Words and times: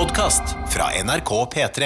podkast 0.00 0.42
fra 0.68 0.84
NRK 1.04 1.30
P3. 1.54 1.82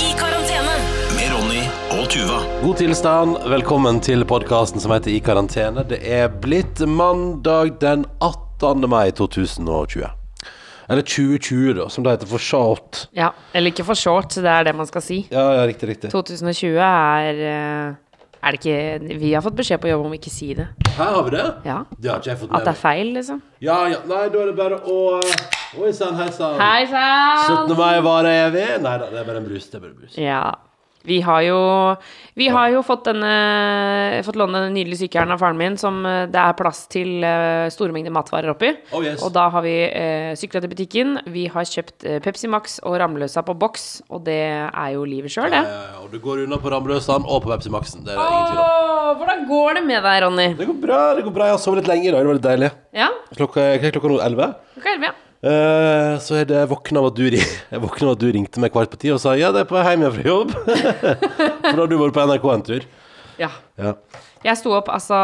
I 0.00 0.10
karantene. 0.18 0.74
Med 1.16 1.30
Ronny 1.32 1.62
og 1.96 2.10
Tuva. 2.12 2.42
God 2.60 2.76
tilstand, 2.76 3.38
velkommen 3.48 4.02
til 4.04 4.26
podkasten 4.28 4.84
som 4.84 4.92
heter 4.92 5.14
I 5.14 5.22
karantene. 5.24 5.86
Det 5.88 6.02
er 6.04 6.28
blitt 6.28 6.82
mandag 6.84 7.78
den 7.80 8.04
18. 8.20 8.84
mai 8.84 9.14
2020. 9.16 10.04
Eller 10.88 11.08
2020, 11.08 11.72
da, 11.80 11.88
som 11.88 12.04
det 12.04 12.18
heter 12.18 12.28
for 12.34 12.44
short. 12.50 13.06
Ja, 13.16 13.30
eller 13.56 13.72
ikke 13.72 13.88
for 13.88 13.96
short, 13.96 14.36
det 14.36 14.52
er 14.58 14.68
det 14.68 14.76
man 14.76 14.92
skal 14.92 15.06
si. 15.08 15.22
Ja, 15.32 15.46
ja, 15.56 15.64
riktig, 15.72 15.88
riktig. 15.94 16.12
2020 16.12 16.76
er 16.84 17.42
eh, 17.54 17.96
Er 18.48 18.56
det 18.56 18.60
ikke 18.64 19.18
Vi 19.20 19.34
har 19.34 19.42
fått 19.44 19.56
beskjed 19.58 19.80
på 19.82 19.90
jobb 19.90 20.06
om 20.08 20.14
ikke 20.16 20.30
si 20.32 20.54
det. 20.56 20.70
Her 20.96 21.10
har 21.12 21.24
vi 21.26 21.34
det. 21.34 21.44
Ja. 21.68 21.82
Det 22.00 22.10
har 22.10 22.22
ikke 22.22 22.30
jeg 22.30 22.38
fått 22.40 22.54
At 22.56 22.64
det 22.64 22.72
er 22.72 22.78
feil, 22.80 23.10
liksom. 23.18 23.42
Ja, 23.60 23.76
ja, 23.92 23.98
nei, 24.08 24.22
da 24.32 24.40
er 24.40 24.48
det 24.48 24.54
bare 24.56 24.78
å 24.88 24.96
Oi 25.78 25.90
sann, 25.92 26.16
hei 26.16 26.30
sann. 26.32 26.56
Hei 26.56 26.86
17. 26.86 26.94
sann! 27.44 27.74
mai 27.76 28.00
varer 28.06 28.46
evig. 28.46 28.64
Nei 28.80 28.94
da, 29.02 29.10
det 29.12 29.20
er 29.20 29.26
bare 29.28 29.42
en 29.42 29.50
brus. 29.50 29.68
Det 29.68 29.76
er 29.76 29.84
bare 29.84 29.92
en 29.92 30.00
brus. 30.00 30.16
Ja. 30.16 30.40
Vi 31.08 31.20
har 31.24 31.42
jo 31.46 31.58
Vi 32.38 32.46
har 32.52 32.68
jo 32.74 32.82
fått 32.86 33.06
denne 33.08 33.30
Fått 34.26 34.36
låne 34.38 34.60
den 34.66 34.74
nydelige 34.76 35.00
sykkelen 35.02 35.32
av 35.34 35.40
faren 35.42 35.58
min, 35.58 35.76
som 35.80 35.98
eh, 36.06 36.26
det 36.30 36.38
er 36.38 36.54
plass 36.58 36.84
til 36.92 37.24
eh, 37.26 37.66
store 37.72 37.94
mengder 37.94 38.12
matvarer 38.14 38.52
oppi. 38.52 38.70
Oh, 38.94 39.02
yes. 39.04 39.22
Og 39.24 39.32
da 39.34 39.46
har 39.54 39.64
vi 39.64 39.74
eh, 39.88 40.32
sykla 40.38 40.60
til 40.62 40.70
butikken. 40.72 41.16
Vi 41.32 41.46
har 41.52 41.66
kjøpt 41.68 42.06
eh, 42.08 42.18
Pepsi 42.24 42.50
Max 42.52 42.78
og 42.86 42.98
Ramløsa 43.00 43.42
på 43.46 43.56
boks, 43.58 43.86
og 44.12 44.24
det 44.28 44.38
er 44.68 44.90
jo 44.94 45.04
livet 45.08 45.32
sjøl, 45.34 45.48
Ja, 45.50 45.62
det. 45.62 45.72
ja, 45.72 45.84
ja, 45.94 46.02
og 46.04 46.12
du 46.14 46.18
går 46.22 46.44
unna 46.46 46.58
på 46.62 46.72
Ramløsaen 46.74 47.24
og 47.26 47.42
på 47.46 47.52
Pepsi 47.54 47.72
Maxen. 47.74 48.04
Det 48.06 48.14
er 48.14 48.20
det 48.20 48.28
ingen 48.28 48.50
tvil 48.52 48.64
om. 48.64 49.22
Hvordan 49.22 49.46
går 49.48 49.78
det 49.80 49.84
med 49.88 50.02
deg, 50.04 50.18
Ronny? 50.26 50.48
Det 50.58 50.66
går 50.68 50.78
bra. 50.82 51.00
det 51.16 51.24
går 51.26 51.34
bra 51.38 51.48
Jeg 51.48 51.56
har 51.56 51.62
sovet 51.64 51.82
litt 51.82 51.90
lenge 51.94 52.08
i 52.10 52.12
dag. 52.12 52.20
Det 52.26 52.30
var 52.32 52.38
litt 52.40 52.48
deilig. 52.50 52.70
Ja? 52.98 53.08
Klokka, 53.38 53.64
klokka 53.88 54.12
nå? 54.12 54.20
11? 54.28 54.52
Ok, 54.78 54.88
ja. 55.08 55.14
Eh, 55.38 56.16
så 56.18 56.40
det 56.42 56.56
jeg 56.56 56.68
våkna 56.72 56.98
av 56.98 57.12
at 57.12 57.18
du, 57.18 57.26
jeg 57.30 57.78
at 57.78 58.22
du 58.22 58.26
ringte 58.34 58.62
meg 58.62 58.72
kvart 58.74 58.90
på 58.90 58.98
ti 58.98 59.12
og 59.14 59.20
sa 59.22 59.36
ja, 59.38 59.52
det 59.54 59.62
er 59.62 59.68
på 59.70 59.76
vei 59.76 59.84
hjem 59.86 60.02
igjen 60.02 60.16
fra 60.16 60.30
jobb. 60.32 60.54
For 61.68 61.76
da 61.76 61.82
har 61.84 61.90
du 61.90 61.98
vært 62.00 62.16
på 62.16 62.24
NRK 62.26 62.48
en 62.54 62.64
tur. 62.70 62.88
ja. 63.42 63.52
Ja. 63.78 63.94
Jeg 64.38 64.54
sto 64.54 64.70
opp, 64.70 64.86
altså 64.94 65.16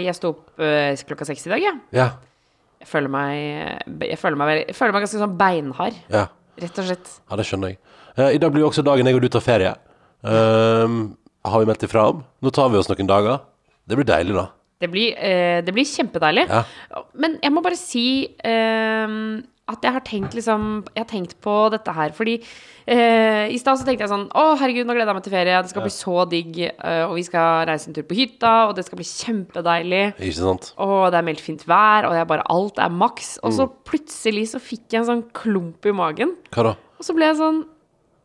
Jeg 0.00 0.16
sto 0.16 0.30
opp 0.32 0.60
uh, 0.60 0.96
klokka 1.04 1.26
seks 1.28 1.42
i 1.44 1.50
dag, 1.52 1.60
jeg. 1.60 1.80
Ja. 1.92 2.06
Jeg 2.80 2.88
føler 2.88 3.12
meg 3.12 4.06
Jeg 4.08 4.16
føler 4.16 4.40
meg, 4.40 4.52
jeg 4.62 4.76
føler 4.78 4.96
meg 4.96 5.04
ganske 5.04 5.20
sånn 5.20 5.34
beinhard, 5.36 5.98
ja. 6.08 6.22
rett 6.56 6.80
og 6.80 6.88
slett. 6.88 7.10
ja 7.28 7.38
det 7.40 7.44
skjønner 7.48 7.74
jeg. 7.74 7.80
Uh, 8.16 8.30
I 8.32 8.40
dag 8.40 8.54
blir 8.54 8.64
jo 8.64 8.70
også 8.70 8.84
dagen 8.86 9.08
jeg 9.08 9.18
og 9.18 9.24
du 9.24 9.28
tar 9.32 9.44
ferie. 9.44 9.74
Har 10.24 11.62
vi 11.62 11.68
meldt 11.68 11.84
ifra 11.86 12.08
om. 12.12 12.24
Nå 12.44 12.52
tar 12.52 12.72
vi 12.72 12.80
oss 12.80 12.88
noen 12.90 13.08
dager. 13.08 13.44
Det 13.88 13.96
blir 13.96 14.08
deilig, 14.08 14.36
da. 14.36 14.48
Det 14.78 14.88
blir, 14.92 15.14
eh, 15.18 15.60
det 15.66 15.74
blir 15.74 15.84
kjempedeilig. 15.88 16.48
Ja. 16.48 16.64
Men 17.18 17.38
jeg 17.42 17.50
må 17.52 17.62
bare 17.64 17.78
si 17.78 18.04
eh, 18.46 19.14
at 19.68 19.82
jeg 19.84 19.92
har 19.92 20.00
tenkt 20.00 20.32
liksom 20.32 20.62
Jeg 20.94 21.02
har 21.02 21.08
tenkt 21.10 21.34
på 21.44 21.54
dette 21.74 21.92
her 21.92 22.14
fordi 22.16 22.38
eh, 22.88 23.50
I 23.52 23.58
stad 23.60 23.76
så 23.76 23.84
tenkte 23.84 24.06
jeg 24.06 24.12
sånn 24.12 24.24
Å, 24.32 24.44
herregud, 24.56 24.86
nå 24.88 24.94
gleder 24.96 25.10
jeg 25.12 25.18
meg 25.18 25.26
til 25.26 25.34
ferie. 25.34 25.58
Det 25.66 25.72
skal 25.74 25.84
bli 25.84 25.92
så 25.92 26.14
digg. 26.30 26.60
eh, 26.70 27.02
og 27.04 27.16
vi 27.18 27.24
skal 27.26 27.66
reise 27.68 27.90
en 27.90 27.96
tur 27.98 28.06
på 28.08 28.16
hytta, 28.16 28.52
og 28.70 28.76
det 28.78 28.86
skal 28.86 29.00
bli 29.02 29.08
kjempedeilig. 29.10 30.04
Ikke 30.16 30.38
sant? 30.40 30.70
Og 30.80 31.10
det 31.12 31.20
er 31.20 31.26
meldt 31.28 31.44
fint 31.44 31.66
vær, 31.68 32.08
og 32.08 32.14
det 32.16 32.22
er 32.22 32.30
bare 32.30 32.46
alt 32.48 32.78
er 32.80 32.88
maks. 32.94 33.34
Og 33.44 33.52
så 33.58 33.68
plutselig 33.88 34.46
så 34.54 34.62
fikk 34.62 34.86
jeg 34.94 35.02
en 35.02 35.10
sånn 35.10 35.24
klump 35.36 35.84
i 35.84 35.92
magen. 35.92 36.36
Hva 36.54 36.70
da? 36.70 36.76
Og 36.98 37.04
så 37.06 37.14
ble 37.18 37.28
jeg 37.28 37.36
sånn 37.42 37.60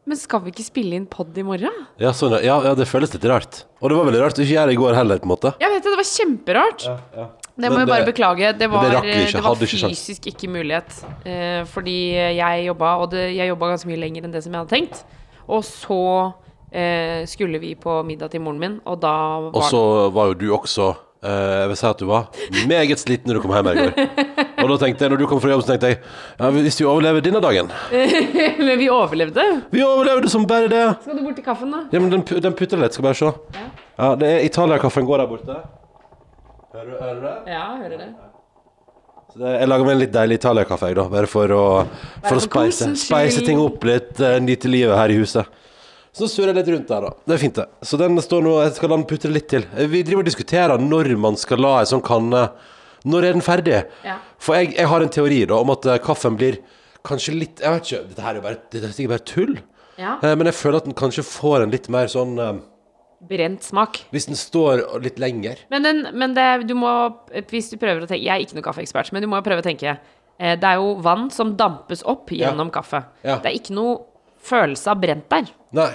Men 0.06 0.20
skal 0.20 0.42
vi 0.44 0.52
ikke 0.52 0.66
spille 0.66 0.98
inn 1.00 1.06
pod 1.08 1.38
i 1.40 1.44
morgen? 1.48 1.72
Ja, 2.02 2.10
sånn, 2.12 2.34
ja, 2.44 2.58
ja, 2.66 2.74
det 2.76 2.88
føles 2.90 3.14
litt 3.16 3.24
rart. 3.32 3.62
Og 3.80 3.88
det 3.88 3.96
var 3.96 4.08
veldig 4.10 4.20
rart 4.26 4.36
å 4.40 4.44
ikke 4.44 4.52
gjøre 4.58 4.68
det 4.72 4.76
i 4.76 4.80
går 4.82 4.98
heller, 4.98 5.22
på 5.22 5.28
en 5.30 5.32
måte. 5.32 5.54
Jeg 5.64 5.72
vet 5.72 5.86
det, 5.86 5.94
det 5.94 6.00
var 6.02 6.10
kjemperart. 6.10 6.86
Det 7.54 7.70
må 7.72 7.78
jeg 7.80 7.88
bare 7.88 8.04
det- 8.04 8.10
beklage. 8.12 8.50
Det 8.60 8.68
var, 8.74 8.90
det 8.90 9.14
ikke, 9.14 9.32
det 9.38 9.44
var 9.46 9.56
fysisk 9.64 10.28
ikke 10.28 10.50
mulighet. 10.52 10.98
Eh, 11.24 11.64
fordi 11.72 11.96
jeg 12.36 12.66
jobba, 12.68 12.96
og 13.00 13.12
det, 13.16 13.30
jeg 13.38 13.48
jobba 13.54 13.70
ganske 13.72 13.88
mye 13.94 14.02
lenger 14.04 14.26
enn 14.28 14.34
det 14.36 14.44
som 14.44 14.52
jeg 14.52 14.60
hadde 14.66 14.76
tenkt. 14.76 15.04
Og 15.48 15.64
så 15.64 16.02
eh, 16.74 17.24
skulle 17.30 17.60
vi 17.64 17.76
på 17.80 18.02
middag 18.04 18.32
til 18.34 18.42
moren 18.44 18.60
min, 18.60 18.80
og 18.86 19.00
da 19.00 19.16
var 19.48 19.56
Og 19.56 19.64
så 19.70 19.84
var 20.16 20.32
jo 20.32 20.34
du 20.40 20.48
også 20.56 20.90
eh, 21.24 21.62
Jeg 21.64 21.68
vil 21.72 21.80
si 21.80 21.88
at 21.88 22.00
du 22.00 22.06
var 22.10 22.28
meget 22.68 23.00
sliten 23.00 23.32
når 23.32 23.40
du 23.40 23.42
kom 23.46 23.56
hjem 23.56 23.72
i 23.72 23.76
går. 23.80 23.94
Og 24.64 24.72
da 24.72 24.78
tenkte 24.86 25.06
jeg, 25.06 25.12
når 25.14 25.22
du 25.22 25.28
kom 25.30 25.42
fra 25.44 25.52
jobb, 25.54 25.64
så 25.66 25.74
tenkte 25.74 25.92
jeg 25.92 26.00
ja, 26.00 26.50
hvis 26.56 26.80
vi 26.80 26.88
overlever 26.88 27.24
denne 27.26 27.42
dagen 27.44 27.70
Men 28.66 28.74
vi 28.80 28.90
overlevde. 28.94 29.46
Vi 29.74 29.84
overlevde 29.86 30.32
som 30.32 30.48
bare 30.50 30.70
det! 30.72 30.84
Skal 31.04 31.20
du 31.20 31.24
bort 31.28 31.38
til 31.40 31.46
kaffen, 31.46 31.74
da? 31.74 31.86
Ja, 31.94 32.02
men 32.04 32.12
den, 32.14 32.26
den 32.48 32.58
putter 32.58 32.80
litt, 32.82 32.96
skal 32.96 33.08
bare 33.10 33.20
se. 33.20 33.32
Ja. 33.58 33.66
Ja, 33.94 34.12
det 34.18 34.30
er 34.30 34.46
Italia-kaffen 34.48 35.06
går 35.06 35.22
der 35.22 35.30
borte. 35.30 35.58
Hører 36.74 36.96
hører 37.02 37.18
du 37.20 37.26
det? 37.28 37.34
Ja, 37.54 37.66
hører 37.84 38.00
det. 38.02 38.08
Så 39.34 39.42
det, 39.42 39.52
jeg 39.60 39.70
lager 39.70 39.88
meg 39.88 39.96
en 39.96 40.02
litt 40.04 40.14
deilig 40.14 40.40
Italia-kaffe, 40.40 40.90
jeg, 40.90 40.98
da. 40.98 41.06
Bare 41.10 41.30
for 41.30 41.54
å, 41.54 41.66
for 42.26 42.40
å 42.40 42.44
spice, 42.44 42.90
spice 43.02 43.44
ting 43.46 43.62
opp 43.62 43.86
litt, 43.90 44.16
uh, 44.22 44.38
nyte 44.42 44.70
livet 44.70 44.98
her 44.98 45.14
i 45.14 45.20
huset. 45.22 45.60
Så 46.14 46.28
surrer 46.30 46.52
jeg 46.52 46.60
litt 46.60 46.72
rundt 46.76 46.92
der, 46.92 47.08
da. 47.08 47.14
Det 47.26 47.34
er 47.38 47.42
fint, 47.42 47.58
det. 47.58 47.66
Så 47.90 47.98
den 47.98 48.18
står 48.22 48.44
nå 48.46 48.52
Jeg 48.62 48.76
skal 48.76 48.92
la 48.94 48.98
den 49.00 49.08
putre 49.10 49.32
litt 49.34 49.48
til. 49.50 49.66
Eh, 49.74 49.90
Vi 49.90 50.04
driver 50.06 50.22
og 50.22 50.28
diskuterer 50.30 50.82
når 50.82 51.10
man 51.18 51.38
skal 51.42 51.62
la 51.66 51.80
en 51.82 51.90
sånn 51.90 52.04
kanne 52.06 52.44
Når 53.06 53.26
er 53.28 53.34
den 53.36 53.44
ferdig? 53.44 53.80
Ja. 54.06 54.18
For 54.40 54.56
jeg, 54.56 54.74
jeg 54.78 54.88
har 54.88 55.04
en 55.04 55.10
teori 55.12 55.42
da 55.50 55.58
om 55.60 55.72
at 55.74 55.86
eh, 55.92 55.98
kaffen 56.04 56.38
blir 56.40 56.60
kanskje 57.04 57.34
litt 57.36 57.60
Jeg 57.60 57.74
vet 57.76 57.90
ikke, 57.90 58.04
dette 58.14 58.24
her 58.24 58.32
er 58.32 58.40
jo 58.40 58.44
bare, 58.46 58.60
dette 58.72 58.88
er 58.88 58.94
sikkert 58.96 59.14
bare 59.18 59.28
tull. 59.28 59.58
Ja. 60.00 60.14
Eh, 60.24 60.36
Men 60.40 60.48
jeg 60.48 60.56
føler 60.56 60.80
at 60.80 60.86
den 60.88 60.96
kanskje 60.98 61.26
får 61.28 61.66
en 61.66 61.74
litt 61.74 61.90
mer 61.92 62.08
sånn 62.12 62.38
eh, 62.40 62.54
Brent 63.24 63.64
smak. 63.64 64.02
Hvis 64.12 64.26
den 64.28 64.36
står 64.36 64.82
litt 65.04 65.20
lenger. 65.22 65.62
Men, 65.72 65.84
den, 65.86 66.02
men 66.20 66.34
det, 66.36 66.48
du 66.68 66.74
må, 66.76 66.90
hvis 67.52 67.70
du 67.72 67.78
prøver 67.80 68.04
å 68.04 68.08
tenke 68.10 68.24
Jeg 68.26 68.34
er 68.36 68.44
ikke 68.44 68.58
noen 68.58 68.66
kaffeekspert, 68.68 69.14
men 69.16 69.24
du 69.24 69.30
må 69.32 69.40
prøve 69.46 69.64
å 69.64 69.68
tenke 69.68 69.94
eh, 69.94 70.56
Det 70.60 70.68
er 70.74 70.80
jo 70.82 70.96
vann 71.04 71.30
som 71.32 71.54
dampes 71.60 72.04
opp 72.08 72.32
gjennom 72.36 72.72
kaffe. 72.74 73.04
Ja. 73.24 73.38
Det 73.44 73.52
er 73.52 73.60
ikke 73.60 73.76
noe 73.78 74.00
følelse 74.44 74.92
av 74.92 75.00
brent 75.00 75.30
der. 75.32 75.52
Nei. 75.76 75.92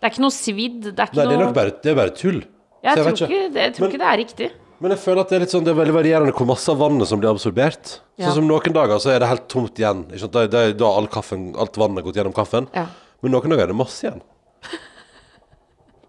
Det 0.00 0.08
er 0.08 0.12
ikke 0.14 0.22
noe 0.24 0.32
svidd. 0.32 0.78
Det 0.88 0.96
er 0.96 1.10
ikke 1.10 1.18
Nei, 1.20 1.26
det 1.28 1.36
er 1.36 1.42
nok 1.44 1.56
bare, 1.56 1.74
det 1.84 1.90
er 1.92 1.98
bare 1.98 2.14
tull. 2.16 2.38
Jeg 2.80 2.96
jeg 2.96 3.04
tror, 3.04 3.12
ikke, 3.28 3.40
jeg 3.60 3.72
tror 3.76 3.84
Men- 3.84 3.90
ikke 3.92 4.00
det 4.00 4.08
er 4.12 4.20
riktig. 4.22 4.46
Men 4.80 4.94
jeg 4.94 5.02
føler 5.02 5.20
at 5.22 5.28
det 5.32 5.36
er 5.36 5.42
litt 5.44 5.52
sånn 5.52 5.64
Det 5.66 5.74
er 5.74 5.76
veldig 5.76 5.92
varierende 5.92 6.32
hvor 6.32 6.48
masse 6.48 6.72
av 6.72 6.78
vannet 6.80 7.08
som 7.10 7.20
blir 7.20 7.28
absorbert. 7.30 7.98
Ja. 8.16 8.30
Sånn 8.30 8.40
som 8.40 8.48
noen 8.48 8.76
dager 8.76 9.00
så 9.02 9.12
er 9.12 9.20
det 9.20 9.28
helt 9.28 9.48
tomt 9.52 9.80
igjen. 9.80 10.06
Ikke 10.08 10.24
sant? 10.24 10.36
Da, 10.36 10.46
da, 10.48 10.66
da 10.72 10.88
har 10.88 11.02
all 11.02 11.10
kaffen, 11.12 11.50
alt 11.60 11.76
vannet 11.80 12.06
gått 12.06 12.20
gjennom 12.20 12.36
kaffen. 12.36 12.68
Ja. 12.76 12.86
Men 13.20 13.36
noen 13.36 13.52
dager 13.52 13.68
er 13.68 13.74
det 13.74 13.78
masse 13.80 14.06
igjen. 14.06 14.22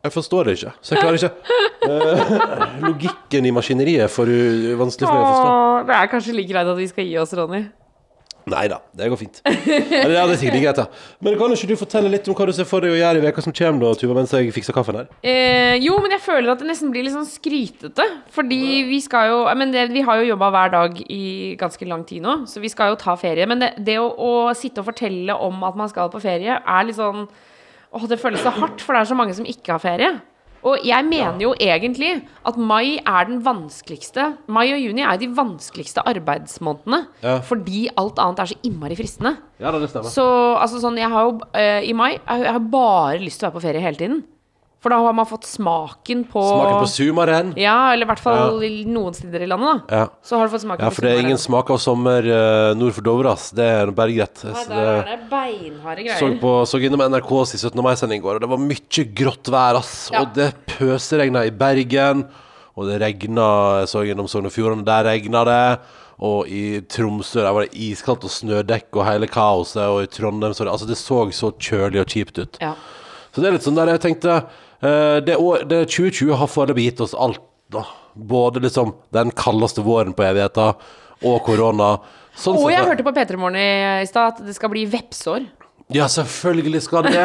Jeg 0.01 0.15
forstår 0.15 0.47
det 0.47 0.57
ikke. 0.57 0.71
Så 0.81 0.95
jeg 0.95 1.03
klarer 1.03 1.19
ikke 1.19 1.59
Eh, 1.81 2.31
Logikken 2.85 3.45
i 3.45 3.51
maskineriet 3.53 4.05
er 4.05 4.11
for 4.11 4.29
vanskelig 4.29 5.07
for 5.09 5.17
meg 5.17 5.23
å 5.23 5.29
forstå. 5.31 5.51
Åh, 5.51 5.77
det 5.87 5.95
er 5.97 6.09
kanskje 6.11 6.35
like 6.37 6.51
greit 6.53 6.69
at 6.69 6.77
vi 6.77 6.89
skal 6.91 7.07
gi 7.07 7.15
oss, 7.21 7.33
Ronny. 7.37 7.63
Nei 8.49 8.63
da, 8.71 8.79
det 8.97 9.09
går 9.11 9.19
fint. 9.19 9.41
Ja, 9.45 10.05
det 10.07 10.17
er 10.17 10.39
sikkert 10.39 10.63
greit, 10.63 10.79
da. 10.79 10.85
Men 11.21 11.37
kan 11.37 11.53
ikke 11.53 11.69
du 11.69 11.75
fortelle 11.77 12.09
litt 12.09 12.25
om 12.31 12.37
hva 12.37 12.47
du 12.49 12.53
ser 12.55 12.67
for 12.69 12.81
deg 12.83 12.95
å 12.95 12.97
gjøre 12.97 13.21
i 13.21 13.25
veka 13.27 13.43
som 13.45 13.53
kommer, 13.53 13.83
da, 13.83 13.99
Tuva, 13.99 14.15
mens 14.17 14.33
jeg 14.33 14.49
fikser 14.55 14.75
kaffen 14.75 14.97
her? 14.97 15.11
Eh, 15.21 15.75
jo, 15.83 15.97
men 16.01 16.15
jeg 16.15 16.23
føler 16.25 16.53
at 16.53 16.63
det 16.63 16.69
nesten 16.69 16.89
blir 16.93 17.05
litt 17.05 17.15
sånn 17.15 17.29
skrytete. 17.29 18.07
Fordi 18.33 18.61
vi 18.89 19.01
skal 19.03 19.29
jo 19.29 19.39
Men 19.57 19.73
det, 19.73 19.87
vi 19.93 20.03
har 20.05 20.21
jo 20.21 20.31
jobba 20.31 20.49
hver 20.55 20.73
dag 20.73 20.97
i 21.05 21.21
ganske 21.59 21.85
lang 21.89 22.05
tid 22.07 22.25
nå, 22.25 22.41
så 22.49 22.63
vi 22.63 22.71
skal 22.71 22.93
jo 22.93 22.99
ta 23.01 23.15
ferie. 23.19 23.45
Men 23.49 23.61
det, 23.61 23.73
det 23.85 23.99
å, 24.01 24.09
å 24.09 24.33
sitte 24.57 24.81
og 24.81 24.89
fortelle 24.89 25.37
om 25.37 25.61
at 25.67 25.77
man 25.77 25.91
skal 25.91 26.11
på 26.13 26.23
ferie, 26.23 26.57
er 26.57 26.87
litt 26.87 26.99
sånn 26.99 27.27
Åh, 27.91 28.05
det 28.07 28.21
føles 28.21 28.39
så 28.39 28.53
hardt, 28.55 28.79
for 28.79 28.95
det 28.95 29.01
er 29.01 29.07
så 29.09 29.15
mange 29.19 29.33
som 29.35 29.43
ikke 29.43 29.73
har 29.73 29.81
ferie. 29.83 30.11
Og 30.67 30.83
jeg 30.85 31.05
mener 31.07 31.39
jo 31.41 31.53
egentlig 31.57 32.11
at 32.47 32.57
mai 32.57 32.99
er 32.99 33.29
den 33.29 33.39
vanskeligste 33.45 34.27
Mai 34.51 34.67
og 34.73 34.81
juni 34.81 35.03
er 35.05 35.17
de 35.21 35.29
vanskeligste 35.35 36.03
arbeidsmånedene. 36.07 36.99
Ja. 37.23 37.37
Fordi 37.45 37.87
alt 37.97 38.19
annet 38.21 38.43
er 38.43 38.51
så 38.51 38.59
innmari 38.67 38.97
fristende. 38.99 39.35
Ja 39.61 39.73
det 39.73 39.89
stemmer. 39.89 40.11
Så 40.13 40.25
altså 40.57 40.81
sånn, 40.83 40.99
jeg 41.01 41.09
har 41.11 41.27
jo 41.27 41.37
uh, 41.39 41.81
i 41.85 41.95
mai 41.97 42.11
jeg 42.15 42.53
har 42.53 42.61
bare 42.71 43.21
lyst 43.21 43.41
til 43.41 43.47
å 43.47 43.51
være 43.51 43.57
på 43.57 43.65
ferie 43.65 43.83
hele 43.83 43.99
tiden. 43.99 44.21
For 44.81 44.89
da 44.89 44.97
har 44.97 45.13
man 45.13 45.27
fått 45.29 45.43
smaken 45.45 46.23
på 46.25 46.41
Smaken 46.41 46.79
på 46.81 46.87
sumaren. 46.89 47.49
Ja, 47.59 47.91
eller 47.93 48.07
i 48.07 48.09
hvert 48.09 48.21
fall 48.23 48.63
i 48.65 48.79
noen 48.89 49.13
steder 49.13 49.43
i 49.45 49.49
landet, 49.51 49.83
da. 49.91 49.99
Ja. 49.99 50.07
Så 50.25 50.39
har 50.39 50.47
du 50.49 50.55
fått 50.55 50.63
smaken 50.63 50.87
ja, 50.87 50.89
for 50.89 51.05
det 51.05 51.11
er 51.13 51.19
ingen 51.21 51.37
smak 51.37 51.69
av 51.69 51.77
sommer 51.83 52.25
eh, 52.25 52.71
nord 52.79 52.95
for 52.97 53.05
Dovre, 53.05 53.35
ass. 53.35 53.51
Det 53.53 53.67
er 53.75 53.91
bare 53.93 54.15
greit. 54.15 54.41
Så 54.41 54.63
der 54.71 54.81
er 54.81 55.03
det- 55.11 55.29
beinharde 55.29 56.01
Så, 56.17 56.25
greier. 56.25 56.39
på, 56.41 56.53
så 56.65 56.81
innom 56.81 57.03
NRKs 57.13 57.53
17. 57.61 57.77
mai-sending 57.85 58.17
i 58.17 58.25
går, 58.25 58.39
og 58.39 58.41
det 58.41 58.49
var 58.49 58.57
mye 58.57 59.05
grått 59.21 59.51
vær, 59.53 59.77
ass. 59.83 60.09
Ja. 60.11 60.23
Og 60.23 60.33
det 60.33 60.49
pøsregna 60.65 61.45
i 61.45 61.51
Bergen, 61.51 62.25
og 62.75 62.87
det 62.89 62.97
regna 63.03 63.81
Jeg 63.83 63.87
så 63.93 64.01
gjennom 64.07 64.27
Sogn 64.31 64.49
og 64.49 64.55
Fjordane, 64.55 64.83
der 64.87 65.03
regna 65.11 65.43
det. 65.45 65.79
Og 66.21 66.49
i 66.49 66.81
Tromsø 66.81 67.41
der 67.41 67.53
var 67.53 67.65
det 67.65 67.77
iskaldt 67.77 68.25
og 68.25 68.33
snødekk 68.33 68.97
og 68.97 69.05
hele 69.05 69.27
kaoset, 69.29 69.85
og 69.85 70.03
i 70.03 70.09
Trondheim 70.09 70.53
så 70.53 70.65
det 70.65 70.73
Altså, 70.73 70.87
det 70.89 70.97
så 70.97 71.21
så 71.33 71.51
kjølig 71.53 72.01
og 72.01 72.07
kjipt 72.07 72.37
ut. 72.41 72.57
Ja. 72.61 72.73
Så 73.31 73.41
det 73.41 73.47
er 73.47 73.55
litt 73.55 73.63
sånn 73.65 73.75
der 73.77 73.93
jeg 73.93 74.01
tenkte 74.03 74.41
det, 74.81 75.35
år, 75.37 75.65
det 75.69 75.83
2020 75.93 76.33
har 76.39 76.49
foreløpig 76.49 76.89
gitt 76.89 77.03
oss 77.05 77.13
alt, 77.13 77.41
da. 77.71 77.85
Både 78.13 78.63
liksom 78.63 78.95
den 79.15 79.31
kaldeste 79.37 79.83
våren 79.85 80.15
på 80.17 80.25
evigheta 80.25 80.73
og 81.21 81.37
korona. 81.45 81.93
Sånn 82.35 82.57
Og 82.59 82.71
jeg 82.73 82.83
hørte 82.87 83.05
på 83.05 83.13
P3 83.15 83.37
Morgen 83.39 83.59
i 83.61 84.07
stad 84.09 84.33
at 84.33 84.45
det 84.45 84.55
skal 84.57 84.71
bli 84.73 84.87
vepsår. 84.89 85.45
Ja, 85.91 86.07
selvfølgelig 86.07 86.81
skal 86.85 87.03
det. 87.03 87.19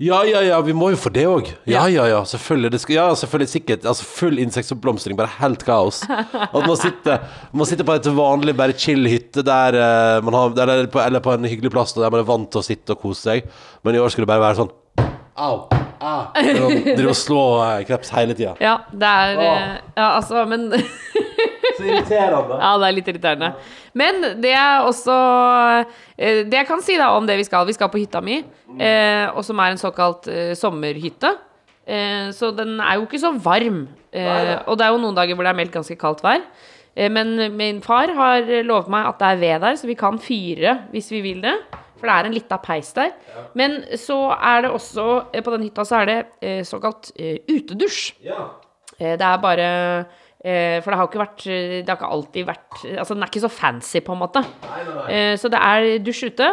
Ja, 0.00 0.18
ja, 0.24 0.40
ja, 0.42 0.58
vi 0.64 0.72
må 0.74 0.88
jo 0.90 0.98
få 0.98 1.10
det 1.14 1.26
òg. 1.28 1.50
Ja, 1.70 1.84
ja, 1.92 2.06
ja, 2.10 2.22
selvfølgelig. 2.26 2.72
Det 2.74 2.80
skal, 2.82 2.94
ja, 2.96 3.04
selvfølgelig 3.20 3.52
sikkert. 3.52 3.86
Altså 3.86 4.06
full 4.08 4.40
insektoppblomstring, 4.42 5.18
bare 5.18 5.30
helt 5.38 5.62
kaos. 5.66 6.00
At 6.08 6.56
man 6.56 6.76
sitter, 6.80 7.20
man 7.52 7.68
sitter 7.68 7.86
på 7.86 7.98
et 8.00 8.08
vanlig, 8.16 8.56
bare 8.58 8.74
chill 8.74 9.06
hytte 9.10 9.44
der 9.46 9.78
eh, 9.78 10.16
man 10.26 10.38
har 10.38 10.56
eller 10.56 10.90
på, 10.90 11.02
eller 11.04 11.22
på 11.22 11.36
en 11.36 11.46
hyggelig 11.46 11.70
plass 11.74 11.94
der 11.94 12.10
man 12.10 12.24
er 12.24 12.30
vant 12.32 12.50
til 12.50 12.62
å 12.62 12.66
sitte 12.66 12.96
og 12.96 13.04
kose 13.04 13.28
seg, 13.28 13.52
men 13.86 13.94
i 13.94 14.02
år 14.02 14.10
skulle 14.10 14.26
det 14.26 14.34
bare 14.34 14.48
være 14.48 14.62
sånn 14.64 14.74
Au, 15.40 15.68
au. 16.00 16.24
Drive 16.34 17.10
og 17.12 17.18
slå 17.18 17.42
eh, 17.64 17.82
kreps 17.88 18.10
hele 18.16 18.34
tida. 18.38 18.54
Ja, 18.62 18.78
det 18.92 19.10
er 19.24 19.42
eh, 19.44 19.76
Ja, 19.96 20.08
altså, 20.16 20.44
men 20.50 20.70
Så 21.76 21.86
irriterende. 21.86 22.56
Ja, 22.60 22.72
det 22.80 22.88
er 22.88 22.96
litt 22.96 23.08
irriterende. 23.12 23.52
Men 23.96 24.18
det 24.42 24.50
er 24.52 24.84
også 24.86 25.14
eh, 26.18 26.42
Det 26.48 26.58
jeg 26.60 26.68
kan 26.68 26.82
si 26.84 26.96
da 27.00 27.12
om 27.16 27.26
det 27.28 27.38
vi 27.40 27.46
skal 27.48 27.68
Vi 27.68 27.76
skal 27.76 27.90
på 27.92 28.00
hytta 28.02 28.20
mi, 28.24 28.40
eh, 28.78 29.26
og 29.32 29.44
som 29.46 29.60
er 29.62 29.72
en 29.74 29.80
såkalt 29.80 30.28
eh, 30.30 30.52
sommerhytte. 30.58 31.32
Eh, 31.90 32.28
så 32.36 32.52
den 32.54 32.76
er 32.84 32.98
jo 32.98 33.06
ikke 33.08 33.22
så 33.22 33.32
varm. 33.42 33.84
Eh, 34.12 34.56
og 34.66 34.76
det 34.78 34.86
er 34.86 34.92
jo 34.94 35.00
noen 35.02 35.16
dager 35.16 35.38
hvor 35.38 35.46
det 35.46 35.54
er 35.54 35.58
meldt 35.62 35.74
ganske 35.74 35.96
kaldt 36.00 36.22
vær. 36.26 36.42
Eh, 36.96 37.08
men 37.12 37.36
min 37.56 37.80
far 37.84 38.12
har 38.18 38.50
lovet 38.66 38.90
meg 38.92 39.08
at 39.10 39.20
det 39.22 39.30
er 39.32 39.40
ved 39.44 39.64
der, 39.66 39.78
så 39.80 39.88
vi 39.90 39.98
kan 39.98 40.20
fyre 40.22 40.76
hvis 40.94 41.10
vi 41.14 41.22
vil 41.24 41.40
det. 41.46 41.56
For 42.00 42.08
det 42.08 42.14
er 42.16 42.28
en 42.30 42.34
lita 42.34 42.56
peis 42.64 42.90
der. 42.96 43.12
Men 43.58 43.76
så 44.00 44.16
er 44.36 44.64
det 44.64 44.70
også 44.72 45.04
eh, 45.34 45.42
På 45.44 45.52
den 45.54 45.66
hytta 45.68 45.84
så 45.84 46.00
er 46.00 46.08
det 46.08 46.18
eh, 46.40 46.62
såkalt 46.64 47.12
eh, 47.20 47.38
utedusj. 47.50 48.14
Ja. 48.24 48.48
Det 49.00 49.20
er 49.24 49.38
bare 49.40 49.68
For 50.40 50.92
det 50.92 50.96
har 50.98 51.06
ikke 51.08 51.20
vært 51.20 51.44
Det 51.44 51.88
har 51.88 51.96
ikke 51.98 52.08
alltid 52.16 52.46
vært 52.48 52.80
Altså, 52.98 53.14
den 53.14 53.22
er 53.24 53.30
ikke 53.30 53.42
så 53.44 53.50
fancy, 53.52 54.00
på 54.04 54.12
en 54.12 54.20
måte. 54.20 54.42
Eh, 55.08 55.36
Så 55.40 55.48
det 55.52 55.60
er 55.60 55.86
dusj 56.04 56.26
ute. 56.32 56.48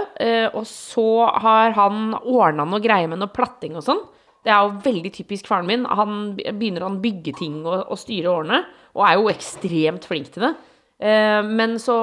Og 0.54 0.64
så 0.68 1.08
har 1.44 1.76
han 1.76 2.14
ordna 2.22 2.64
noe 2.68 2.80
greier 2.84 3.08
med 3.12 3.20
noe 3.20 3.32
platting 3.32 3.76
og 3.80 3.84
sånn. 3.88 4.04
Det 4.48 4.54
er 4.54 4.64
jo 4.64 4.78
veldig 4.86 5.12
typisk 5.12 5.48
faren 5.50 5.68
min. 5.68 5.84
Han 5.84 6.36
begynner 6.38 6.86
å 6.88 6.94
bygge 7.04 7.34
ting 7.36 7.66
og, 7.66 7.82
og 7.92 8.00
styre 8.00 8.32
årene, 8.32 8.62
og 8.96 9.04
er 9.04 9.18
jo 9.20 9.28
ekstremt 9.34 10.08
flink 10.08 10.30
til 10.32 10.46
det. 10.46 10.54
Eh, 11.00 11.42
Men 11.46 11.78
så, 11.80 11.98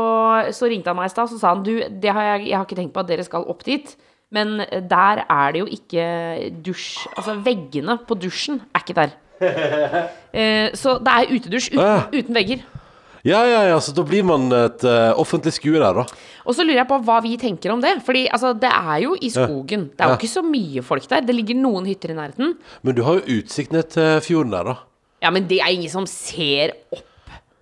så 0.54 0.68
ringte 0.70 0.90
han 0.92 0.96
meg 1.00 1.10
i 1.10 1.14
stad, 1.14 1.28
så 1.32 1.38
sa 1.40 1.54
han 1.54 1.64
du, 1.66 1.72
det 1.90 2.12
har 2.14 2.22
jeg, 2.34 2.48
jeg 2.50 2.56
har 2.58 2.66
ikke 2.66 2.78
tenkt 2.78 2.94
på 2.94 3.02
at 3.02 3.08
dere 3.10 3.24
skal 3.26 3.46
opp 3.50 3.64
dit. 3.66 3.96
Men 4.34 4.56
der 4.90 5.24
er 5.30 5.52
det 5.54 5.60
jo 5.60 5.66
ikke 5.70 6.04
dusj 6.64 7.04
Altså, 7.16 7.36
veggene 7.44 7.94
på 8.08 8.16
dusjen 8.18 8.62
er 8.74 8.82
ikke 8.82 8.96
der. 9.02 9.12
Eh, 10.34 10.72
så 10.74 10.96
det 11.04 11.12
er 11.12 11.30
utedusj 11.36 11.68
uten, 11.74 11.82
Ah. 11.84 12.06
uten 12.10 12.34
vegger. 12.34 12.62
Ja, 13.24 13.44
ja, 13.48 13.60
ja, 13.70 13.76
så 13.80 13.92
da 13.96 14.02
blir 14.04 14.24
man 14.26 14.48
et 14.52 14.82
uh, 14.84 15.14
offentlig 15.20 15.52
skue 15.56 15.78
der, 15.80 15.94
da. 15.96 16.02
Og 16.44 16.52
så 16.56 16.64
lurer 16.66 16.80
jeg 16.82 16.88
på 16.90 16.98
hva 17.06 17.20
vi 17.24 17.36
tenker 17.40 17.72
om 17.72 17.80
det. 17.80 17.94
Fordi 18.04 18.26
altså, 18.28 18.50
det 18.60 18.68
er 18.68 18.98
jo 19.06 19.14
i 19.16 19.30
skogen. 19.32 19.86
Det 19.94 20.02
er 20.04 20.10
jo 20.10 20.16
Ja. 20.16 20.18
ikke 20.18 20.28
så 20.34 20.42
mye 20.44 20.82
folk 20.84 21.06
der. 21.08 21.22
Det 21.24 21.36
ligger 21.38 21.56
noen 21.56 21.86
hytter 21.88 22.12
i 22.12 22.16
nærheten. 22.18 22.52
Men 22.84 22.94
du 22.98 23.00
har 23.06 23.20
jo 23.20 23.38
utsikt 23.38 23.72
ned 23.72 23.88
til 23.94 24.20
fjorden 24.26 24.52
der, 24.52 24.64
da. 24.72 24.74
Ja, 25.24 25.30
men 25.32 25.46
det 25.48 25.60
er 25.62 25.72
ingen 25.72 25.88
som 25.94 26.04
ser 26.10 26.74
opp 26.92 27.06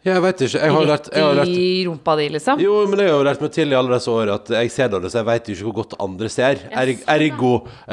jeg 0.05 0.23
veit 0.25 0.41
ikke. 0.43 0.59
Jeg 0.59 0.73
har 0.75 0.87
lært, 0.89 1.09
jeg 1.15 1.23
har 1.23 1.37
lært 1.39 1.51
i 1.53 1.67
rumpa 1.87 2.17
di, 2.19 2.29
liksom. 2.35 2.59
Jo, 2.63 2.81
men 2.91 2.99
jeg 2.99 3.11
har 3.13 3.19
jo 3.21 3.27
lært 3.29 3.41
meg 3.45 3.53
til 3.55 3.71
i 3.71 3.77
alle 3.79 3.95
disse 3.95 4.11
årene 4.11 4.35
at 4.35 4.51
jeg 4.57 4.71
ser 4.75 4.89
det, 4.95 5.11
så 5.13 5.21
jeg 5.21 5.29
veit 5.29 5.51
ikke 5.55 5.67
hvor 5.69 5.77
godt 5.83 5.95
andre 6.03 6.29
ser. 6.33 6.65
Er- 6.73 6.95
er 7.07 7.19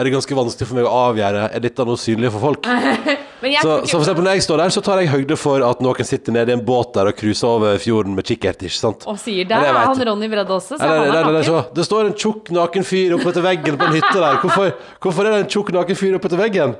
det 0.03 0.13
ganske 0.15 0.35
vanskelig 0.39 0.67
for 0.71 0.75
meg 0.79 0.85
å 0.89 0.95
avgjøre 1.11 1.49
Er 1.53 1.59
dette 1.59 1.85
noe 1.85 1.97
synlig 2.01 2.31
for 2.33 2.39
folk. 2.49 2.65
Så, 3.39 3.73
så 3.87 3.93
for 3.93 4.01
eksempel 4.03 4.25
når 4.25 4.35
jeg 4.35 4.43
står 4.43 4.59
der, 4.59 4.71
så 4.75 4.81
tar 4.83 4.99
jeg 4.99 5.09
høyde 5.13 5.35
for 5.39 5.63
at 5.63 5.79
noen 5.83 6.07
sitter 6.07 6.35
nede 6.35 6.51
i 6.51 6.55
en 6.57 6.63
båt 6.65 6.91
der 6.97 7.07
og 7.07 7.15
cruiser 7.15 7.47
over 7.47 7.77
fjorden 7.79 8.17
med 8.17 8.27
kikkert, 8.27 8.65
ikke 8.67 8.75
sant? 8.75 9.05
Og 9.07 9.15
sier 9.21 9.47
der 9.47 9.63
er 9.63 9.79
han. 9.79 10.01
Ronny 10.09 10.27
Bredde 10.31 10.51
også, 10.51 10.75
så 10.75 10.83
Eller, 10.83 11.07
han 11.07 11.29
er 11.29 11.39
naken. 11.39 11.69
det 11.77 11.85
står 11.87 12.09
en 12.09 12.17
tjukk, 12.19 12.51
naken 12.55 12.87
fyr 12.87 13.15
oppetter 13.15 13.45
veggen 13.45 13.79
på 13.79 13.87
en 13.87 13.95
hytte 13.95 14.17
der. 14.17 14.41
Hvorfor, 14.43 14.73
hvorfor 15.05 15.29
er 15.29 15.37
det 15.37 15.39
en 15.45 15.51
tjukk, 15.55 15.71
naken 15.77 15.99
fyr 16.01 16.19
oppetter 16.19 16.41
veggen? 16.41 16.75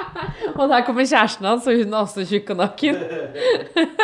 Og 0.58 0.64
der 0.72 0.82
kommer 0.86 1.04
kjæresten 1.06 1.46
hans, 1.46 1.68
og 1.68 1.76
hun 1.76 1.92
er 1.92 2.00
også 2.00 2.24
tjukk 2.26 2.50
og 2.50 2.58
naken. 2.64 2.96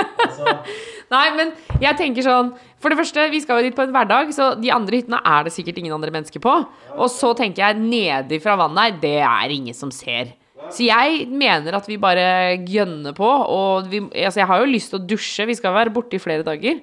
Nei, 1.15 1.25
men 1.37 1.51
jeg 1.83 1.99
tenker 1.99 2.25
sånn 2.25 2.53
For 2.83 2.93
det 2.93 2.99
første, 3.01 3.27
vi 3.33 3.41
skal 3.43 3.61
jo 3.61 3.69
dit 3.69 3.77
på 3.77 3.85
en 3.85 3.93
hverdag, 3.95 4.31
så 4.35 4.53
de 4.61 4.71
andre 4.75 5.01
hyttene 5.01 5.21
er 5.25 5.47
det 5.47 5.55
sikkert 5.55 5.81
ingen 5.81 5.97
andre 5.97 6.13
mennesker 6.15 6.43
på. 6.45 6.55
Og 6.95 7.11
så 7.13 7.33
tenker 7.39 7.65
jeg 7.65 7.81
nedi 7.81 8.39
fra 8.45 8.59
vannet 8.61 8.85
her, 8.87 8.99
det 9.03 9.19
er 9.25 9.55
ingen 9.57 9.77
som 9.77 9.93
ser. 9.95 10.35
Så 10.71 10.87
jeg 10.87 11.27
mener 11.29 11.75
at 11.77 11.89
vi 11.91 11.97
bare 12.01 12.57
gønner 12.63 13.15
på. 13.17 13.27
Og 13.27 13.89
vi, 13.91 14.01
altså 14.23 14.41
jeg 14.41 14.49
har 14.49 14.61
jo 14.63 14.71
lyst 14.71 14.93
til 14.93 15.01
å 15.01 15.07
dusje, 15.07 15.47
vi 15.51 15.57
skal 15.59 15.75
være 15.75 15.93
borte 15.95 16.17
i 16.17 16.23
flere 16.23 16.47
dager. 16.47 16.81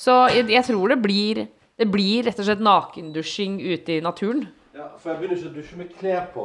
Så 0.00 0.16
jeg, 0.34 0.48
jeg 0.50 0.64
tror 0.70 0.94
det 0.94 1.02
blir 1.04 1.46
Det 1.80 1.86
blir 1.88 2.26
rett 2.26 2.36
og 2.36 2.44
slett 2.44 2.60
nakendusjing 2.60 3.54
ute 3.56 3.94
i 3.94 4.00
naturen. 4.04 4.42
Ja, 4.76 4.90
for 5.00 5.14
jeg 5.14 5.20
begynner 5.22 5.38
ikke 5.38 5.48
å 5.48 5.54
dusje 5.54 5.78
med 5.78 5.94
klær 5.96 6.26
på. 6.34 6.42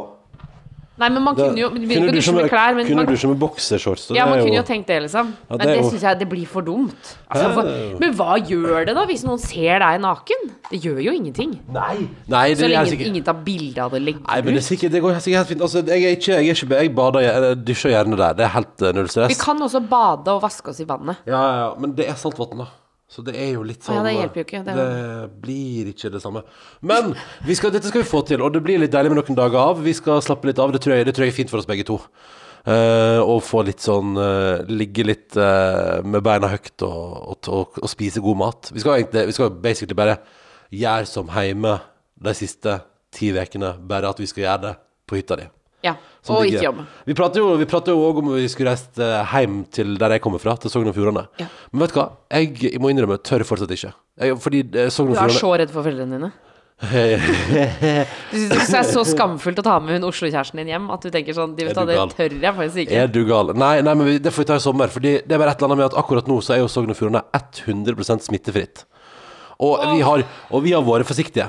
Nei, 0.95 1.09
men 1.11 1.23
man 1.25 1.35
kunne 1.35 1.59
jo 1.59 1.69
kunne 1.73 1.87
begynne 1.89 2.07
å 2.07 2.15
dusje 2.15 2.33
med 2.35 2.45
klær, 2.47 2.77
kunne 2.77 2.95
man, 3.01 3.07
dusje 3.09 3.27
med 3.27 3.39
boksershorts. 3.41 4.05
Ja, 4.15 4.25
man 4.29 4.39
kunne 4.39 4.55
jo- 4.55 4.63
tenkt 4.63 4.87
det, 4.87 5.01
liksom. 5.03 5.33
Ja, 5.35 5.49
Men 5.49 5.57
det 5.59 5.65
men 5.67 5.67
det 5.67 5.83
jo- 5.83 5.89
syns 5.91 6.05
jeg 6.07 6.19
det 6.19 6.29
blir 6.29 6.45
for 6.47 6.61
dumt. 6.61 7.09
Altså, 7.29 7.49
for, 7.53 7.99
men 7.99 8.13
hva 8.15 8.37
gjør 8.39 8.85
det, 8.85 8.95
da, 8.95 9.05
hvis 9.05 9.25
noen 9.27 9.39
ser 9.39 9.79
deg 9.79 9.99
naken? 9.99 10.47
Det 10.71 10.79
gjør 10.81 11.01
jo 11.03 11.11
ingenting. 11.11 11.59
Nei, 11.67 12.07
Nei 12.27 12.53
det 12.53 12.63
Så 12.63 12.69
lenge 12.71 12.87
sikkert 12.87 13.07
ingen 13.11 13.23
tar 13.23 13.33
bilde 13.43 13.77
av 13.83 13.91
det 13.91 13.99
og 13.99 14.05
legger 14.07 14.21
Nei, 14.25 14.41
men 14.41 14.53
det, 14.53 14.63
er 14.63 14.67
sikkert, 14.75 14.91
det 14.91 15.01
går 15.03 15.19
sikkert 15.19 15.37
helt 15.43 15.47
fint. 15.47 15.61
Altså, 15.61 15.83
jeg 15.85 16.03
er 16.03 16.15
ikke, 16.15 16.33
jeg 16.39 16.49
er 16.49 16.55
ikke 16.55 16.79
Jeg 16.79 16.95
bader 16.95 17.19
Jeg 17.19 17.65
dusjer 17.65 17.91
gjerne 17.91 18.17
der. 18.17 18.33
Det 18.33 18.45
er 18.45 18.53
helt 18.55 18.81
uh, 18.81 18.91
null 18.93 19.07
Vi 19.27 19.33
kan 19.35 19.57
også 19.61 19.83
bade 19.89 20.31
og 20.31 20.41
vaske 20.41 20.69
oss 20.69 20.79
i 20.79 20.87
vannet. 20.87 21.17
Ja, 21.27 21.41
ja, 21.43 21.53
ja, 21.65 21.69
men 21.77 21.91
det 21.93 22.07
er 22.07 22.15
saltvann, 22.15 22.57
da. 22.57 22.71
Så 23.15 23.23
det 23.23 23.37
er 23.39 23.53
jo 23.55 23.61
litt 23.63 23.85
sånn 23.85 23.95
ja, 23.95 24.03
det 24.03 24.15
hjelper 24.17 24.41
jo 24.41 24.43
ikke. 24.43 24.59
Det 24.65 24.73
Det, 24.75 25.27
blir 25.45 25.91
ikke 25.93 26.09
det 26.11 26.19
samme. 26.19 26.41
Men 26.83 27.13
vi 27.47 27.55
skal, 27.55 27.71
dette 27.71 27.87
skal 27.87 28.03
vi 28.03 28.09
få 28.09 28.19
til, 28.27 28.43
og 28.43 28.51
det 28.51 28.59
blir 28.65 28.81
litt 28.81 28.91
deilig 28.91 29.13
med 29.13 29.21
noen 29.21 29.37
dager 29.37 29.61
av. 29.61 29.79
Vi 29.85 29.93
skal 29.95 30.19
slappe 30.25 30.49
litt 30.49 30.59
av. 30.59 30.73
Det 30.75 30.81
tror 30.83 30.97
jeg, 30.97 31.07
det 31.07 31.13
tror 31.15 31.23
jeg 31.23 31.31
er 31.31 31.37
fint 31.37 31.53
for 31.53 31.61
oss 31.61 31.69
begge 31.69 31.87
to. 31.87 31.95
Uh, 32.65 33.21
og 33.21 33.43
få 33.45 33.61
litt 33.61 33.83
sånn 33.83 34.15
uh, 34.17 34.63
Ligge 34.65 35.03
litt 35.05 35.35
uh, 35.37 36.01
med 36.01 36.23
beina 36.25 36.49
høyt 36.49 36.81
og, 36.81 37.03
og, 37.13 37.49
og, 37.53 37.77
og 37.77 37.91
spise 37.91 38.23
god 38.25 38.39
mat. 38.41 38.71
Vi 38.73 38.81
skal 38.81 38.97
egentlig 38.97 39.27
Vi 39.29 39.35
skal 39.37 39.51
basically 39.53 39.97
bare 39.99 40.17
gjøre 40.73 41.05
som 41.07 41.29
hjemme 41.29 41.77
de 42.25 42.33
siste 42.35 42.79
ti 43.15 43.29
ukene, 43.31 43.75
bare 43.85 44.09
at 44.09 44.19
vi 44.19 44.27
skal 44.27 44.47
gjøre 44.47 44.63
det 44.65 44.73
på 45.05 45.21
hytta 45.21 45.37
di. 45.39 45.45
Ja. 45.85 45.95
Og 46.33 46.47
ikke 46.49 46.63
jobb. 46.65 46.79
Vi 47.05 47.13
prater 47.17 47.43
jo, 47.43 47.51
vi 47.59 47.67
prater 47.69 47.93
jo 47.93 48.01
også 48.07 48.23
om 48.23 48.31
vi 48.33 48.47
skulle 48.49 48.73
reist 48.73 48.97
eh, 49.03 49.35
hjem 49.35 49.59
til 49.73 49.93
der 50.01 50.15
jeg 50.17 50.23
kommer 50.23 50.41
fra, 50.41 50.55
til 50.57 50.73
Sogn 50.73 50.89
og 50.89 50.95
Fjordane. 50.97 51.27
Ja. 51.41 51.45
Men 51.71 51.85
vet 51.85 51.93
du 51.93 51.99
hva? 51.99 52.07
Jeg, 52.33 52.55
jeg 52.65 52.81
må 52.81 52.89
innrømme, 52.89 53.19
tør 53.21 53.45
fortsatt 53.45 53.75
ikke. 53.75 53.93
Jeg, 54.23 54.39
fordi 54.41 54.63
Sogn 54.89 55.13
og 55.13 55.19
Fjordane 55.19 55.35
Du 55.35 55.37
er 55.37 55.43
så 55.43 55.53
redd 55.61 55.75
for 55.75 55.85
foreldrene 55.85 56.17
dine. 56.17 56.31
Du 58.35 58.41
syns 58.41 58.67
det 58.67 58.79
er 58.81 58.87
så 58.89 59.03
skamfullt 59.07 59.61
å 59.61 59.63
ta 59.63 59.77
med 59.79 59.95
hun 59.95 60.07
Oslo-kjæresten 60.09 60.59
din 60.59 60.73
hjem 60.73 60.89
at 60.91 61.05
du 61.05 61.11
tenker 61.13 61.37
sånn 61.37 61.53
de 61.55 61.69
vet 61.69 61.77
hva, 61.77 61.85
Det 61.87 62.17
tør 62.17 62.35
jeg 62.35 62.57
faktisk 62.57 62.81
ikke. 62.83 62.97
Er 63.05 63.11
du 63.11 63.21
gal? 63.29 63.53
Nei, 63.55 63.77
nei, 63.85 63.93
men 63.95 64.09
vi, 64.09 64.15
det 64.19 64.33
får 64.35 64.43
vi 64.43 64.49
ta 64.49 64.57
i 64.59 64.63
sommer. 64.63 64.91
Fordi 64.91 65.13
det 65.23 65.37
er 65.37 65.39
bare 65.39 65.53
et 65.53 65.61
eller 65.61 65.71
annet 65.71 65.81
med 65.83 65.87
at 65.93 65.99
akkurat 66.01 66.27
nå 66.27 66.41
så 66.43 66.57
er 66.57 66.63
jo 66.63 66.71
Sogn 66.71 66.91
og 66.91 66.99
Fjordane 66.99 67.23
100% 67.39 68.27
smittefritt. 68.27 68.83
Og 69.63 69.79
vi 69.93 70.03
har, 70.03 70.25
og 70.51 70.65
vi 70.65 70.73
har 70.75 70.83
vært 70.83 71.07
forsiktige. 71.07 71.47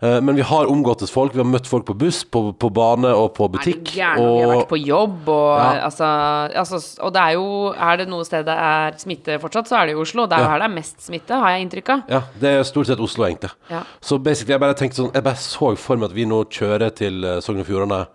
Eh, 0.00 0.20
Men 0.22 0.36
vi 0.36 0.42
har 0.46 0.66
omgåttes 0.70 1.10
folk. 1.10 1.32
Vi 1.34 1.38
har 1.42 1.44
møtt 1.48 1.66
folk 1.66 1.84
på 1.88 1.94
buss, 1.98 2.20
på, 2.24 2.52
på 2.54 2.68
bane 2.70 3.10
og 3.10 3.32
på 3.34 3.44
Er 3.48 3.48
det 3.48 3.58
butikk. 3.58 3.84
gæren? 3.96 4.20
Vi 4.22 4.42
har 4.46 4.52
vært 4.60 4.68
på 4.70 4.78
jobb, 4.86 5.28
og, 5.28 5.58
Ja. 5.58 5.80
altså, 5.88 6.04
altså, 6.54 6.78
og 7.02 7.12
det 7.12 7.22
er 7.22 7.32
jo 7.34 7.72
Er 7.74 7.96
det 7.96 8.08
noe 8.08 8.24
sted 8.24 8.44
det 8.46 8.54
er 8.54 8.92
smitte 8.96 9.40
fortsatt, 9.42 9.66
så 9.66 9.80
er 9.82 9.86
det 9.86 9.94
jo 9.96 10.00
Oslo. 10.02 10.26
Det 10.26 10.38
er 10.38 10.42
jo 10.42 10.44
Ja. 10.44 10.50
her 10.50 10.58
det 10.58 10.70
er 10.70 10.74
mest 10.76 11.00
smitte, 11.02 11.34
har 11.34 11.50
jeg 11.50 11.66
inntrykk 11.66 11.88
av. 11.96 12.02
Ja, 12.08 12.22
det 12.38 12.48
er 12.58 12.62
stort 12.62 12.86
sett 12.86 13.00
Oslo, 13.00 13.24
egentlig. 13.26 13.50
Ja. 13.70 13.82
Så 14.00 14.22
basically, 14.22 14.52
jeg 14.54 14.60
bare 14.60 14.74
tenkte 14.74 14.94
sånn 15.02 15.12
Jeg 15.14 15.24
bare 15.24 15.34
så 15.34 15.76
for 15.76 15.96
meg 15.96 16.10
at 16.10 16.14
vi 16.14 16.24
nå 16.26 16.44
kjører 16.48 16.94
til 16.94 17.24
eh, 17.24 17.40
Sogn 17.40 17.58
og 17.60 17.66
Fjordane. 17.66 18.06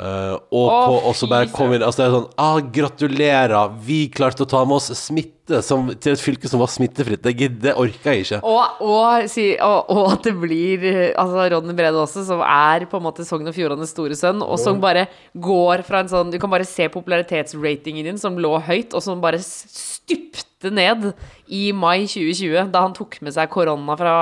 Eh, 0.00 0.32
og, 0.32 0.64
oh, 0.64 0.86
på, 0.88 0.96
og 1.10 1.14
så 1.18 1.28
bare 1.30 1.50
kom 1.52 1.74
inn 1.74 1.84
Altså, 1.84 2.00
det 2.00 2.06
er 2.06 2.14
sånn 2.14 2.26
ah, 2.40 2.58
Gratulerer! 2.74 3.74
Vi 3.84 4.00
klarte 4.14 4.46
å 4.46 4.48
ta 4.48 4.62
med 4.64 4.78
oss 4.78 4.90
smitte 4.96 5.60
som, 5.66 5.88
til 5.92 6.14
et 6.14 6.22
fylke 6.22 6.48
som 6.50 6.62
var 6.62 6.70
smittefritt. 6.70 7.24
Det, 7.24 7.48
det 7.60 7.74
orker 7.78 8.14
jeg 8.14 8.24
ikke. 8.24 8.38
Og, 8.46 8.82
og, 8.86 9.26
si, 9.30 9.46
og, 9.66 9.90
og 9.92 10.12
at 10.14 10.28
det 10.28 10.34
blir 10.38 10.86
eh, 10.88 11.00
altså 11.18 11.48
Ronny 11.54 11.74
Brede 11.76 12.00
også, 12.00 12.24
som 12.28 12.44
er 12.46 12.86
på 12.90 13.00
en 13.00 13.06
måte 13.08 13.26
Sogn 13.26 13.50
og 13.50 13.56
Fjordanes 13.56 13.94
store 13.94 14.18
sønn, 14.18 14.44
og 14.46 14.60
som 14.62 14.80
bare 14.82 15.08
går 15.34 15.84
fra 15.86 16.04
en 16.04 16.12
sånn 16.12 16.30
Du 16.32 16.38
kan 16.40 16.52
bare 16.52 16.68
se 16.68 16.88
popularitetsratingen 16.92 18.12
din, 18.12 18.20
som 18.20 18.38
lå 18.38 18.56
høyt, 18.66 18.94
og 18.94 19.04
som 19.04 19.22
bare 19.22 19.42
stupte 19.42 20.70
ned 20.70 21.10
i 21.48 21.70
mai 21.76 22.06
2020, 22.06 22.70
da 22.72 22.84
han 22.86 22.96
tok 22.96 23.18
med 23.24 23.34
seg 23.34 23.50
korona 23.52 23.96
fra, 23.98 24.14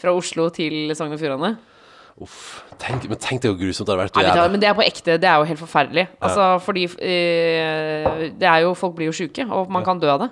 fra 0.00 0.14
Oslo 0.16 0.48
til 0.54 0.94
Sogn 0.96 1.16
og 1.16 1.20
Fjordane. 1.20 1.58
Uff. 2.20 2.62
Tenk, 2.80 3.06
men 3.08 3.16
tenk 3.20 3.40
deg 3.42 3.52
hvor 3.54 3.58
grusomt 3.62 3.86
det 3.88 3.94
hadde 3.94 4.02
vært 4.04 4.16
å 4.18 4.22
gjøre 4.24 4.42
det. 4.42 4.50
men 4.52 4.60
det 4.60 4.68
er 4.68 4.74
på 4.76 4.84
ekte. 4.84 5.14
Det 5.22 5.28
er 5.30 5.38
jo 5.40 5.46
helt 5.48 5.60
forferdelig. 5.62 6.04
Altså, 6.20 6.46
fordi 6.64 6.84
eh, 6.84 8.26
Det 8.36 8.48
er 8.48 8.64
jo 8.66 8.74
Folk 8.76 8.94
blir 8.98 9.08
jo 9.10 9.14
sjuke, 9.16 9.46
og 9.48 9.70
man 9.72 9.84
kan 9.86 10.00
dø 10.02 10.10
av 10.12 10.24
det. 10.26 10.30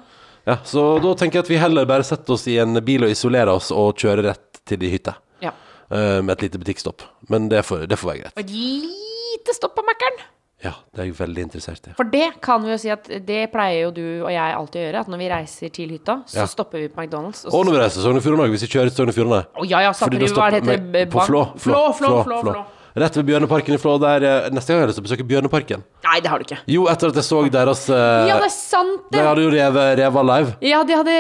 Ja, 0.49 0.57
så 0.64 0.85
da 1.04 1.12
tenker 1.21 1.40
jeg 1.40 1.45
at 1.47 1.50
vi 1.52 1.61
heller 1.61 1.88
bare 1.88 2.04
setter 2.09 2.33
oss 2.37 2.47
i 2.49 2.57
en 2.62 2.78
bil 2.85 3.04
og 3.04 3.12
isolerer 3.12 3.50
oss 3.52 3.71
og 3.75 3.97
kjører 4.00 4.30
rett 4.30 4.61
til 4.68 4.80
de 4.80 4.88
hytta. 4.92 5.16
Ja. 5.45 5.52
eh, 5.90 6.21
med 6.25 6.35
et 6.37 6.47
lite 6.47 6.61
butikkstopp. 6.61 7.04
Men 7.33 7.49
det 7.52 7.64
får, 7.68 7.87
det 7.90 7.99
får 8.00 8.12
være 8.12 8.23
greit. 8.23 8.37
Og 8.37 8.45
et 8.45 8.52
lite 8.52 9.57
stopp 9.57 9.76
på 9.76 9.85
Mækkern. 9.88 10.21
Ja, 10.58 10.72
det 10.90 11.02
er 11.04 11.06
jeg 11.06 11.14
veldig 11.20 11.42
interessert 11.46 11.84
i. 11.86 11.92
For 11.94 12.08
det 12.10 12.40
kan 12.42 12.64
vi 12.64 12.72
jo 12.72 12.78
si 12.82 12.90
at 12.90 13.06
det 13.06 13.44
pleier 13.52 13.84
jo 13.84 13.90
du 13.94 14.06
og 14.26 14.30
jeg 14.34 14.54
alltid 14.56 14.80
å 14.80 14.86
gjøre. 14.88 15.02
At 15.04 15.12
når 15.12 15.20
vi 15.22 15.28
reiser 15.30 15.70
til 15.74 15.92
hytta, 15.94 16.16
så 16.26 16.40
Ja. 16.42 16.46
stopper 16.50 16.82
vi 16.82 16.88
på 16.88 16.98
McDonald's. 17.04 17.44
Og 17.46 17.62
når 17.64 17.76
vi 17.76 17.78
reiser 17.78 18.00
til 18.00 18.06
Sogn 18.08 18.18
og 18.18 18.24
Fjordane, 18.24 18.50
hvis 18.50 18.66
vi 18.66 18.72
kjører 18.74 18.90
til 18.90 18.96
Sogn 18.98 19.12
og 19.12 19.14
Fjordane 19.14 19.46
Å 19.54 19.68
ja, 19.70 19.80
ja, 19.86 19.92
Fordi 19.92 20.18
da 20.18 20.26
stopper 20.26 20.60
vi 20.66 21.06
på 21.06 21.26
Flå. 21.28 21.44
Flå, 21.56 21.92
Flå, 21.94 22.24
Flå. 22.26 22.64
Rett 22.98 23.14
ved 23.14 23.26
Bjørneparken 23.28 23.74
i 23.74 23.78
Flå. 23.78 23.92
Der, 24.02 24.24
eh, 24.26 24.50
neste 24.50 24.72
gang 24.72 24.80
har 24.80 24.88
jeg 24.88 24.90
lyst 24.90 24.98
til 24.98 25.04
å 25.04 25.08
besøke 25.08 25.26
Bjørneparken. 25.28 25.84
Nei, 26.08 26.18
det 26.24 26.26
har 26.32 26.38
du 26.40 26.44
ikke. 26.48 26.58
Jo, 26.66 26.88
etter 26.90 27.12
at 27.12 27.14
jeg 27.14 27.26
så 27.28 27.42
deres 27.54 27.84
uh, 27.90 28.26
Ja, 28.26 28.38
det 28.40 28.48
er 28.48 28.54
sant, 28.54 29.04
De 29.12 29.18
det! 29.18 29.26
hadde 29.28 29.44
jo 29.44 29.50
Reva, 29.54 29.84
Reva 29.94 30.22
live. 30.26 30.56
Ja, 30.66 30.82
de 30.82 30.96
hadde 30.98 31.14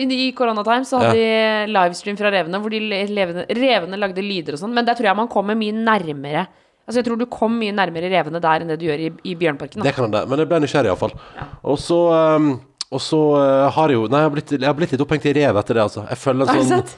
uh, 0.00 0.16
I 0.16 0.32
koronatime 0.32 0.86
så 0.88 1.02
hadde 1.02 1.18
de 1.18 1.72
livestream 1.74 2.16
fra 2.16 2.32
Revene, 2.32 2.60
hvor 2.62 2.70
de 2.72 2.80
levende, 3.12 3.44
revene 3.50 4.00
lagde 4.00 4.24
lyder 4.24 4.56
og 4.56 4.62
sånn. 4.64 4.72
Men 4.72 4.88
der 4.88 4.96
tror 4.96 5.10
jeg 5.10 5.16
man 5.20 5.28
kommer 5.28 5.58
mye 5.58 5.74
nærmere. 5.76 6.46
Altså, 6.82 6.98
jeg 6.98 7.06
tror 7.06 7.20
du 7.20 7.28
kom 7.30 7.54
mye 7.60 7.74
nærmere 7.74 8.10
revene 8.10 8.40
der 8.42 8.64
enn 8.64 8.72
det 8.72 8.80
du 8.80 8.88
gjør 8.88 9.04
i, 9.06 9.08
i 9.30 9.36
Bjørnparken. 9.38 9.84
Det 9.86 9.94
kan 9.94 10.08
hende. 10.08 10.24
Men 10.30 10.42
jeg 10.42 10.50
ble 10.50 10.60
nysgjerrig, 10.64 10.90
iallfall. 10.90 11.14
Og 11.62 11.78
så 11.78 11.98
um, 12.10 12.52
Og 12.92 13.00
så 13.00 13.20
uh, 13.38 13.68
har 13.72 13.92
jeg 13.92 14.00
jo 14.00 14.08
Nei, 14.10 14.20
jeg 14.20 14.28
har 14.28 14.34
blitt, 14.34 14.52
jeg 14.58 14.68
har 14.68 14.76
blitt 14.76 14.92
litt 14.92 15.04
opphengt 15.04 15.28
i 15.30 15.34
rev 15.38 15.60
etter 15.60 15.78
det, 15.78 15.86
altså. 15.86 16.06
Jeg 16.10 16.20
følger 16.20 16.50
en 16.52 16.72
sånn? 16.72 16.96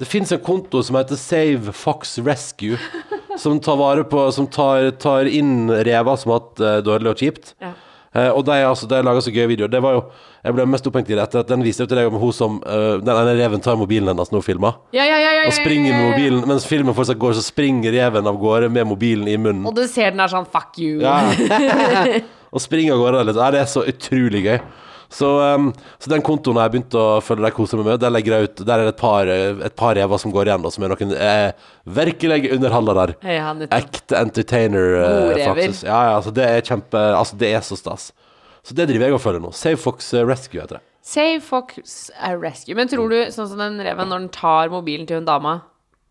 Det 0.00 0.08
fins 0.08 0.32
en 0.32 0.40
konto 0.40 0.80
som 0.82 0.96
heter 0.96 1.18
Save 1.20 1.74
Fox 1.76 2.16
Rescue, 2.24 2.78
som 3.40 3.58
tar 3.60 3.76
vare 3.76 4.04
på 4.08 4.24
Som 4.32 4.48
tar, 4.48 4.90
tar 4.96 5.28
inn 5.28 5.68
rever 5.68 6.18
som 6.20 6.34
har 6.34 6.42
hatt 6.42 6.64
uh, 6.64 6.76
dårlig 6.84 7.12
og 7.14 7.22
kjipt. 7.22 7.54
Ja. 7.62 7.74
Eh, 8.10 8.26
og 8.26 8.42
de, 8.42 8.56
altså, 8.66 8.88
de 8.90 8.98
laga 9.06 9.20
så 9.22 9.30
gøye 9.30 9.46
videoer. 9.52 9.70
Det 9.70 9.78
var 9.82 9.94
jo 9.94 10.00
Jeg 10.42 10.54
ble 10.56 10.64
mest 10.66 10.86
opphengt 10.88 11.10
i 11.12 11.14
det 11.14 11.22
etter 11.22 11.44
at 11.44 11.50
den 11.52 11.62
viste 11.62 11.84
jo 11.84 11.90
til 11.90 12.00
deg 12.00 12.08
om 12.08 12.16
hun 12.18 12.32
som 12.34 12.56
uh, 12.64 12.96
Den 12.98 13.12
ene 13.12 13.34
reven 13.38 13.60
tar 13.62 13.76
mobilen 13.78 14.08
hennes 14.08 14.32
når 14.32 14.40
hun 14.40 14.46
filmer, 14.46 14.80
Ja, 14.96 15.04
ja, 15.04 15.18
ja, 15.20 15.34
ja, 15.36 15.44
og 15.46 15.54
springer 15.54 15.94
med 15.94 16.06
mobilen. 16.08 16.42
Mens 16.48 16.66
filmen 16.66 16.96
fortsatt 16.96 17.20
går, 17.20 17.36
så 17.38 17.44
springer 17.44 17.94
reven 17.94 18.26
av 18.26 18.40
gårde 18.40 18.72
med 18.72 18.88
mobilen 18.90 19.28
i 19.30 19.36
munnen. 19.38 19.62
Og 19.68 19.76
du 19.76 19.84
ser 19.86 20.10
den 20.14 20.24
er 20.24 20.32
sånn 20.32 20.48
fuck 20.50 20.80
you. 20.80 20.98
Ja. 21.04 21.20
og 22.54 22.64
springer 22.64 22.96
av 22.96 23.04
gårde 23.04 23.26
litt. 23.28 23.38
Det 23.38 23.62
er 23.62 23.70
så 23.70 23.84
utrolig 23.92 24.42
gøy. 24.48 24.58
Så, 25.10 25.26
um, 25.42 25.72
så 25.98 26.10
den 26.12 26.22
kontoen 26.22 26.54
har 26.60 26.68
jeg 26.68 26.76
begynt 26.76 26.94
å 26.94 27.04
følge 27.26 27.42
deg 27.48 27.54
kose 27.56 27.78
meg 27.80 27.88
med. 27.88 28.00
Der 28.02 28.12
legger 28.14 28.36
jeg 28.36 28.46
ut 28.50 28.60
Der 28.62 28.76
er 28.78 28.86
det 28.86 28.92
et 28.94 29.00
par, 29.00 29.26
et 29.26 29.74
par 29.78 29.96
rever 29.98 30.20
som 30.22 30.30
går 30.30 30.46
igjen, 30.52 30.62
da, 30.62 30.70
som 30.70 30.84
er 30.86 30.92
noen 30.92 31.14
eh, 31.18 31.64
virkelig 31.98 32.52
underholdere. 32.54 33.16
Ja, 33.26 33.50
nettopp. 33.58 33.74
Ekte 33.80 34.20
entertainer. 34.20 34.94
eh. 35.00 35.40
Ja, 35.82 35.98
ja, 36.06 36.12
altså 36.20 36.30
det 36.36 36.46
er 36.46 36.62
kjempe 36.62 37.02
Altså, 37.10 37.38
det 37.40 37.50
er 37.50 37.64
så 37.66 37.78
stas. 37.80 38.12
Så 38.62 38.76
det 38.76 38.86
driver 38.90 39.08
jeg 39.08 39.16
og 39.16 39.22
følger 39.24 39.42
nå. 39.42 39.50
Save 39.56 39.80
Fox 39.82 40.12
eh, 40.14 40.22
Rescue 40.28 40.60
heter 40.60 40.78
det. 40.78 40.84
Save 41.10 41.40
Fox 41.42 41.96
Rescue. 42.42 42.76
Men 42.78 42.90
tror 42.92 43.10
du, 43.10 43.18
sånn 43.34 43.48
som 43.50 43.58
den 43.58 43.80
reven, 43.82 44.10
når 44.12 44.26
den 44.26 44.32
tar 44.36 44.70
mobilen 44.70 45.08
til 45.08 45.18
hun 45.18 45.26
dama 45.26 45.56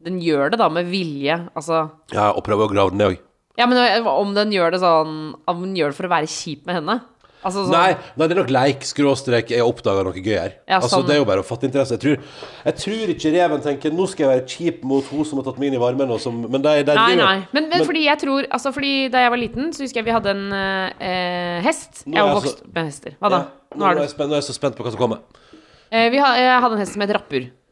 Den 0.04 0.18
gjør 0.24 0.52
det 0.52 0.60
da 0.60 0.68
med 0.74 0.90
vilje, 0.92 1.36
altså 1.56 1.86
Ja, 2.12 2.32
og 2.34 2.44
prøver 2.44 2.68
å 2.68 2.72
grave 2.74 2.92
den 2.92 3.00
ned 3.04 3.14
òg. 3.14 3.22
Ja, 3.60 3.68
men 3.68 4.08
om 4.08 4.34
den 4.36 4.52
gjør 4.56 4.72
det 4.76 4.80
sånn 4.82 5.16
Om 5.52 5.64
den 5.66 5.76
gjør 5.78 5.92
det 5.92 5.98
for 6.00 6.08
å 6.08 6.14
være 6.14 6.30
kjip 6.32 6.66
med 6.68 6.80
henne? 6.80 7.00
Altså 7.40 7.62
så... 7.64 7.72
Nei, 7.72 7.94
nei, 8.20 8.26
det 8.28 8.36
er 8.36 8.40
nok 8.42 8.50
leik, 8.52 8.82
skråstrek, 8.84 9.52
jeg 9.54 9.64
oppdaga 9.64 10.02
noe 10.04 10.12
gøy 10.20 10.34
her. 10.36 10.56
Ja, 10.68 10.82
altså, 10.82 10.98
sånn. 10.98 11.06
det 11.08 11.14
er 11.16 11.20
jo 11.22 11.28
bare 11.30 11.44
å 11.44 11.48
fatte 11.48 11.70
interesse. 11.70 11.96
Jeg 11.96 12.02
tror, 12.04 12.26
jeg 12.66 12.76
tror 12.82 13.14
ikke 13.14 13.32
reven 13.36 13.62
tenker 13.64 13.94
nå 13.96 14.08
skal 14.12 14.26
jeg 14.26 14.32
være 14.34 14.46
kjip 14.56 14.84
mot 14.92 15.08
hun 15.14 15.24
som 15.30 15.40
har 15.40 15.48
tatt 15.48 15.62
meg 15.62 15.70
inn 15.72 15.78
i 15.78 15.82
varmen, 15.82 16.12
som 16.20 16.42
Men 16.52 16.66
det, 16.66 16.74
det, 16.90 16.98
Nei, 17.00 17.16
nei. 17.16 17.38
Men, 17.56 17.70
men 17.72 17.86
fordi 17.88 18.04
jeg 18.08 18.20
tror 18.26 18.48
Altså 18.52 18.74
fordi 18.76 18.92
da 19.14 19.24
jeg 19.24 19.32
var 19.32 19.40
liten, 19.40 19.72
så 19.76 19.86
husker 19.86 20.02
jeg 20.02 20.10
vi 20.10 20.16
hadde 20.18 20.34
en 20.36 20.46
eh, 21.00 21.62
hest. 21.64 22.04
Jeg 22.06 22.20
har 22.20 22.36
vokst 22.36 22.60
så- 22.60 22.74
med 22.76 22.92
hester. 22.92 23.16
Hva 23.22 23.32
da? 23.32 23.42
Ja, 23.70 23.78
Nå 23.78 23.86
er 23.86 23.92
er 23.92 23.96
du 23.96 24.02
jeg 24.08 24.14
spent, 24.18 24.30
nå 24.30 24.36
er 24.36 24.42
jeg 24.44 24.50
så 24.50 24.58
spent 24.60 24.76
på 24.76 24.84
hva 24.84 24.92
som 24.92 25.00
kommer. 25.00 25.24
eh, 25.92 26.10
Vi 26.10 26.18
ha, 26.20 26.36
Jeg 26.36 26.62
hadde 26.66 26.76
en 26.76 26.84
hest 26.84 26.94
som 26.98 27.02
het 27.08 27.16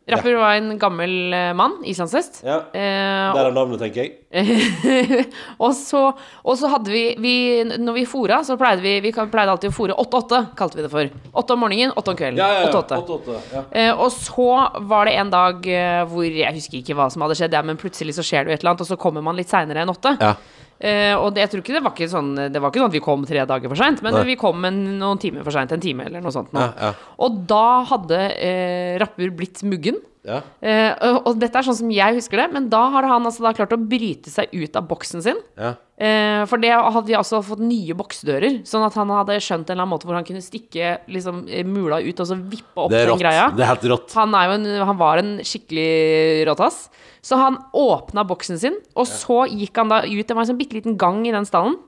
Rapper 0.07 0.31
ja. 0.31 0.39
var 0.39 0.55
en 0.55 0.77
gammel 0.79 1.33
eh, 1.33 1.53
mann. 1.57 1.81
Islandshest. 1.83 2.39
Ja. 2.47 2.61
Eh, 2.71 3.33
Der 3.35 3.49
er 3.49 3.51
navnet, 3.51 3.81
tenker 3.81 4.05
jeg. 4.05 4.13
og, 5.63 5.73
så, 5.75 6.01
og, 6.43 6.53
så, 6.59 6.67
hadde 6.71 6.91
vi, 6.91 7.03
vi 7.23 7.33
Når 7.63 7.95
vi 7.95 8.03
fôra, 8.07 8.41
så 8.43 8.57
pleide 8.59 8.83
vi 8.83 8.97
Vi 9.05 9.13
pleide 9.15 9.53
alltid 9.53 9.71
å 9.71 9.75
fôre 9.75 9.95
8-8, 9.95 10.41
kalte 10.59 10.79
vi 10.79 10.85
det 10.85 10.91
for. 10.91 11.11
8 11.31 11.55
om 11.55 11.63
morgenen, 11.63 11.95
8 11.95 12.13
om 12.13 12.19
kvelden. 12.19 12.39
Ja, 12.39 12.67
8 12.67 12.99
-8. 12.99 13.17
8 13.17 13.63
eh, 13.71 13.91
og 13.91 14.11
så 14.11 14.51
var 14.87 15.07
det 15.07 15.17
en 15.17 15.33
dag 15.33 15.67
eh, 15.67 16.03
hvor 16.07 16.27
Jeg 16.27 16.55
husker 16.55 16.79
ikke 16.79 16.95
hva 16.95 17.09
som 17.11 17.23
hadde 17.25 17.39
skjedd, 17.39 17.59
men 17.65 17.79
plutselig 17.79 18.15
så 18.15 18.23
skjer 18.23 18.45
det 18.45 18.51
jo 18.51 18.55
et 18.55 18.63
eller 18.63 18.75
annet, 18.75 18.85
og 18.87 18.91
så 18.91 18.99
kommer 18.99 19.23
man 19.23 19.35
litt 19.35 19.51
seinere 19.51 19.83
enn 19.83 19.95
8. 19.95 20.17
Ja 20.21 20.35
Uh, 20.77 21.15
og 21.17 21.31
det, 21.33 21.41
jeg 21.41 21.51
tror 21.51 21.63
ikke 21.63 21.73
det 21.73 21.81
var 21.81 21.93
ikke 21.95 22.07
sånn 22.11 22.27
Det 22.53 22.59
var 22.61 22.69
ikke 22.69 22.83
sånn 22.83 22.91
at 22.91 22.93
vi 22.93 23.01
kom 23.01 23.23
tre 23.25 23.45
dager 23.49 23.71
for 23.71 23.79
seint, 23.79 24.03
men 24.05 24.13
Nei. 24.13 24.25
vi 24.27 24.35
kom 24.37 24.67
en, 24.69 24.75
noen 24.99 25.21
timer 25.21 25.45
for 25.47 25.55
seint. 25.55 25.73
En 25.73 25.81
time 25.81 26.05
eller 26.05 26.21
noe 26.21 26.33
sånt. 26.35 26.51
Noe. 26.53 26.67
Ja, 26.69 26.91
ja. 26.91 27.15
Og 27.25 27.41
da 27.49 27.65
hadde 27.93 28.21
uh, 28.35 28.93
Rapper 29.01 29.33
blitt 29.39 29.63
muggen. 29.65 29.97
Ja. 30.27 30.41
Uh, 30.59 31.17
og, 31.23 31.29
dette 31.39 31.55
er 31.55 31.65
sånn 31.65 31.77
som 31.79 31.91
jeg 31.93 32.17
husker 32.17 32.41
det, 32.41 32.47
men 32.51 32.67
da 32.71 32.81
har 32.93 33.07
han 33.07 33.27
altså 33.27 33.45
da 33.45 33.53
klart 33.55 33.75
å 33.75 33.79
bryte 33.79 34.31
seg 34.31 34.51
ut 34.51 34.75
av 34.75 34.87
boksen 34.89 35.23
sin. 35.23 35.39
Ja. 35.55 35.73
Uh, 35.97 36.43
for 36.49 36.61
det 36.61 36.73
hadde 36.75 37.07
vi 37.07 37.15
altså 37.17 37.39
fått 37.45 37.63
nye 37.63 37.95
boksdører, 37.97 38.59
sånn 38.67 38.85
at 38.85 38.97
han 38.99 39.13
hadde 39.15 39.39
skjønt 39.41 39.65
en 39.65 39.77
eller 39.77 39.85
annen 39.85 39.93
måte 39.95 40.09
hvor 40.09 40.19
han 40.19 40.27
kunne 40.27 40.43
stikke 40.45 40.97
liksom, 41.09 41.45
eh, 41.47 41.65
mula 41.65 42.01
ut 42.03 42.21
og 42.21 42.29
så 42.29 42.37
vippe 42.37 42.83
opp 42.83 42.93
den 42.93 43.17
greia. 43.17 43.47
Det 43.55 43.65
er 43.65 43.71
helt 43.71 43.87
rått. 43.93 44.13
Han, 44.19 44.35
er 44.37 44.57
en, 44.57 44.67
han 44.91 44.99
var 44.99 45.23
en 45.23 45.37
skikkelig 45.47 46.45
råtass. 46.51 46.83
Så 47.25 47.39
han 47.39 47.57
åpna 47.75 48.23
boksen 48.27 48.59
sin, 48.61 48.77
og 48.95 49.07
så 49.09 49.41
gikk 49.49 49.79
han 49.81 49.89
da 49.91 50.03
ut. 50.05 50.27
Det 50.27 50.35
var 50.35 50.45
en 50.45 50.51
sånn 50.51 50.59
bitte 50.59 50.77
liten 50.77 50.99
gang 50.99 51.23
i 51.27 51.33
den 51.35 51.47
stallen. 51.47 51.79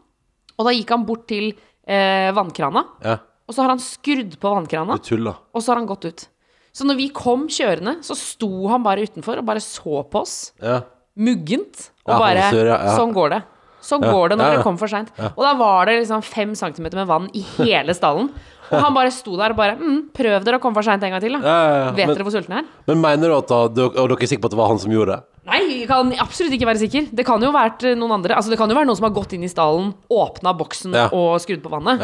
Og 0.60 0.68
da 0.68 0.74
gikk 0.76 0.90
han 0.92 1.06
bort 1.08 1.28
til 1.30 1.54
uh, 1.54 2.30
vannkrana, 2.36 2.84
Ja. 3.06 3.14
og 3.48 3.56
så 3.56 3.64
har 3.64 3.72
han 3.72 3.80
skrudd 3.80 4.36
på 4.42 4.52
vannkrana, 4.52 4.98
og 5.00 5.64
så 5.64 5.72
har 5.72 5.80
han 5.80 5.88
gått 5.88 6.10
ut. 6.10 6.26
Så 6.74 6.86
når 6.86 6.98
vi 7.00 7.08
kom 7.10 7.48
kjørende, 7.48 7.98
så 8.06 8.16
sto 8.18 8.68
han 8.70 8.84
bare 8.86 9.04
utenfor 9.08 9.42
og 9.42 9.46
bare 9.46 9.60
så 9.64 10.04
på 10.10 10.22
oss, 10.22 10.52
Ja. 10.62 10.82
muggent, 11.18 11.90
og 12.06 12.20
bare. 12.20 12.50
Sånn 12.98 13.14
går 13.14 13.30
det. 13.30 13.44
Ja, 13.80 13.98
går 14.14 14.30
det 14.34 14.38
når 14.40 14.58
ja. 14.60 14.62
kommer 14.66 14.82
for 14.82 14.92
seint. 14.92 15.12
Og 15.36 15.42
da 15.46 15.54
var 15.60 15.86
det 15.90 16.00
liksom 16.02 16.24
fem 16.26 16.56
centimeter 16.56 17.00
med 17.00 17.08
vann 17.08 17.30
i 17.34 17.44
hele 17.58 17.96
stallen. 17.98 18.30
Og 18.70 18.78
han 18.84 18.94
bare 18.94 19.10
sto 19.10 19.34
der 19.34 19.50
og 19.50 19.58
bare 19.58 19.74
mm, 19.80 20.12
Prøv 20.14 20.44
dere 20.46 20.60
å 20.60 20.62
komme 20.62 20.78
for 20.78 20.86
seint 20.86 21.02
en 21.02 21.10
gang 21.16 21.24
til, 21.24 21.34
da. 21.34 21.40
Ja, 21.42 21.58
ja, 21.58 21.78
ja. 21.80 21.90
Vet 21.98 22.06
Men, 22.06 22.16
dere 22.20 22.26
hvor 22.28 22.36
sulten 22.36 22.54
jeg 22.54 22.62
er? 22.62 22.68
men 22.86 23.02
mener 23.02 23.32
du 23.32 23.36
at 23.40 23.50
da, 23.50 23.60
du- 23.68 23.88
og 23.88 23.96
dere 24.12 24.22
er 24.22 24.30
sikre 24.30 24.44
på 24.44 24.50
at 24.52 24.54
det 24.54 24.60
var 24.60 24.70
han 24.70 24.82
som 24.84 24.94
gjorde 24.94 25.16
det? 25.16 25.24
Nei, 25.50 25.60
jeg 25.80 25.88
kan 25.90 26.12
absolutt 26.22 26.54
ikke 26.54 26.68
være 26.70 26.82
sikker. 26.84 27.08
Det 27.18 27.24
kan 27.26 27.42
jo 27.42 27.50
vært 27.50 27.82
eh, 27.90 27.96
noen 27.98 28.12
andre. 28.20 28.36
Altså, 28.38 28.52
det 28.54 28.60
kan 28.60 28.70
jo 28.70 28.76
være 28.78 28.86
noen 28.86 29.00
som 29.00 29.08
har 29.08 29.16
gått 29.16 29.34
inn 29.34 29.48
i 29.48 29.50
stallen, 29.50 29.90
åpna 30.14 30.54
boksen 30.60 30.94
og 31.08 31.40
skrudd 31.42 31.64
på 31.64 31.72
vannet. 31.74 32.04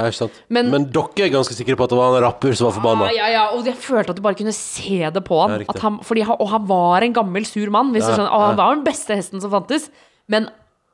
Men- 0.50 0.72
Men, 0.74 0.88
dere 0.90 1.28
er 1.28 1.34
ganske 1.36 1.54
sikre 1.54 1.78
på 1.78 1.86
at 1.86 1.94
det 1.94 2.00
var 2.00 2.18
en 2.18 2.24
rapper 2.26 2.58
som 2.58 2.72
var 2.72 2.74
forbanna? 2.80 3.12
Ja, 3.14 3.28
ja, 3.30 3.46
og 3.54 3.70
jeg 3.70 3.78
følte 3.78 4.16
at 4.16 4.18
du 4.18 4.24
bare 4.26 4.40
kunne 4.40 4.56
se 4.56 5.06
det 5.06 5.24
på 5.28 5.38
han. 5.46 5.62
han 5.70 6.00
fordi 6.02 6.26
og 6.26 6.48
han 6.50 6.66
var 6.66 7.06
en 7.06 7.14
gammel, 7.14 7.46
sur 7.46 7.70
mann. 7.70 7.94
Hvis 7.94 8.08
du 8.08 8.16
skjønner. 8.16 8.34
Og 8.34 8.42
han 8.50 8.58
var 8.58 8.74
den 8.74 8.84
beste 8.88 9.14
hesten 9.14 9.40
som 9.40 9.52
fantes. 9.54 9.92
Men 10.28 10.50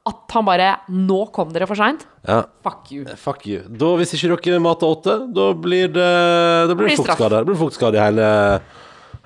at 0.09 0.33
han 0.33 0.45
bare 0.47 0.69
Nå 0.89 1.19
kom 1.35 1.51
dere 1.53 1.67
for 1.69 1.77
seint. 1.77 2.07
Ja. 2.25 2.39
Fuck 2.65 2.89
you. 2.93 3.03
Fuck 3.19 3.43
you. 3.49 3.61
Da, 3.69 3.91
hvis 3.99 4.15
ikke 4.17 4.39
dere 4.47 4.61
mater 4.63 4.89
åtte, 4.89 5.17
da 5.35 5.51
blir 5.53 5.91
det, 5.93 6.07
da 6.71 6.73
blir 6.73 6.89
det 6.89 6.95
Blir 6.95 7.03
fuktskade. 7.03 7.43
Det 7.43 7.49
blir 7.51 7.59
fuktskade 7.61 7.99
i 7.99 8.01
hele, 8.01 8.31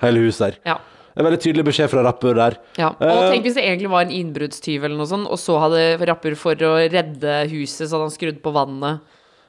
hele 0.04 0.26
huset 0.26 0.44
her. 0.50 0.60
Ja. 0.74 0.76
En 1.16 1.24
veldig 1.24 1.40
tydelig 1.40 1.64
beskjed 1.64 1.88
fra 1.88 2.02
rapper 2.04 2.36
der. 2.36 2.58
Ja, 2.76 2.90
og 2.92 3.00
Eh, 3.00 3.30
tenk 3.32 3.46
hvis 3.46 3.54
det 3.56 3.64
egentlig 3.64 3.88
var 3.88 4.04
en 4.04 4.12
innbruddstyv 4.12 4.84
eller 4.84 4.98
noe 4.98 5.08
sånt, 5.08 5.28
og 5.32 5.38
så 5.40 5.56
hadde 5.62 5.84
rapper 6.10 6.34
for 6.36 6.52
å 6.68 6.74
redde 6.92 7.38
huset, 7.54 7.86
så 7.88 7.96
hadde 7.96 8.10
han 8.10 8.12
skrudd 8.18 8.42
på 8.44 8.52
vannet. 8.52 9.00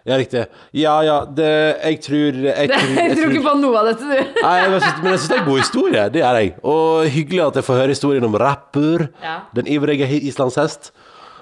Ja, 0.08 0.16
riktig. 0.16 0.46
Ja, 0.72 0.94
ja, 1.04 1.26
det 1.26 1.50
Jeg 1.84 1.98
tror 2.06 2.38
Jeg 2.40 2.70
tror, 2.72 2.94
Jeg 2.96 3.18
tror 3.18 3.34
ikke 3.36 3.44
på 3.50 3.56
noe 3.60 3.82
av 3.82 3.90
dette, 3.90 4.08
du. 4.08 4.40
Nei, 4.40 4.56
synes, 4.80 5.02
men 5.04 5.12
jeg 5.12 5.20
syns 5.20 5.28
det 5.28 5.36
er 5.36 5.42
en 5.44 5.50
god 5.50 5.60
historie. 5.60 6.06
Det 6.16 6.22
gjør 6.24 6.40
jeg. 6.40 6.54
Og 6.64 7.12
hyggelig 7.18 7.44
at 7.50 7.60
jeg 7.60 7.68
får 7.68 7.80
høre 7.82 7.92
historien 7.98 8.24
om 8.30 8.40
rapper. 8.40 9.10
Ja. 9.20 9.36
Den 9.60 9.68
ivrige 9.68 10.08
islandshest. 10.22 10.94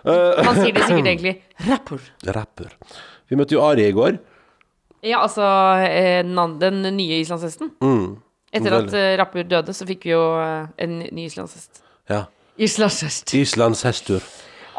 Han 0.06 0.62
sier 0.62 0.76
det 0.76 0.86
sikkert 0.86 1.10
egentlig 1.14 1.36
rapper. 1.70 2.08
Rapper. 2.36 2.72
Vi 3.30 3.40
møtte 3.40 3.58
jo 3.58 3.64
Ari 3.66 3.88
i 3.90 3.96
går. 3.96 4.20
Ja, 5.06 5.22
altså 5.22 5.46
eh, 5.86 6.24
den, 6.62 6.82
nye 6.98 7.20
islandshesten. 7.22 7.74
Etter 8.56 8.78
at 8.80 8.94
eh, 8.96 9.14
rapper 9.20 9.46
døde, 9.48 9.74
så 9.76 9.86
fikk 9.88 10.08
vi 10.08 10.14
jo 10.14 10.24
eh, 10.40 10.68
en 10.82 11.00
ny 11.04 11.28
islandshest. 11.28 11.84
Ja. 12.10 12.26
Islandshest. 12.62 13.34
Islandshestur. 13.36 14.24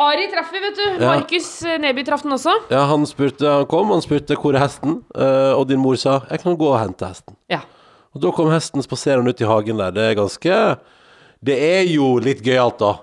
Ari 0.00 0.26
traff 0.32 0.50
vi, 0.52 0.60
vet 0.60 0.76
du. 0.76 0.84
Ja. 0.86 1.12
Markus 1.12 1.50
eh, 1.64 1.78
Neby 1.80 2.04
traff 2.06 2.24
den 2.24 2.36
også. 2.36 2.54
Ja, 2.72 2.86
han 2.90 3.06
spurte, 3.08 3.46
han 3.48 3.68
kom, 3.70 3.92
han 3.92 4.04
spurte 4.04 4.38
hvor 4.40 4.56
er 4.56 4.64
hesten, 4.64 5.00
Eh, 5.16 5.52
og 5.56 5.66
din 5.68 5.80
mor 5.80 5.96
sa 6.00 6.20
jeg 6.30 6.42
kan 6.42 6.56
gå 6.56 6.68
og 6.68 6.78
hente 6.80 7.08
hesten. 7.08 7.36
Ja. 7.52 7.62
Og 8.16 8.22
da 8.24 8.32
kom 8.32 8.48
hesten 8.52 8.84
spaserende 8.84 9.32
ut 9.32 9.40
i 9.40 9.48
hagen 9.48 9.80
der. 9.80 9.92
Det 9.92 10.04
er 10.10 10.18
ganske 10.18 10.60
Det 11.44 11.56
er 11.60 11.84
jo 11.90 12.16
litt 12.18 12.40
gøyalt, 12.44 12.80
da. 12.80 12.94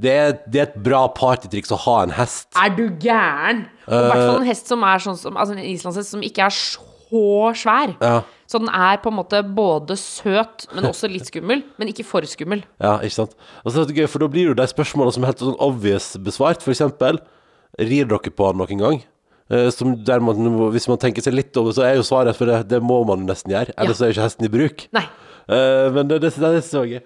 Det 0.00 0.12
er, 0.12 0.36
det 0.48 0.60
er 0.60 0.68
et 0.70 0.78
bra 0.84 1.02
partytriks 1.12 1.72
å 1.74 1.78
ha 1.84 1.96
en 2.06 2.14
hest. 2.16 2.48
Er 2.58 2.72
du 2.76 2.86
gæren? 3.02 3.66
Og 3.86 3.98
i 3.98 4.06
hvert 4.08 4.24
fall 4.24 4.40
en 4.40 4.48
hest 4.48 4.70
som 4.70 4.84
er 4.86 5.02
sånn 5.02 5.18
som 5.18 5.36
Altså 5.36 5.56
en 5.56 5.64
islandshest 5.66 6.14
som 6.14 6.22
ikke 6.24 6.46
er 6.46 6.54
så 6.54 7.52
svær. 7.60 7.92
Ja, 8.00 8.22
Så 8.48 8.58
den 8.62 8.70
er 8.72 8.96
på 9.02 9.10
en 9.12 9.18
måte 9.18 9.42
både 9.44 9.96
søt, 10.00 10.66
men 10.74 10.88
også 10.88 11.10
litt 11.12 11.28
skummel. 11.28 11.62
Men 11.80 11.88
ikke 11.92 12.04
for 12.08 12.24
skummel. 12.28 12.64
ja 12.80 12.98
ikke 13.00 13.18
sant. 13.18 13.36
Og 13.64 13.72
så 13.72 13.82
er 13.82 13.90
det 13.90 13.96
gøy, 14.00 14.08
for 14.08 14.24
da 14.24 14.28
blir 14.32 14.50
jo 14.50 14.56
de 14.56 14.66
spørsmålene 14.68 15.12
som 15.16 15.24
er 15.24 15.32
helt 15.32 15.44
sånn 15.44 15.60
obvious 15.60 16.12
besvart. 16.16 16.64
Eksempel, 16.64 17.20
rir 17.78 18.08
dere 18.08 18.32
på 18.32 18.48
han 18.48 18.60
noen 18.60 18.80
gang? 18.80 19.02
Eh, 19.52 19.68
som 19.74 19.92
man, 20.24 20.52
hvis 20.72 20.88
man 20.88 21.00
tenker 21.00 21.24
seg 21.24 21.36
litt 21.36 21.56
over, 21.60 21.74
så 21.76 21.84
er 21.84 21.98
jo 21.98 22.06
svaret 22.06 22.36
for 22.38 22.48
det, 22.48 22.62
det 22.70 22.80
må 22.84 23.02
man 23.08 23.26
nesten 23.28 23.52
gjøre. 23.52 23.74
Ellers 23.76 24.00
er 24.00 24.08
jo 24.12 24.16
ikke 24.16 24.28
hesten 24.28 24.48
i 24.48 24.52
bruk. 24.52 24.86
Nei. 24.96 25.04
Eh, 25.52 25.88
men 25.92 26.08
det, 26.08 26.22
det, 26.24 26.32
det 26.40 26.62
så 26.64 26.84
gøy. 26.88 27.02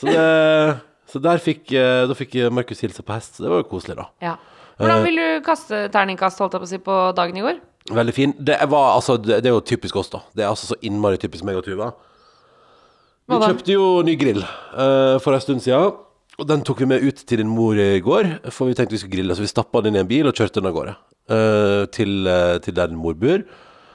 Så, 0.00 0.08
det, 0.08 0.78
så 1.10 1.20
der 1.22 1.42
fikk, 1.42 1.66
eh, 1.74 2.04
da 2.08 2.16
fikk 2.16 2.36
Markus 2.54 2.82
hilse 2.84 3.04
på 3.04 3.14
hest. 3.14 3.36
Så 3.36 3.44
det 3.44 3.52
var 3.52 3.62
jo 3.62 3.68
koselig, 3.70 3.98
da. 3.98 4.08
Ja. 4.22 4.36
Hvordan 4.78 5.04
vil 5.04 5.20
du 5.20 5.26
kaste 5.46 5.84
terningkast, 5.92 6.40
holdt 6.42 6.56
jeg 6.56 6.62
på 6.62 6.68
å 6.68 6.70
si, 6.70 6.80
på 6.82 6.96
dagen 7.16 7.36
i 7.38 7.44
går? 7.44 7.58
Veldig 7.92 8.14
fin. 8.14 8.32
Det, 8.38 8.56
var, 8.70 8.94
altså, 8.96 9.18
det, 9.20 9.42
det 9.44 9.50
er 9.50 9.56
jo 9.56 9.64
typisk 9.66 9.98
oss, 10.00 10.10
da. 10.12 10.22
Det 10.34 10.44
er 10.44 10.50
altså 10.50 10.72
så 10.72 10.78
innmari 10.86 11.20
typisk 11.22 11.46
meg 11.46 11.58
og 11.60 11.66
Tuva. 11.66 11.92
Vi 13.30 13.38
kjøpte 13.38 13.74
jo 13.74 13.84
ny 14.06 14.16
grill 14.18 14.40
uh, 14.42 15.18
for 15.22 15.36
en 15.36 15.44
stund 15.44 15.62
siden. 15.64 15.92
Og 16.40 16.48
den 16.48 16.64
tok 16.66 16.80
vi 16.82 16.88
med 16.88 17.04
ut 17.04 17.20
til 17.28 17.42
din 17.42 17.50
mor 17.50 17.76
i 17.78 18.00
går, 18.02 18.30
for 18.50 18.70
vi 18.70 18.74
tenkte 18.74 18.96
vi 18.96 19.02
skulle 19.02 19.14
grille. 19.14 19.36
Så 19.36 19.44
vi 19.44 19.50
stappa 19.50 19.82
den 19.84 19.92
inn 19.92 20.00
i 20.00 20.02
en 20.06 20.10
bil 20.10 20.30
og 20.30 20.34
kjørte 20.34 20.58
den 20.58 20.70
av 20.70 20.78
gårde 20.78 20.96
uh, 20.96 21.84
til, 21.92 22.22
uh, 22.26 22.56
til 22.64 22.78
der 22.78 22.90
din 22.90 23.02
mor 23.02 23.18
bor. 23.18 23.44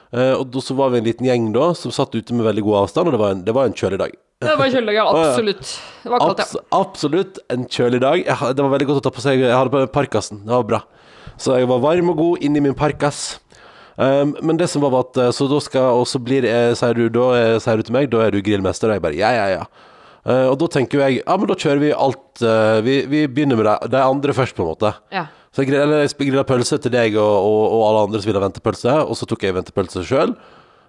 Eh, 0.08 0.34
og 0.40 0.56
så 0.64 0.76
var 0.76 0.92
vi 0.92 1.02
en 1.02 1.08
liten 1.08 1.28
gjeng 1.28 1.50
da 1.52 1.70
som 1.76 1.92
satt 1.92 2.14
ute 2.16 2.36
med 2.36 2.46
veldig 2.48 2.64
god 2.64 2.82
avstand, 2.84 3.10
og 3.10 3.14
det 3.14 3.20
var 3.20 3.34
en, 3.34 3.44
det 3.44 3.54
var 3.56 3.68
en 3.68 3.76
kjølig 3.76 4.00
dag. 4.00 4.14
Det 4.38 4.54
var 4.54 4.70
kjølig, 4.70 4.94
ja. 4.94 5.04
Absolutt. 5.10 5.70
Det 6.04 6.10
var 6.12 6.22
kaldt, 6.22 6.40
Abs 6.44 6.56
absolutt 6.76 7.40
en 7.50 7.64
kjølig 7.66 7.98
dag. 8.04 8.20
Ja, 8.22 8.52
det 8.54 8.62
var 8.62 8.70
veldig 8.76 8.86
godt 8.92 9.00
å 9.00 9.04
ta 9.08 9.12
på 9.16 9.24
seg 9.24 9.40
Jeg 9.42 9.50
hadde 9.50 9.72
på 9.72 9.80
meg 9.82 9.90
parkasen. 9.90 10.44
Det 10.46 10.54
var 10.54 10.66
bra. 10.68 10.80
Så 11.42 11.56
jeg 11.58 11.66
var 11.70 11.82
varm 11.82 12.12
og 12.12 12.20
god 12.20 12.44
inni 12.46 12.62
min 12.62 12.76
parkas. 12.78 13.40
Um, 13.98 14.36
men 14.46 14.60
det 14.60 14.68
som 14.70 14.84
var 14.84 14.92
var 14.94 15.08
at 15.08 15.16
eh, 15.18 15.32
Så 15.34 15.48
da 15.50 15.56
skal 15.58 15.96
Og 15.98 16.04
så 16.06 16.20
blir 16.22 16.44
jeg, 16.46 16.76
Sier 16.78 16.94
du 16.94 17.08
da 17.10 17.24
eh, 17.34 17.54
Sier 17.58 17.80
du 17.80 17.82
til 17.82 17.96
meg 17.96 18.06
Da 18.12 18.20
er 18.22 18.30
du 18.30 18.36
grillmester 18.46 18.92
Og 18.92 18.94
jeg 18.94 19.02
bare 19.02 19.18
Ja, 19.18 19.32
ja, 19.34 19.46
ja 19.56 19.64
Uh, 20.22 20.50
Og 20.52 20.58
da 20.60 20.68
tenker 20.70 21.00
jeg 21.02 21.16
Ja, 21.24 21.34
men 21.34 21.48
da 21.50 21.56
kjører 21.58 21.80
vi 21.82 21.88
alt 21.90 22.42
uh, 22.44 22.78
vi, 22.84 23.00
vi 23.10 23.24
begynner 23.26 23.58
med 23.58 23.66
de, 23.66 23.74
de 23.96 24.00
andre 24.02 24.34
først 24.36 24.54
på 24.54 24.62
en 24.62 24.68
måte 24.70 24.90
ja. 25.14 25.22
Så 25.54 25.64
jeg, 25.64 25.70
grill- 25.72 26.14
grilla 26.20 26.44
pølse 26.46 26.76
til 26.84 26.92
deg 26.92 27.16
og, 27.16 27.26
og, 27.26 27.62
og 27.78 27.84
alle 27.88 28.02
andre 28.06 28.20
som 28.20 28.28
ville 28.28 28.42
ha 28.42 28.44
ventepølse 28.44 28.94
Og 29.06 29.18
så 29.18 29.26
tok 29.30 29.46
jeg 29.48 29.56
ventepølse 29.56 30.02
selv 30.06 30.36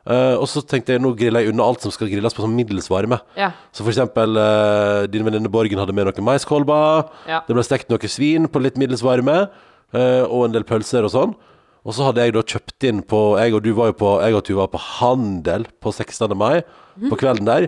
Eh, 0.07 0.35
Og 0.39 0.47
så 0.47 0.61
tenkte 0.65 0.93
jeg 0.95 1.01
Nå 1.03 1.11
griller 1.17 1.43
jeg 1.43 1.51
unna 1.53 1.63
alt 1.67 1.81
som 1.83 1.91
skal 1.91 2.07
grilles 2.07 2.33
på 2.33 2.41
sånn 2.41 2.55
middels 2.55 2.87
varme 2.89 3.19
Ja. 3.37 3.51
så 3.73 3.83
for 3.83 3.91
eksempel 3.91 4.37
eh, 4.39 5.07
din 5.07 5.25
venninne 5.25 5.49
Borgen 5.51 5.77
hadde 5.79 5.93
med 5.93 6.05
noen 6.07 6.23
maiskolber. 6.25 7.09
Ja. 7.27 7.41
Det 7.47 7.53
ble 7.55 7.63
stekt 7.63 7.89
noe 7.91 8.07
svin 8.07 8.47
på 8.47 8.61
litt 8.63 8.77
middels 8.77 9.01
varme, 9.03 9.49
eh, 9.93 10.23
og 10.23 10.45
en 10.45 10.51
del 10.55 10.63
pølser 10.63 11.03
og 11.03 11.11
sånn. 11.11 11.35
Og 11.85 11.93
så 11.95 12.03
hadde 12.07 12.21
jeg 12.23 12.33
da 12.35 12.41
kjøpt 12.43 12.83
inn 12.89 13.01
på 13.03 13.37
Jeg 13.39 13.53
og 13.55 13.63
du 13.63 13.73
var 13.73 13.87
jo 13.91 13.93
på 13.93 14.09
Jeg 14.21 14.33
og 14.35 14.43
du 14.45 14.53
var 14.55 14.67
på 14.67 14.79
handel 14.99 15.65
på 15.81 15.91
16. 15.93 16.35
mai, 16.37 16.61
på 17.09 17.15
kvelden 17.17 17.45
der. 17.45 17.67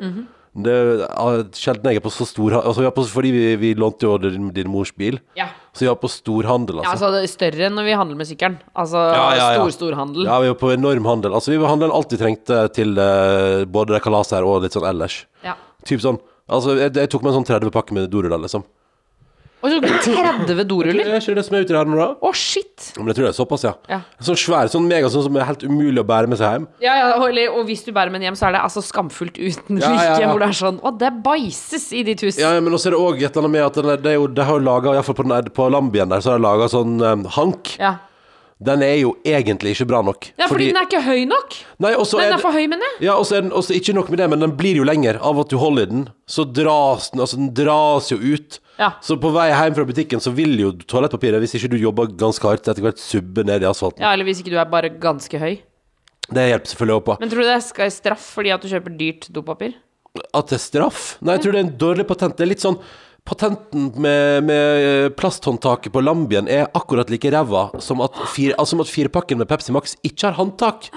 Det 0.51 0.71
er 0.75 1.43
sjelden 1.55 1.93
jeg 1.93 2.01
er 2.01 2.03
på 2.03 2.11
så 2.11 2.25
stor 2.27 2.57
altså, 2.59 2.83
på, 2.91 3.03
Fordi 3.07 3.29
vi, 3.31 3.43
vi 3.55 3.69
lånte 3.79 4.03
jo 4.03 4.17
din, 4.19 4.49
din 4.51 4.67
mors 4.67 4.89
bil, 4.91 5.21
ja. 5.37 5.45
så 5.71 5.85
vi 5.85 5.87
var 5.87 5.95
på 6.01 6.09
storhandel, 6.11 6.81
Ja, 6.81 6.91
altså. 6.91 7.07
altså 7.07 7.11
det 7.15 7.21
er 7.23 7.31
større 7.31 7.69
enn 7.69 7.77
når 7.79 7.87
vi 7.87 7.93
handler 7.95 8.19
med 8.19 8.27
sykkelen. 8.27 8.57
Altså 8.75 8.99
Ja, 8.99 9.29
ja, 9.37 9.45
ja. 9.55 9.69
stor, 9.71 9.95
handel. 9.95 10.27
Ja, 10.27 10.41
vi 10.43 10.51
var 10.51 10.59
på 10.59 10.73
enorm 10.75 11.07
handel. 11.07 11.37
Altså, 11.39 11.53
vi 11.53 11.61
handla 11.63 11.87
alt 11.95 12.11
vi 12.11 12.19
trengte 12.19 12.65
til 12.75 12.99
uh, 12.99 13.63
både 13.63 13.95
det 13.95 14.03
kalaset 14.03 14.41
her 14.41 14.47
og 14.49 14.65
litt 14.65 14.75
sånn 14.75 14.89
ellers. 14.91 15.21
Ja. 15.45 15.55
Typ 15.87 16.03
sånn 16.03 16.19
Altså, 16.51 16.73
jeg, 16.75 16.91
jeg 16.99 17.07
tok 17.07 17.21
med 17.23 17.31
en 17.31 17.37
sånn 17.39 17.47
30 17.47 17.71
pakke 17.71 17.95
med 17.95 18.09
doruller, 18.11 18.41
liksom. 18.43 18.65
Og 19.61 19.69
så 19.69 19.77
tok 19.77 19.83
du 19.85 20.15
30 20.17 20.63
doruller. 20.65 21.05
Er 21.05 21.19
ikke 21.21 21.35
det 21.37 21.43
som 21.45 21.55
er 21.57 21.65
ute 21.67 21.75
her 21.77 21.85
nå, 21.85 21.97
da? 21.99 22.07
Å, 22.17 22.31
shit! 22.33 22.87
Men 22.97 23.11
jeg 23.11 23.17
tror 23.19 23.27
det 23.27 23.31
er 23.31 23.37
såpass, 23.37 23.65
ja. 23.67 23.73
Ja. 23.91 23.99
Sånn 24.25 24.39
svær, 24.41 24.71
sånn 24.73 24.87
mega, 24.89 25.09
sånn 25.13 25.27
som 25.27 25.37
er 25.37 25.45
helt 25.45 25.61
umulig 25.67 26.01
å 26.01 26.05
bære 26.09 26.31
med 26.31 26.39
seg 26.41 26.55
hjem. 26.55 26.65
Ja, 26.81 26.95
ja, 26.97 27.11
og, 27.21 27.37
og 27.59 27.65
hvis 27.69 27.83
du 27.85 27.91
bærer 27.93 28.09
med 28.09 28.21
den 28.23 28.31
hjem, 28.31 28.39
så 28.41 28.47
er 28.49 28.57
det 28.57 28.63
altså 28.65 28.81
skamfullt 28.85 29.37
uten 29.37 29.77
Ja, 29.77 29.91
like. 29.93 30.07
ja, 30.09 30.19
ja. 30.25 30.31
Hvor 30.33 30.41
det 30.41 30.49
er 30.49 30.57
sånn 30.63 30.79
Å, 30.81 30.93
det 31.05 31.11
bæsjes 31.25 31.85
i 31.93 32.01
ditt 32.09 32.25
hus. 32.25 32.39
Ja, 32.41 32.55
men 32.59 32.73
også 32.73 32.89
er 32.89 32.97
det 32.97 33.03
òg 33.05 33.21
et 33.21 33.29
eller 33.37 33.45
annet 33.45 33.55
med 33.59 33.67
at 33.69 34.01
det 34.05 34.15
er 34.15 34.17
jo, 34.17 34.25
de 34.27 34.47
har 34.49 34.57
jo 34.57 34.65
laga, 34.65 34.95
iallfall 34.97 35.19
på, 35.21 35.27
den- 35.29 35.51
på 35.61 35.69
Lambien 35.77 36.09
der, 36.09 36.25
så 36.25 36.33
har 36.33 36.41
de 36.41 36.47
laga 36.49 36.69
sånn 36.73 36.97
um, 37.05 37.27
hank. 37.37 37.75
Ja. 37.77 37.95
Den 38.61 38.83
er 38.85 38.97
jo 38.99 39.15
egentlig 39.25 39.73
ikke 39.73 39.87
bra 39.89 40.03
nok. 40.05 40.27
Ja, 40.37 40.45
fordi, 40.45 40.67
den 40.69 40.77
er 40.77 40.85
ikke 40.85 41.01
høy 41.01 41.23
nok. 41.25 41.55
Nei, 41.81 41.93
Den 41.97 42.19
er 42.21 42.35
er 42.35 42.41
for 42.43 42.53
høy, 42.53 42.67
mener 42.69 42.85
jeg. 42.85 43.07
Ja, 43.07 43.15
og 43.17 43.25
så 43.25 43.39
er 43.39 43.45
den 43.47 43.55
også 43.57 43.73
ikke 43.73 43.95
nok 43.97 44.11
med 44.13 44.21
det, 44.21 44.27
men 44.29 44.43
den 44.43 44.53
blir 44.57 44.77
jo 44.77 44.85
lenger 44.85 45.17
av 45.17 45.39
at 45.41 45.49
du 45.49 45.57
holder 45.57 45.87
i 45.87 45.89
den. 45.89 46.03
Så 46.29 46.45
dras 46.45 47.09
den, 47.09 47.23
altså 47.25 47.39
den 47.41 47.49
dras 47.57 48.11
jo 48.13 48.19
ut. 48.21 48.59
Ja. 48.77 48.91
Så 49.01 49.17
på 49.21 49.31
vei 49.33 49.49
hjem 49.49 49.75
fra 49.79 49.87
butikken 49.89 50.21
så 50.21 50.33
vil 50.37 50.53
jo 50.61 50.71
toalettpapiret, 50.77 51.41
hvis 51.41 51.57
ikke 51.57 51.73
du 51.73 51.79
jobber 51.81 52.13
ganske 52.13 52.45
hardt, 52.45 52.69
etter 52.69 52.85
hvert 52.85 53.01
subbe 53.01 53.45
ned 53.49 53.65
i 53.65 53.69
asfalten. 53.69 54.05
Ja, 54.05 54.13
Eller 54.13 54.29
hvis 54.29 54.43
ikke 54.43 54.53
du 54.53 54.59
er 54.61 54.69
bare 54.69 54.93
ganske 55.01 55.41
høy. 55.41 55.55
Det 56.31 56.47
hjelper 56.47 56.71
selvfølgelig 56.71 56.97
også 56.99 57.07
på. 57.09 57.15
Men 57.19 57.31
tror 57.31 57.41
du 57.41 57.49
det 57.49 57.61
skal 57.65 57.91
straff 57.93 58.27
fordi 58.37 58.53
at 58.53 58.61
du 58.63 58.69
kjøper 58.71 58.93
dyrt 58.99 59.31
dopapir? 59.33 59.73
At 60.35 60.51
det 60.51 60.59
er 60.59 60.63
straff? 60.63 61.15
Nei, 61.23 61.37
jeg 61.37 61.45
tror 61.45 61.55
det 61.55 61.61
er 61.61 61.65
en 61.65 61.77
dårlig 61.81 62.05
patent. 62.07 62.37
Det 62.37 62.45
er 62.45 62.51
litt 62.53 62.63
sånn 62.63 62.77
Patenten 63.27 63.91
med, 64.01 64.43
med 64.43 65.15
plasthåndtaket 65.15 65.93
på 65.93 66.01
Lambien 66.01 66.49
er 66.49 66.71
akkurat 66.73 67.11
like 67.13 67.29
ræva 67.31 67.67
som 67.79 68.01
at, 68.01 68.17
fire, 68.33 68.55
altså 68.57 68.75
som 68.75 68.81
med 69.37 69.47
Pepsi 69.49 69.71
Max 69.75 69.95
ikke 70.03 70.27
har 70.27 70.39
håndtak. 70.39 70.89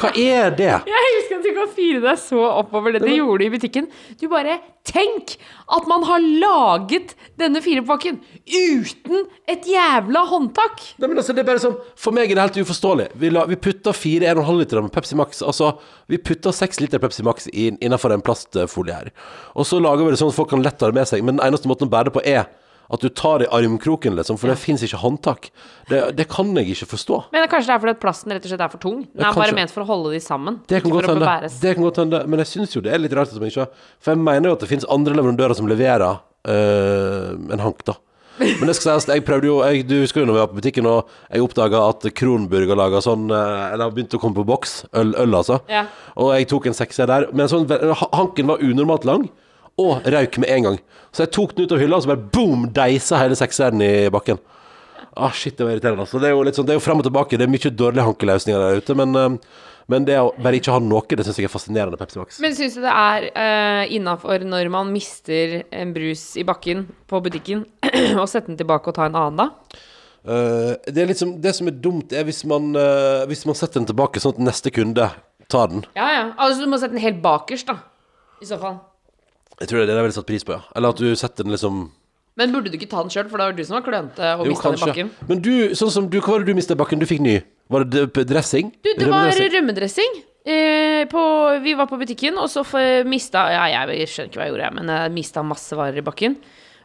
Hva 0.00 0.12
er 0.16 0.54
det? 0.56 0.72
Jeg 0.88 1.14
husker 1.16 1.38
at 1.38 1.46
du 1.46 1.52
kan 1.56 1.72
fyre 1.76 2.02
deg 2.04 2.20
så 2.20 2.44
oppover 2.62 2.96
det. 2.96 3.02
Det 3.04 3.16
gjorde 3.16 3.42
du 3.42 3.48
i 3.48 3.52
butikken. 3.52 3.88
Du 4.20 4.28
bare 4.32 4.60
Tenk 4.82 5.36
at 5.70 5.84
man 5.86 6.02
har 6.08 6.18
laget 6.18 7.12
denne 7.38 7.60
firepakken 7.62 8.16
uten 8.50 9.28
et 9.46 9.68
jævla 9.70 10.24
håndtak! 10.26 10.80
Nei, 10.98 11.06
men 11.06 11.20
altså, 11.22 11.36
det 11.36 11.44
er 11.44 11.48
bare 11.52 11.62
sånn 11.62 11.76
For 11.94 12.14
meg 12.14 12.32
er 12.32 12.40
det 12.40 12.46
helt 12.48 12.58
uforståelig. 12.66 13.06
Vi, 13.22 13.30
la, 13.30 13.44
vi 13.46 13.58
putter 13.62 13.94
fire 13.94 14.32
1,5 14.32 14.58
liter 14.58 14.82
med 14.82 14.90
Pepsi 14.94 15.18
Max. 15.18 15.38
Altså, 15.46 15.76
vi 16.10 16.18
putter 16.18 16.54
seks 16.56 16.82
liter 16.82 17.02
Pepsi 17.02 17.22
Max 17.26 17.46
inn, 17.52 17.78
innenfor 17.78 18.14
en 18.14 18.24
plastfolie 18.26 18.96
her. 18.96 19.12
Og 19.54 19.68
så 19.70 19.78
lager 19.82 20.02
vi 20.02 20.16
det 20.16 20.18
sånn 20.22 20.34
at 20.34 20.40
folk 20.40 20.50
kan 20.50 20.66
lett 20.66 20.82
ha 20.82 20.90
det 20.90 20.98
med 20.98 21.10
seg. 21.12 21.22
Men 21.22 21.38
den 21.38 21.46
eneste 21.46 21.70
måten 21.70 21.86
å 21.86 21.94
bære 21.94 22.10
det 22.10 22.16
på, 22.18 22.24
er 22.26 22.50
at 22.92 23.00
du 23.00 23.08
tar 23.08 23.40
det 23.40 23.48
i 23.48 23.52
armkroken, 23.56 24.14
liksom. 24.18 24.36
For 24.40 24.52
det 24.52 24.58
fins 24.60 24.82
ikke 24.84 25.00
håndtak. 25.00 25.48
Det, 25.88 26.02
det 26.18 26.26
kan 26.30 26.50
jeg 26.58 26.74
ikke 26.74 26.90
forstå. 26.90 27.22
Men 27.32 27.48
kanskje 27.48 27.70
det 27.70 27.76
er 27.76 27.82
fordi 27.86 27.94
at 27.96 28.02
plasten 28.02 28.34
rett 28.34 28.44
og 28.44 28.52
slett 28.52 28.64
er 28.66 28.72
for 28.74 28.82
tung? 28.82 29.02
Den 29.08 29.24
er 29.28 29.38
bare 29.38 29.56
ment 29.56 29.72
for 29.72 29.84
å 29.84 29.88
holde 29.88 30.12
de 30.12 30.20
sammen. 30.20 30.60
Det 30.68 30.82
kan 30.84 30.92
godt 30.92 31.08
hende. 31.08 31.32
Det 31.62 31.74
kan 31.78 31.86
godt 31.86 32.02
hende. 32.02 32.22
Men 32.28 32.44
jeg 32.44 32.52
syns 32.52 32.76
jo 32.76 32.84
det 32.84 32.92
er 32.92 33.00
litt 33.00 33.16
rart. 33.16 33.32
Som 33.32 33.44
jeg 33.46 33.54
ikke, 33.54 33.68
for 34.02 34.12
jeg 34.12 34.20
mener 34.20 34.50
jo 34.50 34.56
at 34.58 34.64
det 34.64 34.68
finnes 34.68 34.88
andre 34.92 35.16
leverandører 35.16 35.56
som 35.56 35.68
leverer 35.70 36.20
øh, 36.52 37.52
en 37.56 37.64
hank, 37.64 37.80
da. 37.88 37.96
Men 38.42 38.68
det 38.68 38.74
skal 38.76 38.96
sies, 38.96 39.10
jeg 39.12 39.24
prøvde 39.28 39.46
jo 39.46 39.58
jeg, 39.60 39.84
Du 39.86 39.98
husker 40.00 40.22
jo 40.22 40.28
når 40.28 40.34
vi 40.34 40.40
var 40.40 40.48
på 40.50 40.56
butikken 40.56 40.86
og 40.88 41.10
jeg 41.28 41.44
oppdaga 41.44 41.82
at 41.92 42.06
Kronburg 42.16 42.70
har 42.72 42.78
laga 42.80 43.02
sånn 43.04 43.26
øh, 43.28 43.66
Eller 43.68 43.84
har 43.84 43.92
begynt 43.92 44.16
å 44.16 44.20
komme 44.22 44.38
på 44.38 44.46
boks. 44.48 44.82
Øl, 44.98 45.12
øl 45.20 45.38
altså. 45.40 45.60
Ja. 45.70 45.86
Og 46.16 46.32
jeg 46.36 46.48
tok 46.52 46.68
en 46.68 46.76
sekser 46.76 47.08
der. 47.08 47.28
Men 47.36 47.48
sånn, 47.52 47.68
hanken 48.12 48.52
var 48.52 48.64
unormalt 48.64 49.08
lang. 49.08 49.28
Og 49.80 50.04
røyk 50.04 50.38
med 50.42 50.52
en 50.52 50.66
gang. 50.68 50.80
Så 51.12 51.24
jeg 51.24 51.32
tok 51.36 51.54
den 51.56 51.66
ut 51.66 51.74
av 51.74 51.80
hylla, 51.80 51.98
og 51.98 52.04
så 52.04 52.12
bare 52.12 52.30
boom, 52.34 52.66
deisa 52.74 53.20
hele 53.20 53.36
sekseren 53.38 53.80
i 53.84 53.92
bakken. 54.12 54.40
Ah, 55.12 55.32
shit, 55.32 55.56
det 55.58 55.64
var 55.64 55.74
irriterende. 55.74 56.06
Altså. 56.06 56.20
Det 56.20 56.30
er 56.30 56.32
jo 56.32 56.44
litt 56.46 56.56
sånn, 56.56 56.66
det 56.68 56.74
er 56.74 56.80
jo 56.80 56.84
frem 56.84 57.02
og 57.02 57.06
tilbake. 57.06 57.36
Det 57.36 57.44
er 57.44 57.52
mye 57.52 57.72
dårlige 57.76 58.06
hankeløsninger 58.06 58.62
der 58.62 58.80
ute, 58.80 58.96
men, 58.96 59.16
øh, 59.20 59.64
men 59.92 60.06
det 60.08 60.16
å 60.22 60.30
bare 60.40 60.56
ikke 60.56 60.72
ha 60.72 60.80
noe, 60.80 61.04
det 61.04 61.26
syns 61.26 61.40
jeg 61.40 61.48
er 61.50 61.52
fascinerende. 61.52 61.98
Pepsi 62.00 62.20
Max. 62.20 62.38
Men 62.40 62.56
syns 62.56 62.78
du 62.78 62.84
det 62.84 62.92
er 62.96 63.26
uh, 63.34 63.82
innafor 63.92 64.46
når 64.48 64.70
man 64.72 64.92
mister 64.94 65.58
en 65.68 65.92
brus 65.92 66.30
i 66.40 66.46
bakken 66.48 66.86
på 67.10 67.20
butikken, 67.24 67.66
å 68.22 68.28
sette 68.30 68.48
den 68.48 68.60
tilbake 68.60 68.88
og 68.88 68.96
ta 68.96 69.08
en 69.08 69.18
annen, 69.20 69.42
da? 69.42 69.82
Uh, 70.22 70.78
det, 70.86 71.08
liksom, 71.10 71.34
det 71.44 71.52
som 71.58 71.68
er 71.68 71.76
dumt, 71.82 72.14
er 72.16 72.24
hvis 72.28 72.40
man, 72.48 72.70
uh, 72.78 73.26
hvis 73.28 73.44
man 73.48 73.58
setter 73.58 73.82
den 73.82 73.90
tilbake, 73.90 74.22
sånn 74.22 74.38
at 74.38 74.46
neste 74.48 74.72
kunde 74.72 75.10
tar 75.52 75.68
den. 75.74 75.84
Ja, 75.98 76.08
ja. 76.14 76.24
Altså 76.40 76.64
du 76.64 76.72
må 76.72 76.80
sette 76.80 76.96
den 76.96 77.04
helt 77.04 77.20
bakerst, 77.24 77.68
da. 77.68 77.82
I 78.40 78.48
så 78.48 78.56
fall. 78.62 78.80
Jeg 79.62 79.68
tror 79.70 79.78
det 79.78 79.84
er 79.86 79.90
det 79.92 79.96
jeg 80.00 80.06
ville 80.08 80.16
satt 80.18 80.26
pris 80.28 80.44
på, 80.46 80.56
ja. 80.56 80.62
Eller 80.76 80.90
at 80.94 80.98
du 81.02 81.08
setter 81.18 81.46
den 81.46 81.54
liksom 81.54 81.82
Men 82.40 82.50
burde 82.54 82.70
du 82.72 82.76
ikke 82.78 82.88
ta 82.90 83.02
den 83.04 83.12
sjøl, 83.12 83.28
for 83.30 83.38
det 83.38 83.46
var 83.46 83.56
du 83.58 83.62
som 83.68 83.76
var 83.76 83.84
klønete 83.86 84.28
og 84.40 84.46
mista 84.48 84.70
den 84.72 84.80
i 84.80 84.86
bakken? 84.88 85.10
Men 85.28 85.42
du, 85.44 85.52
sånn 85.78 85.90
som 85.94 86.06
du, 86.10 86.18
hva 86.20 86.32
var 86.34 86.42
det 86.42 86.48
du 86.50 86.56
mistet 86.58 86.74
i 86.74 86.80
bakken? 86.80 86.98
Du 87.02 87.06
fikk 87.06 87.20
ny. 87.22 87.34
Var 87.70 87.84
det 87.84 88.06
d- 88.16 88.24
dressing? 88.30 88.72
Du, 88.82 88.88
det 88.98 89.06
var 89.06 89.28
Rømmedressing? 89.28 89.52
rømmedressing. 89.56 90.16
Eh, 90.42 91.04
på, 91.12 91.22
vi 91.62 91.74
var 91.78 91.86
på 91.86 91.98
butikken, 92.00 92.38
og 92.40 92.48
så 92.50 92.64
f- 92.66 93.04
mista 93.06 93.44
Ja, 93.52 93.68
jeg 93.86 94.08
skjønner 94.10 94.32
ikke 94.32 94.40
hva 94.40 94.46
jeg 94.48 94.54
gjorde, 94.56 94.64
jeg, 94.66 94.74
men 94.80 94.90
jeg 94.96 95.12
mista 95.14 95.44
masse 95.46 95.76
varer 95.78 96.00
i 96.02 96.06
bakken. 96.08 96.36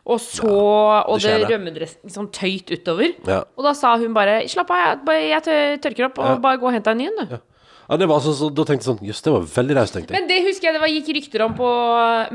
Og 0.08 0.20
så 0.24 0.48
Og 0.52 1.18
det 1.18 1.24
det 1.24 1.32
skjer 1.32 1.40
det. 1.42 1.50
rømmedressing 1.56 2.12
sånn 2.14 2.30
tøyt 2.32 2.70
utover. 2.78 3.16
Ja. 3.28 3.42
Og 3.58 3.64
da 3.66 3.74
sa 3.74 3.96
hun 3.98 4.14
bare 4.14 4.44
'slapp 4.48 4.70
av, 4.70 4.78
jeg, 4.84 5.00
bare- 5.06 5.28
jeg 5.32 5.44
tør- 5.48 5.80
tørker 5.88 6.06
opp', 6.12 6.20
og 6.20 6.42
bare 6.42 6.58
gå 6.60 6.68
og 6.68 6.74
hent 6.74 6.84
deg 6.86 6.92
en 6.92 6.98
ny 6.98 7.08
en, 7.08 7.28
du. 7.28 7.40
Ja, 7.88 7.98
det 8.02 8.08
var 8.12 8.20
så, 8.20 8.34
så, 8.36 8.50
da 8.52 8.66
tenkte 8.68 8.84
jeg 8.84 8.90
sånn 8.90 9.06
Jøss, 9.08 9.22
det 9.24 9.32
var 9.32 9.46
veldig 9.48 9.76
raust, 9.78 9.94
tenkte 9.96 10.12
jeg. 10.12 10.20
Men 10.20 10.28
det 10.28 10.38
husker 10.44 10.68
jeg 10.68 10.76
det 10.76 10.82
var, 10.84 10.92
gikk 10.92 11.12
rykter 11.16 11.44
om 11.46 11.54
på 11.56 11.70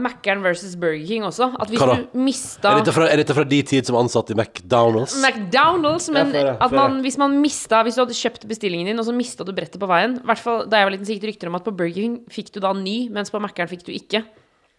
Mækkern 0.01 0.41
versus 0.45 0.73
Burger 0.81 1.05
King 1.09 1.27
også. 1.29 1.51
At 1.61 1.73
hvis 1.73 1.83
Hva 1.83 1.88
da? 1.91 1.97
du 2.01 2.23
mista 2.25 2.73
Er 2.73 2.81
dette, 2.81 2.95
fra, 2.97 3.09
er 3.12 3.21
dette 3.21 3.37
fra 3.37 3.45
de 3.51 3.61
tid 3.69 3.88
som 3.88 3.99
ansatt 4.01 4.33
i 4.33 4.37
McDonald's? 4.38 5.19
McDonald's, 5.21 6.09
men 6.15 6.33
Ja, 6.33 6.33
flere, 6.33 6.57
at 6.65 6.77
man, 6.77 7.01
hvis 7.05 7.19
man 7.21 7.37
mista 7.43 7.83
Hvis 7.85 7.99
du 7.99 8.05
hadde 8.07 8.17
kjøpt 8.17 8.49
bestillingen 8.49 8.88
din, 8.88 9.03
og 9.03 9.09
så 9.09 9.12
mista 9.17 9.45
du 9.45 9.53
brettet 9.53 9.81
på 9.83 9.91
veien 9.91 10.17
I 10.23 10.27
hvert 10.33 10.41
fall 10.41 10.65
Da 10.73 10.81
jeg 10.81 10.88
var 10.88 10.97
liten, 10.97 11.09
så 11.09 11.17
gikk 11.17 11.25
det 11.27 11.33
rykter 11.35 11.53
om 11.53 11.61
at 11.61 11.69
på 11.69 11.77
Burger 11.77 12.01
King 12.01 12.17
fikk 12.33 12.53
du 12.57 12.61
da 12.65 12.73
ny, 12.77 12.97
mens 13.12 13.33
på 13.33 13.41
Mækkern 13.43 13.69
fikk 13.71 13.85
du 13.88 13.93
ikke. 13.93 14.25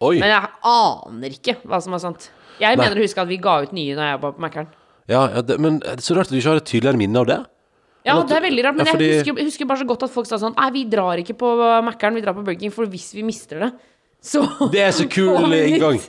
Oi! 0.02 0.16
Men 0.18 0.34
jeg 0.34 0.50
aner 0.74 1.38
ikke 1.38 1.58
hva 1.62 1.78
som 1.84 1.94
er 1.94 2.02
sant. 2.02 2.30
Jeg 2.58 2.74
Nei. 2.74 2.82
mener 2.82 2.98
å 2.98 3.04
huske 3.06 3.22
at 3.22 3.30
vi 3.30 3.38
ga 3.42 3.60
ut 3.62 3.72
nye 3.76 3.94
når 3.94 4.10
jeg 4.10 4.20
var 4.26 4.34
på 4.34 4.42
Mækkern. 4.42 4.72
Ja, 5.10 5.22
ja, 5.36 5.42
det, 5.44 5.58
men 5.60 5.82
er 5.86 6.00
så 6.02 6.16
rart 6.16 6.30
at 6.30 6.34
du 6.34 6.38
ikke 6.40 6.54
har 6.54 6.62
et 6.62 6.66
tydeligere 6.68 6.98
minne 6.98 7.20
av 7.20 7.28
det? 7.28 7.38
Ja, 8.04 8.18
det 8.22 8.36
er 8.36 8.44
veldig 8.44 8.64
rart, 8.66 8.76
men 8.76 8.86
ja, 8.86 8.92
fordi- 8.92 9.08
jeg, 9.08 9.22
husker, 9.24 9.38
jeg 9.40 9.48
husker 9.48 9.66
bare 9.70 9.80
så 9.80 9.86
godt 9.88 10.02
at 10.04 10.10
folk 10.12 10.26
sa 10.28 10.36
sånn 10.40 10.54
Nei, 10.58 10.70
vi 10.74 10.84
drar 10.92 11.16
ikke 11.22 11.36
på 11.40 11.54
Mækkern, 11.86 12.14
vi 12.14 12.20
drar 12.26 12.34
på 12.36 12.44
Burger 12.44 12.60
King, 12.60 12.70
for 12.74 12.86
hvis 12.92 13.12
vi 13.16 13.22
mister 13.24 13.64
det, 13.64 13.72
så 14.20 14.44
Det 14.72 14.80
er 14.84 14.92
så 14.92 15.08
kul 15.08 15.52
inngang. 15.54 16.00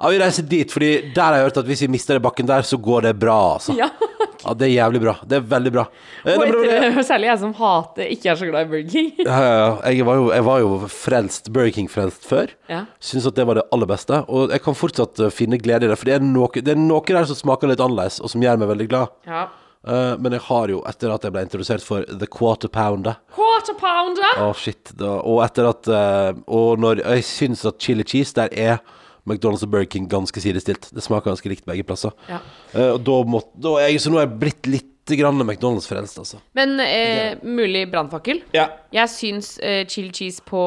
Ja, 0.00 0.08
vi 0.08 0.16
reiser 0.22 0.46
dit, 0.48 0.70
fordi 0.72 1.12
der 1.12 1.22
har 1.26 1.34
jeg 1.36 1.48
hørt 1.50 1.58
at 1.60 1.66
hvis 1.68 1.82
vi 1.84 1.88
mister 1.92 2.16
det 2.16 2.22
bakken 2.24 2.46
der, 2.48 2.62
så 2.64 2.78
går 2.80 3.02
det 3.10 3.18
bra, 3.20 3.40
altså. 3.58 3.76
Ja. 3.76 3.90
Ja, 4.40 4.54
det 4.56 4.70
er 4.70 4.70
jævlig 4.72 5.00
bra. 5.02 5.12
Det 5.28 5.36
er 5.36 5.42
veldig 5.44 5.70
bra. 5.74 5.82
Eh, 6.24 6.38
Og 6.38 6.46
etter, 6.46 6.94
særlig 7.04 7.26
jeg 7.28 7.38
som 7.42 7.50
hater 7.58 8.06
ikke 8.08 8.30
er 8.32 8.38
så 8.40 8.46
glad 8.48 8.62
i 8.64 8.68
Burger 8.70 8.86
King. 8.88 9.10
Ja, 9.18 9.36
ja, 9.44 9.50
ja. 9.58 9.90
Jeg 9.92 10.06
var 10.08 10.16
jo, 10.16 10.30
jeg 10.32 10.44
var 10.46 10.62
jo 10.62 10.70
frelst, 10.88 11.50
Burger 11.52 11.74
King-frelst 11.76 12.24
før. 12.24 12.48
Ja. 12.72 12.78
Syns 13.04 13.26
at 13.28 13.36
det 13.36 13.44
var 13.50 13.58
det 13.60 13.66
aller 13.76 13.90
beste. 13.90 14.22
Og 14.32 14.48
jeg 14.54 14.62
kan 14.64 14.78
fortsatt 14.80 15.20
eh, 15.26 15.28
finne 15.36 15.58
glede 15.60 15.84
i 15.84 15.90
det. 15.92 15.98
For 16.00 16.08
det 16.08 16.14
er 16.16 16.24
noe, 16.24 16.48
det 16.56 16.72
er 16.72 16.80
noe 16.80 17.04
der 17.04 17.28
som 17.28 17.36
smaker 17.36 17.68
litt 17.68 17.82
annerledes, 17.84 18.16
og 18.24 18.32
som 18.32 18.40
gjør 18.40 18.62
meg 18.64 18.72
veldig 18.72 18.88
glad. 18.94 19.12
Ja. 19.28 19.42
Eh, 19.86 20.14
men 20.20 20.34
jeg 20.36 20.42
har 20.44 20.68
jo, 20.68 20.82
etter 20.84 21.12
at 21.14 21.22
jeg 21.24 21.32
ble 21.32 21.42
introdusert 21.46 21.84
for 21.84 22.04
The 22.04 22.26
Quarter 22.28 22.68
Pounder 22.68 23.14
Quarter 23.32 23.78
pounder! 23.80 24.34
Å, 24.44 24.50
shit. 24.56 24.90
Da, 25.00 25.14
og 25.24 25.38
etter 25.46 25.68
at 25.70 25.88
uh, 25.88 26.40
Og 26.52 26.80
når 26.82 27.00
jeg 27.00 27.24
syns 27.24 27.62
at 27.68 27.78
chili 27.80 28.04
cheese, 28.04 28.34
der 28.36 28.52
er 28.52 28.82
McDonald's 29.24 29.64
og 29.64 29.70
Burger 29.72 29.88
King 29.88 30.06
ganske 30.10 30.40
sidestilt. 30.42 30.90
Det 30.96 31.04
smaker 31.04 31.30
ganske 31.32 31.48
likt 31.52 31.64
begge 31.68 31.84
plasser. 31.88 32.12
Ja. 32.28 32.40
Uh, 32.74 32.90
og 32.98 33.00
da 33.08 33.16
må, 33.28 33.40
da 33.56 33.74
er 33.80 33.92
jeg, 33.94 34.02
så 34.04 34.12
nå 34.12 34.20
er 34.20 34.26
jeg 34.26 34.38
blitt 34.42 34.68
litt 34.68 35.14
grann 35.16 35.40
McDonald's-frelst, 35.44 36.20
altså. 36.22 36.38
Men 36.54 36.76
eh, 36.84 37.40
mulig 37.42 37.86
brannfakkel. 37.90 38.44
Ja. 38.54 38.68
Jeg 38.94 39.10
syns 39.10 39.48
chili 39.90 40.12
cheese 40.14 40.44
på 40.46 40.60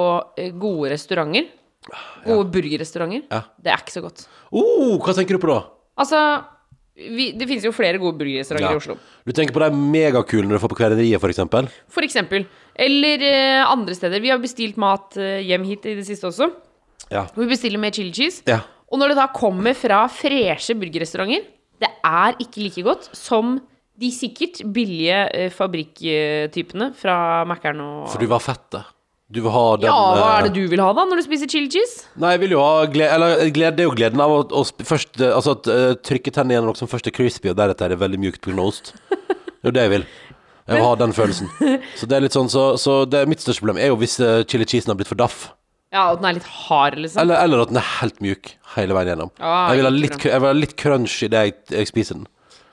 gode 0.59 0.89
restauranter, 0.91 1.47
gode 2.25 2.49
burgerrestauranter, 2.51 3.23
Ja. 3.31 3.43
det 3.63 3.71
er 3.71 3.85
ikke 3.85 3.95
så 3.95 4.03
godt. 4.03 4.25
Oh, 4.51 4.97
hva 4.99 5.15
tenker 5.15 5.37
du 5.37 5.43
på 5.45 5.51
da? 5.53 5.61
Altså, 6.01 6.19
vi, 6.95 7.31
det 7.33 7.47
finnes 7.49 7.63
jo 7.65 7.71
flere 7.73 7.97
gode 7.97 8.17
burgerrestauranter 8.19 8.69
Ja. 8.69 8.75
i 8.77 8.81
Oslo. 8.81 8.95
Du 9.25 9.31
tenker 9.33 9.55
på 9.55 9.63
de 9.63 9.71
megakulene 9.73 10.53
du 10.53 10.59
får 10.61 10.69
på 10.75 10.77
Kverneriet, 10.77 11.19
for 11.19 11.31
eksempel? 11.33 11.67
For 11.89 12.05
eksempel. 12.05 12.45
Eller 12.75 13.23
eh, 13.25 13.63
andre 13.65 13.95
steder. 13.97 14.21
Vi 14.21 14.29
har 14.29 14.37
bestilt 14.43 14.77
mat 14.77 15.17
eh, 15.17 15.39
hjem 15.47 15.65
hit 15.65 15.85
i 15.89 15.95
det 15.97 16.05
siste 16.05 16.29
også. 16.29 16.51
Ja. 17.09 17.25
Og 17.33 17.43
vi 17.43 17.49
bestiller 17.55 17.81
med 17.81 17.93
chili 17.97 18.13
cheese. 18.13 18.43
Ja. 18.47 18.59
Og 18.93 18.99
når 19.01 19.13
det 19.13 19.17
da 19.23 19.27
kommer 19.33 19.73
fra 19.73 20.03
freshe 20.07 20.75
burgerrestauranter, 20.77 21.47
det 21.81 21.89
er 22.05 22.37
ikke 22.39 22.61
like 22.67 22.83
godt 22.85 23.09
som 23.17 23.57
de 23.99 24.09
sikkert 24.13 24.61
billige 24.73 25.17
eh, 25.33 25.49
fabrikktypene 25.53 26.91
fra 26.97 27.43
Mækkern 27.49 27.81
og 27.83 28.09
For 28.13 28.21
du 28.21 28.29
var 28.29 28.41
fett, 28.43 28.65
da. 28.73 28.83
Du 29.33 29.39
vil 29.41 29.53
ha 29.53 29.63
den 29.81 29.87
Ja, 29.89 29.93
hva 30.13 30.25
er 30.35 30.43
eh, 30.43 30.49
det 30.49 30.53
du 30.59 30.67
vil 30.71 30.81
ha 30.83 30.91
da 30.93 31.05
når 31.09 31.21
du 31.21 31.23
spiser 31.25 31.49
chili 31.49 31.69
cheese? 31.73 32.03
Nei, 32.21 32.35
jeg 32.35 32.43
vil 32.43 32.53
jo 32.55 32.59
ha 32.61 32.83
glede 32.91 33.15
Eller 33.15 33.45
glede, 33.55 33.75
det 33.79 33.85
er 33.85 33.89
jo 33.89 33.95
gleden 33.97 34.21
av 34.23 34.33
å, 34.35 34.41
å 34.59 34.61
sp- 34.67 34.85
først 34.87 35.21
eh, 35.23 35.31
Altså 35.33 35.55
at 35.57 35.69
uh, 35.71 35.95
trykke 36.05 36.33
tennene 36.35 36.57
gjennom 36.59 36.73
noe 36.73 36.79
som 36.79 36.91
først 36.91 37.09
er 37.09 37.15
crispy, 37.15 37.49
og 37.53 37.57
deretter 37.57 37.87
er 37.89 37.95
det 37.95 38.01
veldig 38.03 38.19
mjukt 38.21 38.43
pga. 38.45 38.59
ost. 38.61 38.93
Det 39.09 39.65
er 39.65 39.71
jo 39.71 39.75
det 39.79 39.87
jeg 39.87 39.93
vil. 39.95 40.05
Jeg 40.67 40.77
vil 40.77 40.85
ha 40.85 40.93
den 41.01 41.11
følelsen. 41.15 41.49
Så 41.99 42.07
det 42.07 42.15
er 42.17 42.23
litt 42.23 42.35
sånn 42.35 42.47
Så, 42.51 42.61
så 42.79 42.93
det, 43.09 43.25
mitt 43.31 43.41
største 43.43 43.63
problem 43.63 43.79
er 43.81 43.89
jo 43.91 43.97
hvis 43.99 44.19
uh, 44.23 44.43
chili 44.47 44.67
cheesen 44.69 44.93
har 44.93 44.99
blitt 44.99 45.09
for 45.11 45.19
daff. 45.19 45.49
Ja, 45.93 46.07
at 46.13 46.21
den 46.21 46.29
er 46.31 46.37
litt 46.39 46.47
hard, 46.49 46.95
liksom. 46.97 47.21
Eller, 47.21 47.37
eller 47.45 47.65
at 47.65 47.69
den 47.73 47.77
er 47.81 47.89
helt 47.99 48.21
mjuk 48.23 48.53
hele 48.77 48.95
veien 48.97 49.11
gjennom. 49.13 49.29
Ah, 49.37 49.67
jeg, 49.73 49.81
vil 49.81 49.85
ha 49.85 49.91
ikke 49.93 50.01
litt, 50.05 50.15
bra. 50.17 50.31
jeg 50.31 50.41
vil 50.43 50.49
ha 50.49 50.53
litt 50.57 50.77
crunch 50.81 51.17
i 51.21 51.29
det 51.29 51.43
jeg, 51.45 51.57
jeg 51.75 51.89
spiser 51.91 52.17
den. 52.17 52.23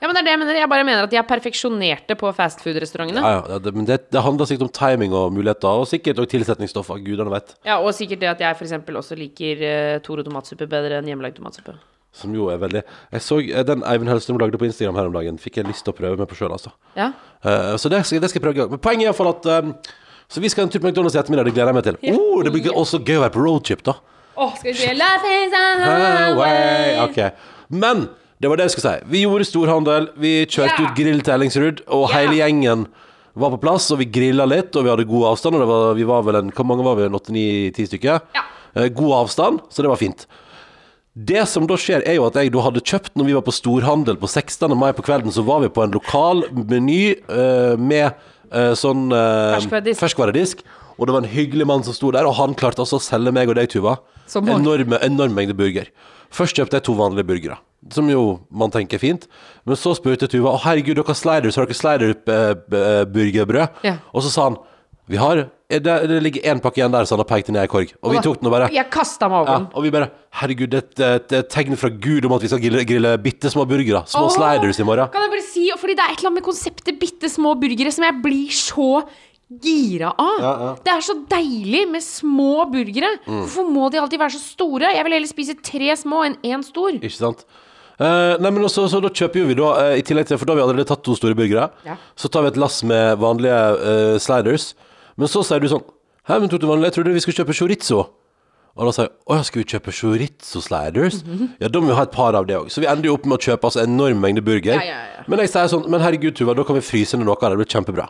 Ja, 0.01 0.09
men 0.09 0.17
det 0.17 0.23
er 0.23 0.25
det 0.25 0.33
jeg 0.33 0.41
mener. 0.41 0.57
Jeg 0.57 0.69
bare 0.71 0.85
mener 0.87 1.05
at 1.05 1.11
de 1.13 1.17
er 1.19 1.25
perfeksjonerte 1.29 2.15
på 2.17 2.31
fastfood-restaurantene. 2.33 3.21
Ja, 3.21 3.43
ja, 3.45 3.59
det, 3.61 3.73
men 3.77 3.85
det, 3.85 3.99
det 4.09 4.23
handler 4.25 4.49
sikkert 4.49 4.65
om 4.65 4.73
timing 4.73 5.13
og 5.13 5.29
muligheter, 5.35 5.83
og 5.83 5.85
sikkert 5.91 6.23
også 6.23 6.31
tilsetningsstoffer. 6.33 7.03
Gudene 7.05 7.29
vet. 7.35 7.53
Ja, 7.67 7.77
og 7.77 7.93
sikkert 7.93 8.23
det 8.23 8.31
at 8.31 8.41
jeg 8.41 8.57
eksempel 8.65 8.97
også 8.97 9.17
liker 9.19 9.61
uh, 9.61 9.99
Toro 10.01 10.25
tomatsuppe 10.25 10.65
bedre 10.71 10.97
enn 10.97 11.11
hjemmelagd 11.11 11.37
tomatsuppe. 11.37 11.77
Som 12.11 12.33
jo 12.35 12.49
er 12.51 12.57
veldig 12.59 12.81
Jeg 12.83 13.23
så 13.23 13.37
eh, 13.39 13.61
den 13.63 13.85
Eivind 13.87 14.09
Hellstrøm 14.11 14.39
lagde 14.41 14.59
på 14.59 14.67
Instagram 14.67 14.97
her 14.99 15.07
om 15.07 15.13
dagen. 15.15 15.37
Fikk 15.39 15.61
jeg 15.61 15.69
lyst 15.69 15.85
til 15.85 15.93
å 15.93 15.95
prøve 15.95 16.17
meg 16.19 16.27
på 16.27 16.39
sjøl, 16.39 16.51
altså. 16.51 16.73
Ja. 16.97 17.11
Uh, 17.45 17.77
så 17.77 17.91
det 17.93 18.01
det 18.01 18.31
skal 18.31 18.41
jeg 18.41 18.47
prøve. 18.47 18.67
Men 18.73 18.81
poenget 18.81 19.05
er 19.05 19.11
iallfall 19.11 19.31
at 19.35 19.45
um, 19.61 19.75
Så 20.27 20.41
vi 20.41 20.49
skal 20.49 20.65
en 20.65 20.73
tur 20.73 20.81
på 20.81 20.89
McDonald's 20.89 21.13
i 21.13 21.21
ettermiddag. 21.21 21.45
Det 21.45 21.53
gleder 21.53 21.71
jeg 21.71 21.77
meg 21.77 21.85
til. 21.87 22.01
Ja. 22.09 22.15
Oh, 22.17 22.41
det 22.41 22.51
blir 22.55 22.73
også 22.73 23.03
gøy 23.05 23.19
å 23.19 23.23
være 23.27 23.35
på 23.35 23.45
roadtrip, 23.45 23.85
da. 23.85 23.99
Oh, 24.33 24.55
skal 24.57 24.71
vi 24.71 24.77
se 24.79 24.93
Love 24.97 25.31
is 25.37 25.53
a 25.53 25.65
Highway. 25.85 26.97
Okay. 27.05 27.29
Men 27.69 28.07
det 28.41 28.49
var 28.49 28.57
det 28.59 28.65
jeg 28.67 28.73
skulle 28.75 28.91
si. 28.97 29.05
Vi 29.13 29.21
gjorde 29.25 29.45
storhandel. 29.47 30.09
Vi 30.17 30.33
kjørte 30.49 30.79
Ja. 30.81 30.87
ut 30.89 30.95
grill 30.97 31.21
til 31.21 31.33
Ellingsrud, 31.35 31.81
og 31.87 32.09
Ja. 32.09 32.17
hele 32.17 32.35
gjengen 32.41 32.87
var 33.37 33.51
på 33.53 33.61
plass, 33.61 33.91
og 33.91 33.99
vi 33.99 34.05
grilla 34.05 34.45
litt, 34.49 34.75
og 34.75 34.83
vi 34.83 34.89
hadde 34.89 35.05
god 35.07 35.25
avstand. 35.31 35.55
Og 35.55 35.61
det 35.61 35.67
var, 35.69 35.93
vi 35.95 36.03
var 36.03 36.23
vel 36.23 36.35
en 36.41 36.51
Hvor 36.51 36.65
mange 36.65 36.83
var 36.83 36.95
vi? 36.97 37.03
En 37.05 37.13
åtte-ni-ti 37.19 37.85
stykker? 37.87 38.21
Ja. 38.35 38.41
Eh, 38.75 38.89
god 38.89 39.11
avstand, 39.27 39.59
så 39.69 39.81
det 39.83 39.87
var 39.91 39.97
fint. 40.01 40.25
Det 41.15 41.45
som 41.47 41.65
da 41.67 41.75
skjer, 41.75 42.01
er 42.07 42.15
jo 42.15 42.25
at 42.25 42.33
jeg 42.39 42.51
da 42.53 42.59
hadde 42.61 42.79
kjøpt 42.87 43.17
Når 43.17 43.25
vi 43.25 43.33
var 43.35 43.41
på 43.43 43.51
storhandel 43.51 44.15
på 44.15 44.29
16. 44.31 44.71
mai 44.77 44.93
på 44.93 45.03
kvelden, 45.03 45.27
så 45.31 45.43
var 45.43 45.59
vi 45.59 45.67
på 45.67 45.83
en 45.83 45.91
lokal 45.91 46.43
meny 46.53 47.11
eh, 47.27 47.75
med 47.75 48.13
eh, 48.51 48.71
sånn 48.79 49.11
eh, 49.11 49.59
Ferskvaredisk. 49.59 49.99
ferskvaredisk. 49.99 50.63
Og 50.97 51.07
det 51.07 51.13
var 51.13 51.21
en 51.23 51.29
hyggelig 51.29 51.65
mann 51.67 51.83
som 51.83 51.93
sto 51.93 52.11
der, 52.11 52.25
og 52.25 52.35
han 52.35 52.53
klarte 52.55 52.79
altså 52.79 52.95
å 52.99 53.03
selge 53.03 53.31
meg 53.33 53.49
og 53.49 53.55
deg, 53.55 53.67
Tuva, 53.69 53.97
mange. 54.35 54.55
enorme, 54.59 54.99
enorme 55.03 55.33
mengder 55.35 55.53
burger. 55.57 55.87
Først 56.31 56.55
kjøpte 56.55 56.77
jeg 56.79 56.83
to 56.83 56.93
vanlige 56.95 57.25
burgere, 57.27 57.57
som 57.89 58.09
jo 58.09 58.41
man 58.49 58.73
tenker 58.73 58.99
er 58.99 59.01
fint. 59.01 59.29
Men 59.65 59.79
så 59.79 59.95
spurte 59.97 60.29
Tuva 60.29 60.53
å 60.53 60.61
herregud, 60.61 60.99
dere 60.99 61.07
har 61.07 61.17
sliders, 61.17 61.57
har 61.57 61.69
dere 61.69 61.79
slider-burgerbrød? 61.79 63.81
Ja. 63.87 63.97
Og 64.13 64.25
så 64.25 64.33
sa 64.33 64.49
han 64.49 64.59
vi 65.11 65.17
har, 65.19 65.41
eh, 65.67 65.79
det, 65.81 65.93
det 66.07 66.21
ligger 66.23 66.45
én 66.47 66.61
pakke 66.63 66.79
igjen 66.79 66.93
der, 66.93 67.03
så 67.03 67.17
han 67.17 67.23
har 67.23 67.27
pekt 67.27 67.49
ned 67.51 67.65
i 67.65 67.71
korg. 67.71 67.89
Og 67.99 68.13
vi 68.13 68.21
tok 68.23 68.37
den 68.39 68.47
og 68.47 68.53
bare 68.53 68.69
Jeg 68.71 68.87
kasta 68.93 69.27
meg 69.27 69.41
over 69.41 69.49
ja, 69.49 69.55
den. 69.57 69.65
og 69.75 69.83
vi 69.83 69.89
bare 69.91 70.07
Herregud, 70.39 70.71
det 70.71 71.03
er 71.03 71.17
et, 71.19 71.33
tegn 71.51 71.75
fra 71.75 71.89
Gud 71.91 72.27
om 72.29 72.35
at 72.37 72.45
vi 72.45 72.51
skal 72.51 72.61
grille, 72.63 72.85
grille 72.87 73.11
bitte 73.19 73.51
små 73.51 73.65
burgere. 73.67 74.05
Små 74.07 74.29
Åh, 74.29 74.35
sliders 74.37 74.79
i 74.79 74.85
morgen. 74.87 75.11
Kan 75.11 75.25
jeg 75.25 75.33
bare 75.33 75.47
si, 75.49 75.65
fordi 75.81 75.97
det 75.99 76.05
er 76.05 76.13
et 76.13 76.21
eller 76.21 76.31
annet 76.31 76.39
med 76.39 76.47
konseptet 76.47 77.01
bitte 77.01 77.31
små 77.33 77.57
burgere 77.59 77.91
som 77.91 78.07
jeg 78.07 78.21
blir 78.23 78.55
så 78.55 78.87
gira 79.51 80.13
av. 80.15 80.79
Det 80.85 80.93
er 80.93 81.03
så 81.03 81.17
deilig 81.27 81.81
med 81.91 82.05
små 82.05 82.69
burgere. 82.71 83.09
Mm. 83.25 83.41
Hvorfor 83.41 83.67
må 83.67 83.89
de 83.91 83.99
alltid 83.99 84.21
være 84.21 84.37
så 84.37 84.45
store? 84.45 84.93
Jeg 84.95 85.03
vil 85.03 85.17
heller 85.17 85.33
spise 85.33 85.57
tre 85.59 85.91
små 85.99 86.23
enn 86.29 86.39
én 86.47 86.63
stor. 86.63 86.95
Ikke 86.95 87.17
sant? 87.17 87.43
Eh, 88.01 88.35
nei, 88.41 88.49
men 88.49 88.65
også, 88.65 88.87
så 88.89 89.01
da 89.03 89.11
kjøper 89.13 89.43
jo 89.43 89.49
vi 89.51 89.55
da 89.59 89.67
uh, 89.77 89.91
I 89.99 90.01
tillegg 90.05 90.25
til 90.29 90.39
For 90.41 90.49
da 90.49 90.55
har 90.55 90.61
vi 90.61 90.63
allerede 90.65 90.89
tatt 90.89 91.03
to 91.05 91.13
store 91.17 91.37
burgere. 91.37 91.67
Ja. 91.85 91.99
Så 92.17 92.31
tar 92.33 92.45
vi 92.45 92.53
et 92.53 92.57
lass 92.61 92.79
med 92.87 93.19
vanlige 93.21 93.59
uh, 93.77 94.15
sliders. 94.21 94.71
Men 95.21 95.29
så 95.29 95.43
sier 95.45 95.61
du 95.61 95.69
sånn 95.69 95.85
Hæ, 96.29 96.37
men 96.37 96.49
tok 96.49 96.61
du 96.61 96.67
vanlig? 96.69 96.91
Jeg 96.91 96.99
trodde 96.99 97.13
vi 97.15 97.21
skulle 97.23 97.41
kjøpe 97.41 97.57
chorizo. 97.57 98.03
Og 98.77 98.87
da 98.87 98.91
sier 98.95 99.07
jeg 99.07 99.13
å 99.27 99.35
ja, 99.35 99.45
skal 99.45 99.61
vi 99.61 99.67
kjøpe 99.73 99.93
chorizo 99.95 100.61
sliders? 100.63 101.19
Mhm. 101.27 101.55
Ja, 101.61 101.69
da 101.73 101.81
må 101.81 101.91
vi 101.91 101.97
ha 101.97 102.05
et 102.07 102.13
par 102.13 102.37
av 102.37 102.45
det 102.47 102.57
òg. 102.59 102.69
Så 102.71 102.83
vi 102.83 102.87
ender 102.89 103.09
jo 103.09 103.15
opp 103.17 103.25
med 103.27 103.37
å 103.37 103.43
kjøpe 103.49 103.67
altså 103.67 103.81
enorm 103.83 104.21
mengde 104.23 104.43
burger. 104.45 104.77
Ja, 104.77 104.85
ja, 104.85 105.01
ja. 105.17 105.25
Men 105.29 105.43
jeg 105.43 105.51
sier 105.53 105.69
sånn 105.69 105.89
Men 105.91 106.01
herregud, 106.01 106.37
Tuva, 106.37 106.55
da 106.57 106.65
kan 106.65 106.77
vi 106.77 106.85
fryse 106.85 107.19
ned 107.19 107.27
noe 107.27 107.35
av 107.37 107.49
det. 107.49 107.57
Det 107.57 107.61
blir 107.63 107.73
kjempebra. 107.75 108.07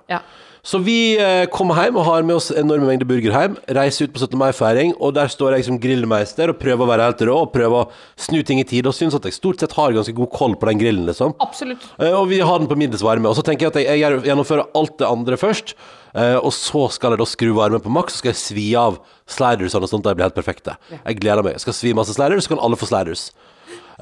Ja. 0.62 0.68
Så 0.70 0.78
vi 0.86 1.18
eh, 1.18 1.48
kommer 1.50 1.74
hjem 1.82 1.96
og 1.98 2.06
har 2.06 2.22
med 2.22 2.36
oss 2.38 2.52
enorme 2.54 2.86
mengder 2.86 3.08
burger 3.10 3.34
hjem. 3.34 3.56
Reiser 3.74 4.06
ut 4.06 4.14
på 4.14 4.22
17. 4.22 4.38
mai-feiring, 4.38 4.92
og 5.02 5.16
der 5.18 5.32
står 5.34 5.56
jeg 5.58 5.66
som 5.66 5.80
grillmeister 5.82 6.52
og 6.54 6.60
prøver 6.62 6.86
å 6.86 6.90
være 6.92 7.08
helt 7.10 7.24
rå 7.26 7.38
og 7.48 7.50
prøver 7.56 7.80
å 7.80 7.88
snu 8.22 8.44
ting 8.46 8.60
i 8.62 8.66
tide. 8.70 8.86
Og 8.92 8.94
syns 8.94 9.16
at 9.18 9.26
jeg 9.26 9.34
stort 9.34 9.60
sett 9.64 9.74
har 9.74 9.96
ganske 9.96 10.14
god 10.14 10.30
koll 10.36 10.54
på 10.62 10.70
den 10.70 10.78
grillen, 10.84 11.08
liksom. 11.10 11.34
Absolutt. 11.42 11.88
Eh, 11.98 12.14
og 12.14 12.28
vi 12.30 12.40
har 12.46 12.62
den 12.62 12.70
på 12.70 12.78
middels 12.78 13.02
varme. 13.02 13.32
Og 13.32 13.40
så 13.40 13.46
tenker 13.48 13.68
jeg 13.68 13.74
at 13.74 13.82
jeg, 13.82 14.04
jeg 14.04 14.22
gjennomfører 14.30 14.70
alt 14.78 15.00
det 15.02 15.10
andre 15.10 15.40
først. 15.42 15.74
eh, 16.14 16.38
og 16.38 16.54
så 16.54 16.86
skal 16.94 17.16
jeg 17.16 17.24
da 17.24 17.26
skru 17.26 17.56
varmen 17.58 17.82
på 17.82 17.90
maks, 17.98 18.14
så 18.20 18.22
skal 18.22 18.34
jeg 18.36 18.42
svi 18.44 18.68
av 18.78 19.00
slidersene 19.32 19.90
sånn 19.90 20.04
at 20.06 20.12
de 20.12 20.16
blir 20.20 20.28
helt 20.30 20.38
perfekte. 20.38 20.78
Jeg 20.94 21.18
gleder 21.24 21.42
meg. 21.42 21.58
Jeg 21.58 21.66
skal 21.66 21.78
svi 21.80 21.96
masse 21.98 22.14
sliders, 22.14 22.46
så 22.46 22.54
kan 22.54 22.62
alle 22.62 22.78
få 22.78 22.86
sliders. 22.92 23.32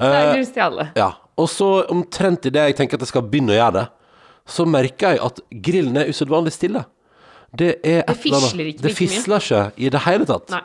Det 0.00 0.12
er 0.12 0.44
til 0.44 0.62
alle. 0.64 0.90
Ja, 0.96 1.14
og 1.40 1.48
så 1.48 1.70
omtrent 1.92 2.44
idet 2.48 2.68
jeg 2.68 2.76
tenker 2.78 2.98
at 3.00 3.04
jeg 3.04 3.12
skal 3.12 3.24
begynne 3.28 3.52
å 3.54 3.58
gjøre 3.58 3.76
det, 3.78 3.86
så 4.50 4.66
merker 4.68 5.14
jeg 5.14 5.22
at 5.30 5.40
grillen 5.62 5.96
er 6.02 6.10
usedvanlig 6.10 6.52
stille. 6.56 6.84
Det 7.56 7.72
er 7.82 8.02
et 8.04 8.10
eller 8.10 8.38
annet- 8.38 8.50
fisler 8.50 8.70
ikke 8.70 8.82
Det 8.86 8.94
fisler 8.94 9.42
ikke 9.42 9.62
i 9.78 9.88
det 9.90 10.00
hele 10.06 10.26
tatt. 10.26 10.50
Nei. 10.54 10.62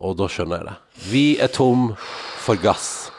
Og 0.00 0.16
da 0.16 0.26
skjønner 0.32 0.58
jeg 0.62 0.66
det. 0.70 0.76
Vi 1.10 1.24
er 1.38 1.48
tom 1.52 1.90
for 2.40 2.56
gass. 2.56 3.10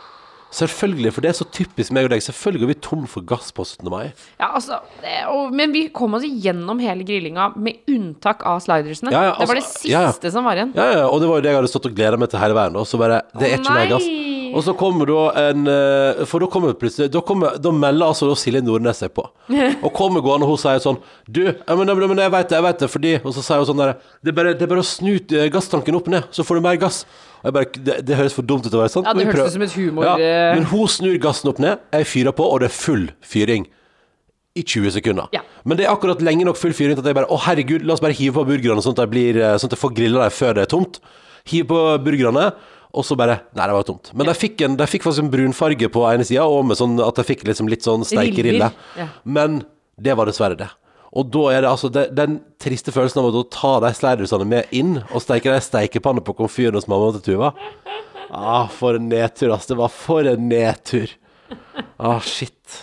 Selvfølgelig, 0.52 1.14
for 1.16 1.24
det 1.24 1.30
er 1.32 1.36
så 1.38 1.46
typisk 1.48 1.94
meg 1.96 2.04
og 2.04 2.12
deg. 2.12 2.20
Selvfølgelig 2.26 2.66
er 2.66 2.72
vi 2.74 2.76
tom 2.84 3.06
for 3.08 3.24
gass 3.24 3.54
på 3.56 3.64
17. 3.64 3.88
mai. 3.90 4.10
Ja, 4.42 4.50
altså, 4.58 4.82
det, 5.00 5.14
og, 5.32 5.54
men 5.56 5.72
vi 5.72 5.86
kom 5.96 6.18
oss 6.18 6.26
gjennom 6.28 6.82
hele 6.84 7.06
grillinga 7.08 7.54
med 7.56 7.86
unntak 7.88 8.44
av 8.44 8.60
slidersene. 8.60 9.14
Ja, 9.16 9.30
ja, 9.30 9.36
det 9.40 9.48
var 9.48 9.56
det 9.56 9.64
altså, 9.64 9.86
siste 9.86 10.32
som 10.34 10.44
var 10.44 10.60
igjen. 10.60 10.74
Ja, 10.76 10.90
ja, 10.92 11.06
og 11.08 11.22
det 11.24 11.30
var 11.32 11.40
jo 11.40 11.46
det 11.46 11.54
jeg 11.54 11.60
hadde 11.62 11.72
stått 11.72 11.88
og 11.88 11.96
gleda 11.96 12.20
meg 12.20 12.34
til 12.34 12.44
hele 12.44 12.58
veien. 12.58 12.76
Og 12.82 12.90
så 12.90 13.00
bare 13.00 13.22
Det 13.32 13.48
er 13.48 13.62
ikke 13.62 13.78
mer 13.78 13.94
gass. 13.94 14.10
Og 14.56 14.64
så 14.66 14.74
kommer 14.78 15.10
da 15.10 15.22
en 15.42 15.68
eh, 15.70 16.22
For 16.30 16.44
da 16.44 16.48
kommer 16.52 16.76
plutselig 16.78 17.12
Da, 17.14 17.22
kommer, 17.26 17.58
da 17.62 17.72
melder 17.76 18.12
altså 18.12 18.30
da 18.30 18.36
Silje 18.40 18.62
Nordnes 18.66 19.02
seg 19.04 19.14
på. 19.16 19.26
Og 19.86 19.90
kommer 19.96 20.24
gående, 20.24 20.48
og 20.48 20.56
hun 20.56 20.62
sier 20.62 20.82
sånn 20.84 21.00
Du, 21.28 21.44
men, 21.50 21.84
men, 21.88 22.06
men 22.14 22.24
jeg 22.26 22.34
vet 22.36 22.52
det, 22.52 22.58
jeg 22.60 22.66
vet 22.68 22.84
det, 22.84 22.90
fordi 22.92 23.14
Og 23.22 23.36
så 23.36 23.44
sier 23.46 23.62
hun 23.64 23.70
sånn 23.72 23.82
derre 23.84 23.98
Det 24.24 24.36
det 24.36 24.66
er 24.66 24.72
bare 24.72 24.84
å 24.84 24.88
snu 24.88 25.14
eh, 25.18 25.50
gasstanken 25.54 25.98
opp 25.98 26.10
ned, 26.12 26.28
så 26.36 26.46
får 26.48 26.60
du 26.60 26.66
mer 26.66 26.80
gass. 26.82 27.04
Og 27.42 27.50
jeg 27.50 27.58
bare 27.58 27.84
Det, 27.90 28.00
det 28.08 28.18
høres 28.20 28.36
for 28.38 28.48
dumt 28.48 28.66
ut 28.68 28.74
å 28.74 28.82
være 28.84 28.94
sant. 28.94 29.08
Ja, 29.10 29.14
det 29.18 29.28
høres 29.30 29.40
hørtes 29.40 29.56
ut 29.56 29.60
som 29.60 29.68
et 29.68 29.78
humor, 29.78 30.08
Ja, 30.08 30.16
eh. 30.20 30.56
men 30.58 30.68
hun 30.72 30.90
snur 30.92 31.16
gassen 31.22 31.52
opp 31.52 31.62
ned, 31.64 31.80
jeg 31.96 32.10
fyrer 32.10 32.36
på, 32.38 32.46
og 32.46 32.62
det 32.64 32.70
er 32.72 32.76
full 32.76 33.08
fyring. 33.26 33.68
I 34.52 34.66
20 34.68 34.92
sekunder. 34.92 35.30
Ja. 35.32 35.46
Men 35.64 35.80
det 35.80 35.86
er 35.86 35.94
akkurat 35.94 36.20
lenge 36.20 36.44
nok 36.44 36.58
full 36.60 36.74
fyring 36.76 36.98
til 36.98 37.06
at 37.06 37.08
jeg 37.08 37.16
bare 37.16 37.30
Å, 37.32 37.38
herregud, 37.46 37.86
la 37.88 37.96
oss 37.96 38.02
bare 38.04 38.18
hive 38.18 38.36
på 38.36 38.44
burgerne, 38.50 38.84
sånn 38.84 38.98
at 38.98 39.06
jeg, 39.06 39.12
blir, 39.14 39.40
sånn 39.56 39.72
at 39.72 39.78
jeg 39.78 39.80
får 39.80 39.94
grilla 39.96 40.26
dem 40.26 40.34
før 40.36 40.58
det 40.58 40.66
er 40.66 40.72
tomt. 40.74 41.00
Hive 41.48 41.70
på 41.70 41.80
burgerne, 42.04 42.50
og 42.94 43.06
så 43.08 43.16
bare 43.20 43.40
Nei, 43.56 43.66
det 43.70 43.76
var 43.78 43.86
tomt. 43.88 44.12
Men 44.18 44.28
de 44.28 44.34
fikk, 44.36 44.62
en, 44.68 44.76
de 44.80 44.88
fikk 44.90 45.06
faktisk 45.06 45.24
en 45.26 45.32
brunfarge 45.34 45.88
på 45.94 46.04
ene 46.10 46.26
sida, 46.28 46.44
og 46.48 46.66
med 46.68 46.80
sånn 46.80 46.98
at 47.04 47.16
de 47.22 47.24
fikk 47.28 47.46
liksom 47.48 47.70
litt 47.72 47.86
sånn 47.88 48.04
steikerille. 48.08 48.72
Ja. 49.00 49.08
Men 49.24 49.62
det 50.02 50.16
var 50.20 50.28
dessverre 50.30 50.58
det. 50.60 50.68
Og 51.12 51.28
da 51.32 51.42
er 51.52 51.66
det 51.66 51.70
altså 51.72 51.90
det, 51.92 52.06
den 52.16 52.38
triste 52.62 52.92
følelsen 52.96 53.20
av 53.20 53.36
å 53.36 53.44
ta 53.52 53.74
de 53.84 53.90
slidersene 53.96 54.46
med 54.48 54.70
inn 54.76 54.94
og 55.12 55.20
steike 55.24 55.52
de 55.52 55.60
steikepanne 55.64 56.24
på 56.24 56.36
komfyren 56.38 56.78
hos 56.80 56.88
mamma 56.88 57.10
til 57.18 57.26
Tuva. 57.34 57.50
Ah, 58.32 58.68
for 58.72 58.96
en 58.96 59.10
nedtur, 59.12 59.52
ass. 59.52 59.68
Det 59.68 59.76
var 59.76 59.92
for 59.92 60.24
en 60.32 60.46
nedtur. 60.48 61.12
Ah, 62.00 62.22
shit. 62.24 62.78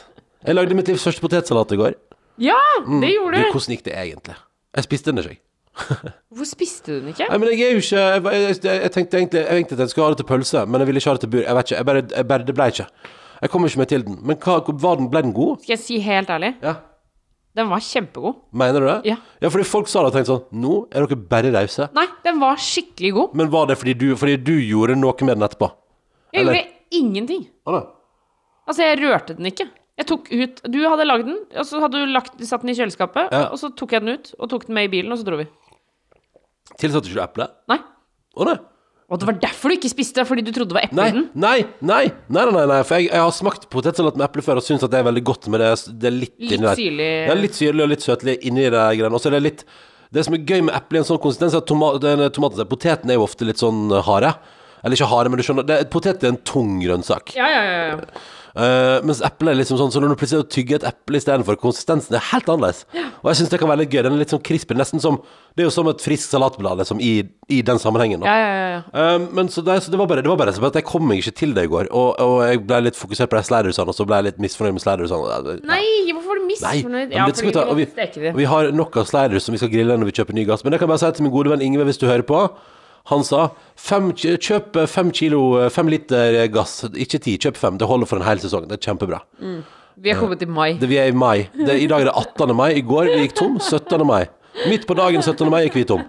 Jeg 0.44 0.54
lagde 0.58 0.76
mitt 0.76 0.88
livs 0.92 1.06
første 1.08 1.24
potetsalat 1.24 1.72
i 1.72 1.78
går. 1.80 1.96
Ja, 2.38 2.58
det 2.84 3.14
gjorde 3.14 3.40
Du, 3.40 3.42
du. 3.48 3.52
hvordan 3.54 3.72
gikk 3.74 3.84
det 3.88 3.96
egentlig? 3.96 4.36
Jeg 4.76 4.84
spiste 4.86 5.10
den 5.10 5.22
ikke, 5.24 5.38
jeg. 5.38 6.12
Hvorfor 6.38 6.48
spiste 6.48 6.92
du 6.94 7.00
den 7.02 7.12
ikke? 7.12 7.26
Nei, 7.26 7.38
men 7.42 7.50
jeg 7.50 7.64
er 7.66 7.72
jo 7.74 7.82
ikke 7.82 8.02
Jeg, 8.02 8.24
jeg, 8.38 8.58
jeg, 8.84 8.90
tenkte 8.94 9.18
egentlig 9.18 9.40
Jeg 9.42 9.56
tenkte 9.58 9.74
at 9.74 9.80
jeg 9.84 9.92
skulle 9.92 10.06
ha 10.06 10.14
det 10.14 10.20
til 10.22 10.28
pølse, 10.28 10.62
men 10.66 10.80
jeg 10.84 10.88
ville 10.90 11.02
ikke 11.02 11.10
ha 11.10 11.16
det 11.18 11.24
til 11.26 11.32
bur. 11.34 11.40
Jeg 11.42 11.56
vet 11.58 11.70
ikke. 11.72 11.78
Jeg 11.80 11.88
bare, 11.90 12.02
jeg 12.14 12.28
bare, 12.32 12.46
det 12.46 12.54
ble 12.58 12.68
ikke. 12.72 12.86
Jeg 13.42 13.50
kommer 13.50 13.72
ikke 13.72 13.80
med 13.82 13.90
til 13.90 14.04
den. 14.06 14.20
Men 14.30 14.38
hva, 14.44 14.58
var 14.84 15.00
den, 15.00 15.10
ble 15.10 15.22
den 15.26 15.34
god? 15.34 15.58
Skal 15.64 15.74
jeg 15.74 15.82
si 15.82 15.98
helt 16.04 16.30
ærlig? 16.30 16.52
Ja. 16.62 16.76
Den 17.58 17.70
var 17.72 17.82
kjempegod. 17.82 18.38
Mener 18.62 18.80
du 18.84 18.86
det? 18.86 18.96
Ja. 19.10 19.16
ja, 19.42 19.50
fordi 19.50 19.66
folk 19.66 19.90
sa 19.90 20.04
det 20.04 20.12
og 20.12 20.16
tenkte 20.18 20.30
sånn 20.30 20.62
Nå 20.62 20.74
er 20.92 21.06
dere 21.08 21.18
bare 21.32 21.50
rause. 21.56 21.88
Nei, 21.96 22.06
den 22.22 22.38
var 22.42 22.60
skikkelig 22.62 23.12
god. 23.16 23.34
Men 23.40 23.50
var 23.50 23.66
det 23.70 23.78
fordi 23.80 23.96
du, 23.98 24.08
fordi 24.20 24.36
du 24.38 24.54
gjorde 24.62 24.94
noe 24.98 25.26
med 25.26 25.38
den 25.40 25.46
etterpå? 25.48 25.72
Jeg 26.34 26.44
Eller- 26.44 26.60
gjorde 26.60 27.00
ingenting. 27.00 27.42
Ah. 27.66 27.82
Altså, 28.68 28.84
jeg 28.84 29.00
rørte 29.02 29.34
den 29.38 29.50
ikke. 29.50 29.66
Jeg 29.98 30.06
tok 30.06 30.28
ut 30.30 30.60
Du 30.70 30.78
hadde 30.86 31.06
lagd 31.08 31.26
den, 31.26 31.38
og 31.58 31.66
så 31.66 31.80
hadde 31.82 31.98
du 32.04 32.12
lagt, 32.14 32.36
satt 32.46 32.62
den 32.62 32.70
i 32.70 32.76
kjøleskapet, 32.78 33.32
Ja. 33.34 33.48
og 33.50 33.58
så 33.58 33.72
tok 33.74 33.92
jeg 33.96 34.04
den 34.04 34.14
ut, 34.14 34.34
og 34.38 34.50
tok 34.52 34.66
den 34.68 34.74
med 34.74 34.84
i 34.86 34.92
bilen, 34.92 35.10
og 35.12 35.18
så 35.18 35.26
dro 35.26 35.40
vi. 35.40 35.48
Tilsatte 36.78 37.08
ikke 37.08 37.18
du 37.18 37.22
eple? 37.24 37.46
Nei. 37.72 37.78
Å 38.38 38.46
nei. 38.48 38.58
Og 39.08 39.16
det 39.22 39.24
var 39.30 39.38
derfor 39.40 39.72
du 39.72 39.78
ikke 39.78 39.88
spiste, 39.88 40.20
fordi 40.28 40.42
du 40.44 40.50
trodde 40.52 40.68
det 40.74 40.76
var 40.76 40.84
eple 40.84 40.98
Nei, 41.00 41.06
i 41.08 41.14
den? 41.16 41.22
nei, 41.40 41.54
nei, 41.80 42.02
nei, 42.28 42.42
nei, 42.44 42.52
nei, 42.58 42.64
nei. 42.68 42.80
For 42.84 42.98
jeg, 43.00 43.06
jeg 43.08 43.22
har 43.24 43.30
smakt 43.32 43.64
potetsalat 43.72 44.18
med 44.20 44.26
eple 44.26 44.44
før 44.44 44.60
og 44.60 44.66
syns 44.66 44.84
at 44.84 44.92
det 44.92 44.98
er 45.00 45.06
veldig 45.08 45.22
godt, 45.30 45.48
men 45.48 45.62
det 45.62 45.70
er, 45.72 45.84
det 46.02 46.10
er 46.10 46.16
litt, 46.18 46.34
Litt 46.36 46.52
inni 46.58 46.66
der. 46.68 46.76
syrlig. 46.82 47.06
Ja, 47.30 47.36
litt 47.40 47.56
syrlig 47.56 47.86
og 47.86 47.88
litt 47.94 48.04
søtlig 48.04 48.34
inni 48.50 48.66
det 48.68 48.72
greiene. 49.00 49.14
Og 49.16 49.22
så 49.24 49.30
er 49.32 49.38
det 49.38 49.44
litt 49.46 49.64
Det 50.12 50.22
som 50.24 50.36
er 50.36 50.44
gøy 50.44 50.62
med 50.68 50.76
eple 50.76 50.96
i 50.96 51.00
en 51.02 51.08
sånn 51.08 51.18
konsistens, 51.24 51.56
er 51.56 51.60
at 51.64 51.66
toma, 51.68 51.94
den, 52.00 52.22
tomaten, 52.36 52.68
poteten 52.68 53.10
er 53.12 53.16
jo 53.18 53.24
ofte 53.24 53.44
litt 53.48 53.60
sånn 53.60 53.88
harde. 54.06 54.34
Eller 54.84 54.96
ikke 54.96 55.08
harde, 55.10 55.28
men 55.32 55.40
du 55.40 55.44
skjønner. 55.44 55.66
Det, 55.68 55.76
potet 55.92 56.22
er 56.24 56.30
en 56.32 56.38
tung 56.48 56.76
grønnsak. 56.84 57.32
Ja, 57.36 57.48
ja, 57.52 57.64
ja. 57.64 57.80
ja. 57.96 58.22
Eh, 58.58 58.98
mens 59.06 59.20
eple 59.22 59.52
er 59.52 59.58
liksom 59.60 59.78
sånn 59.78 59.92
Så 59.94 60.00
når 60.02 60.10
du 60.10 60.18
plutselig 60.18 60.48
tygger 60.50 60.80
et 60.80 60.86
eple 60.90 61.20
istedenfor, 61.20 61.58
konsistensen 61.62 62.16
er 62.18 62.24
helt 62.32 62.48
annerledes. 62.50 62.80
Og 63.20 63.28
jeg 63.30 63.38
syns 63.40 63.52
det 63.52 63.60
kan 63.62 63.70
være 63.70 63.84
litt 63.84 63.92
gøy. 63.94 64.02
Den 64.02 64.16
er 64.16 64.22
litt 64.24 64.34
sånn 64.34 64.42
crispy. 64.42 64.74
Nesten 64.78 65.02
som 65.02 65.20
Det 65.54 65.62
er 65.62 65.68
jo 65.68 65.74
som 65.74 65.90
et 65.90 66.02
friskt 66.02 66.30
salatblad 66.30 66.78
liksom, 66.82 67.00
i, 67.02 67.22
i 67.50 67.60
den 67.66 67.78
sammenhengen. 67.82 68.22
Da. 68.22 68.30
ja, 68.30 68.38
ja, 68.38 68.56
ja, 68.58 68.68
ja. 68.78 69.14
Um, 69.18 69.28
men 69.34 69.50
så, 69.50 69.62
det, 69.66 69.78
så 69.84 69.90
det 69.94 69.98
var 70.00 70.10
bare 70.10 70.22
Det 70.22 70.30
var 70.30 70.40
bare 70.40 70.54
som 70.56 70.66
at 70.66 70.78
jeg 70.78 70.86
kom 70.86 71.06
meg 71.06 71.22
ikke 71.22 71.34
til 71.38 71.54
det 71.54 71.68
i 71.68 71.70
går. 71.70 71.90
Og, 71.90 72.18
og 72.22 72.34
jeg 72.46 72.64
ble 72.66 72.80
litt 72.88 72.98
fokusert 72.98 73.30
på 73.30 73.38
de 73.38 73.44
sliddersene, 73.50 73.94
og 73.94 73.98
så 73.98 74.06
ble 74.08 74.20
jeg 74.20 74.28
litt 74.30 74.42
misfornøyd 74.42 74.78
med 74.78 74.84
sliddersene. 74.86 75.58
Nei, 75.68 75.84
hvorfor 76.12 76.34
var 76.34 76.42
du 76.42 76.48
misfornøyd? 76.50 77.14
Ja, 77.14 77.28
fordi 77.30 77.84
vi 77.84 77.86
vi, 78.26 78.34
vi 78.42 78.50
har 78.54 78.72
nok 78.74 78.98
av 79.02 79.06
sliders 79.10 79.46
som 79.46 79.54
vi 79.54 79.62
skal 79.62 79.70
grille 79.72 79.98
når 79.98 80.10
vi 80.10 80.18
kjøper 80.18 80.34
ny 80.34 80.46
gass. 80.48 80.66
Men 80.66 80.74
det 80.74 80.82
kan 80.82 80.88
jeg 80.88 80.94
bare 80.96 81.04
si 81.06 81.14
til 81.18 81.28
min 81.28 81.34
gode 81.34 81.54
venn 81.54 81.62
Ingve, 81.62 81.86
hvis 81.88 82.02
du 82.02 82.06
hører 82.10 82.26
på. 82.26 82.42
Han 83.08 83.22
sa 83.24 83.46
fem, 83.78 84.10
kjøp 84.12 84.76
fem 84.92 85.10
kilo, 85.16 85.40
fem 85.72 85.88
liter 85.88 86.42
gass. 86.52 86.82
Ikke 86.92 87.20
ti, 87.24 87.38
kjøp 87.40 87.56
fem. 87.56 87.78
Det 87.80 87.88
holder 87.88 88.06
for 88.10 88.20
en 88.20 88.26
hel 88.26 88.40
sesong. 88.42 88.66
Det 88.68 88.76
er 88.78 88.82
kjempebra. 88.90 89.20
Vi 89.98 90.10
er 90.12 90.18
kommet 90.20 90.42
i 90.44 90.46
mai. 90.46 90.74
Det, 90.78 90.88
vi 90.90 90.98
er 91.00 91.08
i 91.10 91.16
mai. 91.16 91.48
Det, 91.56 91.78
I 91.82 91.86
dag 91.90 92.04
er 92.04 92.10
det 92.10 92.16
18. 92.20 92.52
mai. 92.56 92.68
I 92.78 92.82
går 92.86 93.08
vi 93.08 93.22
gikk 93.24 93.34
tom. 93.40 93.56
17. 93.58 94.04
mai. 94.06 94.26
Midt 94.68 94.84
på 94.86 94.94
dagen 94.98 95.22
17. 95.24 95.48
mai 95.50 95.62
gikk 95.66 95.78
vi 95.80 95.86
tom. 95.88 96.04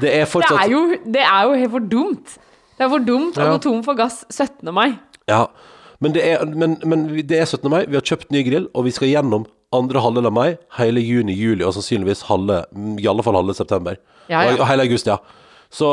Det 0.00 0.10
er 0.16 0.24
Det 0.24 0.48
er 0.56 0.70
jo, 0.72 0.80
det 1.04 1.20
er 1.22 1.42
jo 1.44 1.52
helt 1.60 1.70
for 1.76 1.80
dumt. 1.92 2.38
Det 2.78 2.86
er 2.86 2.88
for 2.88 2.98
dumt 3.04 3.36
å 3.36 3.44
Ja. 3.44 3.50
gå 3.52 3.60
tom 3.62 3.82
for 3.84 3.94
gass 3.94 4.24
17. 4.30 4.72
mai. 4.72 4.98
Ja, 5.28 5.46
men 6.00 6.12
det, 6.12 6.22
er, 6.24 6.44
men, 6.46 6.78
men 6.84 7.04
det 7.28 7.38
er 7.38 7.44
17. 7.44 7.68
mai, 7.70 7.84
vi 7.86 7.94
har 7.94 8.02
kjøpt 8.02 8.30
ny 8.32 8.42
grill, 8.42 8.66
og 8.74 8.84
vi 8.84 8.90
skal 8.90 9.08
gjennom 9.12 9.44
andre 9.72 10.00
halvdel 10.00 10.26
av 10.26 10.32
mai, 10.32 10.56
hele 10.78 11.00
juni, 11.00 11.32
juli, 11.36 11.62
og 11.64 11.74
sannsynligvis 11.76 12.24
halve, 12.26 12.64
i 12.98 13.06
alle 13.06 13.22
fall 13.22 13.36
halve 13.38 13.54
september. 13.54 13.96
Ja, 14.28 14.42
ja. 14.42 14.52
Og, 14.54 14.60
og 14.64 14.66
hele 14.66 14.82
august, 14.88 15.06
ja. 15.06 15.18
Så, 15.72 15.88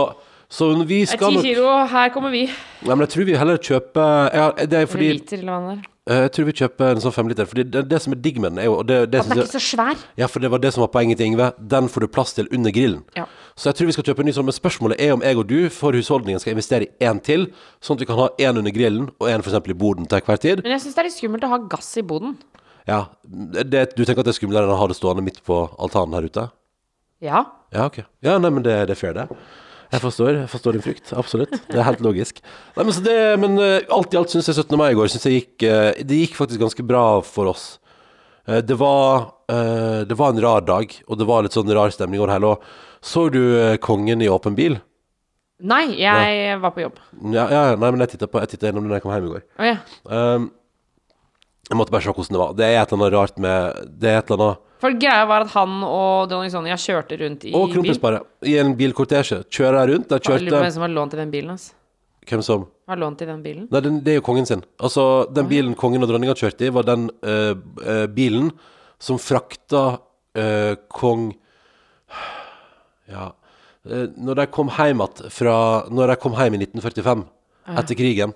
så 0.52 0.72
vi 0.90 1.04
skal 1.08 1.38
ti 1.38 1.54
kilo, 1.54 1.70
her 1.88 2.10
kommer 2.12 2.34
vi. 2.34 2.46
Nei, 2.84 2.90
men 2.96 3.06
jeg 3.06 3.14
tror 3.14 3.28
vi 3.30 3.38
heller 3.40 3.58
kjøper 3.64 4.34
ja, 4.36 4.48
Det 4.66 4.82
er 4.84 4.90
fordi 4.90 5.08
liter, 5.16 5.40
eller 5.44 5.54
hva 5.56 5.60
det 5.70 5.76
er. 5.78 5.86
eh, 6.10 6.22
Jeg 6.26 6.32
tror 6.36 6.48
vi 6.50 6.56
kjøper 6.60 6.92
en 6.96 7.04
sånn 7.04 7.14
femliter, 7.16 7.48
fordi 7.48 7.64
det, 7.72 7.84
det 7.92 8.00
som 8.04 8.16
er 8.16 8.20
digg 8.26 8.40
med 8.44 8.52
den, 8.56 8.60
er 8.64 8.68
jo 8.68 8.80
det, 8.84 8.98
det 9.14 9.22
At 9.22 9.30
den 9.30 9.38
er 9.38 9.44
ikke 9.46 9.56
så 9.60 9.62
svær. 9.64 10.02
Ja, 10.20 10.28
for 10.32 10.44
det 10.44 10.50
var 10.52 10.60
det 10.64 10.74
som 10.76 10.82
var 10.84 10.92
poenget 10.96 11.20
til 11.22 11.30
Ingve. 11.30 11.52
Den 11.76 11.88
får 11.94 12.06
du 12.06 12.10
plass 12.18 12.34
til 12.36 12.50
under 12.56 12.74
grillen. 12.76 13.04
Ja. 13.16 13.28
Så 13.56 13.70
jeg 13.70 13.80
tror 13.80 13.90
vi 13.92 13.96
skal 13.98 14.08
kjøpe 14.10 14.24
en 14.26 14.30
ny 14.32 14.36
sånn, 14.36 14.48
men 14.50 14.56
spørsmålet 14.58 15.00
er 15.06 15.14
om 15.16 15.24
jeg 15.24 15.38
og 15.40 15.48
du 15.48 15.58
for 15.76 15.96
husholdningen 15.96 16.40
skal 16.44 16.56
investere 16.58 16.88
i 16.90 17.08
én 17.08 17.20
til, 17.24 17.48
sånn 17.84 18.00
at 18.00 18.04
vi 18.04 18.10
kan 18.12 18.20
ha 18.20 18.28
én 18.40 18.60
under 18.64 18.72
grillen 18.76 19.10
og 19.20 19.28
én 19.32 19.44
f.eks. 19.44 19.60
i 19.64 19.78
boden 19.86 20.08
til 20.12 20.24
hver 20.28 20.40
tid. 20.44 20.64
Men 20.66 20.76
jeg 20.78 20.86
syns 20.88 20.96
det 20.98 21.04
er 21.06 21.10
litt 21.12 21.18
skummelt 21.20 21.44
å 21.48 21.52
ha 21.56 21.60
gass 21.72 21.92
i 22.00 22.04
boden. 22.04 22.36
Ja, 22.88 23.04
det, 23.30 23.92
Du 23.96 24.04
tenker 24.04 24.24
at 24.24 24.28
det 24.32 24.34
er 24.34 24.40
skumlere 24.40 24.66
enn 24.66 24.74
å 24.74 24.80
ha 24.80 24.88
det 24.90 24.96
stående 24.98 25.22
midt 25.24 25.44
på 25.46 25.62
altanen 25.78 26.16
her 26.18 26.26
ute? 26.26 26.48
Ja. 27.22 27.44
Ja, 27.76 27.86
ok. 27.92 28.00
Ja, 28.26 28.38
nei, 28.42 28.50
men 28.50 28.64
det, 28.66 28.74
det 28.90 28.96
er 28.96 29.00
fair, 29.00 29.14
det. 29.14 29.28
Jeg 29.90 30.04
forstår, 30.04 30.36
jeg 30.44 30.50
forstår 30.52 30.76
din 30.78 30.84
frykt. 30.86 31.12
Absolutt. 31.18 31.56
Det 31.66 31.80
er 31.80 31.88
helt 31.88 32.02
logisk. 32.06 32.44
Nei, 32.76 32.84
Men, 32.84 32.94
så 32.94 33.02
det, 33.06 33.16
men 33.42 33.58
eh, 33.58 33.88
alt 33.96 34.14
i 34.14 34.20
alt 34.20 34.30
syns 34.30 34.50
jeg 34.52 34.60
17. 34.60 34.76
mai 34.78 34.92
i 34.92 34.98
går 35.00 35.10
synes 35.10 35.26
jeg 35.26 35.40
gikk, 35.40 35.64
eh, 35.66 36.04
Det 36.06 36.20
gikk 36.20 36.36
faktisk 36.38 36.62
ganske 36.62 36.86
bra 36.86 37.06
for 37.26 37.50
oss. 37.50 37.80
Eh, 38.46 38.62
Det 38.62 38.78
var, 38.78 39.32
det 39.50 40.14
var 40.18 40.30
en 40.30 40.42
rar 40.44 40.62
dag, 40.62 40.94
og 41.08 41.18
det 41.18 41.26
var 41.26 41.42
litt 41.42 41.58
sånn 41.58 41.74
rar 41.74 41.90
stemning 41.90 42.22
over 42.22 42.36
hele. 42.36 42.54
Så 43.02 43.32
du 43.34 43.42
kongen 43.82 44.22
i 44.22 44.30
åpen 44.30 44.54
bil? 44.54 44.78
Nei, 45.60 45.98
jeg 46.00 46.60
var 46.62 46.72
på 46.72 46.86
jobb. 46.86 47.00
Ja, 47.34 47.50
ja 47.52 47.64
nei, 47.76 47.90
men 47.92 48.00
jeg 48.06 48.14
titta 48.14 48.30
gjennom 48.70 48.86
den 48.86 48.94
da 48.94 49.00
jeg 49.00 49.04
kom 49.04 49.12
hjem 49.12 49.26
i 49.28 49.34
går. 49.34 49.44
Oh, 49.58 49.66
ja. 49.68 49.78
Um, 50.06 50.52
jeg 51.70 51.78
måtte 51.78 51.92
bare 51.94 52.06
se 52.06 52.14
hvordan 52.14 52.38
det 52.38 52.42
var. 52.42 52.54
Det 52.58 52.66
er 52.68 52.78
et 52.80 52.94
eller 52.94 53.02
annet 53.02 53.18
rart 53.18 53.42
med 53.42 53.90
Det 54.00 54.10
er 54.10 54.22
et 54.22 54.30
eller 54.30 54.46
annet 54.46 54.69
For 54.80 54.96
greia 54.96 55.26
var 55.28 55.44
at 55.44 55.52
han 55.52 55.82
og 55.84 56.30
dronning 56.32 56.52
Sonja 56.54 56.78
kjørte 56.80 57.18
rundt 57.20 57.44
i 57.50 57.52
Og 57.58 57.68
kronprinsparet. 57.74 58.28
I 58.48 58.56
en 58.62 58.72
bilkortesje. 58.80 59.42
Kjører 59.52 59.92
rundt. 59.92 60.08
Der 60.08 60.22
Jeg 60.24 60.30
lurer 60.30 60.40
på 60.40 60.46
kjørte 60.46 60.64
hvem 60.64 60.76
som 60.78 60.86
har 60.86 60.94
lånt 60.96 61.16
i 61.16 61.20
den 61.20 61.34
bilen. 61.34 61.52
Altså. 61.58 61.74
Hvem 62.30 62.44
som 62.46 62.68
Har 62.88 63.02
lånt 63.02 63.22
i 63.22 63.28
den 63.28 63.42
bilen. 63.44 63.68
Nei, 63.72 63.82
den, 63.84 64.00
det 64.06 64.14
er 64.14 64.20
jo 64.22 64.26
kongen 64.26 64.48
sin. 64.48 64.64
Altså, 64.80 65.04
den 65.36 65.50
bilen 65.50 65.76
kongen 65.76 66.06
og 66.06 66.12
dronninga 66.12 66.38
kjørte 66.38 66.70
i, 66.70 66.72
var 66.74 66.88
den 66.88 67.10
eh, 67.28 67.52
eh, 67.84 68.06
bilen 68.14 68.54
som 69.00 69.20
frakta 69.20 69.84
eh, 70.36 70.76
kong 70.92 71.32
Ja 73.10 73.30
Når 73.90 74.36
de 74.38 74.46
kom 74.54 74.70
hjem 74.76 75.00
igjen 75.02 75.32
fra 75.34 75.54
Når 75.90 76.12
de 76.12 76.18
kom 76.22 76.36
hjem 76.38 76.58
i 76.58 76.60
1945, 76.66 77.24
etter 77.80 77.98
krigen, 77.98 78.34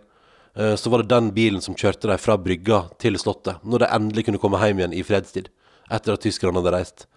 så 0.53 0.91
var 0.93 1.01
det 1.01 1.09
den 1.09 1.31
bilen 1.33 1.61
som 1.61 1.73
kjørte 1.77 2.05
dem 2.05 2.19
fra 2.21 2.35
brygga 2.37 2.83
til 3.01 3.17
Slottet. 3.17 3.61
Når 3.65 3.81
de 3.81 3.89
endelig 3.95 4.27
kunne 4.27 4.41
komme 4.41 4.59
hjem 4.61 4.81
igjen 4.81 4.93
i 4.93 5.01
fredstid, 5.05 5.49
etter 5.91 6.15
at 6.15 6.23
tyskerne 6.23 6.61
hadde 6.61 6.75
reist. 6.75 7.07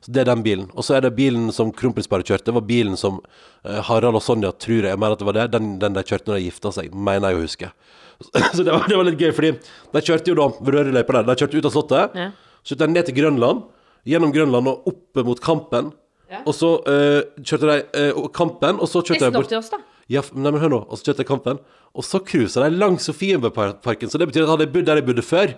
Så 0.00 0.12
Det 0.12 0.20
er 0.22 0.28
den 0.28 0.42
bilen. 0.44 0.68
Og 0.74 0.84
så 0.86 0.96
er 0.96 1.04
det 1.04 1.14
bilen 1.16 1.48
som 1.52 1.72
kronprinsparet 1.74 2.28
kjørte. 2.28 2.46
Det 2.46 2.54
var 2.54 2.66
bilen 2.68 2.96
som 3.00 3.18
eh, 3.64 3.80
Harald 3.88 4.18
og 4.18 4.22
Sonja 4.22 4.52
tror 4.52 4.86
jeg, 4.86 4.98
mener 4.98 5.16
at 5.16 5.22
det 5.22 5.26
var 5.26 5.38
det. 5.38 5.46
Den, 5.54 5.72
den 5.82 5.96
de 5.96 6.04
kjørte 6.04 6.30
når 6.30 6.38
de 6.38 6.44
gifta 6.46 6.72
seg, 6.76 6.94
mener 6.94 7.32
jeg 7.32 7.38
å 7.38 7.44
huske. 7.44 7.70
Så 8.54 8.62
det 8.62 8.70
var, 8.70 8.86
det 8.88 8.98
var 9.00 9.08
litt 9.08 9.20
gøy, 9.20 9.32
fordi 9.34 9.52
de 9.96 10.04
kjørte 10.06 10.30
jo 10.30 10.36
da 10.38 10.48
ved 10.60 10.76
røreløypa 10.76 11.16
der. 11.18 11.26
De 11.30 11.36
kjørte 11.42 11.58
ut 11.58 11.68
av 11.70 11.74
Slottet. 11.74 12.18
Ja. 12.20 12.28
Så 12.62 12.74
kjørte 12.74 12.86
de 12.86 12.96
ned 12.98 13.08
til 13.10 13.18
Grønland, 13.18 13.64
gjennom 14.08 14.34
Grønland 14.36 14.70
og 14.70 14.88
opp 14.92 15.24
mot 15.26 15.42
Kampen. 15.42 15.90
Ja. 16.30 16.44
Og 16.44 16.54
så 16.56 16.70
eh, 16.90 17.20
kjørte 17.42 17.72
de 17.72 17.80
eh, 18.04 18.22
Kampen, 18.36 18.78
og 18.78 18.90
så 18.90 19.02
kjørte 19.02 19.26
de 19.28 19.34
bort 19.40 19.50
til 19.50 19.58
oss, 19.58 19.72
da. 19.74 19.80
ja, 20.12 20.22
nei, 20.36 20.50
men 20.54 20.62
hør 20.62 20.72
nå, 20.76 20.80
og 20.86 21.00
så 21.00 21.10
kjørte 21.10 21.22
de 21.24 21.28
kampen 21.28 21.60
Og 21.94 22.04
så 22.06 22.18
cruisa 22.26 22.64
de 22.64 22.74
langs 22.74 23.04
Sofienbergparken 23.06 24.10
Så 24.10 24.18
det 24.18 24.26
betyr 24.30 24.46
at 24.46 24.50
hadde 24.54 24.66
jeg 24.66 24.72
bodd 24.74 24.88
der 24.88 24.98
jeg 25.00 25.06
bodde 25.06 25.24
før 25.24 25.52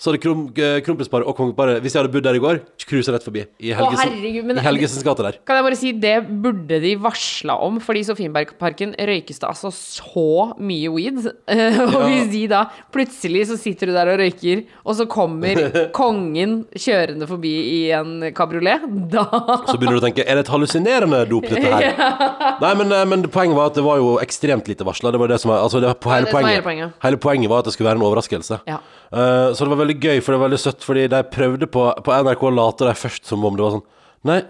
Så 0.00 0.08
hadde 0.08 0.20
kron, 0.22 0.46
eh, 0.56 0.78
kronprinsparet 0.80 1.26
og 1.28 1.34
kongeparet 1.36 1.82
Hvis 1.84 1.92
jeg 1.92 2.00
hadde 2.00 2.12
bodd 2.14 2.24
der 2.24 2.38
i 2.38 2.40
går, 2.40 2.60
cruisa 2.88 3.12
rett 3.12 3.24
forbi 3.26 3.42
I 3.60 3.74
Helgesen, 3.76 4.14
herregud, 4.14 4.46
men- 4.48 4.56
i 4.56 4.64
Helgesens 4.64 5.04
gate 5.04 5.26
der 5.26 5.36
Kan 5.44 5.58
jeg 5.58 5.66
bare 5.66 5.76
si, 5.76 5.92
det 5.92 6.14
burde 6.40 6.78
de 6.80 6.94
varsla 6.96 7.58
om, 7.60 7.76
fordi 7.84 8.00
i 8.00 8.06
Sofienbergparken 8.08 8.94
røykes 8.96 9.40
det 9.42 9.48
altså 9.50 9.68
så 9.74 10.54
mye 10.58 10.88
weed. 10.94 11.18
Og 11.94 12.00
hvis 12.06 12.30
de 12.32 12.46
da 12.48 12.62
plutselig 12.94 13.42
så 13.50 13.58
sitter 13.60 13.90
du 13.90 13.92
der 13.92 14.08
og 14.14 14.18
røyker, 14.22 14.62
og 14.86 14.96
så 14.96 15.06
kommer 15.10 15.60
kongen 16.00 16.62
kjørende 16.72 17.28
forbi 17.28 17.52
i 17.74 17.80
en 17.96 18.30
kabriolet, 18.36 18.86
da 19.14 19.26
Så 19.68 19.76
begynner 19.76 19.98
du 19.98 20.00
å 20.00 20.06
tenke, 20.08 20.24
er 20.24 20.40
det 20.40 20.46
et 20.46 20.52
hallusinerende 20.54 21.20
dop 21.28 21.44
dette 21.50 21.68
her? 21.74 22.56
Nei, 22.64 22.72
men, 22.80 22.92
eh, 22.96 23.04
men 23.12 23.26
poenget 23.28 23.58
var 23.58 23.68
at 23.74 23.76
det 23.76 23.84
var 23.84 24.00
jo 24.00 24.16
ekstremt 24.22 24.68
lite 24.70 24.86
varslet 24.88 25.12
Det 25.12 25.20
var 25.20 25.28
det 25.34 25.40
som 25.42 25.52
var, 25.52 25.60
altså 25.66 25.80
det 25.84 25.90
var 25.92 26.00
på 26.00 26.12
hele 26.14 26.24
det 26.24 26.32
var 26.32 26.40
poenget 26.40 26.56
hele 26.56 26.66
poenget. 26.70 26.96
Hele 27.04 27.20
poenget 27.20 27.52
var 27.52 27.62
at 27.64 27.68
det 27.68 27.76
skulle 27.76 27.90
være 27.92 28.00
en 28.00 28.06
overraskelse 28.08 28.60
Ja. 28.70 28.80
Uh, 29.10 29.50
Så 29.52 29.66
det 29.66 29.72
var 29.74 29.80
veldig 29.82 29.89
gøy, 29.96 30.20
for 30.20 30.32
det 30.32 30.38
var 30.40 30.48
veldig 30.48 30.62
søtt 30.62 30.86
Fordi 30.86 31.08
de 31.12 31.20
prøvde 31.32 31.68
på, 31.70 31.84
på 32.06 32.16
NRK 32.24 32.46
late 32.56 32.88
de 32.88 32.94
først 32.98 33.28
som 33.30 33.44
om 33.46 33.58
det 33.58 33.64
var 33.66 33.76
sånn 33.78 33.86
Nei, 34.30 34.40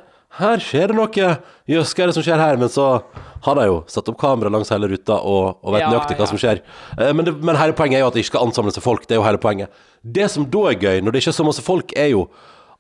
her 0.41 0.63
skjer 0.63 0.91
det 0.91 0.99
noe 0.99 1.31
Jøss, 1.71 1.95
hva 1.95 2.05
er 2.05 2.11
det 2.11 2.17
som 2.19 2.27
skjer 2.27 2.43
her? 2.43 2.59
Men 2.61 2.71
så 2.73 2.87
har 3.47 3.57
de 3.57 3.67
jo 3.71 3.81
satt 3.91 4.09
opp 4.11 4.19
kamera 4.21 4.53
langs 4.53 4.71
hele 4.75 4.91
ruta 4.91 5.17
Og, 5.23 5.59
og 5.63 5.75
vet 5.75 5.85
Ja, 5.87 5.91
nøyaktig 5.95 6.19
hva 6.19 6.27
ja. 6.27 6.31
som 6.33 6.41
skjer 6.43 6.63
Eh, 6.99 7.13
men, 7.15 7.25
det, 7.27 7.37
men 7.41 7.59
hele 7.59 7.77
poenget 7.79 8.01
er 8.01 8.05
jo 8.05 8.11
at 8.11 8.17
det 8.19 8.25
ikke 8.25 8.35
skal 8.35 8.49
ansamle 8.49 8.75
seg 8.75 8.85
folk 8.85 9.07
Det 9.07 9.17
er 9.17 9.23
jo 9.23 9.27
hele 9.27 9.41
poenget 9.43 9.83
Det 10.03 10.31
som 10.33 10.47
da 10.51 10.65
er 10.71 10.81
gøy, 10.81 11.03
når 11.05 11.15
det 11.15 11.23
ikke 11.23 11.33
er 11.35 11.39
så 11.41 11.47
masse 11.47 11.65
folk 11.65 11.95
Er 11.97 12.13
jo 12.15 12.25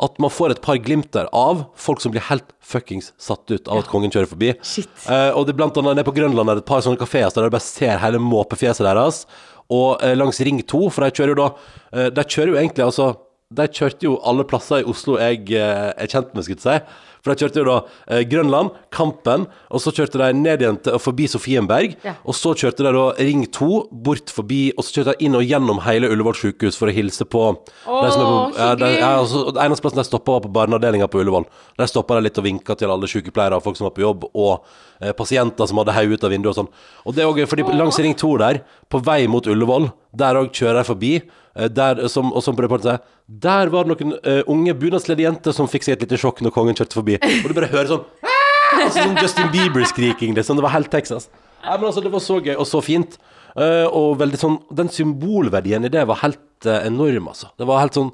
at 0.01 0.17
man 0.23 0.33
får 0.33 0.55
et 0.55 0.63
par 0.65 0.79
glimter 0.81 1.27
av 1.37 1.67
folk 1.77 2.01
som 2.01 2.13
blir 2.15 2.25
helt 2.31 2.55
fuckings 2.65 3.11
satt 3.21 3.45
ut 3.53 3.69
av 3.69 3.83
at 3.83 3.91
kongen 3.91 4.09
kjører 4.09 4.31
forbi. 4.31 4.55
Shit. 4.65 4.89
Eh, 5.05 5.29
og 5.37 5.45
det 5.45 5.53
er 5.53 5.59
blant 5.59 5.77
annet 5.77 5.99
nede 5.99 6.07
på 6.09 6.15
Grønland 6.17 6.49
er 6.49 6.57
det 6.57 6.65
et 6.65 6.71
par 6.71 6.81
sånne 6.85 7.01
kaféer 7.01 7.29
der 7.35 7.49
du 7.49 7.53
bare 7.53 7.67
ser 7.67 8.01
hele 8.01 8.23
måpefjeset 8.23 8.87
deres. 8.87 9.27
Og 9.71 10.03
eh, 10.03 10.17
langs 10.19 10.41
Ring 10.43 10.61
2, 10.67 10.81
for 10.91 11.07
de 11.07 11.15
kjører 11.15 11.35
jo 11.35 11.41
da 11.41 11.49
eh, 11.95 12.09
De 12.15 12.25
kjører 12.27 12.53
jo 12.55 12.59
egentlig 12.59 12.87
altså 12.87 13.13
De 13.55 13.67
kjørte 13.71 14.09
jo 14.09 14.19
alle 14.27 14.47
plasser 14.51 14.83
i 14.83 14.89
Oslo 14.91 15.19
jeg 15.21 15.47
eh, 15.55 15.91
er 15.95 16.11
kjent 16.11 16.35
med, 16.35 16.47
skulle 16.47 16.59
jeg 16.59 16.67
si. 16.67 17.07
For 17.21 17.33
de 17.35 17.45
kjørte 17.45 17.61
jo 17.61 17.67
da 17.69 17.77
eh, 18.09 18.23
Grønland, 18.31 18.71
Kampen, 18.91 19.47
og 19.71 19.81
så 19.85 19.93
kjørte 19.93 20.19
de 20.23 20.31
ned 20.39 20.63
igjen 20.65 20.79
til, 20.85 20.97
forbi 21.03 21.27
Sofienberg. 21.29 21.97
Ja. 22.07 22.15
Og 22.25 22.35
så 22.35 22.55
kjørte 22.57 22.87
de 22.87 22.93
da 22.97 23.05
Ring 23.21 23.45
2 23.53 23.69
bort 23.93 24.33
forbi, 24.33 24.73
og 24.77 24.85
så 24.87 24.95
kjørte 25.01 25.15
de 25.19 25.27
inn 25.29 25.37
og 25.39 25.45
gjennom 25.45 25.83
hele 25.85 26.09
Ullevål 26.11 26.39
sykehus 26.41 26.79
for 26.81 26.89
å 26.89 26.95
hilse 26.97 27.27
på 27.29 27.45
de 27.61 28.11
som 28.13 28.23
er 28.23 28.27
på, 28.27 28.37
Åh, 28.41 28.59
ja, 28.59 28.71
de, 28.81 28.91
ja, 28.99 29.11
altså, 29.21 29.45
eneste 29.55 29.85
plassen 29.85 30.01
de 30.01 30.07
stoppa, 30.09 30.39
var 30.39 30.45
på 30.47 30.53
barneavdelinga 30.57 31.09
på 31.13 31.21
Ullevål. 31.23 31.45
Der 31.79 31.91
stoppa 31.91 32.17
de 32.19 32.27
litt 32.29 32.39
og 32.41 32.47
vinka 32.49 32.77
til 32.81 32.93
alle 32.95 33.09
sykepleiere 33.11 33.59
og 33.61 33.65
folk 33.67 33.77
som 33.81 33.89
var 33.91 33.97
på 33.97 34.05
jobb, 34.07 34.25
og 34.35 34.65
eh, 35.01 35.13
pasienter 35.17 35.69
som 35.71 35.81
hadde 35.83 35.95
hodet 35.97 36.19
ut 36.21 36.25
av 36.29 36.35
vinduet 36.35 36.55
og 36.55 36.59
sånn. 36.63 36.73
Og 37.05 37.17
det 37.17 37.25
er 37.25 37.31
også 37.31 37.51
fordi 37.53 37.69
på- 37.69 37.77
langs 37.77 38.01
Ring 38.01 38.17
2 38.17 38.33
der, 38.41 38.63
på 38.91 39.03
vei 39.07 39.27
mot 39.31 39.47
Ullevål, 39.47 39.91
Der 40.11 40.35
òg 40.35 40.49
kjører 40.51 40.81
jeg 40.81 40.87
forbi. 40.89 41.11
Eh, 41.57 41.69
Der, 41.69 42.07
som, 42.13 42.33
og 42.33 42.45
som 42.45 42.57
reporteren 42.59 42.99
sier 42.99 43.41
Der 43.47 43.73
var 43.73 43.87
det 43.89 43.95
noen 43.95 44.17
eh, 44.23 44.43
unge 44.51 44.75
bunadsledige 44.75 45.29
jenter 45.29 45.57
som 45.57 45.69
fikk 45.71 45.87
seg 45.87 45.99
et 45.99 46.07
lite 46.07 46.21
sjokk 46.21 46.43
når 46.45 46.55
kongen 46.55 46.79
kjørte 46.79 46.99
forbi. 47.01 47.19
Og 47.21 47.51
du 47.51 47.57
bare 47.57 47.71
hører 47.73 47.93
sånn 47.95 48.05
«Ah!» 48.25 48.41
altså, 48.85 49.05
Sånn 49.05 49.19
Justin 49.21 49.53
Bieber-skriking, 49.55 50.35
liksom. 50.37 50.59
Det 50.59 50.65
var 50.67 50.75
helt 50.77 50.91
Texas. 50.93 51.29
Nei, 51.65 51.77
men 51.77 51.89
altså, 51.91 52.03
Det 52.05 52.13
var 52.13 52.25
så 52.25 52.41
gøy, 52.41 52.55
og 52.57 52.67
så 52.69 52.83
fint. 52.85 53.19
Eh, 53.59 53.87
og 53.87 54.19
veldig 54.21 54.39
sånn 54.39 54.61
Den 54.79 54.91
symbolverdien 54.95 55.83
i 55.83 55.91
det 55.91 56.05
var 56.07 56.21
helt 56.23 56.69
eh, 56.69 56.85
enorm, 56.87 57.33
altså. 57.33 57.51
Det 57.59 57.67
var 57.67 57.83
helt 57.83 57.97
sånn 57.99 58.13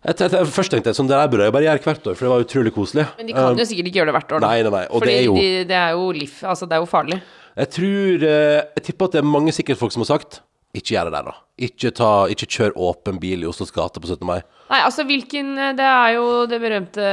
jeg, 0.00 0.14
jeg, 0.14 0.30
jeg, 0.32 0.46
Først 0.54 0.72
tenkte 0.72 0.92
jeg 0.92 0.96
sånn, 0.96 1.10
det 1.10 1.18
der 1.18 1.32
burde 1.32 1.48
jeg 1.48 1.54
bare 1.56 1.66
gjøre 1.66 1.84
hvert 1.84 2.06
år, 2.08 2.14
for 2.16 2.26
det 2.26 2.30
var 2.32 2.44
utrolig 2.46 2.72
koselig. 2.72 3.08
Men 3.18 3.28
de 3.28 3.34
kan 3.36 3.58
jo 3.58 3.66
sikkert 3.68 3.90
ikke 3.90 4.00
gjøre 4.00 4.12
det 4.12 4.16
hvert 4.16 4.30
år, 4.36 4.44
da. 4.44 4.52
Nei, 4.52 4.62
nei, 4.64 4.72
nei. 4.76 4.84
Og 4.88 5.02
Fordi 5.02 5.10
det 5.10 5.18
er 5.18 5.26
jo 5.26 5.34
de, 5.36 5.50
det 5.68 5.76
er 5.80 5.90
jo 5.98 6.06
liv. 6.16 6.38
Altså, 6.52 6.68
det 6.70 6.78
er 6.78 6.84
jo 6.84 6.88
farlig. 6.88 7.18
Jeg 7.60 7.72
tror 7.74 8.24
eh, 8.30 8.60
Jeg 8.78 8.84
tipper 8.86 9.10
at 9.10 9.16
det 9.16 9.20
er 9.20 9.28
mange 9.28 9.52
sikkert 9.52 9.80
folk 9.82 9.92
som 9.92 10.06
har 10.06 10.12
sagt 10.14 10.40
Ikke 10.70 10.94
gjør 10.94 11.08
det 11.08 11.14
der, 11.16 11.26
da. 11.26 11.32
Ikke, 11.60 11.90
ta, 11.92 12.08
ikke 12.30 12.46
kjør 12.48 12.76
åpen 12.88 13.18
bil 13.20 13.42
i 13.42 13.48
Oslos 13.48 13.72
gate 13.74 14.00
på 14.00 14.06
17. 14.06 14.22
mai. 14.26 14.38
Nei, 14.70 14.78
altså 14.86 15.02
hvilken 15.04 15.56
Det 15.76 15.86
er 15.86 16.12
jo 16.14 16.26
det 16.46 16.60
berømte 16.62 17.06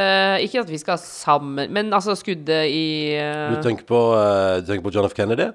Ikke 0.46 0.62
at 0.62 0.70
vi 0.70 0.78
skal 0.78 1.00
sammen, 1.02 1.72
men 1.74 1.90
altså 1.90 2.14
skuddet 2.16 2.70
i 2.70 3.18
uh... 3.18 3.56
Du 3.56 3.64
tenker 3.66 3.88
på, 3.90 4.02
uh, 4.14 4.60
du 4.62 4.70
tenker 4.70 4.86
på 4.86 4.94
John 4.94 5.10
F. 5.10 5.18
Kennedy? 5.18 5.50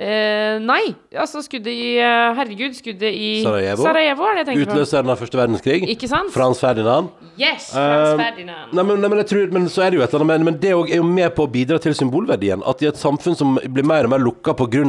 Eh, 0.00 0.56
Nei, 0.64 0.94
altså 1.14 1.42
skuddet 1.44 1.70
i 1.76 1.90
eh, 2.00 2.30
Herregud, 2.38 2.74
skuddet 2.78 3.12
i 3.12 3.28
Sarajevo? 3.44 3.84
Sarajevo 3.84 4.26
er 4.30 4.38
det 4.38 4.42
jeg 4.42 4.48
tenker. 4.50 4.72
Utløseren 4.72 5.12
av 5.12 5.20
første 5.20 5.38
verdenskrig? 5.40 5.78
Ikke 5.94 6.08
sant? 6.10 6.32
Frans 6.34 6.60
Ferdinand? 6.62 7.10
Yes, 7.40 7.68
Frans 7.74 8.08
Eh, 8.14 8.22
Ferdinand. 8.24 8.72
Nei, 8.76 8.84
men, 8.88 9.00
nei, 9.04 9.08
men 9.12 9.20
jeg 9.22 9.28
tror 9.30 9.52
Men 9.54 9.68
så 9.72 9.84
er 9.86 9.92
det 9.94 10.00
jo 10.00 10.04
et 10.04 10.12
eller 10.14 10.24
annet 10.26 10.32
Men, 10.32 10.48
men 10.50 10.58
det 10.60 10.72
er 10.72 10.96
jo 10.98 11.06
med 11.06 11.34
på 11.36 11.46
å 11.46 11.50
bidra 11.52 11.78
til 11.84 11.94
symbolverdien. 11.96 12.64
At 12.66 12.82
i 12.82 12.88
et 12.90 12.98
samfunn 13.00 13.36
som 13.38 13.54
blir 13.60 13.86
mer 13.86 14.08
og 14.08 14.14
mer 14.16 14.24
lukka 14.24 14.56
pga. 14.58 14.82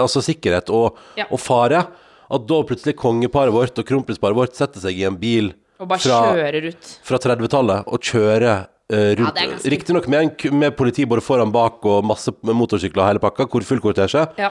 Altså, 0.00 0.20
sikkerhet 0.24 0.70
og, 0.74 0.96
Ja. 1.16 1.26
og 1.30 1.38
fare, 1.40 1.84
at 2.30 2.46
da 2.48 2.58
plutselig 2.64 2.96
kongeparet 3.00 3.52
vårt 3.54 3.78
og 3.80 3.86
kronprinsparet 3.88 4.36
vårt 4.36 4.54
setter 4.58 4.80
seg 4.80 4.98
i 5.00 5.04
en 5.08 5.16
bil 5.16 5.52
Og 5.80 5.88
bare 5.88 5.98
fra, 6.02 6.18
kjører 6.34 6.66
ut. 6.72 6.90
fra 7.06 7.16
30-tallet 7.22 7.86
og 7.88 8.00
kjører 8.04 8.66
eh, 8.90 9.14
rundt. 9.18 9.34
ganske- 9.36 9.70
Riktignok 9.70 10.08
med, 10.08 10.44
med 10.52 10.76
politi 10.76 11.04
både 11.06 11.22
foran, 11.24 11.52
bak 11.52 11.84
og 11.84 12.04
masse 12.04 12.32
motorsykler 12.42 13.02
og 13.04 13.08
hele 13.12 13.22
pakka, 13.22 13.46
hvor 13.46 13.62
full 13.64 13.80
kortesje. 13.84 14.26
Ja. 14.38 14.50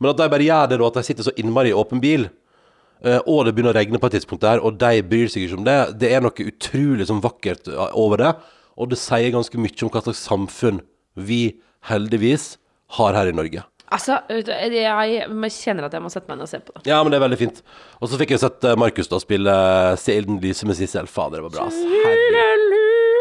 Men 0.00 0.10
at 0.10 0.16
de 0.20 0.28
bare 0.30 0.46
gjør 0.46 0.68
det 0.70 0.78
da, 0.78 0.86
at 0.86 0.94
de 1.00 1.02
sitter 1.02 1.26
så 1.26 1.34
innmari 1.36 1.70
i 1.72 1.78
åpen 1.78 2.00
bil, 2.00 2.28
uh, 3.04 3.18
og 3.26 3.44
det 3.46 3.54
begynner 3.54 3.74
å 3.74 3.78
regne 3.78 3.98
på 3.98 4.06
et 4.10 4.18
tidspunkt 4.18 4.44
der, 4.46 4.60
og 4.62 4.78
de 4.78 5.02
bryr 5.02 5.26
seg 5.30 5.46
ikke 5.46 5.58
om 5.58 5.64
det, 5.66 5.78
det 5.98 6.12
er 6.14 6.22
noe 6.22 6.46
utrolig 6.50 7.06
sånn 7.08 7.22
vakkert 7.24 7.66
eh, 7.68 7.90
over 7.98 8.16
det, 8.22 8.30
og 8.78 8.90
det 8.92 8.98
sier 8.98 9.32
ganske 9.34 9.58
mye 9.58 9.82
om 9.82 9.90
hva 9.90 10.04
slags 10.06 10.22
samfunn 10.28 10.80
vi 11.18 11.58
heldigvis 11.90 12.56
har 12.98 13.18
her 13.18 13.26
i 13.32 13.34
Norge. 13.34 13.64
Altså, 13.90 14.18
jeg 14.28 15.50
kjenner 15.50 15.86
at 15.88 15.94
jeg 15.96 16.02
må 16.04 16.10
sette 16.12 16.28
meg 16.28 16.36
ned 16.36 16.44
og 16.44 16.50
se 16.50 16.58
på 16.60 16.74
det. 16.76 16.82
Ja, 16.90 17.00
men 17.02 17.10
det 17.10 17.18
er 17.18 17.24
veldig 17.24 17.38
fint. 17.40 17.62
Og 18.02 18.10
så 18.10 18.18
fikk 18.20 18.34
jeg 18.36 18.42
sett 18.42 18.66
Markus 18.76 19.08
da 19.08 19.18
spille 19.22 19.54
Se 19.96 20.12
ilden 20.12 20.38
lyse 20.44 20.68
med 20.68 20.76
Sissel. 20.76 21.08
Fader, 21.08 21.40
det 21.40 21.48
var 21.48 21.54
bra. 21.56 21.70
Herregud. 22.04 22.77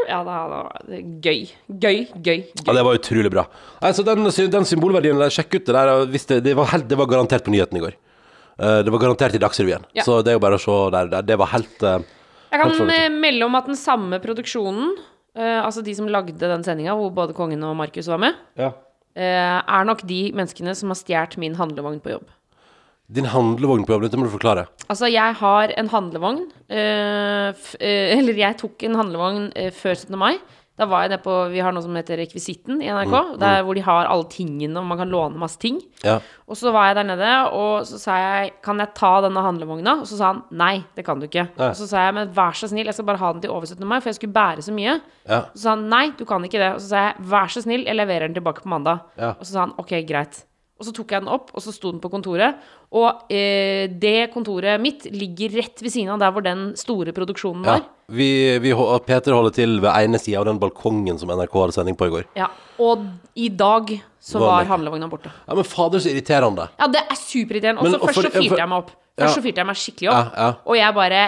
Ja, 0.08 0.22
det 0.24 0.98
er 0.98 1.08
gøy. 1.24 1.42
Gøy, 1.68 2.04
gøy, 2.24 2.44
Ja, 2.64 2.74
det 2.74 2.84
var 2.88 2.96
utrolig 2.96 3.32
bra. 3.34 3.44
Altså, 3.84 4.06
den, 4.08 4.24
den 4.54 4.68
symbolverdien 4.68 5.20
der, 5.20 5.34
Sjekk 5.34 5.58
ut 5.58 5.68
det 5.68 5.76
der. 5.76 6.06
det, 6.08 6.38
det, 6.46 6.54
var 6.56 6.70
helt, 6.72 6.88
det 6.88 6.98
var 7.00 7.10
garantert 7.12 7.44
på 7.44 7.52
nyheten 7.52 7.80
i 7.80 7.84
går. 7.84 7.98
Uh, 8.58 8.80
det 8.86 8.94
var 8.94 9.04
garantert 9.04 9.36
i 9.36 9.42
Dagsrevyen. 9.42 9.84
Ja. 9.94 10.06
Så 10.08 10.22
det 10.26 10.32
er 10.32 10.40
jo 10.40 10.44
bare 10.46 10.58
å 10.58 10.64
se 10.64 10.78
der. 10.96 11.12
der. 11.12 11.28
Det 11.28 11.38
var 11.38 11.52
helt 11.52 11.84
uh, 11.84 12.00
Jeg 12.50 12.62
kan 12.62 12.74
Helt 12.74 12.96
eh, 12.96 13.10
melde 13.14 13.46
om 13.46 13.60
at 13.60 13.68
den 13.70 13.78
samme 13.78 14.22
produksjonen, 14.24 14.96
uh, 15.38 15.60
altså 15.66 15.84
de 15.86 15.94
som 15.98 16.08
lagde 16.10 16.40
den 16.40 16.66
sendinga 16.66 16.96
hvor 16.98 17.12
både 17.14 17.36
kongen 17.38 17.68
og 17.68 17.76
Markus 17.78 18.10
var 18.10 18.24
med, 18.24 18.40
ja. 18.58 18.72
er 19.18 19.86
nok 19.90 20.06
de 20.08 20.22
menneskene 20.38 20.74
som 20.78 20.94
har 20.94 21.00
stjålet 21.02 21.38
min 21.42 21.58
handlevogn 21.60 22.00
på 22.02 22.16
jobb. 22.16 22.32
Din 23.08 23.24
handlevogn 23.32 23.86
på 23.88 23.94
jobb, 23.96 24.04
dette 24.04 24.20
må 24.20 24.26
du 24.28 24.34
forklare. 24.34 24.66
Altså, 24.92 25.08
jeg 25.08 25.36
har 25.40 25.72
en 25.80 25.88
handlevogn 25.94 26.42
Øh, 26.68 27.54
f 27.56 27.76
øh, 27.80 28.18
Eller 28.18 28.36
jeg 28.36 28.58
tok 28.60 28.84
en 28.84 28.96
handlevogn 29.00 29.46
øh, 29.56 29.72
før 29.72 29.94
17. 29.96 30.18
mai. 30.20 30.34
Da 30.78 30.86
var 30.86 31.06
jeg 31.06 31.10
nede 31.14 31.24
på 31.24 31.36
Vi 31.50 31.62
har 31.64 31.72
noe 31.74 31.82
som 31.82 31.96
heter 31.96 32.20
Rekvisitten 32.20 32.82
i 32.84 32.90
NRK, 32.92 33.14
Mm, 33.16 33.40
der 33.40 33.62
hvor 33.64 33.74
de 33.74 33.82
har 33.82 34.06
alle 34.12 34.28
tingene, 34.30 34.78
og 34.78 34.86
man 34.86 34.98
kan 35.00 35.10
låne 35.10 35.40
masse 35.40 35.58
ting. 35.58 35.80
Ja. 36.04 36.20
Og 36.48 36.58
så 36.60 36.70
var 36.76 36.88
jeg 36.90 36.96
der 37.00 37.08
nede, 37.08 37.32
og 37.50 37.88
så 37.88 37.98
sa 37.98 38.18
jeg 38.18 38.52
Kan 38.64 38.78
jeg 38.84 38.92
ta 38.94 39.22
denne 39.24 39.42
handlevogna? 39.42 40.02
Og 40.02 40.08
så 40.08 40.18
sa 40.18 40.34
han 40.34 40.44
nei, 40.52 40.84
det 40.96 41.06
kan 41.06 41.18
du 41.20 41.26
ikke. 41.26 41.48
Nei. 41.58 41.70
Og 41.72 41.76
så 41.80 41.88
sa 41.88 42.04
jeg 42.06 42.14
men 42.14 42.28
vær 42.36 42.52
så 42.54 42.68
snill, 42.68 42.86
jeg 42.86 42.94
skal 42.94 43.06
bare 43.08 43.18
ha 43.24 43.32
den 43.34 43.42
til 43.42 43.52
over 43.56 43.66
17. 43.66 43.88
mai, 43.88 44.02
for 44.02 44.10
jeg 44.10 44.16
skulle 44.20 44.34
bære 44.36 44.62
så 44.68 44.76
mye. 44.76 45.00
Ja. 45.26 45.42
Så 45.56 45.64
sa 45.64 45.70
han 45.78 45.88
nei, 45.90 46.12
du 46.20 46.26
kan 46.26 46.44
ikke 46.44 46.60
det. 46.60 46.74
Og 46.76 46.82
så 46.84 46.92
sa 46.92 47.08
jeg 47.08 47.16
vær 47.32 47.48
så 47.48 47.64
snill, 47.64 47.88
jeg 47.88 47.96
leverer 47.96 48.28
den 48.28 48.36
tilbake 48.36 48.62
på 48.62 48.70
mandag. 48.70 49.00
Ja. 49.18 49.32
Og 49.40 49.46
så 49.48 49.54
sa 49.54 49.60
han 49.66 49.74
ok, 49.80 49.96
greit. 50.06 50.44
Og 50.78 50.86
så 50.86 50.92
tok 50.94 51.10
jeg 51.10 51.24
den 51.24 51.30
opp, 51.34 51.50
og 51.58 51.62
så 51.66 51.72
sto 51.74 51.90
den 51.90 52.00
på 52.04 52.10
kontoret. 52.14 52.54
Og 52.96 53.32
eh, 53.34 53.90
det 53.92 54.30
kontoret 54.32 54.80
mitt 54.80 55.10
ligger 55.12 55.58
rett 55.60 55.82
ved 55.84 55.92
siden 55.92 56.14
av 56.14 56.22
der 56.22 56.32
hvor 56.32 56.46
den 56.46 56.70
store 56.80 57.12
produksjonen 57.16 57.66
ja. 57.68 57.78
var. 57.78 57.88
Vi, 58.08 58.30
vi, 58.64 58.72
Peter 59.04 59.36
holder 59.36 59.52
til 59.58 59.82
ved 59.84 59.92
ene 59.92 60.20
sida 60.22 60.40
av 60.40 60.48
den 60.48 60.62
balkongen 60.62 61.20
som 61.20 61.32
NRK 61.34 61.58
hadde 61.60 61.76
sending 61.76 61.98
på 62.00 62.08
i 62.08 62.14
går. 62.14 62.30
Ja. 62.40 62.48
Og 62.80 63.04
i 63.36 63.50
dag 63.50 63.92
så 64.28 64.40
Var 64.40 64.48
var 64.48 64.70
handlevogna 64.72 65.10
borte. 65.12 65.32
Ja, 65.48 65.56
Men 65.56 65.68
fader, 65.68 66.00
så 66.00 66.12
irriterende. 66.12 66.70
Ja, 66.80 66.88
det 66.88 67.04
er 67.04 67.20
superirriterende. 67.20 67.80
Og 67.80 67.84
Men 67.84 67.94
så 67.94 68.00
først 68.06 68.24
så 68.28 68.32
firte 68.32 68.60
jeg 68.60 68.70
meg 68.70 68.78
opp. 68.86 68.96
Først 69.18 69.34
Ja. 69.34 69.34
så 69.34 69.42
firte 69.42 69.58
jeg 69.58 69.66
meg 69.66 69.78
skikkelig 69.82 70.10
opp. 70.12 70.34
Ja, 70.38 70.44
ja. 70.46 70.54
Og 70.64 70.76
jeg 70.78 70.94
bare 70.94 71.22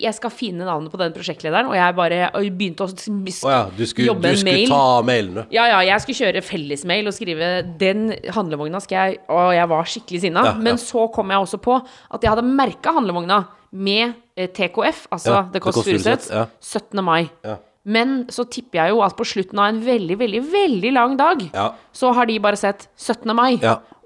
Jeg 0.00 0.14
skal 0.14 0.30
finne 0.30 0.64
navnet 0.64 0.90
på 0.90 0.96
den 0.96 1.12
prosjektlederen, 1.12 1.66
og 1.68 1.74
jeg 1.76 1.94
bare 1.94 2.30
og 2.32 2.42
begynte 2.56 2.80
å 2.80 2.88
Å 2.88 3.50
ja, 3.52 3.70
du 3.76 3.84
skulle, 3.84 4.06
jobbe 4.08 4.30
du 4.32 4.36
skulle 4.38 4.54
mail. 4.54 4.68
ta 4.68 5.02
mailen, 5.02 5.34
du. 5.34 5.42
Ja, 5.50 5.66
ja, 5.66 5.80
jeg 5.92 6.00
skulle 6.00 6.16
kjøre 6.22 6.42
fellesmail 6.42 7.06
og 7.06 7.12
skrive 7.12 7.78
Den 7.78 8.14
handlevogna 8.32 8.80
skal 8.80 8.96
jeg 8.96 9.18
Og 9.28 9.52
jeg 9.52 9.68
var 9.68 9.84
skikkelig 9.84 10.20
sinna. 10.20 10.44
Ja, 10.44 10.52
ja. 10.54 10.58
Men 10.58 10.78
så 10.88 11.06
kom 11.14 11.30
jeg 11.34 11.44
også 11.44 11.60
på 11.64 11.78
at 11.78 12.24
jeg 12.24 12.32
hadde 12.32 12.46
merka 12.48 12.92
handlevogna 12.96 13.42
med 13.72 14.14
eh, 14.36 14.48
TKF, 14.48 15.06
altså 15.12 15.34
Ja, 15.34 15.42
The 15.52 15.60
Kåss 15.60 15.82
Furuseth, 15.84 16.30
ja. 16.32 16.46
17. 16.60 17.02
mai. 17.04 17.28
Ja. 17.44 17.58
Men 17.88 18.26
så 18.32 18.44
tipper 18.52 18.82
jeg 18.82 18.92
jo 18.92 18.98
at 19.04 19.14
på 19.16 19.24
slutten 19.24 19.60
av 19.62 19.70
en 19.70 19.78
veldig, 19.84 20.16
veldig, 20.20 20.40
veldig 20.52 20.90
lang 20.92 21.14
dag, 21.20 21.44
Ja. 21.54 21.70
så 21.92 22.10
har 22.16 22.26
de 22.28 22.38
bare 22.44 22.56
sett 22.60 22.88
17. 23.00 23.32
mai 23.36 23.54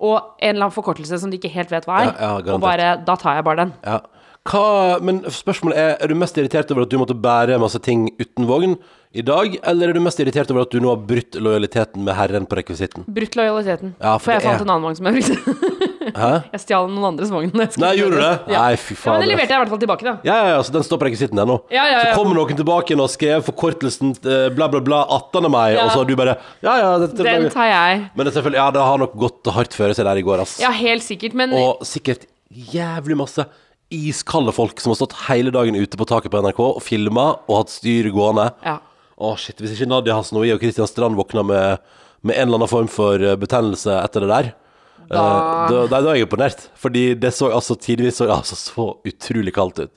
og 0.02 0.36
en 0.38 0.54
eller 0.54 0.66
annen 0.66 0.74
forkortelse 0.74 1.18
som 1.18 1.30
de 1.32 1.38
ikke 1.38 1.50
helt 1.54 1.70
vet 1.72 1.86
hva 1.86 2.02
er. 2.04 2.12
Og 2.52 2.60
bare 2.62 2.96
Da 3.06 3.16
tar 3.16 3.38
jeg 3.40 3.44
bare 3.46 3.64
den. 3.64 3.72
Ja. 3.86 4.00
Hva, 4.48 4.98
men 5.04 5.20
spørsmålet 5.30 5.76
er 5.78 5.92
Er 6.02 6.10
du 6.10 6.16
mest 6.18 6.34
irritert 6.40 6.70
over 6.74 6.82
at 6.82 6.90
du 6.90 6.96
måtte 6.98 7.14
bære 7.14 7.60
masse 7.62 7.78
ting 7.84 8.08
uten 8.18 8.48
vogn 8.48 8.76
i 9.12 9.20
dag, 9.20 9.58
eller 9.68 9.90
er 9.90 9.92
du 9.92 10.00
mest 10.00 10.16
irritert 10.24 10.48
over 10.50 10.62
at 10.64 10.70
du 10.72 10.78
nå 10.80 10.88
har 10.88 10.96
brutt 11.04 11.36
lojaliteten 11.36 12.00
med 12.00 12.14
herren 12.16 12.46
på 12.48 12.56
rekvisitten? 12.56 13.02
Brutt 13.12 13.34
lojaliteten. 13.36 13.90
Ja, 14.00 14.14
for 14.16 14.24
for 14.24 14.32
jeg 14.32 14.40
det 14.40 14.46
er- 14.48 14.56
fant 14.56 14.62
en 14.64 14.70
annen 14.72 14.86
vogn 14.88 14.96
som 14.96 15.04
jeg 15.04 15.18
brukte. 15.18 16.14
Hæ? 16.16 16.30
jeg 16.54 16.60
stjal 16.62 16.88
noen 16.88 17.04
andres 17.10 17.28
vogn. 17.28 17.52
Nei, 17.52 17.90
gjorde 17.98 18.16
du 18.16 18.22
det? 18.22 18.30
Ja. 18.54 18.62
Nei, 18.64 18.76
fy 18.80 18.94
faen. 18.96 19.04
Ja, 19.04 19.12
men 19.12 19.20
den 19.26 19.32
leverte 19.34 19.52
jeg 19.52 19.58
i 19.58 19.60
hvert 19.60 19.72
fall 19.74 19.82
tilbake, 19.84 20.06
da. 20.08 20.14
Ja, 20.24 20.36
ja, 20.40 20.46
ja, 20.54 20.62
så 20.64 20.72
den 20.78 20.86
står 20.88 20.96
på 21.02 21.06
rekvisitten 21.10 21.42
ennå. 21.44 21.58
Ja, 21.76 21.84
ja, 21.90 21.98
ja. 22.00 22.14
Så 22.14 22.22
kommer 22.22 22.38
noen 22.40 22.56
tilbake 22.56 22.96
og 22.96 23.10
skrev 23.12 23.44
forkortelsen 23.50 24.14
eh, 24.24 24.46
bla, 24.56 24.70
bla, 24.72 24.80
bla 24.80 25.02
18. 25.18 25.50
mai, 25.52 25.74
Ja. 25.76 25.84
og 25.84 25.92
så 25.92 26.00
har 26.00 26.08
du 26.08 26.14
bare 26.16 26.38
Ja, 26.64 26.78
ja, 26.80 26.94
dette 27.04 27.20
Den 27.28 27.50
tar 27.52 27.68
jeg. 27.68 28.06
Men 28.16 28.24
det 28.24 28.32
selvfølgelig, 28.32 28.62
ja, 28.64 28.70
det 28.78 28.86
har 28.88 28.96
nok 29.04 29.12
gått 29.26 29.52
hardt 29.58 29.76
føre 29.76 29.92
seg 29.94 30.08
der 30.08 30.16
i 30.16 30.24
går, 30.24 30.40
ass. 30.46 30.56
Ja, 30.64 30.72
helt 30.72 31.04
sikkert. 31.04 31.36
Men 31.36 31.52
Og 31.52 31.84
sikkert 31.84 32.24
jævlig 32.48 33.20
masse 33.20 33.44
iskalde 33.92 34.54
folk 34.56 34.80
som 34.80 34.90
har 34.94 34.98
stått 35.02 35.14
hele 35.28 35.52
dagen 35.54 35.76
ute 35.78 35.98
på 36.00 36.06
taket 36.08 36.32
på 36.32 36.40
NRK 36.42 36.60
og 36.64 36.80
filma 36.84 37.26
og 37.46 37.60
hatt 37.62 37.74
styr 37.76 38.08
gående. 38.14 38.48
ja. 38.64 38.78
Å, 39.22 39.36
shit. 39.38 39.60
Hvis 39.62 39.76
ikke 39.76 39.86
Nadia 39.86 40.16
Hasnoi 40.16 40.48
og 40.50 40.58
Christian 40.64 40.88
Strand 40.90 41.14
våkna 41.14 41.44
med, 41.46 41.78
med 42.26 42.34
en 42.40 42.48
eller 42.48 42.58
annen 42.58 42.70
form 42.72 42.88
for 42.90 43.22
eh, 43.22 43.36
betennelse 43.38 43.92
etter 44.00 44.24
det 44.24 44.30
der, 44.32 44.48
eh, 44.50 45.12
Da- 45.12 45.68
da, 45.70 45.82
da, 45.86 46.00
da 46.00 46.10
er 46.10 46.16
jeg 46.18 46.26
imponert. 46.26 46.64
Fordi 46.80 47.04
det 47.20 47.30
så 47.36 47.52
altså 47.54 47.76
tidvis 47.78 48.16
så, 48.18 48.26
altså, 48.40 48.56
så 48.58 48.86
utrolig 49.06 49.52
kaldt 49.54 49.78
ut. 49.84 49.92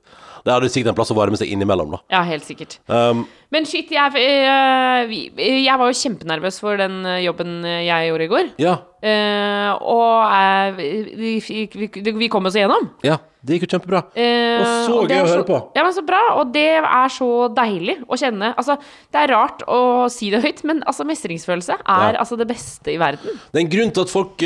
Det 0.46 0.54
hadde 0.54 0.70
sikkert 0.70 0.92
en 0.92 0.98
plass 1.00 1.10
å 1.10 1.18
varme 1.18 1.40
seg 1.42 1.50
innimellom, 1.56 1.96
da. 1.96 2.00
ja, 2.14 2.20
helt 2.28 2.46
sikkert. 2.46 2.76
Um, 2.86 3.24
Men 3.50 3.66
shit, 3.66 3.90
jeg, 3.90 4.14
jeg, 4.14 5.32
jeg 5.66 5.80
var 5.82 5.90
jo 5.90 5.98
kjempenervøs 6.04 6.60
for 6.62 6.78
den 6.78 7.00
eh, 7.10 7.24
jobben 7.26 7.64
jeg 7.66 8.12
gjorde 8.12 8.28
i 8.28 8.34
går. 8.36 8.52
ja. 8.62 8.76
Eh, 9.06 9.72
og 9.86 10.26
uh, 10.26 10.78
vi, 10.80 11.36
vi, 11.46 11.88
vi, 12.18 12.30
kom 12.32 12.48
oss 12.50 12.58
igjennom. 12.58 12.90
Ja. 13.06 13.20
Det 13.46 13.60
gikk 13.60 13.68
jo 13.68 13.76
kjempebra. 13.76 14.00
Uh, 14.16 14.58
Og 14.58 14.64
så 14.66 14.94
og 14.98 15.12
gøy 15.12 15.20
å 15.20 15.28
høre 15.30 15.46
på. 15.46 15.60
Ja, 15.78 15.84
men 15.86 15.94
så 15.94 16.02
bra. 16.08 16.22
Og 16.40 16.50
det 16.56 16.80
er 16.82 17.12
så 17.14 17.30
deilig 17.54 18.00
å 18.10 18.18
kjenne. 18.18 18.56
Altså, 18.58 18.80
det 19.14 19.22
er 19.22 19.34
rart 19.36 19.62
å 19.70 19.82
si 20.10 20.32
det 20.34 20.42
høyt, 20.42 20.64
men 20.66 20.82
altså, 20.90 21.06
mestringsfølelse 21.06 21.78
er 21.78 22.16
Ja. 22.16 22.24
altså 22.24 22.40
det 22.42 22.50
beste 22.50 22.96
i 22.96 22.98
verden. 22.98 23.38
Det 23.54 23.62
er 23.62 23.66
en 23.68 23.74
grunn 23.76 23.94
til 23.94 24.08
at 24.08 24.14
folk 24.14 24.42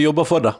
jobber 0.00 0.24
for 0.28 0.46
det. 0.46 0.54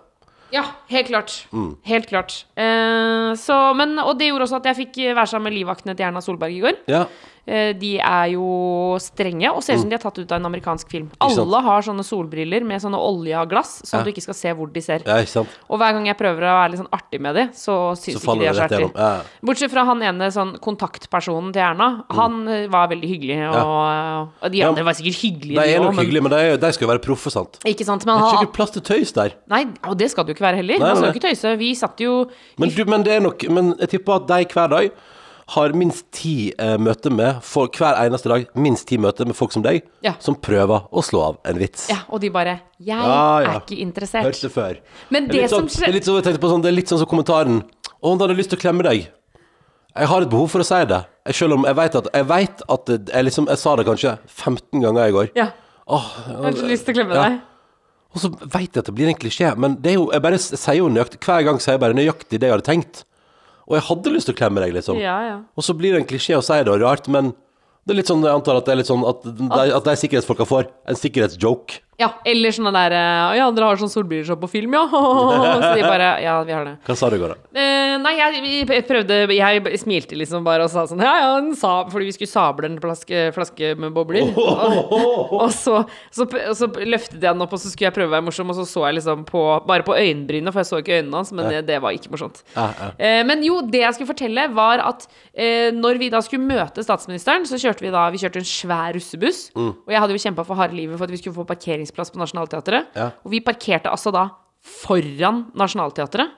Ja, 0.52 0.66
helt 0.92 1.08
klart. 1.08 1.38
Mm. 1.50 1.70
Helt 1.88 2.06
klart. 2.06 2.36
Så, 2.54 3.56
men, 3.80 3.96
og 3.98 4.12
det 4.20 4.28
gjorde 4.28 4.44
også 4.44 4.60
at 4.60 4.68
jeg 4.70 4.84
fikk 4.84 5.00
være 5.16 5.26
sammen 5.32 5.48
med 5.48 5.56
livvaktene 5.56 5.96
til 5.96 6.06
Erna 6.06 6.22
Solberg 6.22 6.54
i 6.54 6.60
går. 6.62 6.84
Ja. 6.92 7.06
Eh, 7.46 7.72
de 7.76 7.98
er 7.98 8.32
jo 8.34 8.96
strenge 9.02 9.50
og 9.52 9.62
ser 9.64 9.78
ut 9.78 9.84
som 9.84 9.90
de 9.92 9.96
er 9.98 10.02
tatt 10.02 10.18
ut 10.18 10.32
av 10.32 10.38
en 10.40 10.48
amerikansk 10.50 10.90
film. 10.90 11.10
Alle 11.24 11.60
har 11.66 11.84
sånne 11.86 12.04
solbriller 12.06 12.64
med 12.66 12.82
sånne 12.82 13.00
olja 13.00 13.44
glass, 13.48 13.80
sånn 13.82 14.00
at 14.00 14.02
Ja. 14.02 14.04
du 14.04 14.12
ikke 14.12 14.24
skal 14.26 14.38
se 14.38 14.54
hvor 14.54 14.72
de 14.72 14.80
ser. 14.80 15.02
Ja? 15.06 15.44
Og 15.68 15.78
hver 15.78 15.92
gang 15.92 16.06
jeg 16.06 16.16
prøver 16.16 16.42
å 16.42 16.56
være 16.60 16.70
litt 16.72 16.80
sånn 16.80 16.92
artig 16.92 17.20
med 17.20 17.34
de, 17.34 17.46
så 17.54 17.94
syns 17.96 18.22
ikke 18.22 18.38
de 18.40 18.46
er 18.46 18.54
så 18.54 18.66
artig. 18.68 18.90
Ja. 18.94 19.22
Bortsett 19.42 19.70
fra 19.70 19.84
han 19.84 20.02
ene 20.02 20.30
sånn 20.30 20.58
kontaktpersonen 20.58 21.52
til 21.52 21.62
Erna. 21.62 22.04
Han 22.10 22.44
mm. 22.44 22.70
var 22.70 22.88
veldig 22.88 23.08
hyggelig, 23.08 23.38
og, 23.54 24.30
og 24.42 24.50
de 24.50 24.58
Ja. 24.58 24.68
andre 24.68 24.84
var 24.84 24.94
sikkert 24.94 25.20
hyggelige, 25.20 25.60
De 25.60 25.74
er 25.74 25.80
nok 25.80 25.94
også, 25.94 26.22
men- 26.22 26.32
de, 26.34 26.56
de 26.58 26.72
skal 26.72 26.86
jo 26.88 26.92
være 26.92 27.04
proffe, 27.04 27.30
sant? 27.30 27.58
Ikke 27.64 27.84
sant, 27.84 28.04
men 28.06 28.16
Det 28.16 28.24
er 28.24 28.36
han 28.36 28.46
ikke 28.46 28.52
plass 28.52 28.70
til 28.70 28.82
tøys 28.82 29.12
der. 29.12 29.34
Nei, 29.48 29.66
og 29.84 29.96
det 29.98 30.10
skal 30.10 30.24
det 30.24 30.34
jo 30.34 30.38
ikke 30.38 30.48
være 30.48 30.56
heller. 30.56 30.78
Nei, 30.78 30.86
Man 30.88 30.96
skal 30.96 31.12
jo 31.12 31.18
ikke 31.18 31.28
tøyse. 31.28 31.58
Vi 31.58 31.74
satt 31.74 32.00
jo 32.00 32.30
Men, 32.58 32.68
du, 32.70 32.84
men 32.84 33.02
det 33.02 33.12
er 33.16 33.20
nok 33.20 33.48
Men 33.50 33.74
jeg 33.78 33.88
tipper 33.96 34.20
at 34.20 34.26
de 34.26 34.44
hver 34.54 34.68
dag 34.70 34.90
har 35.48 35.72
minst 35.76 36.06
ti 36.12 36.52
eh, 36.58 36.76
møter 36.78 37.10
med 37.12 37.42
for, 37.42 37.68
Hver 37.68 37.98
eneste 38.06 38.28
dag 38.28 38.46
minst 38.56 38.86
ti 38.88 38.96
møter 38.96 39.26
med 39.26 39.36
folk 39.36 39.52
som 39.52 39.62
deg, 39.62 39.82
Ja. 40.02 40.14
som 40.18 40.34
prøver 40.34 40.86
å 40.90 41.02
slå 41.04 41.20
av 41.28 41.38
en 41.44 41.58
vits. 41.58 41.88
Ja, 41.90 41.98
og 42.08 42.20
de 42.20 42.30
bare 42.30 42.60
'Jeg 42.80 42.88
Ja, 42.88 43.40
ja. 43.40 43.50
er 43.56 43.60
ikke 43.60 43.78
interessert'. 43.80 44.22
Hørt 44.24 44.40
det 44.40 44.52
før. 44.52 44.76
Men 45.10 45.28
Det 45.28 45.36
er 45.36 45.40
litt 45.42 45.50
sånn, 45.50 45.68
som 45.70 45.80
det 45.80 45.88
er 45.88 45.92
litt 45.92 46.04
sånn, 46.04 46.14
jeg 46.22 46.24
tenkte 46.24 46.40
på 46.40 46.50
sånn, 46.50 46.62
det 46.62 46.68
er 46.68 46.76
litt 46.76 46.88
sånn 46.88 46.98
som 46.98 47.06
kommentaren 47.06 47.62
Å, 48.02 48.10
han 48.10 48.18
hadde 48.18 48.36
lyst 48.36 48.50
til 48.50 48.58
å 48.58 48.60
klemme 48.62 48.82
deg. 48.82 49.08
Jeg 49.96 50.06
har 50.08 50.22
et 50.22 50.28
behov 50.30 50.50
for 50.50 50.58
å 50.60 50.64
si 50.64 50.84
det. 50.84 51.06
Jeg, 51.26 51.34
selv 51.34 51.52
om 51.54 51.64
jeg 51.64 51.74
vet 51.76 51.94
at 51.94 52.08
Jeg 52.14 52.26
vet 52.26 52.62
at 52.68 52.84
det- 52.86 53.08
jeg, 53.12 53.24
liksom, 53.24 53.46
jeg 53.48 53.58
sa 53.58 53.76
det 53.76 53.86
kanskje 53.86 54.18
15 54.26 54.80
ganger 54.82 55.08
i 55.08 55.12
går. 55.12 55.30
Ja, 55.36 55.50
Åh, 55.88 56.04
jeg 56.28 56.36
har 56.36 56.52
så 56.52 56.66
lyst 56.68 56.84
til 56.86 56.94
å 56.94 56.96
klemme 56.98 57.14
Ja. 57.14 57.28
deg. 57.28 57.40
Og 58.14 58.20
så 58.22 58.30
vet 58.30 58.72
jeg 58.72 58.78
at 58.78 58.84
det 58.86 58.94
blir 58.94 59.08
en 59.08 59.14
klisjé, 59.14 59.56
men 59.56 59.74
det 59.76 59.92
er 59.92 59.94
jo, 59.94 60.10
jeg 60.12 60.22
bare 60.22 60.34
s- 60.34 60.52
sier 60.60 60.76
jo 60.76 60.88
nøyaktig 60.88 61.18
Hver 61.20 61.44
gang 61.44 61.58
sier 61.58 61.72
jeg 61.74 61.80
bare 61.80 61.92
nøyaktig 61.94 62.38
det 62.38 62.42
jeg 62.42 62.50
hadde 62.52 62.64
tenkt. 62.64 63.04
Og 63.68 63.78
jeg 63.78 63.86
hadde 63.88 64.12
lyst 64.12 64.28
til 64.28 64.36
å 64.36 64.38
klemme 64.38 64.60
deg, 64.64 64.74
liksom. 64.76 64.98
Ja, 65.00 65.16
ja. 65.28 65.36
Og 65.56 65.64
så 65.66 65.76
blir 65.76 65.94
det 65.94 66.02
en 66.02 66.08
klisjé 66.08 66.36
å 66.36 66.44
si 66.44 66.56
det, 66.60 66.72
og 66.72 66.82
rart, 66.84 67.08
men 67.12 67.32
det 67.84 67.94
er 67.94 67.98
litt 68.00 68.10
sånn, 68.10 68.24
jeg 68.24 68.32
antar 68.32 68.58
at 68.58 68.68
det 68.68 68.72
er 68.74 68.80
litt 68.80 68.88
sånn 68.88 69.04
at 69.08 69.24
de, 69.24 69.48
at 69.76 69.88
de 69.88 69.94
sikkerhetsfolka 70.00 70.46
får 70.48 70.68
en 70.88 70.98
sikkerhetsjoke. 71.00 71.82
Ja, 72.00 72.08
eller 72.26 72.50
sånne 72.54 72.72
der 72.74 72.94
eh, 72.98 73.36
Ja, 73.38 73.44
dere 73.54 73.68
har 73.70 73.78
sånn 73.78 73.90
solbrilleshow 73.92 74.38
på 74.42 74.48
film, 74.50 74.72
ja? 74.74 74.82
Så 74.90 75.70
de 75.76 75.82
bare 75.86 76.08
Ja, 76.24 76.36
vi 76.46 76.52
har 76.56 76.64
det. 76.66 76.72
Hva 76.88 76.96
sa 76.98 77.10
du 77.12 77.16
i 77.16 77.20
går, 77.22 77.34
da? 77.34 77.60
Eh, 77.60 77.94
nei, 78.02 78.14
jeg, 78.18 78.82
prøvde 78.88 79.18
Jeg 79.30 79.78
smilte 79.82 80.18
liksom 80.18 80.42
bare 80.46 80.66
og 80.66 80.72
sa 80.72 80.86
sånn 80.90 81.02
Ja, 81.04 81.12
ja, 81.22 81.28
en 81.38 81.52
sab 81.58 81.92
Fordi 81.94 82.08
vi 82.10 82.14
skulle 82.16 82.32
sable 82.32 82.66
en 82.70 82.80
flaske, 82.82 83.28
flaske 83.36 83.74
med 83.78 83.94
bobler. 83.94 84.26
Og, 84.34 85.32
og 85.38 85.50
så, 85.54 85.80
så, 86.14 86.26
så 86.56 86.66
løftet 86.84 87.16
jeg 87.18 87.22
den 87.24 87.42
opp, 87.44 87.52
og 87.54 87.60
så 87.60 87.70
skulle 87.70 87.88
jeg 87.88 87.94
prøve 87.96 88.10
å 88.10 88.14
være 88.16 88.24
morsom, 88.26 88.50
og 88.52 88.56
så 88.58 88.64
så 88.68 88.84
jeg 88.88 88.96
liksom 88.98 89.24
på 89.28 89.42
Bare 89.68 89.84
på 89.86 89.94
øyenbrynene, 89.96 90.52
for 90.54 90.62
jeg 90.62 90.68
så 90.70 90.80
ikke 90.82 90.98
øynene 90.98 91.18
hans, 91.20 91.30
men 91.34 91.48
det, 91.50 91.60
det 91.68 91.78
var 91.82 91.94
ikke 91.96 92.10
morsomt. 92.12 92.40
Ja, 92.56 92.66
ja. 92.78 92.88
Eh, 92.98 93.20
men 93.26 93.42
jo, 93.46 93.60
det 93.70 93.80
jeg 93.84 93.96
skulle 93.96 94.10
fortelle, 94.10 94.46
var 94.56 94.82
at 94.84 95.06
eh, 95.32 95.70
når 95.74 95.98
vi 96.00 96.08
da 96.12 96.20
skulle 96.24 96.44
møte 96.46 96.84
statsministeren, 96.84 97.46
så 97.48 97.58
kjørte 97.60 97.84
vi 97.86 97.92
da 97.94 98.06
Vi 98.14 98.20
kjørte 98.22 98.40
en 98.42 98.48
svær 98.48 98.94
russebuss, 98.96 99.44
Mm. 99.54 99.70
og 99.86 99.90
jeg 99.92 100.00
hadde 100.02 100.14
jo 100.16 100.22
kjempa 100.24 100.44
for 100.46 100.58
harde 100.58 100.74
livet 100.76 100.98
for 100.98 101.06
at 101.06 101.12
vi 101.14 101.18
skulle 101.20 101.36
få 101.36 101.44
parkeringsplass 101.84 102.12
på 102.12 102.20
Nationaltheatret. 102.20 102.94
Ja. 102.96 103.10
Og 103.24 103.32
vi 103.32 103.40
parkerte 103.44 103.90
altså 103.90 104.12
da 104.12 104.28
foran 104.64 105.50
Nationaltheatret. 105.54 106.30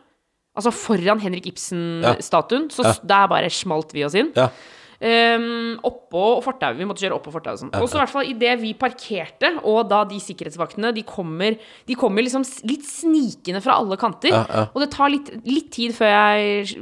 Altså 0.56 0.72
foran 0.72 1.20
Henrik 1.20 1.46
Ibsen-statuen. 1.46 2.70
Så 2.70 2.82
der 3.02 3.28
bare 3.28 3.50
smalt 3.50 3.92
vi 3.94 4.04
oss 4.04 4.16
inn. 4.16 4.32
Ja. 4.36 4.50
Um, 4.96 5.74
oppå 5.84 6.40
fortauet. 6.40 6.78
Vi 6.78 6.86
måtte 6.88 7.04
kjøre 7.04 7.18
oppå 7.18 7.30
fortauet. 7.30 7.60
Sånn. 7.60 7.72
Og 7.76 7.84
så 7.84 7.98
i 7.98 8.00
hvert 8.00 8.12
fall 8.14 8.30
idet 8.30 8.54
vi 8.62 8.70
parkerte, 8.72 9.50
og 9.68 9.90
da 9.90 9.98
de 10.08 10.16
sikkerhetsvaktene 10.24 10.88
De 10.96 11.04
kommer, 11.04 11.58
de 11.84 11.96
kommer 12.00 12.24
liksom 12.24 12.46
litt 12.64 12.86
snikende 12.88 13.60
fra 13.60 13.76
alle 13.76 13.98
kanter. 14.00 14.32
Ja, 14.32 14.46
ja. 14.48 14.64
Og 14.72 14.80
det 14.80 14.88
tar 14.96 15.12
litt, 15.12 15.28
litt 15.44 15.68
tid 15.76 15.92
før 15.98 16.14
jeg 16.14 16.80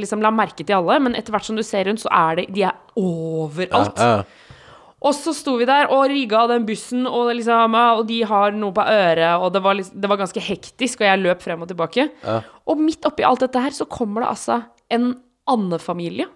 liksom 0.00 0.26
la 0.26 0.34
merke 0.34 0.66
til 0.66 0.80
alle, 0.80 0.98
men 1.06 1.14
etter 1.14 1.36
hvert 1.36 1.46
som 1.46 1.58
du 1.58 1.62
ser 1.62 1.86
rundt, 1.86 2.02
så 2.02 2.10
er 2.10 2.42
det 2.42 2.48
De 2.50 2.66
er 2.66 2.98
overalt. 2.98 3.94
Ja, 3.94 4.24
Og 5.02 5.14
så 5.18 5.32
sto 5.34 5.56
vi 5.58 5.66
der 5.66 5.90
og 5.90 6.04
rigga 6.12 6.44
den 6.52 6.66
bussen, 6.68 7.06
og, 7.10 7.32
liksom, 7.34 7.74
og 7.74 8.04
de 8.06 8.20
har 8.28 8.54
noe 8.54 8.70
på 8.76 8.84
øret, 8.86 9.42
og 9.42 9.48
det 9.54 9.62
var, 9.64 9.74
liksom, 9.74 9.96
det 9.98 10.10
var 10.12 10.20
ganske 10.20 10.42
hektisk, 10.46 11.00
og 11.02 11.08
jeg 11.08 11.22
løp 11.24 11.42
frem 11.42 11.64
og 11.64 11.70
tilbake. 11.72 12.04
Og 12.70 12.78
midt 12.78 13.08
oppi 13.10 13.24
alt 13.26 13.42
dette 13.42 13.64
her 13.64 13.74
så 13.74 13.88
kommer 13.90 14.22
det 14.22 14.30
altså 14.30 14.60
en 14.94 15.08
andefamilie. 15.50 16.28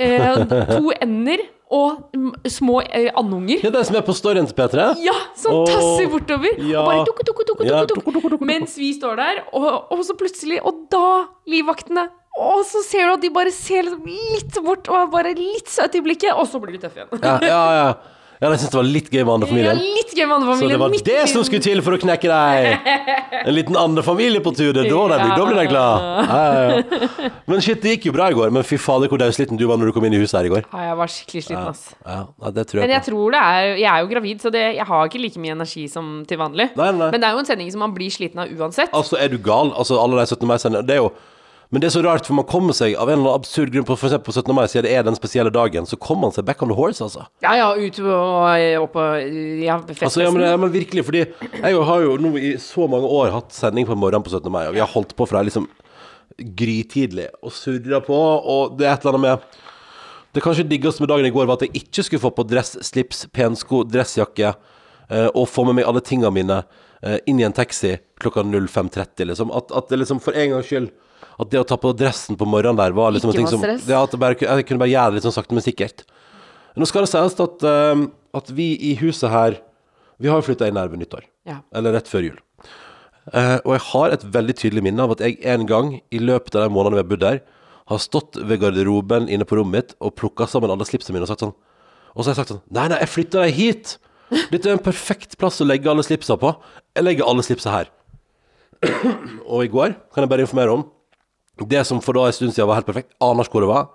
Eh, 0.00 0.40
to 0.72 0.90
ender 1.04 1.44
og 1.74 2.16
små 2.50 2.80
eh, 2.86 3.10
andunger. 3.18 3.60
Ja, 3.62 3.70
det 3.74 3.84
som 3.86 3.96
er 3.98 4.04
på 4.06 4.14
storyen 4.16 4.48
til 4.48 4.56
P3? 4.58 4.88
Ja, 5.04 5.14
som 5.38 5.60
Åh, 5.60 5.68
tasser 5.68 6.08
bortover. 6.10 6.56
ja. 6.58 6.80
Og 6.82 6.88
bare 6.88 7.04
dukke, 7.06 7.26
dukke, 7.28 7.46
dukke, 7.48 7.68
Ja, 7.68 7.84
dukke, 7.84 8.00
dukke, 8.00 8.10
dukke, 8.10 8.20
dukke, 8.20 8.32
dukke. 8.38 8.48
Mens 8.48 8.74
vi 8.80 8.90
står 8.96 9.20
der, 9.20 9.40
og, 9.52 9.92
og 9.92 10.02
så 10.06 10.16
plutselig 10.18 10.60
Og 10.66 10.86
da, 10.92 11.04
livvaktene 11.50 12.08
Og 12.34 12.64
så 12.66 12.82
ser 12.82 13.06
du 13.06 13.14
at 13.14 13.22
de 13.22 13.30
bare 13.30 13.52
ser 13.54 13.86
liksom 13.86 14.08
litt 14.10 14.58
bort, 14.64 14.90
og 14.90 15.04
er 15.04 15.12
bare 15.12 15.36
litt 15.38 15.70
søte 15.70 16.00
i 16.00 16.02
blikket, 16.02 16.34
og 16.34 16.48
så 16.50 16.58
blir 16.62 16.74
de 16.74 16.82
tøffe 16.82 17.04
igjen. 17.04 17.22
Ja, 17.22 17.38
ja, 17.46 17.62
ja. 17.78 17.84
ja 18.42 18.48
jeg 18.50 18.62
syns 18.64 18.72
det 18.72 18.78
var 18.80 18.88
litt 18.88 19.10
gøy 19.12 19.22
med 19.28 19.44
Ja, 19.62 19.74
litt 19.78 20.14
gøy 20.18 20.26
med 20.26 20.48
Så 20.58 20.70
det 20.72 20.80
var 20.82 20.90
midt 20.90 21.06
det 21.06 21.20
som 21.30 21.44
skulle 21.46 21.62
til 21.62 21.82
for 21.86 21.94
å 21.94 22.00
knekke 22.02 22.30
deg! 22.30 22.90
En 23.44 23.52
liten 23.52 23.76
andefamilie 23.76 24.40
på 24.40 24.54
tur, 24.56 24.70
det 24.72 24.86
er 24.86 24.88
da 24.88 25.00
de 25.10 25.16
blir, 25.20 25.32
da 25.36 25.46
blir 25.46 25.58
de 25.58 25.64
glad. 25.68 26.04
Ja, 26.24 26.36
ja, 26.40 26.60
ja. 26.64 27.32
Men 27.50 27.60
shit, 27.60 27.82
det 27.82 27.98
gikk 27.98 28.06
jo 28.08 28.14
bra 28.16 28.30
i 28.32 28.36
går. 28.38 28.48
Men 28.56 28.64
fy 28.64 28.78
fader, 28.80 29.10
hvor 29.12 29.20
daudsliten 29.20 29.60
du 29.60 29.66
var 29.68 29.76
når 29.76 29.90
du 29.90 29.94
kom 29.98 30.06
inn 30.08 30.16
i 30.16 30.20
huset 30.22 30.38
her 30.38 30.48
i 30.48 30.52
går. 30.54 30.64
Ja, 30.70 30.86
jeg 30.86 30.96
var 31.02 31.12
skikkelig 31.12 31.42
sliten, 31.44 31.66
ass. 31.74 31.82
Ja, 32.06 32.22
ja, 32.30 32.52
det 32.56 32.64
tror 32.70 32.80
Men 32.80 32.88
jeg 32.88 32.96
jeg 32.96 33.04
på. 33.04 33.10
tror 33.10 33.36
det 33.36 33.42
er 33.42 33.68
Jeg 33.82 33.90
er 33.90 34.00
jo 34.00 34.08
gravid, 34.14 34.40
så 34.40 34.54
det, 34.54 34.64
jeg 34.78 34.88
har 34.94 35.12
ikke 35.12 35.20
like 35.20 35.44
mye 35.44 35.58
energi 35.58 35.84
som 35.92 36.08
til 36.30 36.40
vanlig. 36.40 36.70
Nei, 36.80 36.88
nei. 36.96 37.10
Men 37.12 37.20
det 37.20 37.28
er 37.28 37.36
jo 37.36 37.44
en 37.44 37.50
sending 37.52 37.70
som 37.74 37.84
man 37.84 37.92
blir 37.98 38.16
sliten 38.16 38.40
av 38.40 38.56
uansett. 38.56 38.96
Altså, 38.96 39.20
er 39.20 39.28
du 39.34 39.36
gal? 39.44 39.74
Altså, 39.76 40.00
alle 40.00 40.24
de 40.24 40.26
17. 40.32 40.48
mai-sendingene 40.48 40.88
Det 40.88 40.96
er 40.96 41.02
jo 41.04 41.12
Men 41.74 41.82
det 41.82 41.88
er 41.88 41.94
så 41.96 42.04
rart, 42.06 42.22
for 42.22 42.38
man 42.38 42.46
kommer 42.46 42.74
seg 42.76 42.92
av 42.94 43.08
en 43.10 43.16
eller 43.16 43.32
annen 43.32 43.42
absurd 43.42 43.72
grunn 43.74 43.82
på, 43.88 43.96
eksempel 43.96 44.28
på 44.28 44.32
17. 44.36 44.52
mai, 44.54 44.68
siden 44.70 44.84
det 44.86 44.92
er 44.94 45.02
den 45.02 45.16
spesielle 45.18 45.50
dagen, 45.50 45.88
så 45.90 45.96
kommer 45.98 46.28
man 46.28 46.34
seg 46.36 46.46
back 46.46 46.60
on 46.62 46.70
the 46.70 46.76
horse, 46.78 47.02
altså. 47.02 47.24
Ja, 47.42 47.56
ja, 47.58 47.72
ut 47.74 47.98
og 47.98 48.84
opp 48.84 48.98
og 49.02 49.32
Ja, 49.58 49.80
Altså, 49.82 50.22
ja, 50.22 50.30
men, 50.30 50.44
ja, 50.46 50.54
men 50.60 50.70
virkelig, 50.70 51.02
fordi 51.08 51.24
jeg 51.24 51.80
har 51.88 52.04
jo 52.04 52.14
nå 52.22 52.30
i 52.38 52.52
så 52.62 52.86
mange 52.86 53.10
år 53.10 53.34
hatt 53.34 53.50
sending 53.56 53.88
på 53.88 53.96
morgenen 53.98 54.22
på 54.22 54.30
17. 54.30 54.46
mai, 54.54 54.68
og 54.68 54.76
vi 54.76 54.84
har 54.84 54.92
holdt 54.92 55.16
på 55.18 55.26
fra 55.26 55.42
liksom 55.42 55.66
grytidlig 56.38 57.26
og 57.42 57.50
surra 57.58 57.98
på, 58.06 58.22
og 58.54 58.78
det 58.78 58.86
er 58.86 58.94
et 58.94 59.02
eller 59.02 59.18
annet 59.18 59.26
med 59.26 59.60
Det 60.34 60.42
kanskje 60.42 60.66
diggeste 60.70 61.02
med 61.02 61.10
dagen 61.10 61.26
i 61.26 61.34
går 61.34 61.50
var 61.50 61.58
at 61.58 61.66
jeg 61.66 61.82
ikke 61.82 62.06
skulle 62.06 62.22
få 62.22 62.30
på 62.38 62.46
dress, 62.46 62.76
slips, 62.86 63.26
pensko, 63.34 63.82
dressjakke 63.86 64.48
eh, 65.10 65.28
og 65.30 65.46
få 65.50 65.66
med 65.66 65.80
meg 65.80 65.90
alle 65.90 66.02
tingene 66.02 66.30
mine 66.34 66.56
eh, 67.02 67.18
inn 67.30 67.42
i 67.42 67.46
en 67.46 67.54
taxi 67.54 67.96
klokka 68.22 68.42
05.30, 68.46 69.26
liksom. 69.30 69.50
At, 69.54 69.74
at 69.74 69.90
det 69.90 70.00
liksom 70.02 70.22
for 70.22 70.34
en 70.34 70.54
gangs 70.56 70.70
skyld 70.70 70.90
At 71.40 71.50
det 71.50 71.60
å 71.60 71.66
ta 71.66 71.78
på 71.80 71.90
dressen 71.98 72.38
på 72.38 72.46
morgenen 72.46 72.78
der 72.78 72.94
var 72.94 73.14
liksom 73.14 73.32
Ikke 73.32 73.40
en 73.42 73.42
ting 73.42 73.48
var 73.48 73.54
som 73.56 73.62
stress. 73.64 73.88
ja, 73.90 74.02
at 74.02 74.12
jeg, 74.14 74.20
bare, 74.22 74.38
jeg 74.38 74.66
kunne 74.68 74.82
bare 74.84 74.92
gjøre 74.92 75.10
det 75.12 75.18
litt 75.18 75.26
sånn 75.26 75.34
sakte, 75.34 75.56
men 75.56 75.64
sikkert. 75.66 76.04
Nå 76.78 76.86
skal 76.90 77.06
det 77.06 77.10
sies 77.12 77.38
at, 77.44 77.64
eh, 77.70 78.04
at 78.38 78.50
vi 78.54 78.68
i 78.90 78.94
huset 78.98 79.30
her 79.30 79.60
Vi 80.22 80.30
har 80.30 80.38
jo 80.38 80.46
flytta 80.46 80.68
inn 80.70 80.78
her 80.78 80.88
ved 80.92 81.00
nyttår. 81.02 81.24
Ja. 81.44 81.58
Eller 81.74 81.96
rett 81.96 82.06
før 82.06 82.22
jul. 82.22 82.36
Eh, 83.32 83.56
og 83.64 83.72
jeg 83.74 83.82
har 83.90 84.14
et 84.14 84.24
veldig 84.36 84.54
tydelig 84.60 84.82
minne 84.86 85.02
av 85.02 85.14
at 85.16 85.22
jeg 85.24 85.40
en 85.42 85.64
gang 85.66 85.94
i 86.14 86.20
løpet 86.22 86.54
av 86.54 86.68
de 86.68 86.74
månedene 86.74 87.00
vi 87.00 87.02
har 87.02 87.10
bodd 87.10 87.26
her, 87.26 87.40
har 87.90 88.00
stått 88.00 88.38
ved 88.38 88.62
garderoben 88.62 89.26
inne 89.28 89.44
på 89.48 89.58
rommet 89.58 89.74
mitt 89.74 89.94
og 90.00 90.14
plukka 90.16 90.46
sammen 90.48 90.72
alle 90.72 90.86
slipsene 90.88 91.16
mine 91.16 91.26
og 91.26 91.32
sagt 91.32 91.42
sånn 91.44 91.52
Og 92.14 92.22
så 92.22 92.30
har 92.30 92.32
jeg 92.32 92.40
sagt 92.42 92.52
sånn 92.54 92.62
Nei, 92.70 92.86
nei, 92.92 93.00
jeg 93.02 93.10
flytta 93.12 93.42
deg 93.42 93.58
hit! 93.58 93.96
Dette 94.52 94.70
er 94.70 94.76
en 94.78 94.82
perfekt 94.86 95.36
plass 95.40 95.60
å 95.60 95.66
legge 95.66 95.90
alle 95.90 96.02
slipsa 96.06 96.38
på. 96.40 96.54
Jeg 96.96 97.04
legger 97.04 97.28
alle 97.28 97.42
slipsa 97.44 97.74
her. 97.74 97.90
og 99.52 99.60
i 99.66 99.70
går 99.70 99.94
kan 100.14 100.24
jeg 100.24 100.30
bare 100.32 100.46
informere 100.46 100.78
om 100.78 100.86
det 101.60 101.84
som 101.86 102.00
for 102.02 102.16
da 102.16 102.26
en 102.28 102.34
stund 102.34 102.54
siden 102.54 102.68
var 102.70 102.80
helt 102.80 102.88
perfekt. 102.88 103.12
Aner 103.22 103.46
ikke 103.46 103.58
hvor 103.58 103.66
det 103.66 103.70
var. 103.70 103.92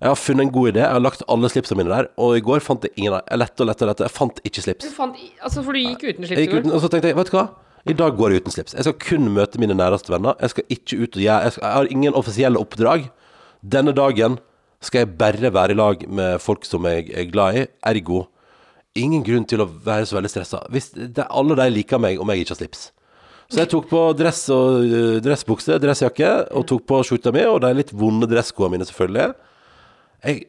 Jeg 0.00 0.08
har 0.08 0.16
funnet 0.16 0.46
en 0.46 0.52
god 0.52 0.70
idé. 0.72 0.82
Jeg 0.82 0.96
har 0.96 1.02
lagt 1.04 1.24
alle 1.28 1.48
slipsene 1.52 1.80
mine 1.80 1.92
der, 1.92 2.08
og 2.20 2.36
i 2.36 2.44
går 2.44 2.62
fant 2.64 2.84
jeg 2.84 2.92
ingen 2.96 3.16
der. 3.16 3.24
Jeg 3.28 3.40
lette 3.42 3.64
og 3.64 3.68
lette 3.68 3.84
og 3.84 3.90
lette. 3.90 4.06
Jeg 4.08 4.16
fant 4.16 4.40
ikke 4.48 4.64
slips. 4.64 4.86
Du 4.86 4.96
fant, 4.96 5.18
altså, 5.44 5.64
for 5.64 5.76
du 5.76 5.80
gikk 5.80 6.06
uten 6.06 6.28
slips 6.28 6.40
i 6.40 6.46
går? 6.48 6.62
uten, 6.64 6.72
og 6.76 6.84
så 6.84 6.90
tenkte 6.92 7.12
jeg, 7.12 7.18
vet 7.20 7.32
du 7.32 7.36
hva? 7.36 7.46
I 7.88 7.96
dag 7.96 8.16
går 8.16 8.32
jeg 8.32 8.44
uten 8.44 8.54
slips. 8.54 8.76
Jeg 8.76 8.86
skal 8.86 8.96
kun 9.04 9.28
møte 9.36 9.60
mine 9.60 9.76
næreste 9.76 10.12
venner. 10.12 10.36
Jeg 10.40 10.54
skal 10.54 10.76
ikke 10.76 11.00
ut 11.00 11.16
og 11.16 11.24
gjøre 11.24 11.40
Jeg, 11.46 11.56
jeg 11.60 11.72
har 11.76 11.92
ingen 11.96 12.16
offisielle 12.16 12.60
oppdrag. 12.60 13.08
Denne 13.60 13.96
dagen 13.96 14.38
skal 14.80 15.04
jeg 15.04 15.16
bare 15.20 15.52
være 15.52 15.76
i 15.76 15.80
lag 15.80 16.04
med 16.08 16.40
folk 16.40 16.64
som 16.68 16.88
jeg 16.88 17.08
er 17.12 17.28
glad 17.32 17.60
i. 17.60 17.66
Ergo 17.84 18.26
ingen 18.98 19.22
grunn 19.26 19.46
til 19.48 19.62
å 19.62 19.68
være 19.68 20.08
så 20.08 20.16
veldig 20.16 20.32
stressa. 20.32 20.62
Alle 21.28 21.56
de 21.58 21.68
liker 21.70 22.00
meg 22.02 22.20
om 22.20 22.32
jeg 22.32 22.44
ikke 22.44 22.54
har 22.54 22.60
slips. 22.62 22.88
Så 23.50 23.64
jeg 23.64 23.70
tok 23.72 23.88
på 23.90 24.02
dress 24.18 24.44
og 24.54 24.84
uh, 24.86 25.16
dressbukse, 25.24 25.78
dressjakke, 25.82 26.28
og 26.54 26.68
tok 26.70 26.84
på 26.86 27.00
skjorta 27.06 27.32
mi, 27.34 27.42
og 27.50 27.58
de 27.64 27.72
litt 27.74 27.90
vonde 27.96 28.28
dresskoene 28.30 28.76
mine, 28.76 28.86
selvfølgelig. 28.86 29.32
Jeg 30.26 30.46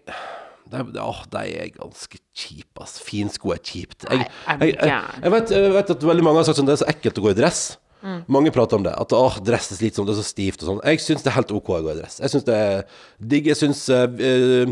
de, 0.71 0.83
åh, 1.03 1.23
de 1.33 1.39
er 1.59 1.71
ganske 1.75 2.19
kjipe, 2.31 2.79
ass. 2.79 2.95
Finsko 3.03 3.51
er 3.51 3.59
kjipt. 3.59 4.05
Jeg, 4.07 4.23
jeg, 4.23 4.75
jeg, 4.77 4.99
jeg, 5.23 5.31
vet, 5.33 5.49
jeg 5.51 5.73
vet 5.75 5.89
at 5.97 6.05
veldig 6.07 6.23
mange 6.23 6.39
har 6.39 6.47
sagt 6.47 6.61
sånn 6.61 6.69
det 6.69 6.77
er 6.77 6.83
så 6.85 6.87
ekkelt 6.93 7.19
å 7.19 7.25
gå 7.25 7.33
i 7.33 7.39
dress. 7.41 7.63
Mange 8.31 8.49
prater 8.53 8.79
om 8.79 8.85
det. 8.85 8.93
At 8.97 9.13
åh, 9.13 9.35
dress 9.45 9.69
er 9.73 9.77
slitsomt, 9.77 10.09
det 10.09 10.15
er 10.15 10.21
så 10.23 10.25
stivt 10.25 10.63
og 10.63 10.69
sånn. 10.71 10.79
Jeg 10.89 11.03
syns 11.03 11.25
det 11.25 11.29
er 11.29 11.37
helt 11.37 11.51
OK 11.53 11.69
å 11.75 11.81
gå 11.85 11.91
i 11.93 11.99
dress. 11.99 12.17
Jeg 12.23 12.33
syns 12.33 12.47
det 12.47 12.55
er 12.57 12.79
digg. 13.33 13.51
Jeg 13.51 13.59
syns 13.59 13.83
eh, 13.93 14.07
eh, 14.25 14.71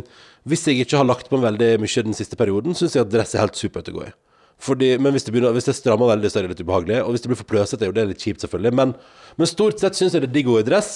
Hvis 0.49 0.65
jeg 0.65 0.81
ikke 0.81 1.01
har 1.01 1.09
lagt 1.09 1.29
på 1.29 1.41
veldig 1.41 1.75
mye 1.83 2.05
den 2.07 2.17
siste 2.17 2.39
perioden, 2.39 2.77
syns 2.77 2.97
jeg 2.97 3.05
at 3.05 3.11
dress 3.13 3.35
er 3.35 3.45
helt 3.45 3.59
supert 3.59 3.91
å 3.91 3.97
gå 3.99 4.07
i. 4.07 4.13
Fordi, 4.59 4.97
men 4.99 5.15
hvis 5.15 5.23
det, 5.23 5.33
begynner, 5.33 5.55
hvis 5.55 5.69
det 5.69 5.77
strammer 5.77 6.11
veldig, 6.11 6.31
så 6.31 6.39
er 6.39 6.45
det 6.45 6.55
litt 6.55 6.65
ubehagelig. 6.65 6.97
Og 7.05 7.13
hvis 7.13 7.23
det 7.23 7.31
blir 7.31 7.39
for 7.39 7.47
pløsete, 7.47 7.85
er 7.85 7.93
jo 7.93 7.95
det 7.95 8.09
litt 8.09 8.25
kjipt, 8.25 8.43
selvfølgelig. 8.43 8.73
Men, 8.75 8.91
men 9.39 9.49
stort 9.49 9.79
sett 9.79 9.95
syns 9.95 10.17
jeg 10.17 10.25
det 10.25 10.31
er 10.31 10.35
digg 10.35 10.49
å 10.51 10.57
gå 10.57 10.63
i 10.65 10.67
dress. 10.67 10.91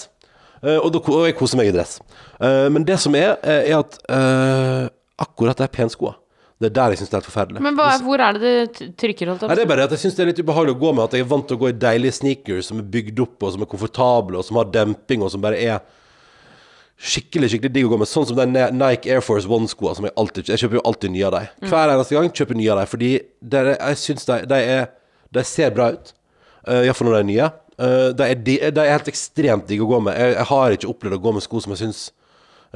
Eh, 0.63 0.79
og, 0.79 0.89
da, 0.95 0.99
og 0.99 1.23
jeg 1.27 1.37
koser 1.39 1.59
meg 1.59 1.71
i 1.71 1.75
dress. 1.75 1.97
Eh, 2.39 2.67
men 2.73 2.85
det 2.87 2.99
som 3.03 3.15
er, 3.19 3.37
eh, 3.39 3.71
er 3.71 3.79
at 3.81 3.97
uh, 4.07 4.91
akkurat 5.23 5.59
de 5.59 5.67
penskoa 5.71 6.15
Det 6.61 6.69
er 6.69 6.75
der 6.77 6.93
jeg 6.93 7.01
syns 7.01 7.09
det 7.09 7.15
er 7.15 7.19
helt 7.19 7.27
forferdelig. 7.27 7.63
Men 7.65 7.75
hva, 7.75 7.87
hvor 8.05 8.21
er 8.23 8.37
det 8.37 8.51
du 8.77 8.83
trykker? 8.99 9.31
Holdt 9.31 9.47
Nei, 9.49 9.57
det 9.59 9.65
er 9.65 9.71
bare 9.73 9.87
at 9.87 9.95
jeg 9.95 10.05
syns 10.05 10.15
det 10.15 10.23
er 10.23 10.29
litt 10.29 10.39
ubehagelig 10.39 10.75
å 10.77 10.79
gå 10.79 10.91
med. 10.93 11.03
At 11.03 11.17
jeg 11.17 11.25
er 11.25 11.31
vant 11.33 11.47
til 11.49 11.57
å 11.57 11.61
gå 11.63 11.71
i 11.71 11.75
deilige 11.75 12.15
sneakers 12.19 12.69
som 12.71 12.79
er 12.79 12.87
bygd 12.93 13.19
opp, 13.25 13.35
og 13.41 13.55
som 13.55 13.65
er 13.65 13.71
komfortable, 13.73 14.39
og 14.39 14.47
som 14.47 14.59
har 14.61 14.69
demping, 14.71 15.25
og 15.25 15.33
som 15.33 15.43
bare 15.43 15.59
er 15.59 15.81
skikkelig 17.03 17.51
skikkelig 17.51 17.73
digg 17.75 17.87
å 17.87 17.93
gå 17.93 17.99
med. 18.01 18.09
Sånn 18.09 18.27
som 18.29 18.39
den 18.39 18.55
Nike 18.79 19.11
Air 19.11 19.23
Force 19.25 19.49
One-skoa 19.49 19.95
som 19.97 20.07
jeg 20.07 20.15
alltid 20.19 20.51
Jeg 20.53 20.63
kjøper 20.63 20.79
jo 20.79 20.85
alltid 20.87 21.13
nye 21.15 21.27
av 21.27 21.35
dem. 21.35 21.69
Hver 21.71 21.93
eneste 21.93 22.17
gang 22.17 22.31
kjøper 22.31 22.55
jeg 22.55 22.61
nye 22.61 22.71
av 22.73 22.81
dem, 22.81 22.91
fordi 22.93 23.11
er, 23.19 23.71
jeg 23.73 24.01
syns 24.03 24.29
de, 24.29 24.39
de, 24.49 24.61
er, 24.77 24.89
de 25.35 25.45
ser 25.47 25.75
bra 25.75 25.91
ut. 25.95 26.15
Uh, 26.63 26.81
Iallfall 26.85 27.09
når 27.09 27.17
de 27.17 27.21
er 27.21 27.29
nye. 27.31 27.51
Uh, 27.73 28.09
de, 28.15 28.27
er, 28.29 28.71
de 28.71 28.83
er 28.83 28.93
helt 28.95 29.11
ekstremt 29.11 29.67
digge 29.69 29.85
å 29.85 29.91
gå 29.91 30.03
med. 30.07 30.19
Jeg, 30.19 30.35
jeg 30.37 30.49
har 30.53 30.75
ikke 30.77 30.91
opplevd 30.93 31.19
å 31.19 31.23
gå 31.27 31.35
med 31.35 31.45
sko 31.45 31.63
som 31.63 31.75
jeg 31.75 31.83
syns 31.83 32.03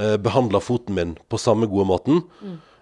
uh, 0.02 0.18
behandler 0.20 0.64
foten 0.64 0.98
min 0.98 1.16
på 1.32 1.40
samme 1.42 1.70
gode 1.72 1.88
måten. 1.88 2.26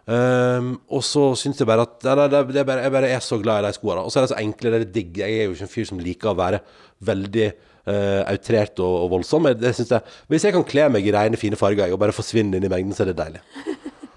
Um, 0.05 0.75
og 0.93 1.01
så 1.01 1.31
syns 1.33 1.57
jeg 1.57 1.65
bare 1.65 1.87
at 1.87 2.03
nei, 2.05 2.13
nei, 2.19 2.25
det, 2.29 2.41
det 2.53 2.63
bare, 2.69 2.83
Jeg 2.85 2.93
bare 2.93 3.07
er 3.09 3.23
så 3.25 3.39
glad 3.41 3.63
i 3.63 3.69
de 3.69 3.77
skoene. 3.77 4.05
Og 4.05 4.13
så 4.13 4.21
er 4.21 4.25
det 4.25 4.33
så 4.33 4.41
enkle, 4.41 4.73
det 4.73 4.81
er 4.81 4.91
digg. 4.97 5.21
Jeg 5.21 5.37
er 5.37 5.47
jo 5.47 5.55
ikke 5.55 5.67
en 5.69 5.75
fyr 5.77 5.87
som 5.91 6.01
liker 6.01 6.33
å 6.33 6.39
være 6.41 6.61
veldig 7.05 7.47
uh, 7.87 8.21
outrert 8.31 8.79
og, 8.83 8.93
og 9.05 9.09
voldsom. 9.17 9.49
Det 9.59 9.73
synes 9.77 9.91
jeg, 9.95 10.01
hvis 10.31 10.45
jeg 10.47 10.55
kan 10.55 10.63
kle 10.67 10.87
meg 10.93 11.05
i 11.07 11.13
rene, 11.15 11.37
fine 11.39 11.59
farger 11.59 11.93
og 11.93 11.99
bare 12.01 12.15
forsvinne 12.15 12.57
inn 12.57 12.67
i 12.67 12.71
mengden, 12.71 12.93
så 12.97 13.05
er 13.05 13.11
det 13.13 13.17
deilig. 13.21 13.43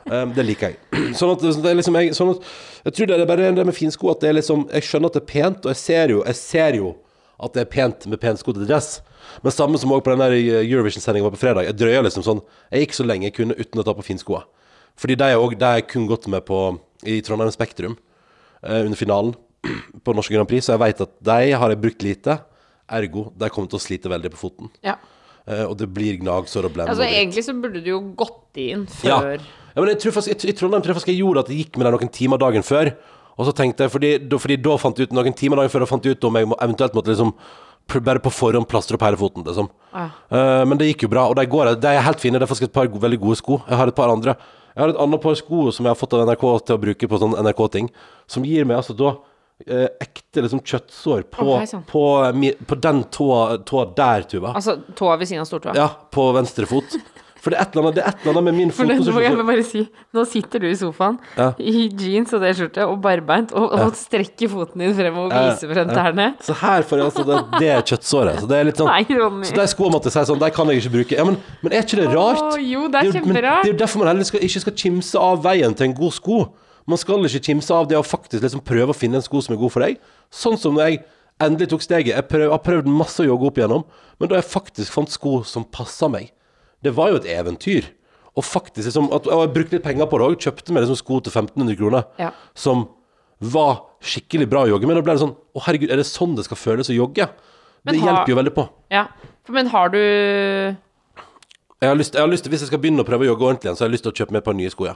Um, 0.09 0.33
det 0.33 0.45
liker 0.49 0.73
jeg. 0.73 0.79
Sånn 1.19 1.35
at, 1.35 1.43
sånn 1.45 1.59
at 1.61 1.67
det 1.67 1.75
liksom 1.77 1.97
jeg, 2.01 2.15
sånn 2.17 2.31
at, 2.33 2.47
jeg 2.87 2.95
tror 2.97 3.11
det 3.11 3.19
er 3.21 3.29
bare 3.29 3.51
det 3.53 3.67
med 3.69 3.77
finsko 3.77 4.09
at 4.09 4.23
det 4.23 4.31
er 4.31 4.39
liksom 4.39 4.63
Jeg 4.73 4.87
skjønner 4.87 5.11
at 5.13 5.19
det 5.19 5.21
er 5.21 5.29
pent, 5.35 5.67
og 5.67 5.75
jeg 5.75 5.81
ser 5.83 6.15
jo, 6.15 6.23
jeg 6.25 6.39
ser 6.39 6.79
jo 6.81 6.95
at 7.39 7.53
det 7.55 7.61
er 7.67 7.69
pent 7.71 8.07
med 8.09 8.19
pensko 8.23 8.55
til 8.57 8.65
dress. 8.67 9.03
Men 9.45 9.53
samme 9.55 9.79
som 9.79 9.93
også 9.93 10.07
på 10.07 10.15
den 10.15 10.23
der 10.25 10.35
Eurovision-sendinga 10.65 11.29
på 11.35 11.39
fredag. 11.39 11.69
Jeg 11.69 11.77
drøya 11.79 12.01
liksom 12.07 12.25
sånn 12.27 12.41
Jeg 12.73 12.87
gikk 12.87 12.97
så 12.97 13.05
lenge 13.07 13.29
jeg 13.29 13.37
kunne 13.37 13.55
uten 13.59 13.83
å 13.83 13.85
ta 13.87 13.95
på 13.95 14.07
finskoa. 14.07 14.41
Fordi 14.99 15.15
de 15.21 15.29
er 15.29 15.37
også- 15.39 15.59
de 15.61 15.69
har 15.69 15.77
jeg 15.79 15.87
kun 15.93 16.09
gått 16.09 16.27
med 16.27 16.43
på 16.49 16.59
i 17.07 17.21
Trondheim 17.23 17.53
Spektrum 17.55 17.95
eh, 18.65 18.81
under 18.81 18.97
finalen 18.99 19.37
på 20.05 20.15
Norske 20.17 20.35
Grand 20.35 20.49
Prix, 20.49 20.65
så 20.67 20.75
jeg 20.75 20.83
veit 20.83 21.01
at 21.05 21.13
de 21.23 21.53
har 21.53 21.69
jeg 21.71 21.83
brukt 21.85 22.03
lite. 22.03 22.39
Ergo, 22.89 23.29
de 23.37 23.51
kommer 23.53 23.71
til 23.71 23.79
å 23.79 23.85
slite 23.85 24.11
veldig 24.11 24.33
på 24.35 24.41
foten. 24.41 24.73
Ja. 24.85 24.97
Eh, 25.49 25.65
og 25.65 25.77
det 25.81 25.89
blir 25.93 26.19
gnagsår 26.21 26.69
og 26.69 26.75
blem. 26.75 26.91
Altså, 26.93 27.07
egentlig 27.09 27.45
så 27.47 27.55
burde 27.57 27.81
du 27.85 27.91
jo 27.91 28.01
gått 28.17 28.59
inn 28.61 28.87
Ja. 29.05 29.21
før 29.21 29.39
ja, 29.79 29.83
men 29.85 29.93
jeg 29.93 30.01
tror 30.03 30.13
faktisk, 30.17 30.33
jeg, 30.43 30.51
jeg, 30.51 30.57
tror 30.59 30.73
faktisk 30.83 31.07
jeg 31.13 31.21
gjorde 31.21 31.45
at 31.45 31.51
jeg 31.53 31.59
gikk 31.63 31.77
med 31.79 31.87
deg 31.87 31.95
noen 31.95 32.11
timer 32.11 32.41
dagen 32.43 32.65
før. 32.67 32.89
Og 33.39 33.47
så 33.47 33.53
tenkte 33.55 33.85
jeg, 33.87 33.93
fordi, 33.95 34.09
da- 34.27 34.39
fordi 34.43 34.57
da 34.59 34.77
fant 34.77 34.99
jeg 34.99 35.07
ut 35.07 35.13
noen 35.15 35.37
timer 35.39 35.61
dagen 35.61 35.71
før 35.71 35.85
og 35.85 35.89
fant 35.93 36.05
jeg 36.05 36.17
ut 36.17 36.25
om 36.27 36.35
jeg 36.35 36.49
må, 36.51 36.57
eventuelt 36.59 36.97
måtte 36.99 37.13
liksom 37.13 37.31
bare 38.05 38.19
på 38.19 38.33
forhånd 38.35 38.67
plastre 38.69 38.99
opp 38.99 39.05
hele 39.07 39.17
foten. 39.17 39.45
Liksom. 39.47 39.69
Ja. 39.95 40.09
Uh, 40.33 40.65
men 40.67 40.77
det 40.81 40.91
gikk 40.91 41.07
jo 41.07 41.13
bra, 41.13 41.29
og 41.31 41.37
de, 41.39 41.47
går, 41.47 41.71
de 41.81 41.87
er 41.87 42.03
helt 42.03 42.21
fine. 42.21 42.37
Det 42.37 42.43
er 42.43 42.51
faktisk 42.51 42.67
et 42.69 42.75
par 42.75 42.91
veldig 42.91 43.21
gode 43.23 43.39
sko. 43.39 43.63
Jeg 43.69 43.79
har 43.79 43.87
et 43.89 43.97
par 43.97 44.11
andre. 44.11 44.35
Jeg 44.75 44.83
har 44.83 44.93
et 44.93 45.01
annet 45.07 45.23
par 45.23 45.39
sko 45.39 45.71
som 45.71 45.87
jeg 45.87 45.95
har 45.95 45.99
fått 45.99 46.13
av 46.19 46.27
NRK 46.27 46.45
til 46.67 46.77
å 46.77 46.83
bruke 46.83 47.09
på 47.09 47.19
sånn 47.23 47.39
NRK-ting, 47.39 47.89
som 48.27 48.45
gir 48.45 48.67
meg 48.69 48.77
altså 48.83 48.95
da 48.99 49.15
eh, 49.67 49.89
ekte 50.05 50.45
liksom 50.45 50.61
kjøttsår 50.63 51.25
på, 51.33 51.45
Å, 51.45 51.59
hei 51.63 51.67
sann. 51.71 51.85
på, 51.89 52.05
mi- 52.39 52.55
på 52.67 52.79
den 52.81 53.05
tåa, 53.15 53.59
tåa 53.67 53.89
der, 53.97 54.23
Tuva. 54.31 54.55
Altså 54.59 54.79
tåa 54.95 55.17
ved 55.19 55.29
siden 55.31 55.43
av 55.47 55.51
stortåa. 55.51 55.75
Ja, 55.79 55.89
på 56.15 56.31
venstre 56.37 56.67
fot. 56.71 56.99
For 57.39 57.55
det 57.55 57.59
er 57.61 57.69
et 57.69 57.77
eller 57.77 57.85
annet, 57.87 57.95
det 57.95 58.03
er 58.03 58.09
et 58.11 58.23
eller 58.25 58.33
annet 58.35 58.45
med 58.49 58.55
min 58.59 58.71
For 58.75 58.89
det, 58.91 58.97
må 58.99 59.21
jeg 59.23 59.31
fotposisjon 59.31 59.47
bare 59.47 59.63
si, 59.65 59.83
nå 60.19 60.25
sitter 60.27 60.59
du 60.59 60.67
i 60.67 60.75
sofaen 60.75 61.21
Ja. 61.39 61.47
i 61.63 61.85
jeans 61.95 62.33
og 62.35 62.43
T-skjorte 62.43 62.83
og 62.91 62.97
barbeint 63.05 63.53
og, 63.55 63.77
og 63.79 63.93
strekker 63.95 64.51
foten 64.51 64.83
din 64.83 64.97
frem 64.99 65.21
og 65.23 65.31
viser 65.31 65.71
frem 65.71 65.93
tærne. 65.95 66.27
Så 66.43 66.57
her 66.65 66.83
får 66.83 66.99
jeg 66.99 67.07
altså 67.13 67.25
det, 67.29 67.39
det 67.63 67.69
er 67.77 67.85
kjøttsåret. 67.93 68.41
Så 68.43 68.51
det 68.51 68.59
er 68.59 68.67
litt 68.67 68.83
sånn 68.83 68.91
Nei, 68.91 69.05
Ronny. 69.21 69.47
Så 69.47 69.55
de 69.55 69.69
skoene 69.71 69.95
måtte 69.95 70.11
jeg 70.11 70.17
si 70.19 70.33
sånn, 70.33 70.43
de 70.43 70.51
kan 70.59 70.73
jeg 70.75 70.83
ikke 70.83 70.95
bruke. 70.99 71.15
Ja, 71.21 71.29
men, 71.31 71.39
men 71.63 71.77
er 71.79 71.87
ikke 71.87 72.01
det 72.03 72.09
rart? 72.11 72.43
Å, 72.43 72.59
jo, 72.59 72.89
det 72.91 73.05
er 73.05 73.07
jo- 73.07 73.15
men 73.15 73.23
kjemperart. 73.23 73.63
Det 73.63 73.71
er 73.71 73.77
jo 73.77 73.81
derfor 73.87 74.03
man 74.03 74.11
heller 74.11 74.29
skal, 74.35 74.43
ikke 74.51 74.65
skal 74.67 74.77
kimse 74.83 75.23
av 75.31 75.39
veien 75.47 75.79
til 75.79 75.87
en 75.93 75.95
god 76.03 76.19
sko. 76.19 76.41
Man 76.89 76.97
skal 77.01 77.21
ikke 77.29 77.43
kimse 77.51 77.75
av 77.77 77.87
det 77.91 77.99
å 77.99 78.05
faktisk 78.07 78.43
liksom 78.43 78.63
prøve 78.65 78.95
å 78.95 78.97
finne 78.97 79.21
en 79.21 79.25
sko 79.25 79.43
som 79.45 79.55
er 79.55 79.61
god 79.61 79.73
for 79.75 79.85
deg. 79.85 79.99
Sånn 80.33 80.57
som 80.61 80.75
når 80.79 80.87
jeg 80.89 81.03
endelig 81.45 81.69
tok 81.71 81.83
steget. 81.85 82.15
Jeg 82.17 82.29
prøv, 82.31 82.49
har 82.51 82.63
prøvd 82.65 82.89
masse 82.91 83.21
å 83.23 83.27
jogge 83.29 83.47
opp 83.51 83.59
igjennom, 83.61 83.85
men 84.19 84.31
da 84.31 84.39
jeg 84.41 84.49
faktisk 84.49 84.95
fant 84.97 85.13
sko 85.13 85.43
som 85.47 85.65
passa 85.65 86.09
meg 86.11 86.33
Det 86.83 86.93
var 86.95 87.11
jo 87.11 87.17
et 87.21 87.27
eventyr. 87.27 87.89
Og 88.39 88.45
faktisk 88.47 88.87
liksom, 88.87 89.09
at, 89.13 89.27
og 89.27 89.41
jeg 89.43 89.53
brukte 89.55 89.75
litt 89.77 89.83
penger 89.85 90.07
på 90.07 90.19
det 90.21 90.27
òg. 90.29 90.37
Kjøpte 90.39 90.73
meg 90.73 90.85
liksom 90.85 90.99
sko 91.01 91.21
til 91.27 91.33
1500 91.35 91.77
kroner 91.77 92.05
Ja. 92.23 92.31
som 92.55 92.87
var 93.41 93.81
skikkelig 94.01 94.49
bra 94.51 94.63
å 94.65 94.69
jogge 94.71 94.87
med. 94.87 94.95
Da 94.97 95.03
ble 95.03 95.15
det 95.17 95.23
sånn 95.25 95.35
Å, 95.55 95.63
herregud, 95.67 95.91
er 95.91 95.97
det 95.99 96.07
sånn 96.07 96.37
det 96.39 96.45
skal 96.47 96.57
føles 96.57 96.89
å 96.91 96.95
jogge? 96.95 97.29
Men 97.85 97.95
det 97.95 98.01
har- 98.03 98.09
hjelper 98.25 98.29
jo 98.31 98.37
veldig 98.39 98.55
på. 98.55 98.69
Ja. 98.91 99.07
Men 99.49 99.67
har 99.67 99.89
du 99.91 99.99
Jeg 101.81 101.89
har 101.89 101.95
lyst, 101.97 102.15
jeg 102.15 102.21
har 102.23 102.29
lyst 102.29 102.45
Hvis 102.49 102.61
jeg 102.61 102.69
skal 102.73 102.79
begynne 102.79 103.01
å 103.03 103.07
prøve 103.07 103.27
å 103.27 103.31
jogge 103.35 103.43
ordentlig 103.47 103.67
igjen, 103.69 103.77
så 103.77 103.85
har 103.85 103.89
jeg 103.91 103.99
lyst 103.99 104.03
til 104.07 104.13
å 104.13 104.19
kjøpe 104.19 104.33
meg 104.33 104.39
et 104.43 104.45
par 104.45 104.55
nye 104.55 104.71
sko. 104.71 104.87
Ja. 104.87 104.95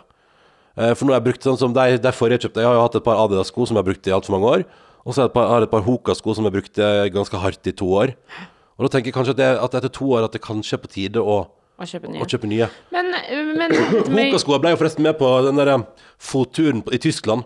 Eh, 0.78 0.94
For 0.96 1.04
nå 1.04 1.12
har 1.12 1.20
jeg 1.20 1.26
brukt 1.30 1.44
sånn 1.48 1.58
som 1.60 1.74
de, 1.76 1.98
de 2.00 2.12
forrige 2.16 2.38
jeg 2.40 2.46
kjøpte 2.48 2.62
Jeg 2.64 2.68
har 2.70 2.78
jo 2.78 2.84
hatt 2.86 2.96
et 3.00 3.04
par 3.04 3.20
Adidas-sko 3.26 3.66
som 3.68 3.76
jeg 3.76 3.82
har 3.84 3.88
brukt 3.90 4.08
i 4.08 4.14
altfor 4.16 4.36
mange 4.36 4.52
år. 4.56 4.64
Og 5.02 5.12
så 5.12 5.22
har 5.22 5.26
jeg 5.28 5.32
et 5.32 5.36
par, 5.36 5.66
par 5.72 5.82
Hoka-sko 5.88 6.34
som 6.38 6.46
jeg 6.46 6.54
brukte 6.54 6.90
ganske 7.12 7.40
hardt 7.42 7.66
i 7.68 7.74
to 7.76 7.88
år. 7.98 8.14
Og 8.78 8.86
da 8.86 8.92
tenker 8.94 9.10
jeg 9.10 9.16
kanskje 9.16 9.34
at, 9.34 9.40
det, 9.42 9.50
at 9.66 9.74
etter 9.80 9.92
to 9.92 10.06
år 10.14 10.28
at 10.28 10.36
det 10.36 10.40
kanskje 10.44 10.78
er 10.78 10.82
på 10.84 10.90
tide 10.94 11.20
å, 11.22 11.40
å 11.76 11.88
kjøpe 11.88 12.08
å 12.08 12.12
nye? 12.14 12.28
kjøpe 12.30 12.48
nye. 12.50 12.68
Men, 12.94 13.10
men, 13.58 13.74
men 14.08 14.30
Hoka-skoa 14.30 14.60
ble 14.62 14.72
jo 14.72 14.78
forresten 14.80 15.04
med 15.04 15.18
på 15.20 15.28
den 15.48 15.58
der 15.60 15.72
eh, 15.74 15.84
fotturen 16.22 16.84
i 16.94 17.00
Tyskland. 17.02 17.44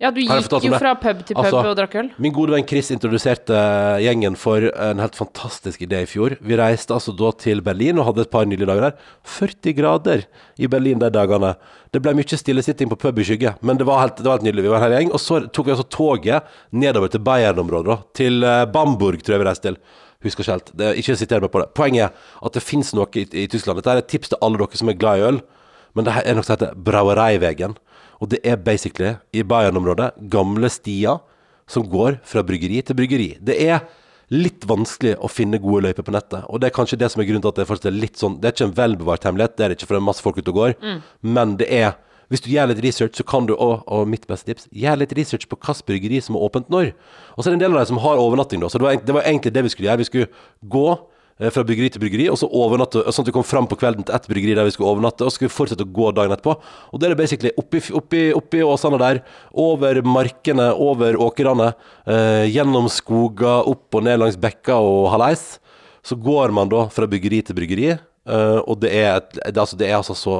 Ja, 0.00 0.08
du 0.08 0.22
gikk 0.22 0.48
jo 0.64 0.78
fra 0.80 0.94
pub 0.96 1.18
til 1.28 1.36
pub 1.36 1.44
Altså, 1.44 1.60
og 1.60 1.74
drakk 1.76 1.94
øl. 2.00 2.06
Min 2.24 2.32
gode 2.32 2.54
venn 2.54 2.64
Chris 2.64 2.88
introduserte 2.94 3.56
gjengen 4.00 4.36
for 4.40 4.64
en 4.70 5.02
helt 5.02 5.18
fantastisk 5.18 5.82
idé 5.84 6.00
i 6.06 6.08
fjor. 6.08 6.38
Vi 6.40 6.56
reiste 6.56 6.94
altså 6.96 7.12
da 7.12 7.28
til 7.36 7.60
Berlin 7.66 8.00
og 8.00 8.06
hadde 8.08 8.24
et 8.24 8.32
par 8.32 8.48
nydelige 8.48 8.70
dager 8.70 8.86
der. 8.86 9.10
40 9.28 9.76
grader 9.76 10.24
i 10.56 10.70
Berlin 10.72 11.02
de 11.02 11.10
dagene. 11.12 11.52
Det 11.92 12.00
ble 12.00 12.14
mye 12.16 12.40
stillesitting 12.40 12.88
på 12.88 12.96
pub 13.02 13.20
i 13.20 13.26
skygge, 13.28 13.52
men 13.60 13.76
det 13.76 13.84
var 13.90 14.00
helt, 14.06 14.16
det 14.16 14.30
var 14.30 14.38
helt 14.38 14.48
nydelig. 14.48 14.64
Vi 14.64 14.72
var 14.72 14.80
en 14.80 14.86
hel 14.88 14.96
gjeng. 14.96 15.12
Og 15.12 15.20
så 15.20 15.42
tok 15.52 15.68
vi 15.68 15.74
altså 15.76 15.88
toget 15.92 16.48
nedover 16.72 17.12
til 17.12 17.24
Bayern-området. 17.28 17.98
Til 18.16 18.40
eh, 18.40 18.64
Bamburg, 18.72 19.20
tror 19.20 19.36
jeg 19.36 19.44
vi 19.44 19.48
reiste 19.50 19.68
til. 19.68 19.78
Husker 20.24 20.46
ikke 20.46 20.56
helt. 20.56 20.74
Det, 20.80 20.94
ikke 21.04 21.18
siter 21.20 21.44
meg 21.44 21.52
på 21.52 21.60
det. 21.60 21.68
Poenget 21.76 22.06
er 22.08 22.40
at 22.48 22.56
det 22.56 22.64
fins 22.64 22.94
noe 22.96 23.20
i, 23.20 23.28
i 23.36 23.44
Tyskland. 23.52 23.76
Dette 23.82 23.92
er 23.98 24.00
et 24.00 24.08
tips 24.08 24.32
til 24.32 24.40
alle 24.40 24.64
dere 24.64 24.80
som 24.80 24.88
er 24.88 24.96
glad 24.96 25.20
i 25.20 25.28
øl. 25.28 25.44
Men 25.92 26.08
det 26.08 26.16
er 26.24 26.36
noe 26.38 26.46
som 26.46 26.56
heter 26.56 26.72
Brauereivegen. 26.88 27.76
Og 28.20 28.30
det 28.32 28.42
er 28.44 28.60
basically 28.60 29.14
i 29.32 29.44
Bayern-området 29.46 30.12
gamle 30.32 30.68
stier 30.72 31.22
som 31.70 31.86
går 31.88 32.20
fra 32.26 32.44
bryggeri 32.44 32.82
til 32.84 32.98
bryggeri. 32.98 33.30
Det 33.40 33.56
er 33.64 33.80
litt 34.30 34.66
vanskelig 34.68 35.16
å 35.18 35.30
finne 35.30 35.58
gode 35.62 35.88
løyper 35.88 36.06
på 36.06 36.14
nettet. 36.14 36.44
Og 36.46 36.60
det 36.60 36.68
er 36.68 36.76
kanskje 36.76 36.98
det 37.00 37.08
som 37.10 37.22
er 37.22 37.26
grunnen 37.26 37.42
til 37.42 37.50
at 37.50 37.58
det 37.58 37.66
er, 37.66 37.88
er 37.90 37.96
litt 37.96 38.20
sånn 38.20 38.38
Det 38.38 38.50
er 38.50 38.54
ikke 38.54 38.68
en 38.68 38.76
velbevart 38.76 39.26
hemmelighet, 39.26 39.56
det 39.56 39.64
er 39.64 39.72
det 39.72 39.78
ikke, 39.78 39.88
for 39.90 39.96
det 39.96 40.02
er 40.02 40.08
masse 40.10 40.24
folk 40.24 40.38
ute 40.38 40.52
og 40.52 40.60
går. 40.60 40.76
Men 41.20 41.56
det 41.58 41.70
er 41.80 41.96
hvis 42.30 42.44
du 42.44 42.52
gjør 42.52 42.68
litt 42.70 42.82
research, 42.84 43.16
så 43.18 43.24
kan 43.26 43.48
du 43.48 43.56
òg, 43.56 43.80
og 43.90 44.06
mitt 44.06 44.22
beste 44.30 44.46
tips 44.46 44.68
gjør 44.70 45.00
litt 45.00 45.14
research 45.18 45.48
på 45.50 45.56
hvilket 45.58 45.88
bryggeri 45.88 46.20
som 46.22 46.36
er 46.38 46.44
åpent 46.46 46.68
når. 46.70 46.92
Og 47.34 47.42
så 47.42 47.50
er 47.50 47.56
det 47.56 47.58
en 47.58 47.64
del 47.64 47.74
av 47.74 47.80
dem 47.80 47.88
som 47.90 47.98
har 48.04 48.22
overnatting, 48.22 48.62
da. 48.62 48.70
Så 48.70 48.78
det 48.78 48.86
var, 48.86 49.00
det 49.02 49.16
var 49.16 49.26
egentlig 49.26 49.50
det 49.56 49.64
vi 49.66 49.72
skulle 49.74 49.88
gjøre. 49.88 49.98
Vi 49.98 50.06
skulle 50.06 50.28
gå 50.62 50.84
fra 51.48 51.64
bryggeri 51.64 51.88
til 51.92 52.02
bryggeri, 52.02 52.26
og 52.28 52.36
så 52.36 52.48
overnatte, 52.52 53.00
sånn 53.08 53.24
at 53.24 53.30
vi 53.30 53.34
kom 53.38 53.46
fram 53.46 53.68
på 53.70 53.78
kvelden 53.80 54.04
til 54.04 54.16
ett 54.16 54.26
bryggeri 54.28 54.56
der 54.58 54.66
vi 54.68 54.74
skulle 54.74 54.90
overnatte, 54.92 55.24
og 55.24 55.32
så 55.32 55.38
skulle 55.38 55.48
vi 55.48 55.56
fortsette 55.56 55.86
å 55.86 55.94
gå 55.96 56.10
dagen 56.16 56.34
etterpå. 56.34 56.56
Og 56.92 57.00
det 57.00 57.08
er 57.08 57.14
det 57.14 57.20
basically 57.22 57.52
oppi, 57.60 57.80
oppi, 57.96 58.26
oppi 58.36 58.60
åsene 58.66 59.00
der, 59.00 59.22
over 59.56 60.02
markene, 60.04 60.68
over 60.76 61.16
åkrene, 61.16 61.72
eh, 62.04 62.44
gjennom 62.52 62.90
skoger, 62.92 63.64
opp 63.72 63.96
og 63.96 64.04
ned 64.04 64.20
langs 64.20 64.38
bekker 64.40 64.84
og 64.84 65.10
halais. 65.14 65.58
Så 66.04 66.16
går 66.16 66.52
man 66.56 66.68
da 66.72 66.86
fra 66.92 67.08
bryggeri 67.08 67.42
til 67.44 67.56
bryggeri, 67.56 67.88
eh, 67.94 68.58
og 68.60 68.80
det 68.80 68.90
er, 68.96 69.20
det, 69.32 69.56
altså, 69.56 69.78
det 69.80 69.88
er 69.88 69.96
altså 69.98 70.16
så 70.16 70.36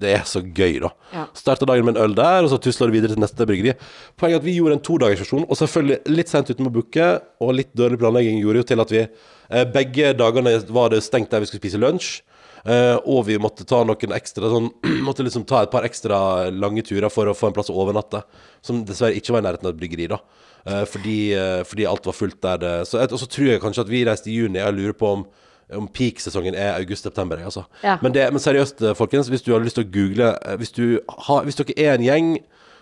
Det 0.00 0.14
er 0.16 0.24
så 0.24 0.40
gøy, 0.40 0.78
da. 0.80 0.88
Ja. 1.12 1.26
Starta 1.36 1.68
dagen 1.68 1.84
med 1.84 1.96
en 1.96 2.04
øl 2.06 2.14
der, 2.16 2.44
og 2.44 2.48
så 2.48 2.56
tusla 2.56 2.88
du 2.88 2.94
videre 2.96 3.12
til 3.12 3.20
neste 3.20 3.44
bryggeri. 3.44 3.76
Poenget 4.16 4.38
er 4.38 4.40
at 4.40 4.48
vi 4.48 4.56
gjorde 4.56 4.78
en 4.78 4.86
todagersversjon, 4.88 5.44
og 5.44 5.60
selvfølgelig 5.60 6.00
litt 6.08 6.32
sent 6.32 6.48
uten 6.48 6.64
med 6.64 6.72
å 6.72 6.78
booke, 6.80 7.10
og 7.40 7.52
litt 7.58 7.72
dårlig 7.76 8.00
planlegging 8.00 8.40
gjorde 8.40 8.62
jo 8.62 8.68
til 8.72 8.80
at 8.80 8.94
vi 8.96 9.02
eh, 9.04 9.28
begge 9.74 10.12
dagene 10.18 10.56
var 10.70 10.92
det 10.92 11.02
stengt 11.06 11.32
der 11.32 11.42
vi 11.42 11.50
skulle 11.50 11.62
spise 11.64 11.80
lunsj. 11.80 12.20
eh, 12.64 12.96
og 13.08 13.24
vi 13.26 13.38
måtte 13.40 13.64
ta 13.64 13.82
noen 13.84 14.12
ekstra 14.12 14.50
sånn 14.52 14.68
Måtte 15.06 15.24
liksom 15.24 15.46
ta 15.48 15.62
et 15.64 15.72
par 15.72 15.86
ekstra 15.88 16.50
lange 16.52 16.84
turer 16.86 17.08
for 17.10 17.26
å 17.26 17.34
få 17.36 17.48
en 17.48 17.56
plass 17.56 17.72
å 17.72 17.78
overnatte. 17.80 18.22
Som 18.62 18.84
dessverre 18.84 19.16
ikke 19.16 19.32
var 19.32 19.42
i 19.42 19.48
nærheten 19.48 19.66
av 19.68 19.74
et 19.74 19.80
bryggeri, 19.80 20.10
da. 20.12 20.20
Eh, 20.66 20.84
fordi, 20.84 21.18
eh, 21.34 21.60
fordi 21.64 21.88
alt 21.88 22.06
var 22.06 22.16
fullt 22.16 22.40
der. 22.44 22.84
Så, 22.84 23.00
og 23.00 23.20
så 23.20 23.28
tror 23.30 23.54
jeg 23.54 23.62
kanskje 23.62 23.86
at 23.86 23.92
vi 23.92 24.04
reiste 24.04 24.30
i 24.30 24.36
juni. 24.42 24.60
Jeg 24.60 24.76
lurer 24.76 24.98
på 24.98 25.14
om 25.18 25.28
om 25.76 25.88
peak-sesongen 25.88 26.56
er 26.58 26.74
august-september. 26.78 27.40
Altså. 27.44 27.64
Ja. 27.84 27.96
Men, 28.02 28.14
det, 28.14 28.26
men 28.34 28.42
seriøst, 28.42 28.82
eh, 28.82 28.96
folkens, 28.98 29.30
hvis 29.30 29.44
du 29.46 29.52
har 29.54 29.62
lyst 29.64 29.78
til 29.78 29.86
å 29.86 29.92
google 29.94 30.32
eh, 30.34 30.56
hvis, 30.60 30.72
du 30.74 30.98
har, 31.28 31.44
hvis 31.46 31.60
dere 31.60 31.76
er 31.78 31.94
en 31.94 32.06
gjeng 32.06 32.32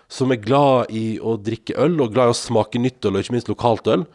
som 0.09 0.33
er 0.33 0.41
glad 0.41 0.95
i 0.95 1.19
å 1.21 1.37
drikke 1.37 1.77
øl, 1.77 1.99
og 2.01 2.15
glad 2.15 2.31
i 2.31 2.35
å 2.37 2.39
smake 2.39 2.81
nytt 2.81 3.05
øl, 3.05 3.19
og 3.19 3.25
ikke 3.25 3.37
minst 3.37 3.51
lokalt 3.53 3.91
øl, 3.93 4.07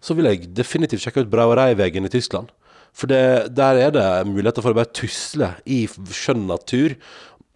så 0.00 0.16
vil 0.16 0.30
jeg 0.30 0.50
definitivt 0.56 1.04
sjekke 1.04 1.24
ut 1.24 1.32
Brauereivegen 1.32 2.08
i 2.08 2.12
Tyskland. 2.12 2.52
For 2.96 3.10
det, 3.10 3.54
der 3.54 3.78
er 3.78 3.90
det 3.94 4.06
muligheter 4.26 4.64
for 4.64 4.74
å 4.74 4.78
bare 4.80 4.90
tusle 4.96 5.52
i 5.68 5.84
skjønn 5.86 6.48
natur. 6.48 6.96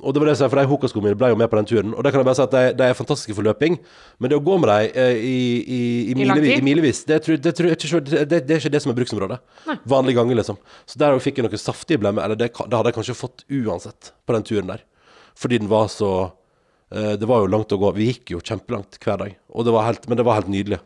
Og 0.04 0.12
det 0.12 0.20
var 0.20 0.28
det 0.28 0.34
jeg 0.34 0.40
sa, 0.42 0.50
for 0.52 0.60
de 0.60 0.68
Hokaskoene 0.68 1.08
mine 1.08 1.18
ble 1.18 1.30
jo 1.32 1.38
med 1.40 1.50
på 1.50 1.58
den 1.58 1.68
turen. 1.70 1.94
Og 1.94 2.04
det 2.04 2.12
kan 2.12 2.20
jeg 2.20 2.28
bare 2.28 2.38
si 2.38 2.44
at 2.44 2.54
de, 2.54 2.62
de 2.78 2.86
er 2.86 2.98
fantastiske 2.98 3.34
for 3.34 3.46
løping. 3.46 3.80
Men 4.20 4.30
det 4.30 4.38
å 4.38 4.44
gå 4.44 4.58
med 4.60 4.70
dem 4.70 5.00
eh, 5.02 5.18
i, 5.18 5.40
i, 5.64 5.80
i, 6.12 6.16
milevis, 6.18 6.54
i 6.58 6.66
milevis 6.66 7.02
det, 7.08 7.18
tror, 7.24 7.40
det, 7.40 7.54
tror 7.56 7.74
ikke, 7.74 8.02
det, 8.04 8.40
det 8.46 8.56
er 8.58 8.62
ikke 8.62 8.74
det 8.76 8.84
som 8.84 8.92
er 8.92 8.98
bruksområdet. 9.00 9.40
Vanlige 9.90 10.20
ganger, 10.20 10.38
liksom. 10.42 10.60
Så 10.86 11.00
der 11.00 11.18
fikk 11.24 11.40
jeg 11.40 11.48
noe 11.48 11.62
saftig 11.62 11.98
blemme. 12.02 12.22
Eller 12.22 12.38
det, 12.38 12.52
hadde 12.60 12.86
jeg 12.90 12.98
kanskje 13.00 13.18
fått 13.18 13.46
uansett 13.48 14.12
på 14.26 14.36
den 14.36 14.46
turen 14.46 14.74
der. 14.74 14.86
Fordi 15.40 15.62
den 15.62 15.72
var 15.72 15.88
så 15.90 16.14
Eh, 16.94 17.12
det 17.18 17.26
var 17.26 17.42
jo 17.42 17.50
langt 17.50 17.72
å 17.74 17.80
gå. 17.80 17.92
Vi 17.96 18.10
gikk 18.12 18.34
jo 18.36 18.42
kjempelangt 18.42 18.98
hver 19.02 19.20
dag. 19.20 19.34
Det 19.34 19.74
var 19.74 19.88
helt, 19.88 20.06
men 20.08 20.20
det 20.20 20.26
var 20.26 20.38
helt 20.40 20.52
nydelig. 20.52 20.80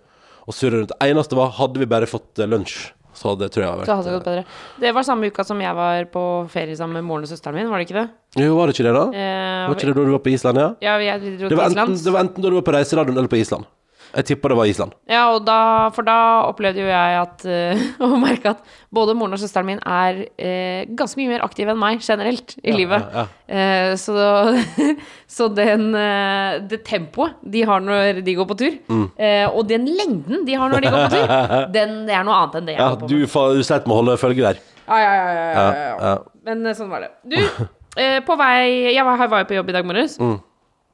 Og 0.49 0.57
surra 0.57 0.81
rundt. 0.81 0.95
Det 0.97 1.11
eneste 1.13 1.37
var, 1.37 1.51
hadde 1.59 1.83
vi 1.83 1.87
bare 1.91 2.09
fått 2.09 2.41
eh, 2.41 2.49
lunsj, 2.49 2.77
så 3.19 3.35
det 3.37 3.51
tror 3.53 3.65
jeg 3.67 3.87
Så 3.89 3.97
hadde 3.99 4.09
det 4.09 4.15
gått 4.19 4.29
bedre. 4.31 4.45
Det 4.81 4.93
var 4.97 5.05
samme 5.05 5.29
uka 5.29 5.45
som 5.45 5.61
jeg 5.61 5.75
var 5.77 6.07
på 6.15 6.23
ferie 6.53 6.77
sammen 6.79 6.97
med 7.01 7.05
moren 7.09 7.27
og 7.27 7.33
søsteren 7.33 7.59
min, 7.59 7.69
var 7.69 7.83
det 7.83 7.89
ikke 7.89 7.99
det? 8.01 8.07
Jo, 8.47 8.55
var 8.57 8.71
det 8.71 8.77
ikke 8.79 8.87
det, 8.89 8.95
da? 8.97 9.05
Eh, 9.13 9.65
Var 9.69 9.77
ikke 9.77 9.91
det 9.91 9.97
da 9.99 10.05
du 10.09 10.15
var 10.17 10.23
på 10.25 10.33
Island, 10.33 10.63
ja? 10.63 10.69
Ja, 10.87 10.95
jeg 11.05 11.21
vi 11.25 11.35
dro 11.37 11.49
Det 11.53 11.59
var, 11.59 11.69
til 11.69 11.79
enten, 11.83 11.93
Island. 11.99 12.05
det 12.09 12.13
var 12.17 12.21
enten 12.27 12.43
da 12.47 12.49
du 12.49 12.57
var 12.61 12.67
på 12.71 12.75
reiseradioen 12.79 13.19
eller 13.21 13.29
på 13.35 13.41
Island. 13.43 13.69
Jeg 14.15 14.25
tipper 14.31 14.49
det 14.53 14.57
var 14.57 14.69
Island. 14.71 14.93
Ja, 15.11 15.27
og 15.35 15.43
da, 15.45 15.57
for 15.93 16.07
da 16.07 16.15
opplevde 16.49 16.81
jo 16.81 16.89
jeg 16.89 17.17
at 17.21 17.45
eh, 17.45 17.83
Å 18.05 18.09
merke 18.21 18.55
at 18.55 18.63
både 18.95 19.13
moren 19.19 19.37
og 19.37 19.41
søsteren 19.43 19.69
min 19.69 19.83
er 19.85 20.23
eh, 20.41 20.89
ganske 20.97 21.21
mye 21.21 21.35
mer 21.35 21.45
aktive 21.45 21.75
enn 21.75 21.81
meg 21.81 22.01
generelt 22.05 22.57
i 22.65 22.73
livet. 22.77 23.05
ja, 23.15 23.27
Eh, 23.49 23.95
så 23.97 24.13
så 25.39 25.47
den, 25.57 25.87
eh, 25.97 26.59
det 26.69 26.83
tempoet 26.85 27.39
de 27.49 27.63
har 27.65 27.81
når 27.81 28.21
de 28.25 28.35
går 28.37 28.49
på 28.51 28.57
tur, 28.61 28.75
Mm. 28.89 29.07
uh, 29.17 29.47
og 29.57 29.67
den 29.69 29.87
lengden 29.89 30.45
de 30.47 30.55
har 30.57 30.69
når 30.69 30.85
de 30.85 30.91
går 30.93 31.05
på 31.07 31.15
tur, 31.15 31.33
den, 31.77 31.95
det 32.09 32.15
er 32.17 32.25
noe 32.29 32.37
annet 32.43 32.59
enn 32.61 32.69
det 32.69 32.75
jeg 32.77 32.81
Ja, 32.83 32.89
går 32.93 33.01
på 33.01 33.09
du, 33.09 33.15
med. 33.25 33.57
du 33.57 33.63
sleit 33.65 33.87
med 33.89 33.95
å 33.95 33.99
holde 34.03 34.17
følge 34.21 34.45
der. 34.45 34.61
Ja, 34.89 34.99
ja, 35.01 35.13
ja, 35.15 35.25
ja, 35.25 35.33
ja, 35.33 35.55
Ja, 35.55 35.73
ja. 35.73 35.97
ja. 36.05 36.13
Men 36.49 36.69
sånn 36.77 36.93
var 36.93 37.05
det. 37.05 37.11
Du, 37.25 37.37
uh, 37.41 38.21
på 38.29 38.37
vei 38.41 38.93
Jeg 38.95 39.05
var, 39.09 39.25
var 39.29 39.43
jo 39.45 39.49
på 39.51 39.57
jobb 39.59 39.73
i 39.73 39.77
dag 39.79 39.89
morges. 39.89 40.19
Mm. 40.21 40.37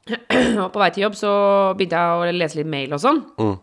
Og 0.64 0.68
på 0.74 0.82
vei 0.82 0.90
til 0.92 1.06
jobb 1.06 1.16
så 1.16 1.30
begynte 1.78 1.96
jeg 1.96 2.20
å 2.20 2.36
lese 2.36 2.58
litt 2.60 2.68
mail 2.70 2.92
og 2.92 3.00
sånn. 3.02 3.22
Mm. 3.40 3.56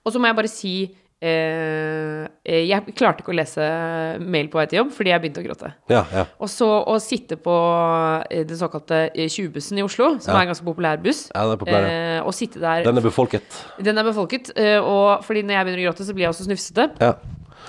Og 0.00 0.14
så 0.14 0.20
må 0.22 0.30
jeg 0.30 0.36
bare 0.38 0.48
si 0.48 0.74
eh, 1.20 2.22
eh, 2.48 2.62
Jeg 2.64 2.94
klarte 2.96 3.20
ikke 3.20 3.34
å 3.34 3.36
lese 3.36 3.66
mail 4.24 4.48
på 4.48 4.56
vei 4.60 4.64
til 4.70 4.78
jobb 4.80 4.94
fordi 4.96 5.12
jeg 5.12 5.20
begynte 5.24 5.42
å 5.42 5.44
gråte. 5.44 5.72
Ja, 5.92 6.00
ja. 6.14 6.24
Og 6.40 6.48
så 6.48 6.68
å 6.88 6.94
sitte 7.04 7.36
på 7.40 7.56
eh, 8.30 8.46
den 8.48 8.56
såkalte 8.60 9.02
eh, 9.12 9.28
20-bussen 9.28 9.80
i 9.80 9.84
Oslo, 9.84 10.14
som 10.18 10.32
Ja. 10.32 10.38
er 10.40 10.46
en 10.48 10.52
ganske 10.54 10.64
populær 10.66 11.02
buss, 11.04 11.26
Ja, 11.34 11.44
den 11.44 11.52
er 11.58 11.60
populær, 11.60 11.90
eh, 11.90 12.20
og 12.24 12.32
sitte 12.36 12.62
der 12.62 12.86
Den 12.88 12.96
er 13.02 13.04
befolket. 13.04 13.60
Den 13.84 14.00
er 14.00 14.08
befolket, 14.08 14.52
eh, 14.56 14.78
og 14.80 15.24
fordi 15.28 15.42
når 15.44 15.58
jeg 15.58 15.68
begynner 15.68 15.84
å 15.84 15.88
gråte, 15.90 16.08
så 16.08 16.16
blir 16.16 16.24
jeg 16.28 16.32
også 16.34 16.48
snufsete. 16.48 16.88
Ja. 17.04 17.12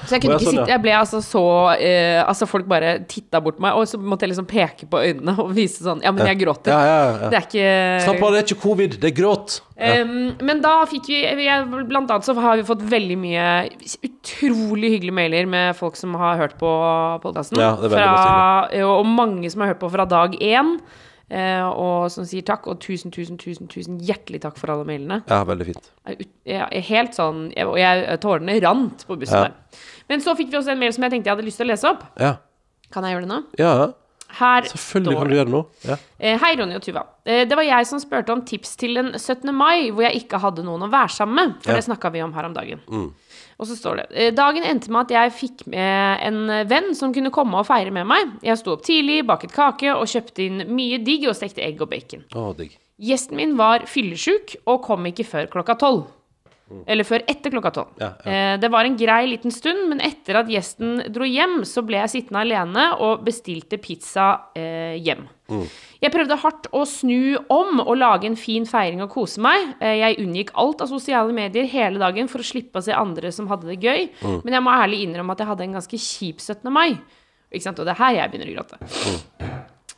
Så 0.05 0.15
jeg 0.15 0.23
kunne 0.23 0.37
ikke 0.37 0.47
sånn, 0.47 0.57
sitte. 0.59 0.71
Jeg 0.73 0.83
ble 0.83 0.93
altså 0.97 1.21
så 1.25 1.43
eh, 1.75 2.19
Altså, 2.21 2.47
folk 2.49 2.67
bare 2.69 2.93
titta 3.09 3.41
bort 3.43 3.57
på 3.59 3.65
meg, 3.65 3.77
og 3.77 3.89
så 3.89 3.99
måtte 4.01 4.25
jeg 4.25 4.33
liksom 4.33 4.47
peke 4.49 4.87
på 4.91 5.01
øynene 5.01 5.35
og 5.41 5.51
vise 5.55 5.83
sånn 5.85 6.01
Ja, 6.05 6.13
men 6.15 6.29
jeg 6.29 6.41
gråter. 6.41 6.73
Ja, 6.73 6.79
ja, 6.87 7.03
ja. 7.25 7.29
Det 7.31 7.39
er 7.39 7.47
ikke 7.47 7.67
Slapp 8.07 8.25
av, 8.25 8.33
det 8.33 8.41
er 8.41 8.47
ikke 8.47 8.61
covid, 8.63 8.97
det 9.01 9.11
er 9.11 9.15
gråt. 9.17 9.59
Um, 9.81 10.33
men 10.45 10.59
da 10.61 10.75
fikk 10.89 11.07
vi 11.09 11.45
jeg, 11.47 11.69
Blant 11.89 12.11
annet 12.13 12.27
så 12.27 12.35
har 12.37 12.59
vi 12.59 12.65
fått 12.67 12.83
veldig 12.85 13.17
mye 13.17 13.45
utrolig 14.05 14.91
hyggelige 14.95 15.17
mailer 15.17 15.49
med 15.49 15.77
folk 15.77 15.97
som 15.97 16.13
har 16.21 16.37
hørt 16.41 16.57
på 16.61 16.71
podkasten. 17.23 17.61
Ja, 17.61 17.73
det 17.81 18.01
er 18.01 18.85
og 18.85 19.07
mange 19.09 19.49
som 19.51 19.63
har 19.63 19.73
hørt 19.73 19.81
på 19.81 19.89
fra 19.93 20.05
dag 20.09 20.37
én. 20.37 20.75
Eh, 21.31 21.63
og 21.65 22.11
som 22.11 22.25
sier 22.27 22.43
takk, 22.45 22.67
og 22.67 22.79
tusen, 22.83 23.11
tusen, 23.15 23.37
tusen 23.41 23.69
tusen 23.71 23.97
hjertelig 24.03 24.41
takk 24.43 24.57
for 24.59 24.73
alle 24.73 24.85
mailene. 24.85 25.21
ja, 25.31 25.41
veldig 25.47 25.65
fint. 25.71 25.89
Helt 26.91 27.15
sånn 27.17 27.47
Og 27.65 27.77
jeg, 27.79 28.19
tårene 28.23 28.59
rant 28.63 29.05
på 29.07 29.17
bussen 29.21 29.37
Ja. 29.37 29.47
der. 29.47 29.79
Men 30.09 30.19
så 30.19 30.35
fikk 30.35 30.51
vi 30.51 30.57
også 30.59 30.71
en 30.75 30.79
mail 30.79 30.93
som 30.93 31.03
jeg 31.07 31.11
tenkte 31.15 31.29
jeg 31.31 31.35
hadde 31.37 31.45
lyst 31.47 31.57
til 31.61 31.67
å 31.67 31.71
lese 31.71 31.89
opp. 31.89 32.03
Ja, 32.19 32.35
Kan 32.91 33.03
jeg 33.07 33.15
gjøre 33.15 33.25
det 33.27 33.31
nå? 33.31 33.43
ja 33.57 33.93
Her 34.31 34.61
selvfølgelig 34.63 35.17
kan 35.17 35.27
du 35.27 35.35
gjøre 35.35 35.45
det 35.49 35.53
nå. 35.53 35.65
Ja. 35.87 35.95
Eh, 36.19 36.37
Hei, 36.39 36.55
Ronny 36.55 36.75
og 36.75 36.81
Tuva. 36.81 37.01
Eh, 37.25 37.43
Det 37.45 37.55
var 37.55 37.63
jeg 37.63 37.85
som 37.87 37.99
spurte 37.99 38.29
om 38.31 38.41
tips 38.47 38.75
til 38.77 38.93
den 38.95 39.11
17. 39.19 39.51
mai, 39.53 39.89
hvor 39.91 40.03
jeg 40.07 40.23
ikke 40.23 40.39
hadde 40.39 40.63
noen 40.63 40.83
å 40.83 40.89
være 40.91 41.09
sammen 41.11 41.35
med. 41.35 41.55
For 41.63 41.71
Ja. 41.71 41.75
det 41.75 41.83
snakka 41.85 42.11
vi 42.13 42.21
om 42.21 42.31
her 42.33 42.45
om 42.45 42.53
dagen. 42.53 42.79
Og 43.61 43.69
så 43.69 43.77
står 43.77 43.99
det 43.99 44.05
eh, 44.17 44.31
Dagen 44.33 44.65
endte 44.65 44.89
med 44.93 45.05
at 45.05 45.13
jeg 45.13 45.33
fikk 45.37 45.65
med 45.69 46.23
en 46.25 46.39
venn 46.69 46.95
som 46.97 47.13
kunne 47.13 47.33
komme 47.33 47.59
og 47.61 47.67
feire 47.69 47.93
med 47.93 48.09
meg. 48.09 48.37
Jeg 48.45 48.57
sto 48.57 48.73
opp 48.75 48.85
tidlig, 48.87 49.21
baket 49.29 49.53
kake 49.53 49.93
og 49.93 50.09
kjøpte 50.09 50.47
inn 50.47 50.63
mye 50.73 50.97
digg 51.05 51.27
og 51.29 51.37
stekte 51.37 51.61
egg 51.65 51.83
og 51.83 51.91
bacon. 51.93 52.25
Å, 52.33 52.51
digg. 52.57 52.73
Gjesten 53.01 53.37
min 53.37 53.53
var 53.57 53.85
fyllesyk 53.89 54.59
og 54.69 54.83
kom 54.85 55.05
ikke 55.09 55.25
før 55.25 55.47
klokka 55.53 55.77
tolv. 55.81 56.09
Eller 56.87 57.03
før 57.07 57.23
etter 57.27 57.51
klokka 57.51 57.71
tolv. 57.75 57.89
Ja, 57.99 58.13
ja. 58.25 58.31
Eh, 58.31 58.57
Det 58.61 58.69
var 58.71 58.85
en 58.85 58.95
grei 58.97 59.25
liten 59.29 59.51
stund, 59.51 59.89
men 59.89 59.99
etter 60.01 60.39
at 60.39 60.47
gjesten 60.47 61.11
dro 61.11 61.23
hjem, 61.27 61.61
så 61.67 61.83
ble 61.85 61.97
jeg 62.01 62.09
sittende 62.15 62.41
alene 62.45 62.85
og 62.99 63.23
bestilte 63.25 63.77
pizza 63.81 64.29
eh, 64.55 64.95
hjem. 65.03 65.27
Jeg 66.01 66.11
prøvde 66.13 66.37
hardt 66.39 66.67
å 66.71 66.85
snu 66.87 67.35
om 67.51 67.81
og 67.83 67.97
lage 67.97 68.25
en 68.29 68.37
fin 68.39 68.63
feiring 68.65 69.01
og 69.03 69.09
kose 69.11 69.41
meg. 69.43 69.73
Eh, 69.81 69.97
Jeg 69.99 70.19
unngikk 70.23 70.51
alt 70.55 70.81
av 70.81 70.87
sosiale 70.87 71.33
medier 71.35 71.65
hele 71.67 71.99
dagen 71.99 72.27
for 72.31 72.39
å 72.39 72.47
slippe 72.47 72.79
å 72.79 72.83
se 72.85 72.93
andre 72.95 73.31
som 73.35 73.47
hadde 73.51 73.67
det 73.67 73.81
gøy. 73.83 74.09
Men 74.45 74.53
jeg 74.53 74.63
må 74.63 74.71
ærlig 74.71 75.01
innrømme 75.03 75.31
at 75.35 75.39
jeg 75.43 75.47
hadde 75.47 75.63
en 75.67 75.73
ganske 75.79 75.97
kjip 75.99 76.39
17. 76.39 76.71
mai. 76.71 76.97
Ikke 77.51 77.63
sant? 77.67 77.79
Og 77.79 77.85
det 77.85 77.91
er 77.97 78.03
her 78.05 78.13
jeg 78.15 78.31
begynner 78.31 78.53
å 78.53 78.55
gråte. 78.55 78.77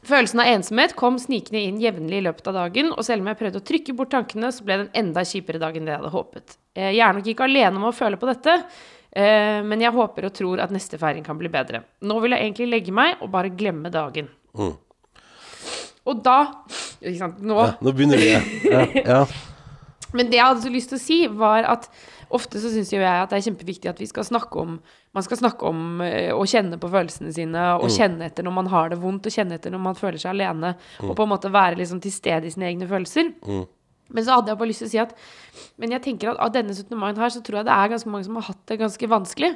Følelsen 0.04 0.42
av 0.44 0.50
ensomhet 0.52 0.96
kom 1.00 1.16
snikende 1.22 1.62
inn 1.64 1.78
jevnlig 1.80 2.18
i 2.20 2.24
løpet 2.26 2.48
av 2.52 2.58
dagen, 2.58 2.90
og 2.92 3.06
selv 3.08 3.24
om 3.24 3.30
jeg 3.32 3.38
prøvde 3.40 3.62
å 3.62 3.68
trykke 3.70 3.94
bort 3.96 4.12
tankene, 4.12 4.50
så 4.52 4.66
ble 4.68 4.78
det 4.82 4.86
en 4.90 5.06
enda 5.06 5.24
kjipere 5.28 5.62
dag 5.62 5.78
enn 5.80 5.86
det 5.88 5.94
jeg 5.96 6.02
hadde 6.02 6.12
håpet. 6.16 6.58
Eh, 6.76 6.90
Jeg 6.98 7.04
er 7.08 7.14
nok 7.16 7.30
ikke 7.32 7.46
alene 7.48 7.80
om 7.80 7.86
å 7.88 7.94
føle 7.96 8.20
på 8.20 8.28
dette, 8.28 8.58
eh, 9.16 9.62
men 9.64 9.80
jeg 9.82 9.94
håper 9.96 10.26
og 10.28 10.34
tror 10.36 10.60
at 10.60 10.74
neste 10.76 11.00
feiring 11.00 11.24
kan 11.24 11.38
bli 11.40 11.48
bedre. 11.54 11.84
Nå 12.04 12.20
vil 12.24 12.36
jeg 12.36 12.44
egentlig 12.50 12.68
legge 12.74 12.92
meg 12.92 13.22
og 13.24 13.32
bare 13.32 13.50
glemme 13.54 13.90
dagen. 13.94 14.28
Og 16.04 16.20
da 16.24 16.40
Ikke 17.04 17.18
sant, 17.20 17.40
nå 17.44 17.56
Ja, 17.62 17.72
nå 17.84 17.92
begynner 17.96 18.20
vi. 18.20 18.30
Ja, 18.72 18.84
ja. 18.96 19.26
Men 20.14 20.30
det 20.30 20.40
jeg 20.40 20.46
hadde 20.46 20.64
så 20.66 20.72
lyst 20.74 20.92
til 20.94 21.00
å 21.00 21.04
si, 21.04 21.20
var 21.28 21.68
at 21.70 21.88
ofte 22.34 22.62
så 22.62 22.72
syns 22.74 22.92
jo 22.94 23.02
jeg 23.02 23.06
at 23.24 23.30
det 23.30 23.38
er 23.40 23.46
kjempeviktig 23.48 23.92
at 23.92 24.02
vi 24.02 24.10
skal 24.10 24.26
snakke 24.28 24.62
om 24.62 24.78
Man 25.14 25.22
skal 25.22 25.38
snakke 25.38 25.68
om 25.70 26.00
eh, 26.02 26.32
å 26.34 26.42
kjenne 26.50 26.80
på 26.82 26.90
følelsene 26.90 27.30
sine, 27.36 27.64
og 27.78 27.92
kjenne 27.94 28.26
etter 28.26 28.42
når 28.48 28.56
man 28.56 28.70
har 28.72 28.88
det 28.90 28.98
vondt, 28.98 29.28
og 29.30 29.36
kjenne 29.36 29.60
etter 29.60 29.70
når 29.70 29.84
man 29.84 29.98
føler 30.00 30.18
seg 30.18 30.32
alene, 30.32 30.72
og 31.06 31.12
på 31.14 31.28
en 31.28 31.30
måte 31.30 31.52
være 31.54 31.78
liksom 31.78 32.00
til 32.02 32.16
stede 32.16 32.50
i 32.50 32.54
sine 32.56 32.66
egne 32.72 32.88
følelser. 32.90 33.30
Men 34.10 34.26
så 34.26 34.40
hadde 34.40 34.52
jeg 34.52 34.60
bare 34.60 34.72
lyst 34.72 34.84
til 34.84 34.90
å 34.90 34.94
si 34.94 35.02
at 35.04 35.14
Men 35.78 35.94
jeg 35.96 36.06
tenker 36.08 36.34
at 36.34 36.42
av 36.42 36.54
denne 36.56 36.74
17. 36.74 36.98
mai 36.98 37.12
her, 37.14 37.34
så 37.34 37.44
tror 37.46 37.62
jeg 37.62 37.70
det 37.70 37.76
er 37.78 37.94
ganske 37.94 38.10
mange 38.10 38.28
som 38.28 38.40
har 38.42 38.48
hatt 38.50 38.64
det 38.72 38.80
ganske 38.82 39.10
vanskelig. 39.14 39.52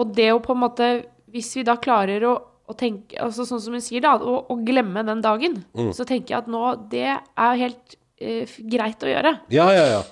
Og 0.00 0.14
det 0.16 0.30
å 0.32 0.42
på 0.44 0.56
en 0.56 0.64
måte 0.64 0.90
Hvis 1.30 1.52
vi 1.58 1.66
da 1.66 1.76
klarer 1.76 2.24
å, 2.26 2.34
og 2.70 2.76
tenke 2.78 3.20
altså 3.20 3.44
Sånn 3.46 3.62
som 3.62 3.76
hun 3.76 3.84
sier, 3.84 4.02
da, 4.04 4.16
å, 4.16 4.56
glemme 4.64 5.04
den 5.06 5.22
dagen, 5.24 5.60
så 5.92 6.08
tenker 6.08 6.34
jeg 6.34 6.44
at 6.44 6.50
nå 6.50 6.64
Det 6.90 7.06
er 7.12 7.64
helt 7.64 7.99
eh, 8.20 8.42
f- 8.46 8.60
greit 8.70 9.02
å 9.02 9.10
gjøre. 9.10 9.34
ja, 9.50 9.68
ja. 9.74 9.86
ja. 9.96 10.02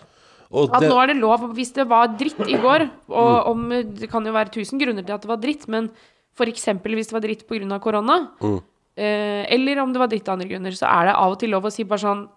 Og 0.50 0.70
At 0.72 0.80
det, 0.80 0.88
nå 0.88 0.96
er 1.02 1.10
det 1.10 1.16
lov, 1.20 1.42
hvis 1.52 1.74
det 1.76 1.84
var 1.90 2.06
dritt 2.16 2.38
i 2.48 2.56
går, 2.56 2.86
og 3.12 3.48
om, 3.50 3.66
det 3.68 4.08
kan 4.08 4.24
jo 4.24 4.32
være 4.32 4.48
tusen 4.54 4.80
grunner 4.80 5.04
til 5.04 5.12
at 5.12 5.20
det 5.20 5.28
var 5.28 5.36
dritt, 5.42 5.66
men 5.68 5.90
eksempel 6.40 6.94
hvis 6.96 7.10
det 7.10 7.12
var 7.18 7.20
dritt 7.20 7.42
pga. 7.46 7.78
korona, 7.84 8.30
eh, 8.96 9.44
eller 9.52 9.80
om 9.82 9.92
det 9.92 9.98
var 10.00 10.08
dritt 10.08 10.26
av 10.28 10.38
andre 10.38 10.48
grunner, 10.48 10.70
så 10.72 10.86
er 10.88 11.10
det 11.10 11.14
av 11.20 11.32
og 11.34 11.38
til 11.38 11.50
lov 11.52 11.64
å 11.68 11.72
si 11.74 11.84
bare 11.84 12.00
sånn 12.00 12.28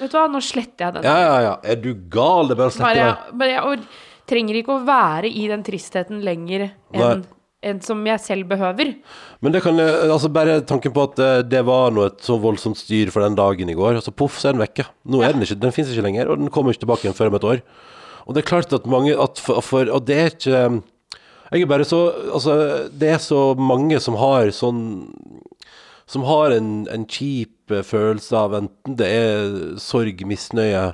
Vet 0.00 0.10
du 0.12 0.16
hva, 0.18 0.26
nå 0.28 0.40
sletter 0.44 0.84
jeg 0.84 0.94
den. 0.94 1.02
ja, 1.08 1.18
ja, 1.24 1.36
ja. 1.40 1.52
Er 1.64 1.76
du 1.80 1.94
gal? 2.12 2.48
Det 2.50 2.52
er 2.52 2.58
bare 2.60 2.68
å 2.68 2.74
slette 2.74 3.04
den. 3.30 3.38
bare, 3.38 3.50
jeg 3.54 3.86
trenger 4.28 4.58
ikke 4.60 4.74
å 4.74 4.82
være 4.84 5.30
i 5.30 5.46
den 5.48 5.62
tristheten 5.64 6.20
lenger 6.26 6.66
enn 6.92 7.00
Nei. 7.00 7.22
Enn 7.60 7.80
som 7.84 8.00
jeg 8.08 8.22
selv 8.24 8.48
behøver. 8.48 8.94
Men 9.44 9.52
det 9.52 9.62
kan 9.64 9.76
altså 9.80 10.30
bare 10.32 10.60
tanken 10.68 10.94
på 10.96 11.04
at 11.10 11.20
eh, 11.20 11.40
det 11.44 11.60
var 11.68 11.92
noe 11.92 12.08
et 12.08 12.24
så 12.24 12.38
voldsomt 12.40 12.80
styr 12.80 13.12
for 13.12 13.24
den 13.24 13.36
dagen 13.38 13.72
i 13.72 13.76
går, 13.76 13.98
altså 13.98 14.12
så 14.12 14.16
poff, 14.22 14.38
så 14.40 14.50
er 14.50 14.56
den 14.56 14.64
vekke. 14.64 14.86
Nå 15.12 15.20
er 15.24 15.36
den 15.36 15.44
ikke, 15.44 15.58
den 15.60 15.74
finnes 15.76 15.92
ikke 15.92 16.06
lenger, 16.08 16.30
og 16.32 16.40
den 16.40 16.52
kommer 16.52 16.72
ikke 16.72 16.86
tilbake 16.86 17.06
igjen 17.06 17.18
før 17.18 17.32
om 17.32 17.38
et 17.40 17.48
år. 17.52 17.64
Og 18.24 18.36
det 18.36 18.42
er 18.42 18.50
klart 18.52 18.72
at 18.76 18.88
mange, 18.88 19.12
at 19.16 19.42
for, 19.42 19.60
for 19.64 19.90
og 19.92 20.06
det 20.08 20.16
er 20.16 20.34
ikke 20.34 20.64
Jeg 21.50 21.62
er 21.64 21.66
bare 21.66 21.84
så 21.88 21.98
Altså, 22.30 22.52
det 22.92 23.08
er 23.10 23.18
så 23.18 23.54
mange 23.58 23.98
som 24.00 24.14
har 24.20 24.52
sånn 24.54 24.82
som 26.10 26.24
har 26.26 26.50
en, 26.50 26.88
en 26.90 27.04
kjip 27.06 27.70
eh, 27.70 27.84
følelse 27.86 28.34
av 28.34 28.56
enten 28.58 28.96
det 28.98 29.06
er 29.14 29.52
sorg, 29.78 30.24
misnøye, 30.26 30.88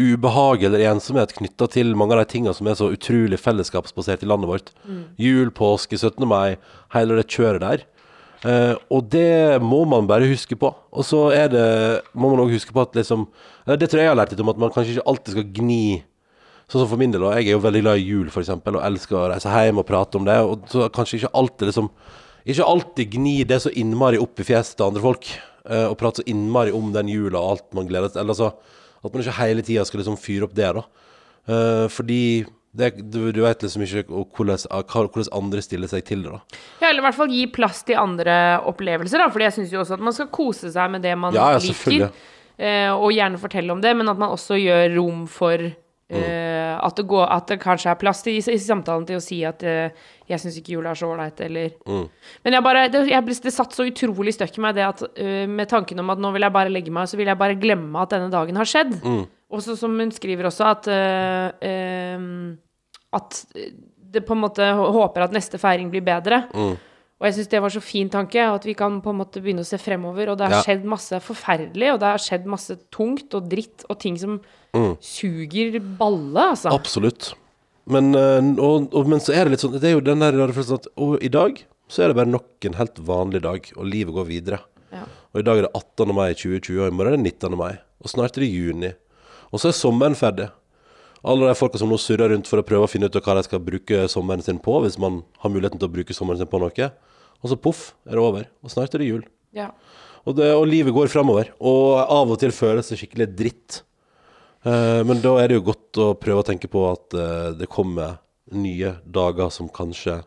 ubehag 0.00 0.64
eller 0.64 0.86
ensomhet 0.90 1.34
knytta 1.36 1.68
til 1.70 1.92
mange 1.98 2.16
av 2.16 2.22
de 2.22 2.30
tingene 2.32 2.54
som 2.56 2.68
er 2.68 2.76
så 2.78 2.90
utrolig 2.94 3.38
fellesskapsbasert 3.40 4.24
i 4.24 4.28
landet 4.30 4.50
vårt. 4.50 4.70
Jul, 5.20 5.52
påske, 5.54 5.98
17. 5.98 6.24
mai, 6.28 6.56
hele 6.94 7.18
det 7.18 7.28
kjøret 7.30 7.64
der. 7.64 7.84
Uh, 8.42 8.74
og 8.90 9.06
det 9.12 9.62
må 9.62 9.84
man 9.86 10.08
bare 10.10 10.26
huske 10.26 10.56
på. 10.58 10.72
Og 10.90 11.06
så 11.06 11.28
er 11.30 11.52
det, 11.52 11.66
må 12.14 12.32
man 12.32 12.42
òg 12.42 12.56
huske 12.56 12.74
på 12.74 12.82
at 12.82 12.96
liksom 12.98 13.28
Det 13.66 13.86
tror 13.86 14.00
jeg 14.00 14.08
jeg 14.08 14.10
har 14.10 14.18
lært 14.18 14.32
litt 14.34 14.42
om, 14.42 14.50
at 14.50 14.58
man 14.58 14.72
kanskje 14.74 14.96
ikke 14.96 15.10
alltid 15.12 15.36
skal 15.36 15.52
gni 15.60 15.84
Sånn 16.66 16.80
som 16.80 16.88
for 16.88 16.98
min 16.98 17.12
del, 17.12 17.22
og 17.26 17.34
jeg 17.36 17.50
er 17.50 17.56
jo 17.56 17.60
veldig 17.60 17.80
glad 17.82 18.00
i 18.00 18.04
jul, 18.06 18.28
eksempel, 18.32 18.78
og 18.78 18.84
elsker 18.86 19.16
å 19.18 19.26
reise 19.28 19.50
hjem 19.50 19.82
og 19.82 19.84
prate 19.84 20.16
om 20.16 20.24
det. 20.24 20.38
Og 20.40 20.62
så 20.72 20.86
kanskje 20.94 21.18
ikke 21.18 21.32
alltid 21.36 21.68
liksom 21.68 21.90
Ikke 22.48 22.66
alltid 22.66 23.12
gni 23.12 23.34
det 23.46 23.60
så 23.62 23.70
innmari 23.78 24.18
opp 24.18 24.40
i 24.40 24.46
fjeset 24.46 24.74
til 24.78 24.88
andre 24.88 25.02
folk, 25.04 25.28
uh, 25.68 25.92
og 25.92 25.98
prate 26.00 26.22
så 26.22 26.30
innmari 26.32 26.72
om 26.74 26.90
den 26.94 27.12
jula 27.12 27.38
og 27.38 27.50
alt 27.52 27.68
man 27.76 27.86
gleder 27.90 28.10
seg 28.10 28.16
til. 28.16 28.24
Eller 28.24 28.34
altså 28.34 28.50
at 29.02 29.12
man 29.12 29.22
ikke 29.22 29.38
hele 29.40 29.64
tida 29.66 29.84
skal 29.86 30.02
liksom 30.02 30.18
fyre 30.20 30.46
opp 30.48 30.56
det, 30.56 30.72
da. 30.78 30.84
Uh, 31.50 31.86
fordi 31.90 32.22
det, 32.72 32.92
du, 33.12 33.26
du 33.34 33.42
vet 33.44 33.64
liksom 33.64 33.82
ikke 33.84 34.04
hvordan, 34.08 34.62
hvordan 34.88 35.32
andre 35.36 35.62
stiller 35.64 35.90
seg 35.90 36.06
til 36.08 36.22
det, 36.24 36.32
da. 36.32 36.60
Ja, 36.80 36.88
eller 36.88 37.02
i 37.02 37.06
hvert 37.08 37.18
fall 37.18 37.34
gi 37.34 37.42
plass 37.52 37.82
til 37.88 38.00
andre 38.00 38.36
opplevelser, 38.70 39.20
da. 39.20 39.28
Fordi 39.32 39.48
jeg 39.48 39.56
syns 39.58 39.74
jo 39.74 39.82
også 39.82 39.98
at 39.98 40.06
man 40.06 40.16
skal 40.16 40.30
kose 40.32 40.72
seg 40.72 40.94
med 40.94 41.04
det 41.04 41.12
man 41.20 41.36
Ja, 41.36 41.50
ja, 41.56 41.60
liker. 41.60 42.08
Eh, 42.62 42.90
og 42.92 43.12
gjerne 43.12 43.40
fortelle 43.40 43.74
om 43.74 43.80
det, 43.82 43.92
men 43.98 44.08
at 44.08 44.20
man 44.20 44.32
også 44.32 44.56
gjør 44.60 44.96
rom 44.96 45.26
for 45.30 45.66
uh, 45.66 46.16
eh, 46.16 46.41
at, 46.78 46.96
det 46.98 47.04
går, 47.10 47.26
at 47.34 47.52
det 47.52 47.58
kanskje 47.62 47.90
er 47.92 48.00
plass 48.00 48.22
til, 48.24 48.38
i, 48.38 48.42
i 48.54 48.60
samtalen 48.62 49.04
til 49.08 49.18
å 49.18 49.22
si 49.24 49.42
at 49.48 49.62
uh, 49.66 50.08
jeg 50.28 50.42
syns 50.42 50.58
ikke 50.60 50.76
jul 50.76 50.88
er 50.88 50.98
så 50.98 51.10
ålreit, 51.12 51.40
eller 51.44 51.74
Men 52.44 52.56
jeg 52.56 52.64
bare, 52.64 52.86
det, 52.92 53.04
jeg, 53.10 53.38
det 53.44 53.54
satt 53.54 53.76
så 53.76 53.86
utrolig 53.88 54.34
støkk 54.36 54.58
i 54.58 54.64
meg, 54.64 54.76
det 54.78 54.88
at 54.88 55.04
uh, 55.04 55.44
med 55.50 55.70
tanken 55.70 56.02
om 56.02 56.12
at 56.14 56.22
nå 56.22 56.32
vil 56.36 56.46
jeg 56.46 56.56
bare 56.56 56.72
legge 56.72 56.94
meg, 56.94 57.10
så 57.10 57.20
vil 57.20 57.30
jeg 57.32 57.40
bare 57.40 57.58
glemme 57.60 58.02
at 58.02 58.14
denne 58.14 58.32
dagen 58.32 58.60
har 58.60 58.68
skjedd. 58.68 58.98
Og 59.52 59.60
så 59.60 59.76
som 59.76 59.98
hun 60.00 60.12
skriver 60.14 60.48
også, 60.48 60.68
at 60.70 60.88
uh, 60.88 61.48
eh, 61.60 62.22
At 63.12 63.42
det 64.12 64.22
på 64.24 64.32
en 64.32 64.42
måte 64.44 64.64
håper 64.76 65.26
at 65.26 65.34
neste 65.34 65.60
feiring 65.60 65.90
blir 65.92 66.04
bedre. 66.04 66.44
Og 67.22 67.28
jeg 67.28 67.36
syns 67.36 67.50
det 67.52 67.60
var 67.62 67.70
så 67.70 67.80
fin 67.86 68.08
tanke, 68.10 68.42
at 68.42 68.64
vi 68.66 68.74
kan 68.74 68.96
på 69.00 69.12
en 69.12 69.20
måte 69.20 69.38
begynne 69.38 69.62
å 69.62 69.68
se 69.68 69.78
fremover. 69.78 70.32
Og 70.32 70.38
det 70.40 70.48
har 70.48 70.56
Ja. 70.58 70.62
skjedd 70.66 70.82
masse 70.90 71.20
forferdelig, 71.22 71.92
og 71.94 72.00
det 72.02 72.08
har 72.10 72.18
skjedd 72.18 72.48
masse 72.50 72.74
tungt 72.90 73.32
og 73.38 73.46
dritt 73.48 73.84
og 73.88 74.00
ting 74.02 74.18
som 74.18 74.40
suger 75.00 75.78
balle, 75.98 76.48
altså. 76.56 76.72
Absolutt. 76.74 77.34
Men, 77.86 78.14
eh, 78.14 78.40
og, 78.62 78.88
og, 78.94 79.06
men 79.10 79.20
så 79.22 79.34
er 79.34 79.44
det 79.44 79.56
litt 79.56 79.60
sånn 79.64 79.72
Det 79.74 79.88
er 79.90 79.96
jo 79.96 80.02
den 80.06 80.20
der 80.22 80.36
følelsen 80.54 80.76
at 80.78 80.86
Og 81.02 81.16
i 81.18 81.26
dag 81.34 81.64
så 81.90 82.04
er 82.04 82.12
det 82.12 82.14
bare 82.20 82.30
nok 82.30 82.64
en 82.68 82.76
helt 82.78 83.00
vanlig 83.04 83.40
dag, 83.42 83.66
og 83.76 83.84
livet 83.84 84.14
går 84.16 84.24
videre. 84.24 84.58
Ja. 84.94 85.02
Og 85.34 85.40
i 85.42 85.44
dag 85.44 85.58
er 85.58 85.66
det 85.66 85.72
18. 85.76 86.14
mai 86.16 86.30
2020, 86.32 86.78
og 86.80 86.86
i 86.88 86.94
morgen 86.96 87.12
er 87.12 87.16
det 87.18 87.34
19. 87.42 87.56
mai. 87.58 87.74
Og 88.00 88.08
snart 88.08 88.38
er 88.38 88.46
det 88.46 88.48
juni. 88.48 88.92
Og 89.52 89.60
så 89.60 89.68
er 89.68 89.76
sommeren 89.76 90.16
ferdig. 90.16 90.46
Alle 91.22 91.50
de 91.50 91.54
folka 91.58 91.76
som 91.78 91.90
nå 91.92 91.98
surrer 92.00 92.32
rundt 92.32 92.48
for 92.48 92.62
å 92.62 92.64
prøve 92.64 92.86
å 92.86 92.90
finne 92.90 93.10
ut 93.10 93.18
hva 93.20 93.34
de 93.36 93.42
skal 93.44 93.60
bruke 93.60 94.06
sommeren 94.08 94.40
sin 94.42 94.58
på, 94.62 94.78
hvis 94.86 94.96
man 94.98 95.20
har 95.42 95.52
muligheten 95.52 95.78
til 95.82 95.90
å 95.90 95.92
bruke 95.92 96.16
sommeren 96.16 96.40
sin 96.40 96.48
på 96.48 96.58
noe. 96.62 96.88
Og 97.42 97.50
så 97.50 97.58
poff, 97.58 97.92
er 98.06 98.16
det 98.16 98.22
over. 98.22 98.48
Og 98.62 98.72
snart 98.72 98.94
er 98.94 99.02
det 99.02 99.10
jul. 99.10 99.22
Ja. 99.56 99.70
Og, 100.22 100.36
det, 100.38 100.52
og 100.54 100.66
livet 100.70 100.94
går 100.94 101.10
framover. 101.10 101.50
Og 101.58 101.98
av 102.02 102.30
og 102.30 102.38
til 102.40 102.54
føles 102.54 102.90
det 102.92 103.00
skikkelig 103.00 103.28
dritt. 103.34 103.80
Eh, 104.62 105.00
men 105.06 105.22
da 105.24 105.34
er 105.42 105.50
det 105.50 105.58
jo 105.58 105.68
godt 105.72 106.02
å 106.02 106.12
prøve 106.18 106.44
å 106.44 106.46
tenke 106.46 106.70
på 106.70 106.84
at 106.92 107.16
eh, 107.18 107.48
det 107.58 107.70
kommer 107.72 108.20
nye 108.52 108.96
dager 109.02 109.50
som 109.54 109.70
kanskje 109.72 110.20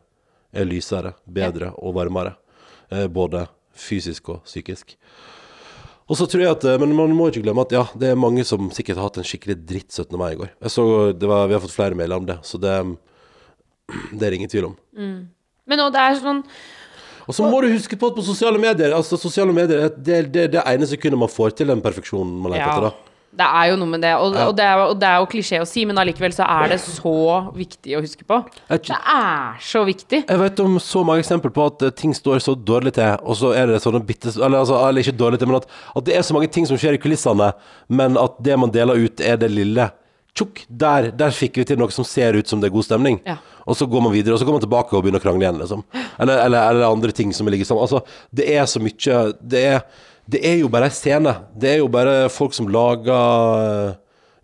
er 0.55 0.67
lysere, 0.67 1.13
bedre 1.23 1.71
og 1.79 1.95
varmere. 1.95 2.35
Eh, 2.91 3.07
både 3.11 3.45
fysisk 3.75 4.33
og 4.35 4.43
psykisk. 4.47 4.95
Og 6.05 6.19
så 6.19 6.27
tror 6.29 6.43
jeg 6.43 6.51
at, 6.51 6.63
eh, 6.65 6.77
Men 6.77 6.95
man 6.95 7.15
må 7.15 7.29
ikke 7.31 7.43
glemme 7.43 7.65
at 7.65 7.71
ja, 7.71 7.85
det 7.97 8.11
er 8.11 8.19
mange 8.19 8.43
som 8.45 8.69
sikkert 8.71 8.97
har 8.97 9.09
hatt 9.09 9.17
en 9.17 9.27
skikkelig 9.27 9.57
dritt 9.65 9.91
17. 9.91 10.17
mai 10.17 10.33
i 10.33 10.39
går. 10.39 10.51
Jeg 10.61 10.71
så, 10.71 11.13
det 11.13 11.27
var, 11.27 11.47
Vi 11.47 11.53
har 11.53 11.63
fått 11.63 11.75
flere 11.75 11.95
mailer 11.95 12.17
om 12.17 12.25
det, 12.25 12.37
så 12.43 12.59
det, 12.59 12.75
det 14.13 14.21
er 14.21 14.29
det 14.29 14.37
ingen 14.37 14.51
tvil 14.51 14.65
om. 14.65 14.75
Men 15.65 15.79
nå, 15.81 15.89
det 15.89 16.01
er 16.01 16.19
sånn 16.21 16.43
Og 17.27 17.33
så 17.33 17.47
må 17.49 17.61
du 17.63 17.71
huske 17.73 17.97
på 17.97 18.11
at 18.11 18.15
på 18.19 18.23
sosiale 18.25 18.59
medier 18.61 18.93
Altså 18.93 19.17
sosiale 19.17 19.53
medier 19.55 19.89
det 19.97 20.15
er 20.19 20.29
det, 20.29 20.45
det 20.53 20.61
ene 20.65 20.85
sekundet 20.85 21.17
man 21.19 21.31
får 21.31 21.55
til 21.57 21.67
den 21.73 21.81
perfeksjonen 21.81 22.37
man 22.43 22.53
leter 22.53 22.65
Ja. 22.65 22.71
etter. 22.77 22.89
da 22.91 23.11
Det 23.35 23.43
er 23.51 23.65
jo 23.71 23.75
noe 23.81 23.89
med 23.91 23.99
det, 24.05 24.13
og, 24.15 24.33
Ja. 24.33 24.45
og, 24.47 24.53
det 24.55 24.63
er, 24.63 24.77
og 24.79 24.99
det 25.01 25.07
er 25.09 25.17
jo 25.19 25.25
klisjé 25.27 25.57
å 25.59 25.65
si, 25.67 25.81
men 25.83 25.97
allikevel 25.99 26.31
så 26.31 26.45
er 26.47 26.69
det 26.71 26.77
så 26.79 27.51
viktig 27.51 27.97
å 27.97 27.99
huske 27.99 28.23
på. 28.23 28.37
Det 28.69 28.95
er 28.95 29.57
så 29.59 29.81
viktig. 29.83 30.21
jeg 30.29 30.39
vet 30.39 30.59
om 30.63 30.77
så 30.79 31.03
mange 31.03 31.19
eksempler 31.19 31.51
på 31.51 31.65
at 31.67 31.81
eh, 31.83 31.89
ting 31.91 32.13
står 32.15 32.39
så 32.39 32.55
dårlig 32.55 32.93
til, 32.95 33.17
og 33.27 33.35
så 33.35 33.51
er 33.53 33.67
det 33.67 33.81
sånne 33.83 33.99
bitte 34.07 34.31
Eller, 34.39 34.59
altså, 34.63 34.79
eller 34.87 35.03
ikke 35.03 35.17
dårlig 35.19 35.39
til, 35.39 35.47
men 35.51 35.57
at, 35.57 35.67
at 35.97 36.05
det 36.05 36.15
er 36.15 36.21
så 36.23 36.31
mange 36.37 36.47
ting 36.47 36.65
som 36.65 36.77
skjer 36.79 36.93
i 36.95 36.97
kulissene, 37.03 37.51
men 37.89 38.15
at 38.17 38.39
det 38.41 38.55
man 38.57 38.71
deler 38.71 38.95
ut, 39.03 39.19
er 39.19 39.35
det 39.35 39.51
lille. 39.51 39.89
Tjukk, 40.35 40.65
der, 40.67 41.13
der 41.15 41.31
fikk 41.31 41.61
vi 41.61 41.63
til 41.67 41.79
noe 41.79 41.93
som 41.95 42.03
ser 42.07 42.35
ut 42.35 42.49
som 42.49 42.59
det 42.59 42.67
er 42.67 42.73
god 42.75 42.83
stemning. 42.83 43.21
Ja. 43.23 43.37
Og 43.63 43.77
så 43.79 43.87
går 43.87 44.03
man 44.03 44.11
videre, 44.11 44.35
og 44.35 44.41
så 44.41 44.47
går 44.47 44.57
man 44.57 44.63
tilbake 44.65 44.91
og 44.91 45.05
begynner 45.05 45.21
å 45.21 45.23
krangle 45.23 45.45
igjen, 45.45 45.61
liksom. 45.61 45.85
Eller, 46.19 46.41
eller, 46.43 46.73
eller 46.73 46.89
andre 46.89 47.15
ting 47.15 47.31
som 47.33 47.47
ligger 47.47 47.67
sammen. 47.69 47.85
Altså, 47.87 48.01
det 48.35 48.49
er 48.51 48.67
så 48.67 48.81
mye 48.83 49.21
Det 49.39 49.61
er, 49.63 49.79
det 50.27 50.41
er 50.43 50.59
jo 50.59 50.71
bare 50.73 50.89
ei 50.91 50.95
scene. 50.97 51.37
Det 51.55 51.71
er 51.71 51.79
jo 51.79 51.87
bare 51.91 52.27
folk 52.33 52.55
som 52.57 52.67
lager 52.71 53.61
eh, 53.61 53.95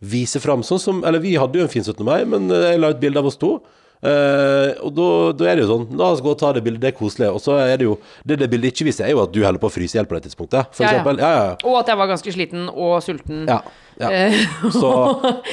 Viser 0.02 0.42
fram 0.42 0.64
sånn 0.66 0.80
som 0.82 1.04
Eller 1.06 1.22
vi 1.22 1.36
hadde 1.38 1.60
jo 1.60 1.68
en 1.68 1.70
fin 1.70 1.84
17. 1.86 2.00
mai, 2.08 2.24
men 2.26 2.48
eh, 2.50 2.72
jeg 2.72 2.82
la 2.82 2.94
ut 2.96 3.04
bilde 3.04 3.22
av 3.22 3.28
oss 3.30 3.40
to. 3.42 3.58
Eh, 4.02 4.72
og 4.82 4.94
da, 4.98 5.08
da 5.38 5.46
er 5.46 5.60
det 5.60 5.66
jo 5.68 5.68
sånn 5.70 5.92
La 6.00 6.08
oss 6.10 6.24
gå 6.26 6.32
og 6.32 6.38
ta 6.42 6.50
det 6.56 6.64
bildet, 6.66 6.82
det 6.82 6.90
er 6.90 6.96
koselig. 6.98 7.28
Og 7.30 7.42
så 7.44 7.60
er 7.62 7.76
det 7.78 7.86
jo 7.86 8.00
Det 8.26 8.40
det 8.42 8.48
bildet 8.50 8.74
ikke 8.74 8.88
viser, 8.88 9.06
er 9.06 9.14
jo 9.14 9.22
at 9.22 9.34
du 9.34 9.38
holder 9.46 9.62
på 9.62 9.70
å 9.70 9.74
fryse 9.74 9.94
i 9.94 10.00
hjel 10.00 10.08
på 10.10 10.18
det 10.18 10.24
tidspunktet. 10.30 10.72
For 10.74 10.82
Ja, 10.84 10.90
ja. 10.90 10.96
eksempel. 10.96 11.22
Ja, 11.22 11.32
ja. 11.38 11.52
Og 11.70 11.78
at 11.84 11.92
jeg 11.92 12.00
var 12.02 12.10
ganske 12.10 12.34
sliten 12.34 12.64
og 12.72 12.96
sulten. 13.06 13.44
Ja, 13.50 13.60
ja. 14.02 14.10
Eh, 14.10 14.40
Så, 14.82 14.90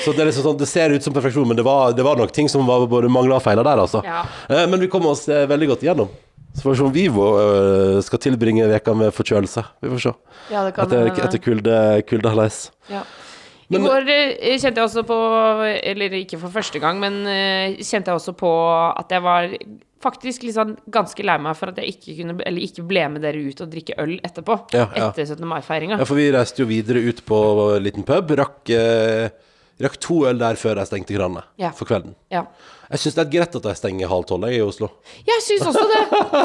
så 0.04 0.14
det 0.16 0.22
er 0.24 0.30
liksom 0.30 0.46
sånn 0.46 0.62
Det 0.62 0.70
ser 0.70 0.94
ut 0.96 1.04
som 1.04 1.12
perfeksjon, 1.16 1.48
men 1.50 1.58
det 1.60 1.66
var, 1.66 1.92
det 1.92 2.06
var 2.06 2.16
nok 2.16 2.32
ting 2.32 2.48
som 2.48 2.64
var 2.68 2.86
både 2.88 3.10
mangla 3.12 3.36
og 3.36 3.44
feila 3.44 3.66
der, 3.66 3.84
altså. 3.84 4.00
Eh, 4.48 4.64
men 4.70 4.80
vi 4.80 4.88
kom 4.88 5.04
oss 5.10 5.26
veldig 5.28 5.74
godt 5.74 5.84
igjennom. 5.84 6.08
Så 6.56 6.64
får 6.64 6.72
vi 6.72 6.78
se 6.80 6.84
om 6.88 6.92
Vivo 6.94 7.24
uh, 7.36 7.98
skal 8.02 8.18
tilbringe 8.24 8.64
veka 8.66 8.94
med 8.96 9.12
forkjølelse. 9.14 9.62
Vi 9.84 9.90
får 9.92 10.00
se. 10.08 10.12
Ja, 10.50 10.64
det 10.66 10.72
kan 10.74 10.88
Etter, 10.88 11.10
etter 11.28 11.42
kulde, 11.44 11.74
kuldehalais. 12.08 12.70
Ja. 12.90 13.04
I 13.70 13.80
går 13.82 14.08
eh, 14.08 14.54
kjente 14.56 14.80
jeg 14.80 14.86
også 14.86 15.02
på, 15.04 15.16
eller 15.92 16.14
ikke 16.22 16.38
for 16.40 16.54
første 16.54 16.80
gang, 16.80 17.00
men 17.02 17.18
eh, 17.28 17.76
kjente 17.84 18.08
jeg 18.08 18.16
også 18.16 18.32
på 18.38 18.52
at 18.96 19.12
jeg 19.12 19.24
var 19.26 19.50
faktisk 20.00 20.44
liksom 20.46 20.76
ganske 20.94 21.24
lei 21.26 21.34
meg 21.42 21.56
for 21.58 21.72
at 21.72 21.80
jeg 21.82 21.96
ikke 21.96 22.14
kunne, 22.20 22.36
eller 22.46 22.64
ikke 22.64 22.84
ble 22.86 23.02
med 23.10 23.24
dere 23.26 23.42
ut 23.50 23.60
og 23.64 23.70
drikke 23.72 23.96
øl 23.98 24.14
etterpå. 24.24 24.56
Ja, 24.72 24.86
ja. 24.94 25.08
Etter 25.10 25.26
17. 25.34 25.42
mai-feiringa. 25.50 25.98
Ja, 25.98 26.06
for 26.08 26.20
vi 26.20 26.28
reiste 26.32 26.62
jo 26.62 26.68
videre 26.70 27.02
ut 27.02 27.24
på 27.26 27.40
en 27.74 27.82
liten 27.84 28.06
pub. 28.06 28.30
Rakk, 28.38 28.70
eh, 28.70 29.28
rakk 29.82 29.98
to 30.00 30.20
øl 30.30 30.38
der 30.40 30.58
før 30.60 30.78
de 30.80 30.86
stengte 30.88 31.16
kranene 31.18 31.42
Ja. 31.58 31.72
for 31.74 31.90
kvelden. 31.90 32.14
Ja. 32.32 32.44
Jeg 32.88 33.02
syns 33.02 33.16
det 33.18 33.22
er 33.26 33.30
greit 33.34 33.56
at 33.58 33.66
de 33.66 33.72
stenger 33.76 34.08
halv 34.08 34.24
tolv 34.28 34.46
i 34.48 34.60
Oslo. 34.64 34.88
Jeg 35.28 35.42
syns 35.44 35.66
også 35.68 35.82
det. 35.90 35.98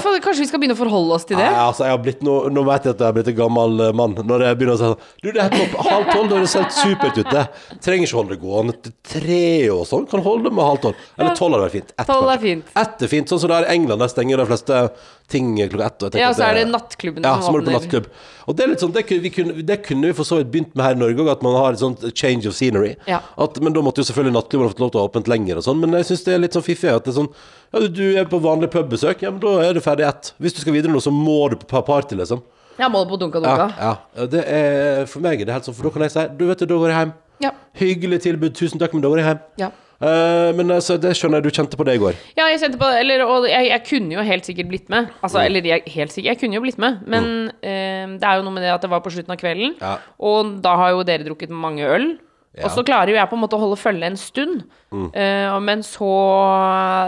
For 0.03 0.17
kanskje 0.25 0.43
vi 0.43 0.47
skal 0.49 0.59
begynne 0.59 0.75
å 0.75 0.79
forholde 0.81 1.15
oss 1.15 1.23
til 1.29 1.37
det? 1.39 1.45
Nei, 1.47 1.61
altså, 1.69 1.85
jeg 1.87 1.95
har 1.95 2.01
blitt 2.03 2.25
nå, 2.27 2.33
nå 2.51 2.63
vet 2.67 2.89
jeg 2.89 2.95
at 2.97 3.03
jeg 3.03 3.07
har 3.07 3.15
blitt 3.15 3.29
en 3.31 3.37
gammel 3.37 3.85
eh, 3.87 3.93
mann. 3.95 4.17
Når 4.27 4.43
jeg 4.49 4.59
begynner 4.59 4.75
å 4.75 4.81
si 4.81 4.89
sånn 4.89 5.23
Du, 5.23 5.29
det 5.29 5.39
er 5.39 5.47
helt 5.47 5.63
opp 5.77 5.87
halv 5.87 6.11
tolv, 6.11 6.27
da 6.33 6.41
det 6.43 6.51
helt 6.57 6.75
supert 6.75 7.21
ute. 7.23 7.45
Trenger 7.87 8.09
ikke 8.09 8.19
holde 8.19 8.35
det 8.35 8.41
gående 8.43 8.77
til 8.83 8.95
tre 9.13 9.41
og 9.77 9.83
sånn. 9.87 10.07
Kan 10.11 10.25
holde 10.27 10.51
med 10.51 10.67
halv 10.67 10.83
tolv. 10.83 11.07
Eller 11.15 11.39
tolv 11.39 11.55
hadde 11.55 11.65
vært 11.69 11.77
fint. 11.79 11.95
Ett, 11.95 12.07
Tolv 12.11 12.35
er 12.35 12.43
fint. 12.43 12.75
Ett 12.83 13.07
er 13.07 13.13
fint. 13.15 13.31
Sånn 13.31 13.43
som 13.45 13.53
det 13.53 13.61
er 13.61 13.69
i 13.69 13.75
England, 13.77 14.03
der 14.03 14.11
stenger 14.11 14.43
de 14.43 14.49
fleste 14.51 14.83
ting 15.31 15.55
klokka 15.55 15.85
ett. 15.87 16.03
og 16.03 16.15
Ja, 16.19 16.29
og 16.29 16.35
så 16.37 16.43
er 16.49 16.59
det 16.59 16.65
nattklubben 16.69 17.23
Ja, 17.23 17.37
som 17.39 17.47
så 17.47 17.51
må 17.55 17.61
du 17.63 17.69
på 17.69 17.73
nattklubb. 17.77 18.09
Og 18.43 18.57
det 18.57 18.65
er 18.65 18.71
litt 18.73 18.81
sånn, 18.83 18.91
det 18.91 19.05
kunne, 19.07 19.23
vi 19.23 19.31
kunne, 19.31 19.63
det 19.63 19.77
kunne 19.85 20.09
vi 20.09 20.15
for 20.17 20.27
så 20.27 20.41
vidt 20.41 20.49
begynt 20.51 20.73
med 20.75 20.83
her 20.83 20.97
i 20.97 20.99
Norge 20.99 21.23
òg, 21.23 21.29
at 21.31 21.45
man 21.45 21.55
har 21.55 21.73
et 21.77 21.79
sånt 21.81 22.03
change 22.11 22.49
of 22.49 22.57
scenery. 22.57 22.91
Ja. 23.07 23.21
At, 23.39 23.55
men 23.63 23.75
da 23.75 23.83
måtte 23.85 24.03
jo 24.03 24.09
selvfølgelig 24.09 24.35
nattklubben 24.35 24.73
fått 24.73 24.83
lov 24.83 24.91
til 24.91 24.99
å 24.99 25.05
ha 25.05 25.09
åpent 25.11 25.31
lenger 25.31 25.61
og 25.61 25.65
sånn. 25.65 25.79
Men 25.79 25.95
jeg 26.01 26.09
syns 26.11 26.25
det 26.27 26.32
er 26.35 26.41
litt 26.43 26.55
sånn 26.57 26.65
fiffig 26.65 26.89
at 26.93 27.03
det 27.05 27.13
er 27.13 27.19
sånn 27.21 27.29
Ja, 27.73 27.79
du 27.87 28.03
er 28.21 28.25
på 28.29 28.39
vanlig 28.43 28.69
pubbesøk, 28.73 29.21
ja, 29.25 29.31
men 29.33 29.39
da 29.41 29.53
er 29.65 29.73
du 29.73 29.81
ferdig 29.81 30.05
ett. 30.07 30.33
Hvis 30.39 30.53
du 30.53 30.59
skal 30.61 30.73
videre 30.75 30.91
nå, 30.93 30.99
så 31.01 31.09
må 31.13 31.39
du 31.49 31.55
på 31.57 31.81
party, 31.85 32.15
liksom. 32.19 32.43
Ja, 32.77 32.89
må 32.89 33.03
du 33.05 33.09
på 33.13 33.17
Dunka 33.21 33.39
Dunka. 33.41 33.69
ja. 33.79 33.93
Ja, 34.17 34.25
Det 34.29 34.43
er, 34.45 35.05
for 35.09 35.21
meg 35.25 35.41
er 35.41 35.45
det 35.49 35.53
helt 35.53 35.65
sånn, 35.69 35.73
for 35.77 35.89
da 35.89 35.93
kan 35.93 36.05
jeg 36.05 36.11
si 36.13 36.27
Du 36.37 36.45
vet 36.49 36.59
du, 36.61 36.65
da 36.69 36.75
går 36.81 36.89
jeg 36.93 36.99
hjem. 37.01 37.13
Ja. 37.41 37.51
Hyggelig 37.81 38.19
tilbud, 38.27 38.53
tusen 38.57 38.79
takk, 38.81 38.93
men 38.93 39.01
da 39.01 39.09
går 39.09 39.21
jeg 39.23 39.27
hjem. 39.31 39.41
Ja. 39.61 39.71
Uh, 40.03 40.49
men 40.57 40.67
altså, 40.73 40.97
det 40.99 41.13
skjønner 41.15 41.39
jeg 41.39 41.45
du 41.47 41.55
kjente 41.55 41.77
på 41.79 41.85
det 41.87 41.93
i 41.95 41.99
går. 42.01 42.15
Ja, 42.35 42.47
jeg 42.51 42.59
kjente 42.59 42.77
på 42.81 42.87
det. 42.91 42.97
Eller, 43.05 43.21
og 43.23 43.45
jeg, 43.47 43.69
jeg 43.69 43.83
kunne 43.87 44.11
jo 44.17 44.25
helt 44.27 44.45
sikkert 44.49 44.67
blitt 44.69 44.89
med. 44.91 45.07
Altså, 45.23 45.39
Mm. 45.39 45.45
eller 45.47 45.69
jeg, 45.69 45.83
helt 45.95 46.11
sikkert, 46.11 46.29
jeg 46.33 46.39
kunne 46.41 46.57
jo 46.57 46.61
blitt 46.65 46.77
med. 46.81 46.97
Men 47.07 47.29
eh, 47.63 48.05
det 48.19 48.27
er 48.27 48.35
jo 48.37 48.43
noe 48.43 48.53
med 48.57 48.63
det 48.65 48.73
at 48.73 48.81
det 48.83 48.89
var 48.91 48.99
på 49.05 49.13
slutten 49.13 49.31
av 49.31 49.39
kvelden. 49.39 49.75
Ja. 49.79 49.93
Og 50.19 50.57
da 50.65 50.75
har 50.81 50.91
jo 50.91 51.03
dere 51.07 51.23
drukket 51.23 51.49
mange 51.55 51.87
øl. 51.87 52.17
Ja. 52.53 52.61
Mm. 52.61 52.65
Og 52.67 52.71
så 52.75 52.83
klarer 52.85 53.09
jo 53.09 53.15
jeg 53.17 53.29
på 53.31 53.33
en 53.33 53.41
måte 53.41 53.57
å 53.57 53.61
holde 53.63 53.77
følge 53.81 54.05
en 54.05 54.17
stund. 54.19 54.59
Eh, 54.93 55.53
men 55.65 55.79
så 55.81 56.09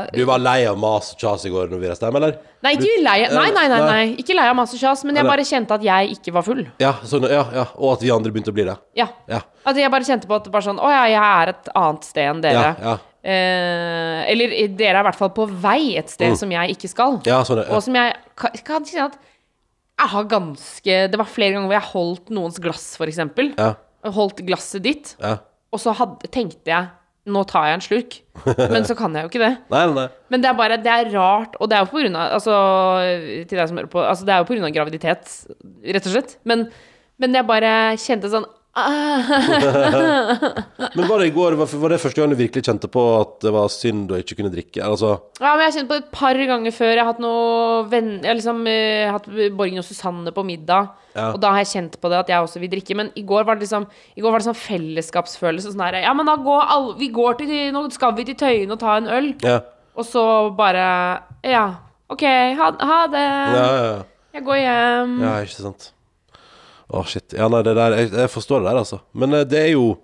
Du 0.09 0.23
var 0.25 0.39
lei 0.41 0.63
av 0.65 0.77
mas 0.81 1.11
og 1.13 1.19
kjas 1.21 1.45
i 1.45 1.51
går 1.53 1.69
når 1.69 1.83
vi 1.83 1.89
reiste 1.91 2.07
hjem, 2.07 2.17
eller? 2.17 2.39
Nei, 2.65 2.71
ikke 2.79 2.95
lei 3.05 3.17
Nei, 3.29 3.51
nei, 3.53 3.65
nei, 3.69 3.81
nei. 3.85 4.05
Ikke 4.23 4.33
lei 4.33 4.47
av 4.49 4.55
masse 4.57 4.79
kjas, 4.81 5.03
men 5.05 5.13
jeg 5.13 5.21
Eller- 5.21 5.35
bare 5.35 5.45
kjente 5.45 5.77
at 5.77 5.83
jeg 5.85 6.17
ikke 6.17 6.33
var 6.33 6.41
full. 6.47 6.63
Ja, 6.81 6.93
sånn, 7.05 7.29
ja, 7.29 7.43
ja. 7.53 7.65
Og 7.77 7.93
at 7.93 8.01
vi 8.01 8.09
andre 8.09 8.31
begynte 8.33 8.49
å 8.49 8.57
bli 8.57 8.65
det. 8.65 8.77
Ja. 8.97 9.07
Ja. 9.29 9.41
At 9.65 9.77
jeg 9.77 9.91
bare 9.91 10.01
kjente 10.01 10.25
på 10.25 10.33
at 10.35 10.49
bare 10.49 10.65
sånn 10.65 10.81
Å 10.81 10.89
ja, 10.89 11.05
jeg 11.13 11.21
er 11.21 11.53
et 11.53 11.69
annet 11.75 12.03
sted 12.09 12.29
enn 12.31 12.41
dere. 12.41 12.65
Ja, 12.65 12.75
ja. 12.81 12.97
Uh, 13.25 14.21
eller 14.29 14.51
dere 14.77 14.97
er 14.97 15.01
i 15.01 15.07
hvert 15.07 15.17
fall 15.17 15.31
på 15.33 15.47
vei 15.49 15.95
et 15.97 16.09
sted 16.09 16.35
som 16.37 16.49
jeg 16.49 16.75
ikke 16.75 16.89
skal. 16.89 17.21
Ja, 17.25 17.43
sånn, 17.43 17.63
ja. 17.63 17.69
Og 17.73 17.81
som 17.85 17.93
jeg 17.97 18.13
kan, 18.37 18.51
kan 18.63 18.85
kjenne 18.85 19.09
at 19.13 19.17
jeg 19.95 20.11
har 20.11 20.25
ganske 20.25 20.95
Det 21.11 21.17
var 21.17 21.25
flere 21.25 21.53
ganger 21.55 21.69
hvor 21.69 21.77
jeg 21.79 21.91
holdt 21.93 22.29
noens 22.29 22.59
glass, 22.59 22.95
for 22.97 23.05
eksempel. 23.07 23.53
Ja. 23.57 23.75
Holdt 24.13 24.43
glasset 24.45 24.83
ditt, 24.85 25.15
ja. 25.17 25.39
og 25.73 25.81
så 25.81 25.95
hadde, 25.97 26.29
tenkte 26.33 26.69
jeg 26.69 26.91
nå 27.25 27.41
tar 27.49 27.69
jeg 27.69 27.77
en 27.77 27.83
slurk. 27.83 28.15
Men 28.69 28.85
så 28.85 28.93
kan 28.97 29.15
jeg 29.17 29.25
jo 29.25 29.31
ikke 29.31 29.41
det. 29.41 29.53
Nei, 29.73 29.79
nei, 29.89 29.93
nei. 29.97 30.07
Men 30.29 30.43
det 30.43 30.49
er 30.49 30.57
bare, 30.59 30.77
det 30.81 30.91
er 30.91 31.07
rart, 31.15 31.55
og 31.57 31.71
det 31.71 31.77
er 31.77 31.85
jo 31.85 31.89
på 31.89 32.01
grunn 32.03 32.17
av 32.19 32.35
Altså, 32.37 32.57
til 33.49 33.57
deg 33.57 33.69
som 33.71 33.79
hører 33.79 33.89
på 33.89 34.03
Altså, 34.03 34.27
det 34.27 34.35
er 34.35 34.43
jo 34.43 34.47
på 34.49 34.53
grunn 34.53 34.67
av 34.67 34.75
graviditet, 34.75 35.31
rett 35.95 36.09
og 36.09 36.13
slett. 36.13 36.35
Men, 36.45 36.67
men 37.21 37.37
jeg 37.39 37.49
bare 37.49 37.71
kjente 38.01 38.29
sånn 38.29 38.45
Men 40.95 41.07
var 41.07 41.21
det 41.21 41.29
i 41.29 41.33
går, 41.35 41.55
var, 41.55 41.91
det 41.93 41.99
første 42.03 42.19
gang 42.19 42.33
du 42.33 42.35
virkelig 42.35 42.65
kjente 42.67 42.89
på 42.91 43.03
at 43.21 43.37
det 43.45 43.53
var 43.55 43.69
synd 43.71 44.11
å 44.11 44.17
ikke 44.19 44.35
kunne 44.39 44.51
drikke? 44.51 44.81
Altså, 44.83 45.13
Ja, 45.39 45.53
men 45.53 45.63
jeg 45.63 45.69
har 45.69 45.75
kjent 45.77 45.89
på 45.91 45.95
det 45.95 46.03
et 46.03 46.17
par 46.17 46.39
ganger 46.51 46.75
før. 46.75 46.91
Jeg 46.91 47.03
har 47.03 47.11
hatt 47.13 47.23
noe 47.23 47.85
venn... 47.91 48.09
Jeg 48.19 48.29
har 48.29 48.39
liksom 48.39 48.59
uh, 48.67 49.13
hatt 49.15 49.29
Borgen 49.55 49.79
og 49.79 49.87
Susanne 49.87 50.33
på 50.35 50.43
middag. 50.47 50.89
Ja. 51.15 51.29
Og 51.29 51.39
da 51.43 51.53
har 51.55 51.63
jeg 51.63 51.71
kjent 51.71 51.95
på 52.01 52.11
det 52.11 52.19
at 52.19 52.33
jeg 52.33 52.43
også 52.43 52.59
vil 52.63 52.73
drikke. 52.75 52.97
Men 52.99 53.13
i 53.15 53.23
går 53.27 53.47
var 53.47 53.55
det 53.55 53.63
liksom 53.63 53.87
I 53.87 54.25
går 54.25 54.35
var 54.35 54.43
det 54.43 54.49
sånn 54.49 54.63
fellesskapsfølelse. 54.65 55.71
Sånn 55.71 55.85
her 55.85 56.01
Ja, 56.03 56.11
men 56.17 56.27
da 56.27 56.35
går 56.35 56.67
alle 56.75 56.97
Vi 56.99 57.07
går 57.15 57.39
til 57.39 57.55
Nå 57.75 57.85
skal 57.95 58.11
vi 58.19 58.27
til 58.27 58.39
Tøyen 58.39 58.75
og 58.75 58.81
ta 58.83 58.99
en 58.99 59.07
øl. 59.07 59.31
ja. 59.45 59.61
Og 59.95 60.03
så 60.03 60.51
bare 60.51 60.83
Ja, 61.47 61.63
OK, 62.11 62.27
ha, 62.59 62.73
ha 62.75 62.99
det. 63.07 63.23
Ja, 63.23 63.63
ja, 63.63 63.83
ja. 63.87 63.99
Jeg 64.35 64.43
går 64.43 64.59
hjem. 64.59 65.13
Ja, 65.23 65.37
ikke 65.47 65.61
sant. 65.63 65.94
Å, 66.93 67.01
shit. 67.09 67.33
Ja, 67.33 67.47
nei, 67.49 67.61
det 67.65 67.73
der 67.75 67.95
Jeg, 67.97 68.11
jeg 68.11 68.29
forstår 68.29 68.61
det 68.61 68.69
der, 68.71 68.77
altså. 68.83 68.99
Men 69.13 69.33
eh, 69.33 69.43
det 69.49 69.59
er 69.63 69.71
jo 69.73 69.97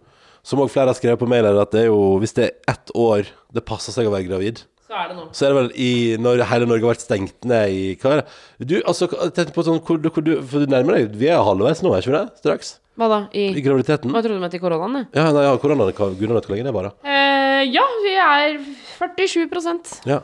som 0.43 0.57
òg 0.63 0.71
flere 0.73 0.89
har 0.89 0.97
skrevet 0.97 1.19
på 1.21 1.27
mail, 1.29 1.45
her, 1.45 1.59
at 1.61 1.69
det 1.75 1.83
er 1.83 1.89
jo, 1.91 2.17
hvis 2.17 2.33
det 2.33 2.47
er 2.47 2.73
ett 2.73 2.89
år 2.97 3.27
det 3.53 3.61
passer 3.67 3.93
seg 3.93 4.07
å 4.09 4.13
være 4.15 4.25
gravid, 4.25 4.63
Så 4.89 4.95
er 4.97 5.11
det 5.11 5.15
nå. 5.19 5.27
så 5.37 5.45
er 5.45 5.51
det 5.53 5.57
vel 5.59 5.67
i 5.77 5.89
når 6.17 6.41
hele 6.49 6.65
Norge 6.65 6.81
har 6.87 6.95
vært 6.95 7.03
stengt 7.05 7.45
ned 7.45 7.69
i 7.69 7.83
Hva 8.01 8.15
er 8.15 8.21
det? 8.23 8.65
Du, 8.71 8.73
altså, 8.81 9.05
jeg 9.11 9.35
tenkte 9.37 9.53
på 9.53 9.63
sånn 9.67 9.77
hvor, 9.85 10.01
du- 10.01 10.09
hvor 10.09 10.25
du 10.25 10.31
For 10.41 10.65
du 10.65 10.73
nærmer 10.73 10.97
deg 10.97 11.13
Vi 11.21 11.29
er 11.29 11.37
halvveis 11.45 11.83
nå, 11.85 11.93
er 11.93 12.01
ikke 12.01 12.11
vi 12.11 12.17
det? 12.17 12.39
Straks? 12.41 12.71
Hva 12.97 13.07
da? 13.13 13.19
I 13.37 13.45
I 13.55 13.61
graviditeten? 13.63 14.09
Hva 14.11 14.19
trodde 14.25 14.41
du 14.41 14.43
med 14.43 14.51
til 14.51 14.59
koronaen? 14.65 14.97
jeg? 14.97 15.07
Ja, 15.21 15.29
nei, 15.31 15.45
ja, 15.45 15.53
korona, 15.61 15.85
hva- 15.93 16.09
gudene 16.17 16.35
vet 16.39 16.49
hvor 16.49 16.57
lenge 16.57 16.67
det 16.67 16.73
varer. 16.75 16.97
Eh, 17.05 17.61
ja, 17.71 17.85
vi 18.03 18.15
er 18.25 18.57
47% 18.99 19.93
Ja. 20.09 20.19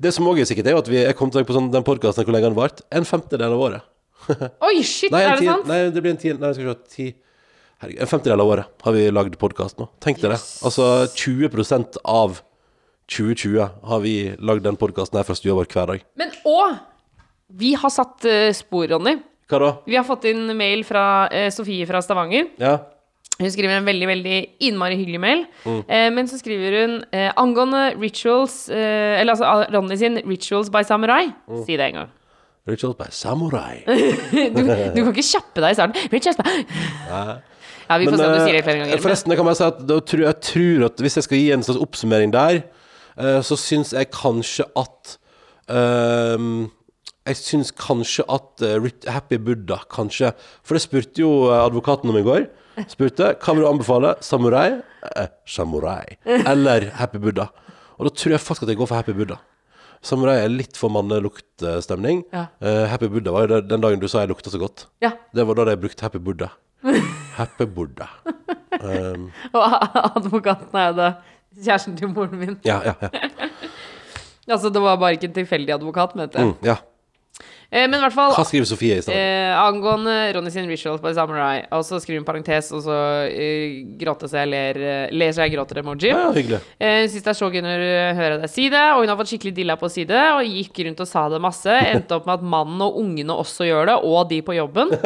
Det 0.00 0.12
som 0.12 0.26
òg 0.28 0.40
er 0.42 0.44
sikkert, 0.48 0.66
er 0.68 0.76
jo 0.76 0.84
at 0.84 0.88
vi 0.90 1.00
er 1.06 1.12
kommet 1.16 1.32
til 1.38 1.44
på 1.48 1.54
sånn, 1.56 1.72
den 1.72 1.84
podkasten 1.86 2.26
hvor 2.26 2.34
lenge 2.36 2.50
den 2.50 2.56
varte. 2.58 2.82
En 2.92 3.04
femtedel 3.08 3.52
av 3.54 3.60
året. 3.66 3.82
Oi, 4.68 4.78
shit, 4.86 5.12
Nei, 5.12 5.22
er 5.26 5.38
det 5.40 5.48
sant? 5.48 5.68
nei, 5.68 5.78
det 5.92 6.02
blir 6.04 6.14
en 6.14 6.20
tiende 6.20 6.44
Nei, 6.44 6.54
skal 6.56 6.66
vi 6.66 6.72
se 6.72 6.94
ti 6.94 7.06
Herregud, 7.82 8.00
En 8.04 8.10
femtedel 8.10 8.44
av 8.44 8.52
året 8.54 8.86
har 8.86 8.96
vi 8.96 9.04
lagd 9.12 9.36
podkast 9.40 9.80
nå. 9.80 9.88
Tenk 10.04 10.22
deg 10.22 10.32
det. 10.32 10.40
Altså 10.64 10.88
20% 11.10 11.98
av 12.08 12.38
2020 13.12 13.58
har 13.90 14.02
vi 14.04 14.14
lagd 14.40 14.64
den 14.64 14.78
podkasten 14.80 15.20
her 15.20 15.26
fra 15.28 15.36
stua 15.36 15.56
vår 15.58 15.68
hver 15.68 15.90
dag. 15.92 16.04
Men 16.16 16.32
òg 16.48 16.78
vi 17.54 17.74
har 17.76 17.92
satt 17.92 18.24
uh, 18.24 18.48
spor, 18.56 18.86
Ronny. 18.88 19.18
Hva 19.50 19.60
da? 19.60 19.70
Vi 19.84 19.98
har 19.98 20.06
fått 20.08 20.24
inn 20.30 20.46
mail 20.56 20.86
fra 20.88 21.04
uh, 21.28 21.50
Sofie 21.52 21.84
fra 21.90 22.00
Stavanger. 22.02 22.48
Ja? 22.62 22.78
Hun 23.38 23.50
skriver 23.50 23.80
en 23.80 23.86
veldig 23.88 24.06
veldig 24.06 24.36
innmari 24.62 24.96
hyggelig 25.00 25.20
mail. 25.20 25.40
Mm. 25.64 25.80
Eh, 25.88 26.08
men 26.14 26.28
så 26.30 26.38
skriver 26.38 26.76
hun 26.78 26.92
eh, 27.10 27.32
angående 27.40 27.96
rituals 27.98 28.68
eh, 28.70 29.18
Eller 29.18 29.34
altså 29.34 29.72
Ronny 29.74 29.96
sin 29.98 30.20
'Rituals 30.22 30.70
by 30.70 30.84
Samurai'. 30.86 31.32
Mm. 31.48 31.64
Si 31.66 31.76
det 31.76 31.88
en 31.88 31.98
gang. 31.98 32.12
Rituals 32.68 32.96
by 32.96 33.10
Samurai. 33.12 33.82
Du, 34.54 34.60
du 34.64 35.00
kan 35.02 35.10
ikke 35.12 35.26
kjappe 35.26 35.60
deg 35.60 35.74
i 35.74 35.76
starten. 35.76 36.12
Richard 36.12 36.38
by 36.40 36.54
Ja, 37.84 37.98
vi 38.00 38.06
får 38.08 38.16
se 38.16 38.24
om 38.24 38.32
du 38.32 38.40
sier 38.40 38.56
det 38.56 38.62
flere 38.64 38.78
eh, 38.78 38.86
ganger. 38.86 39.02
Forresten, 39.04 39.34
jeg 39.34 39.40
kan 39.40 39.48
bare 39.50 39.58
si 39.58 39.66
at 39.66 39.82
tror, 40.08 40.22
jeg 40.24 40.38
tror 40.48 40.86
at 40.86 41.02
hvis 41.04 41.18
jeg 41.20 41.26
skal 41.26 41.42
gi 41.42 41.50
en 41.52 41.66
slags 41.66 41.82
oppsummering 41.84 42.32
der, 42.32 42.62
eh, 43.20 43.40
så 43.44 43.58
syns 43.60 43.92
jeg 43.92 44.08
kanskje 44.14 44.64
at 44.80 45.18
um, 45.68 46.70
Jeg 47.24 47.40
syns 47.40 47.70
kanskje 47.76 48.24
at 48.32 48.64
uh, 48.64 48.88
Happy 49.08 49.38
Buddha 49.40 49.78
kanskje 49.92 50.34
For 50.64 50.76
det 50.76 50.82
spurte 50.84 51.22
jo 51.22 51.30
eh, 51.50 51.60
advokaten 51.60 52.12
om 52.12 52.18
i 52.20 52.24
går. 52.24 52.48
Spurte 52.90 53.34
hva 53.36 53.54
vil 53.54 53.64
du 53.64 53.68
anbefale. 53.68 54.16
Samurai? 54.24 54.80
Eh, 55.12 55.28
samurai. 55.48 56.16
Eller 56.24 56.90
Happy 56.96 57.20
Buddha. 57.20 57.50
Og 57.98 58.08
da 58.08 58.12
tror 58.16 58.34
jeg 58.34 58.42
faktisk 58.44 58.64
at 58.64 58.72
jeg 58.72 58.80
går 58.80 58.88
for 58.90 59.00
Happy 59.00 59.12
Buddha. 59.16 59.38
Samurai 60.04 60.36
er 60.44 60.50
litt 60.52 60.76
for 60.76 60.92
manneluktstemning. 60.92 62.22
Ja. 62.34 62.46
Uh, 62.60 62.84
Happy 62.92 63.08
Buddha 63.08 63.32
var 63.32 63.46
jo 63.46 63.54
det- 63.54 63.68
den 63.70 63.80
dagen 63.80 64.00
du 64.02 64.08
sa 64.08 64.20
jeg 64.24 64.28
lukta 64.34 64.50
så 64.52 64.60
godt. 64.60 64.86
Ja. 65.00 65.12
Det 65.34 65.46
var 65.48 65.54
da 65.56 65.64
jeg 65.72 65.80
brukte 65.80 66.04
Happy 66.04 66.18
Buddha. 66.20 66.50
Happy 67.40 67.64
Buddha. 67.66 68.08
Um, 68.80 69.30
Og 69.56 69.64
advokaten 70.18 70.76
er 70.76 70.90
jo 70.90 70.96
da 70.98 71.08
kjæresten 71.56 71.96
til 71.96 72.08
moren 72.12 72.36
min. 72.38 72.56
ja, 72.66 72.80
ja, 72.84 72.94
ja. 73.00 73.08
Altså, 74.44 74.68
det 74.68 74.82
var 74.82 74.98
bare 75.00 75.14
ikke 75.16 75.30
en 75.30 75.36
tilfeldig 75.38 75.72
advokat, 75.72 76.10
mente 76.20 76.36
jeg. 76.38 76.50
Mm, 76.50 76.56
ja. 76.68 76.74
Eh, 77.74 77.88
men 77.90 77.96
i 77.98 78.02
hvert 78.04 78.14
fall 78.14 78.30
Hva 78.36 78.44
skriver 78.46 78.68
Sofie 78.70 79.00
i 79.00 79.02
stedet? 79.02 79.18
Eh, 79.18 79.52
angående 79.58 80.12
Ronny 80.36 80.50
sin 80.54 80.68
rituals 80.70 81.02
by 81.02 81.10
Samurai, 81.16 81.64
og 81.74 81.82
så 81.86 81.98
skriver 82.02 82.20
hun 82.22 82.26
parentes, 82.28 82.68
og 82.76 82.84
så 82.86 82.98
eh, 83.26 83.80
gråter 83.98 84.30
seg, 84.30 84.46
ler, 84.52 84.78
eh, 84.78 85.08
ler 85.14 85.32
så 85.34 85.42
jeg 85.42 85.54
gråter 85.56 85.80
emoji. 85.82 86.12
Ja, 86.12 86.28
hyggelig. 86.36 86.60
Eh, 86.78 87.00
Hun 87.04 87.10
syns 87.10 87.24
det 87.26 87.32
er 87.34 87.38
så 87.40 87.48
gøy 87.50 87.62
når 87.64 87.82
hun 87.82 88.20
hører 88.20 88.36
deg 88.44 88.52
si 88.52 88.68
det, 88.70 88.84
og 88.94 89.02
hun 89.02 89.10
har 89.10 89.18
fått 89.18 89.32
skikkelig 89.32 89.54
dilla 89.58 89.76
på 89.80 89.88
å 89.88 89.92
si 89.92 90.04
det, 90.08 90.22
og 90.36 90.46
gikk 90.46 90.80
rundt 90.86 91.02
og 91.02 91.10
sa 91.10 91.24
det 91.32 91.40
masse. 91.42 91.74
Endte 91.94 92.16
opp 92.20 92.28
med 92.30 92.38
at 92.38 92.46
mannen 92.54 92.84
og 92.86 93.00
ungene 93.02 93.34
også 93.42 93.66
gjør 93.68 93.90
det, 93.90 93.98
og 94.06 94.30
de 94.30 94.40
på 94.46 94.56
jobben. 94.60 94.94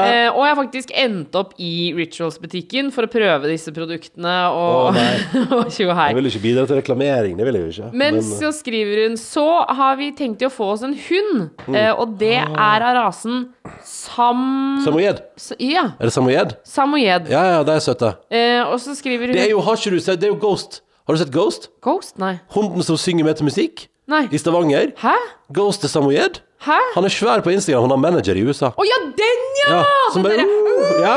Eh, 0.00 0.28
og 0.30 0.42
jeg 0.44 0.50
har 0.52 0.56
faktisk 0.58 0.90
endt 0.96 1.34
opp 1.38 1.52
i 1.60 1.90
Rituals-butikken 1.96 2.90
for 2.94 3.06
å 3.06 3.10
prøve 3.10 3.48
disse 3.50 3.72
produktene 3.74 4.32
og, 4.54 4.96
tjo 5.74 5.90
hei. 5.96 6.06
Jeg 6.12 6.16
vil 6.18 6.28
ikke 6.30 6.42
bidra 6.44 6.64
til 6.68 6.78
reklamering, 6.80 7.34
det 7.38 7.46
vil 7.48 7.58
jeg 7.58 7.64
jo 7.66 7.72
ikke. 7.74 7.90
Men 7.92 8.18
Men, 8.20 8.24
så 8.26 8.50
skriver 8.54 9.04
hun 9.06 9.16
Så 9.20 9.44
har 9.76 9.98
vi 10.00 10.10
tenkt 10.18 10.42
å 10.46 10.50
få 10.52 10.72
oss 10.76 10.86
en 10.86 10.94
hund, 11.08 11.50
Mm. 11.70 11.74
Eh, 11.80 11.92
og 12.00 12.16
det 12.20 12.36
Ah. 12.38 12.76
er 12.76 12.84
av 12.90 12.94
rasen 12.98 13.48
Sam... 13.84 14.80
Samoyed? 14.84 15.20
S- 15.38 15.52
Ja. 15.58 15.84
Er 16.00 16.04
det 16.08 16.12
Samoyed? 16.12 16.54
Samoyed. 16.64 17.28
Ja, 17.30 17.42
ja, 17.56 17.62
de 17.64 17.72
er 17.72 17.80
søte. 17.84 18.14
Uh, 18.32 18.72
og 18.72 18.78
så 18.80 18.94
skriver 18.98 19.26
hun 19.26 19.34
Det 19.34 19.46
er 19.46 19.50
jo, 19.50 19.60
har 19.60 19.76
ikke 19.76 19.90
du 19.96 20.00
sett, 20.00 20.20
det 20.20 20.28
er 20.28 20.34
jo 20.34 20.40
Ghost. 20.40 20.82
Har 21.06 21.14
du 21.14 21.18
sett 21.22 21.32
Ghost? 21.34 21.68
Ghost? 21.82 22.18
Nei. 22.18 22.38
Hunden 22.54 22.82
som 22.86 22.96
synger 23.00 23.24
med 23.24 23.34
til 23.40 23.44
musikk? 23.48 23.86
Nei. 24.10 24.26
I 24.30 24.38
Stavanger? 24.38 24.92
Hæ? 25.00 25.14
Ghost 25.52 25.84
er 25.84 25.88
Samoyed? 25.88 26.40
Hæ? 26.60 26.76
Han 26.94 27.06
er 27.08 27.12
svær 27.14 27.40
på 27.44 27.52
Instagram, 27.54 27.86
han 27.88 27.94
har 27.94 28.00
manager 28.02 28.36
i 28.36 28.42
USA. 28.44 28.68
Å 28.76 28.84
ja, 28.84 28.98
den, 29.16 29.46
ja! 29.62 29.78
Ja, 29.78 29.84
som 30.12 30.22
bare, 30.26 30.36
derre- 30.42 30.74
uh, 30.76 31.00
ja. 31.00 31.14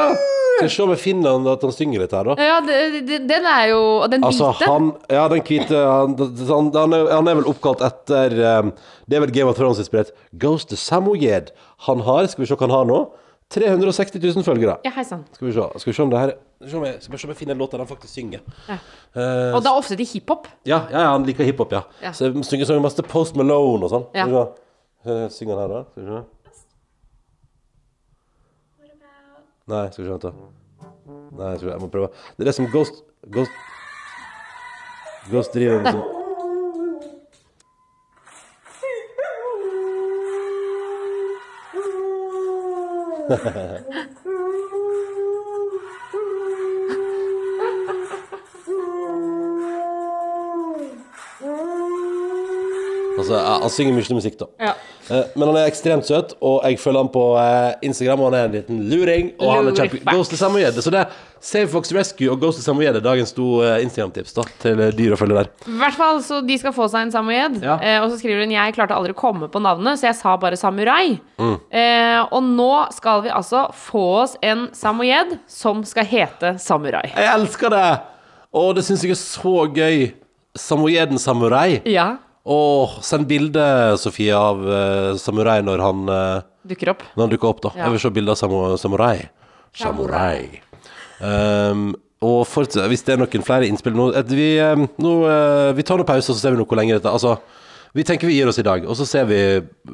Skal 0.53 0.67
vi 0.69 0.73
se 0.75 0.83
om 0.85 0.91
jeg 0.93 0.99
finner 1.01 1.33
han, 1.33 1.47
at 1.49 1.63
han 1.65 1.71
synger 1.73 2.03
litt 2.03 2.11
her, 2.13 2.27
da. 2.29 2.35
Ja, 2.45 2.59
det- 2.61 3.01
det- 3.07 3.23
den 3.27 3.45
er 3.49 3.65
jo 3.71 3.79
Og 4.03 4.11
den 4.11 4.23
Altså, 4.23 4.51
hvite. 4.53 4.67
han 4.69 4.91
Ja, 5.09 5.27
den 5.27 5.41
hvite 5.41 5.73
han, 5.73 6.15
han, 6.47 6.71
han, 6.77 6.93
er, 6.93 7.09
han 7.11 7.27
er 7.27 7.35
vel 7.41 7.49
oppkalt 7.49 7.81
etter 7.81 8.59
um, 8.59 8.71
Det 9.09 9.17
er 9.17 9.19
vel 9.25 9.31
Game 9.33 9.49
of 9.49 9.57
Thrones-inspirert. 9.57 10.11
Ghost 10.37 10.71
of 10.71 10.79
Samoyed. 10.79 11.51
Han 11.89 11.99
har, 12.01 12.27
skal 12.27 12.43
vi 12.43 12.47
se 12.47 12.55
hva 12.55 12.67
han 12.69 12.75
har 12.77 12.85
nå, 12.85 13.01
360 13.49 14.19
000 14.35 14.43
følgere. 14.45 14.77
Ja, 14.85 14.91
hei 14.95 15.03
sann. 15.03 15.25
Skal 15.35 15.47
vi 15.49 15.53
se, 15.53 15.67
skal 15.79 15.91
vi 15.91 15.95
se 15.97 16.03
om 16.03 16.09
det 16.09 16.19
her 16.19 16.31
Skal 16.63 16.65
vi 16.65 16.71
se 16.71 16.77
om 16.77 16.85
jeg, 16.85 16.95
skal 17.03 17.11
vi 17.11 17.17
se 17.17 17.25
om 17.27 17.33
jeg 17.33 17.37
finner 17.37 17.51
en 17.57 17.59
låt 17.59 17.71
der 17.71 17.77
han 17.83 17.87
faktisk 17.89 18.13
synger. 18.13 18.39
Ja. 18.69 18.77
Eh, 19.15 19.55
Og 19.57 19.63
da 19.65 19.73
ofte 19.75 19.97
til 19.97 20.05
hiphop. 20.05 20.47
ja, 20.65 20.83
ja, 20.91 20.99
ja, 21.01 21.11
han 21.11 21.25
liker 21.25 21.43
hiphop, 21.43 21.71
ja. 21.73 21.81
Ja. 22.01 22.11
Så 22.13 22.29
jeg 22.31 22.45
synger, 22.45 22.65
sånn 22.69 22.81
masse 22.81 23.03
Post 23.03 23.35
Malone 23.35 23.83
og 23.83 23.89
sånn. 23.91 24.05
Ja. 24.15 24.23
Skal 24.25 24.31
vi 24.31 24.37
se. 24.39 24.59
Synger 25.03 25.59
han 25.59 25.61
her, 25.61 25.67
da? 25.67 25.83
Skal 25.91 26.03
vi 26.03 26.07
se. 26.07 26.23
Nei, 29.67 29.91
skal 29.91 30.03
vi 30.03 30.07
se, 30.07 30.13
vent 30.13 30.23
da. 30.23 30.31
Nei, 31.33 31.51
jeg, 31.51 31.61
jeg 31.71 31.79
må 31.81 31.87
prøve. 31.91 32.07
Det 32.37 32.43
er 32.43 32.51
det 32.51 32.55
som 32.55 32.67
Ghost 32.71 33.03
Ghost 33.31 33.51
Ghost 35.31 35.53
driver 35.55 35.81
med 35.81 36.03
Altså, 53.23 53.37
han 53.39 53.69
synger 53.69 53.93
mye 53.95 54.15
musikk, 54.17 54.35
da. 54.39 54.45
Ja. 54.59 54.73
Eh, 55.09 55.25
men 55.35 55.49
han 55.49 55.59
er 55.59 55.67
ekstremt 55.67 56.07
søt, 56.07 56.33
og 56.43 56.63
jeg 56.67 56.79
følger 56.79 57.03
han 57.03 57.11
på 57.13 57.23
eh, 57.41 57.73
Instagram, 57.89 58.21
og 58.23 58.31
han 58.31 58.37
er 58.39 58.47
en 58.47 58.57
liten 58.57 58.81
luring. 58.91 59.31
Og 59.39 59.51
han 59.51 59.69
er 59.69 59.77
kjempe... 59.77 60.01
Ghost 60.07 60.33
til 60.33 60.39
Samoyed. 60.39 60.79
Så 60.83 60.93
det 60.93 61.01
er 61.03 61.17
Save 61.43 61.67
Fox 61.73 61.91
Rescue 61.95 62.29
og 62.31 62.39
Ghost 62.39 62.61
til 62.61 62.67
Samoyed 62.67 62.95
er 62.95 63.03
dagens 63.03 63.35
to 63.35 63.47
eh, 63.65 63.81
Instagram-tips 63.83 64.37
da, 64.37 64.45
til 64.63 64.83
dyr 64.95 65.15
å 65.15 65.19
følge 65.19 65.41
der. 65.41 65.51
I 65.67 65.75
hvert 65.81 65.99
fall, 65.99 66.21
så 66.23 66.39
de 66.45 66.57
skal 66.61 66.75
få 66.75 66.87
seg 66.91 67.07
en 67.07 67.13
samoyed. 67.15 67.59
Ja. 67.65 67.77
Og 68.03 68.09
så 68.13 68.21
skriver 68.21 68.45
hun 68.45 68.55
Jeg 68.55 68.77
klarte 68.77 68.95
aldri 68.95 69.15
å 69.15 69.19
komme 69.19 69.51
på 69.51 69.61
navnet, 69.63 69.99
så 69.99 70.09
jeg 70.09 70.19
sa 70.19 70.37
bare 70.39 70.59
samurai. 70.59 71.17
Mm. 71.41 71.55
Eh, 71.67 72.21
og 72.29 72.47
nå 72.47 72.71
skal 72.95 73.25
vi 73.27 73.33
altså 73.33 73.67
få 73.75 74.07
oss 74.23 74.37
en 74.43 74.69
samoyed 74.77 75.37
som 75.51 75.83
skal 75.87 76.07
hete 76.07 76.55
samurai. 76.63 77.09
Jeg 77.11 77.31
elsker 77.35 77.73
det! 77.73 77.87
Og 78.53 78.75
det 78.77 78.83
syns 78.85 79.01
jeg 79.03 79.15
er 79.15 79.17
så 79.17 79.63
gøy. 79.73 80.11
Samoyeden 80.53 81.17
Samurai. 81.17 81.81
Ja. 81.89 82.19
Åh, 82.43 82.97
send 83.05 83.27
bilde, 83.29 83.65
Sofie, 84.01 84.35
av 84.35 84.59
uh, 84.67 85.13
Samurai 85.19 85.61
når 85.63 85.83
han, 85.83 86.01
uh, 86.11 86.43
Dukker 86.67 86.91
opp. 86.91 87.05
når 87.15 87.25
han 87.25 87.31
dukker 87.31 87.51
opp, 87.53 87.61
da. 87.63 87.71
Ja. 87.77 87.85
Jeg 87.87 87.95
vil 87.95 88.03
se 88.03 88.11
bilde 88.17 88.35
av 88.35 88.39
samu 88.39 88.61
Samurai. 88.81 89.29
Samurai. 89.79 90.59
Um, 91.23 91.93
og 92.23 92.43
for, 92.47 92.67
hvis 92.89 93.03
det 93.07 93.15
er 93.15 93.21
noen 93.21 93.45
flere 93.45 93.67
innspill 93.67 93.95
nå, 93.95 94.09
vi, 94.31 94.55
um, 94.63 94.85
nå 95.01 95.11
eh, 95.27 95.69
Vi 95.75 95.83
tar 95.87 95.99
noen 95.99 96.07
pause, 96.07 96.31
og 96.31 96.37
så 96.37 96.41
ser 96.41 96.53
vi 96.53 96.59
noe 96.59 96.67
hvor 96.69 96.79
lenge 96.79 96.95
dette 96.95 97.11
Altså, 97.11 97.35
vi 97.95 98.05
tenker 98.07 98.29
vi 98.29 98.37
gir 98.37 98.49
oss 98.49 98.59
i 98.61 98.65
dag, 98.65 98.85
og 98.87 98.95
så 98.95 99.07
ser 99.07 99.27
vi 99.29 99.39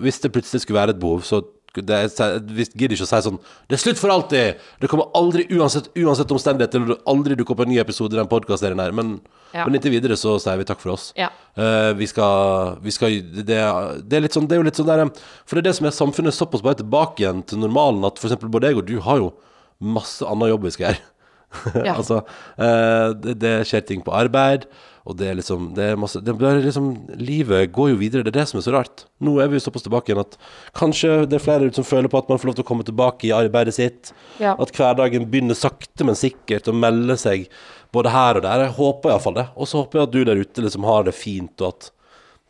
Hvis 0.04 0.22
det 0.24 0.32
plutselig 0.36 0.64
skulle 0.64 0.80
være 0.80 0.94
et 0.96 1.02
behov, 1.02 1.24
så 1.26 1.42
det 1.76 1.96
er, 1.96 2.40
vi 2.50 2.66
gidder 2.66 2.96
ikke 2.96 3.06
å 3.06 3.10
si 3.10 3.20
sånn 3.26 3.40
Det 3.70 3.78
er 3.78 3.82
slutt 3.84 4.00
for 4.02 4.14
alltid! 4.14 4.62
Det 4.82 4.90
kommer 4.90 5.12
aldri, 5.18 5.46
uansett, 5.54 5.92
uansett 6.00 6.32
omstendigheter, 6.34 6.86
du 6.88 6.96
aldri 7.10 7.38
dukke 7.38 7.54
opp 7.54 7.62
en 7.66 7.70
ny 7.70 7.78
episode 7.82 8.16
i 8.16 8.20
den 8.20 8.30
podkastserien 8.32 8.82
her. 8.82 8.96
Men, 8.96 9.20
Ja. 9.54 9.66
men 9.66 9.78
inntil 9.78 9.94
videre 9.96 10.18
så 10.18 10.36
sier 10.42 10.58
vi 10.58 10.66
takk 10.70 10.82
for 10.82 10.94
oss. 10.94 11.12
Ja. 11.18 11.30
Uh, 11.58 11.94
vi 11.98 12.06
skal, 12.10 12.78
vi 12.82 12.92
skal 12.94 13.20
det, 13.22 13.60
det 14.06 14.18
er 14.18 14.22
litt 14.22 14.36
sånn 14.38 14.46
Det 14.48 14.56
er 14.56 14.62
jo 14.62 14.68
litt 14.68 14.78
sånn 14.80 14.90
der 14.90 15.06
For 15.46 15.58
det 15.58 15.64
er 15.64 15.70
det 15.70 15.78
som 15.80 15.88
er 15.90 15.96
samfunnet 15.96 16.38
såpass 16.38 16.62
bare 16.62 16.78
tilbake 16.82 17.24
igjen 17.24 17.42
til 17.46 17.62
normalen 17.62 18.06
at 18.06 18.22
eksempel 18.22 18.52
både 18.54 18.70
jeg 18.70 18.78
og 18.78 18.86
du 18.86 19.00
har 19.06 19.18
jo 19.18 19.32
masse 19.80 20.26
annen 20.26 20.52
jobb 20.52 20.68
vi 20.68 20.76
skal 20.76 20.90
gjøre. 20.92 21.06
Ja. 21.88 21.96
altså, 21.98 22.20
uh, 22.62 23.10
det, 23.18 23.40
det 23.42 23.54
skjer 23.66 23.82
ting 23.82 24.04
på 24.06 24.14
arbeid, 24.14 24.68
og 25.08 25.16
det 25.20 25.30
er 25.30 25.38
liksom 25.40 25.70
Det 25.78 25.86
er 25.92 26.00
masse 26.00 26.20
det 26.24 26.34
er 26.36 26.60
liksom 26.64 26.90
Livet 27.20 27.72
går 27.76 27.92
jo 27.94 28.00
videre, 28.02 28.24
det 28.26 28.34
er 28.34 28.42
det 28.42 28.48
som 28.50 28.60
er 28.60 28.66
så 28.66 28.74
rart. 28.76 29.06
Nå 29.24 29.38
er 29.40 29.50
vi 29.50 29.60
jo 29.60 29.64
såpass 29.64 29.86
tilbake 29.86 30.12
igjen 30.12 30.22
at 30.22 30.38
kanskje 30.78 31.24
det 31.30 31.40
er 31.40 31.44
flere 31.44 31.70
som 31.76 31.88
føler 31.88 32.12
på 32.12 32.20
at 32.20 32.30
man 32.32 32.42
får 32.42 32.52
lov 32.52 32.60
til 32.60 32.66
å 32.66 32.70
komme 32.70 32.88
tilbake 32.88 33.30
i 33.30 33.34
arbeidet 33.36 33.76
sitt. 33.78 34.12
Ja. 34.42 34.56
At 34.60 34.74
hverdagen 34.76 35.30
begynner 35.32 35.58
sakte, 35.58 36.08
men 36.08 36.20
sikkert 36.20 36.70
å 36.70 36.76
melde 36.76 37.18
seg 37.20 37.48
både 37.96 38.14
her 38.14 38.40
og 38.40 38.46
der. 38.46 38.66
Jeg 38.68 38.76
håper 38.78 39.14
iallfall 39.14 39.40
det. 39.40 39.48
Og 39.56 39.70
så 39.70 39.82
håper 39.82 40.02
jeg 40.02 40.10
at 40.10 40.14
du 40.16 40.20
der 40.30 40.44
ute 40.44 40.66
liksom 40.66 40.88
har 40.88 41.08
det 41.08 41.16
fint, 41.18 41.56
og 41.62 41.74
at 41.74 41.90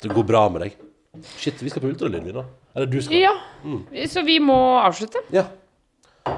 det 0.04 0.14
går 0.16 0.28
bra 0.28 0.46
med 0.52 0.66
deg. 0.66 0.76
Shit, 1.38 1.62
vi 1.64 1.72
skal 1.72 1.84
på 1.84 1.92
ultralyden, 1.94 2.28
vi, 2.28 2.36
da. 2.36 2.46
Eller 2.76 2.92
du 2.92 3.00
skal. 3.02 3.18
Ja. 3.18 3.34
Så 4.12 4.24
vi 4.28 4.38
må 4.44 4.58
avslutte. 4.80 5.24
Ja. 5.34 5.48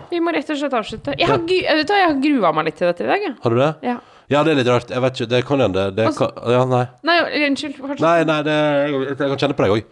vi 0.09 0.21
må 0.23 0.31
rett 0.33 0.49
og 0.49 0.57
slett 0.59 0.73
avslutte. 0.77 1.15
Jeg 1.19 1.27
har, 1.27 1.41
jeg 1.51 1.85
har 1.89 2.15
grua 2.23 2.53
meg 2.55 2.69
litt 2.69 2.79
til 2.79 2.89
dette 2.89 3.05
i 3.05 3.09
dag, 3.09 3.27
jeg. 3.27 3.35
Har 3.43 3.53
du 3.55 3.61
det? 3.61 3.73
Ja. 3.85 3.97
Ja, 4.31 4.41
det 4.47 4.53
er 4.53 4.59
litt 4.61 4.69
rart. 4.71 4.89
Jeg 4.93 5.01
vet 5.03 5.17
ikke. 5.19 5.29
Det 5.33 5.41
kan 5.45 5.59
hende. 5.59 5.83
Det 5.95 6.05
Altså- 6.07 6.29
kan, 6.31 6.51
ja, 6.55 6.63
nei. 6.65 6.85
Nei, 7.03 7.17
unnskyld. 7.49 7.75
fortsett. 7.81 7.99
Nei, 8.05 8.23
nei, 8.29 8.39
det, 8.47 8.55
jeg, 8.55 9.01
jeg 9.11 9.17
kan 9.19 9.37
kjenne 9.43 9.57
på 9.57 9.65
deg 9.67 9.75
òg. 9.75 9.83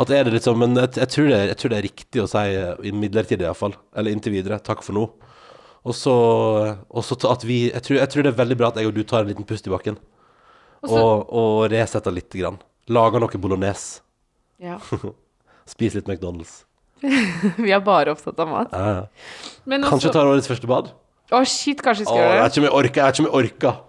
At 0.00 0.08
det 0.08 0.16
er 0.18 0.24
det 0.24 0.32
litt 0.38 0.46
sånn, 0.48 0.56
men 0.62 0.74
jeg, 0.80 0.94
jeg, 0.96 1.08
tror 1.12 1.28
det, 1.28 1.40
jeg 1.52 1.56
tror 1.60 1.70
det 1.74 1.78
er 1.78 1.86
riktig 1.86 2.22
å 2.22 2.28
si, 2.32 2.38
eh, 2.56 2.72
i 2.88 2.92
midlertidig 2.96 3.44
iallfall, 3.44 3.74
eller 3.94 4.10
inntil 4.16 4.32
videre, 4.32 4.56
takk 4.64 4.80
for 4.82 4.96
nå. 4.96 5.04
Og 5.84 5.94
så 5.98 6.14
og 6.88 7.02
så 7.04 7.18
ta- 7.18 7.32
at 7.34 7.42
vi 7.44 7.66
jeg 7.72 7.82
tror, 7.82 7.98
jeg 7.98 8.08
tror 8.08 8.22
det 8.22 8.32
er 8.32 8.38
veldig 8.44 8.56
bra 8.56 8.68
at 8.72 8.76
jeg 8.80 8.86
og 8.86 8.94
du 8.94 9.02
tar 9.04 9.20
en 9.26 9.28
liten 9.34 9.44
pust 9.44 9.66
i 9.66 9.70
bakken. 9.70 9.98
Og 10.82 10.88
så- 10.88 11.02
Og, 11.02 11.32
og 11.32 11.70
resetter 11.70 12.10
lite 12.14 12.38
grann. 12.40 12.58
Lager 12.88 13.20
noe 13.20 13.28
bolognese. 13.38 14.00
Ja. 14.58 14.78
Spis 15.66 15.94
litt 15.94 16.06
McDonald's. 16.08 16.64
Vi 17.58 17.70
er 17.74 17.80
bare 17.82 18.12
opptatt 18.14 18.38
av 18.38 18.48
mat. 18.48 18.68
Ja, 18.72 18.92
ja. 18.94 19.06
Men 19.66 19.82
Kanskje 19.82 20.08
også 20.08 20.12
tar 20.14 20.26
årets 20.30 20.48
første 20.48 20.66
bad? 20.70 20.92
Å, 21.32 21.42
shit, 21.48 21.80
kanskje 21.82 22.04
vi 22.04 22.10
skal 22.10 22.12
skal 22.12 22.22
jeg 22.22 22.28
gjøre 22.28 22.42
vet 22.42 22.52
det. 22.52 22.52
ikke 22.52 22.62
om 22.62 22.68
jeg 22.68 22.76
orker. 22.82 23.00
Jeg 23.00 23.08
vet 23.08 23.16
ikke 23.16 23.24
om 23.24 23.32
jeg 23.32 23.38
orker. 23.42 23.80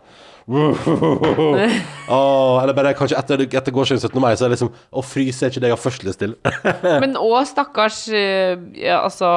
Åh, 2.10 2.58
eller 2.64 2.76
bare 2.76 2.91
kanskje 2.98 3.16
etter, 3.16 3.39
etter 3.48 3.72
gårsdagen 3.72 4.02
17. 4.04 4.20
mai, 4.20 4.34
så 4.36 4.44
er 4.44 4.52
det 4.52 4.58
liksom 4.58 4.74
Å 4.91 5.04
fryse 5.06 5.46
er 5.46 5.54
ikke 5.54 5.62
det 5.64 5.70
jeg 5.70 5.76
har 5.78 5.80
først 5.80 6.04
lyst 6.04 6.20
til. 6.20 6.34
Men 7.04 7.16
òg 7.16 7.46
stakkars 7.48 8.00
eh, 8.12 8.58
ja, 8.76 8.98
altså, 9.06 9.30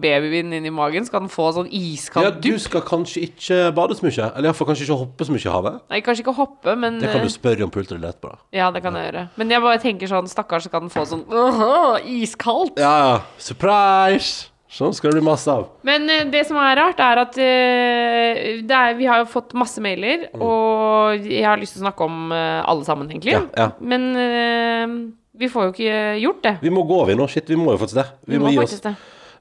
babyen 0.00 0.54
inni 0.56 0.72
magen. 0.72 1.04
Skal 1.04 1.26
den 1.26 1.32
få 1.32 1.50
sånn 1.56 1.68
Ja, 1.68 2.30
du 2.32 2.40
dupp? 2.48 2.62
skal 2.64 2.84
kanskje 2.88 3.26
ikke 3.28 3.60
bade 3.76 3.98
så 3.98 4.06
mye. 4.06 4.30
Eller 4.30 4.48
iallfall 4.48 4.70
kanskje 4.70 4.88
ikke 4.88 4.98
hoppe 5.04 5.28
så 5.28 5.36
mye 5.36 5.44
i 5.44 5.52
havet. 5.58 5.78
Nei, 5.92 6.00
kanskje 6.06 6.24
ikke 6.24 6.36
hoppe, 6.40 6.78
men 6.80 6.96
Det 7.02 7.12
kan 7.12 7.20
eh, 7.20 7.28
du 7.28 7.34
spørre 7.36 7.68
om 7.68 7.74
på 7.74 7.84
ultralyd 7.84 8.08
etterpå. 8.08 8.32
da. 8.32 8.40
Ja, 8.56 8.70
det 8.72 8.80
kan 8.86 8.96
jeg 8.96 9.10
gjøre. 9.10 9.26
Men 9.36 9.52
jeg 9.52 9.66
bare 9.68 9.84
tenker 9.84 10.14
sånn, 10.16 10.32
stakkars, 10.32 10.70
skal 10.70 10.86
den 10.86 10.94
få 10.94 11.04
sånn 11.12 11.26
«Åh, 11.44 12.00
iskaldt? 12.24 12.80
Ja, 12.80 12.96
ja. 13.04 13.14
Surprise! 13.36 14.53
Sånn 14.74 14.94
skal 14.96 15.12
det 15.12 15.20
bli 15.20 15.28
masse 15.28 15.50
av. 15.50 15.68
Men 15.86 16.08
uh, 16.10 16.24
det 16.32 16.42
som 16.48 16.58
er 16.58 16.78
rart, 16.80 17.00
er 17.02 17.20
at 17.22 17.36
uh, 17.38 18.40
det 18.66 18.78
er, 18.78 18.96
vi 18.98 19.08
har 19.10 19.22
jo 19.22 19.28
fått 19.30 19.54
masse 19.58 19.82
mailer, 19.84 20.28
og 20.34 21.26
jeg 21.30 21.44
har 21.46 21.60
lyst 21.60 21.76
til 21.76 21.84
å 21.84 21.86
snakke 21.86 22.08
om 22.08 22.34
uh, 22.34 22.62
alle 22.66 22.86
sammen, 22.86 23.10
egentlig. 23.12 23.36
Mm. 23.38 23.50
Ja, 23.54 23.68
ja. 23.68 23.70
Men 23.78 25.12
vi 25.34 25.50
får 25.50 25.68
jo 25.68 25.74
ikke 25.74 25.98
gjort 26.22 26.44
det. 26.46 26.54
Vi 26.62 26.72
må 26.74 26.84
gå, 26.86 27.00
vi 27.08 27.18
nå. 27.18 27.26
Shit, 27.30 27.50
vi 27.50 27.58
må 27.58 27.74
jo 27.74 27.82
faktisk 27.82 28.02
det. 28.02 28.08
Vi, 28.26 28.36
Vi 28.36 28.42
må, 28.42 28.50
må 28.50 28.54
gi 28.54 28.62
oss. 28.66 28.78
det. 28.84 28.94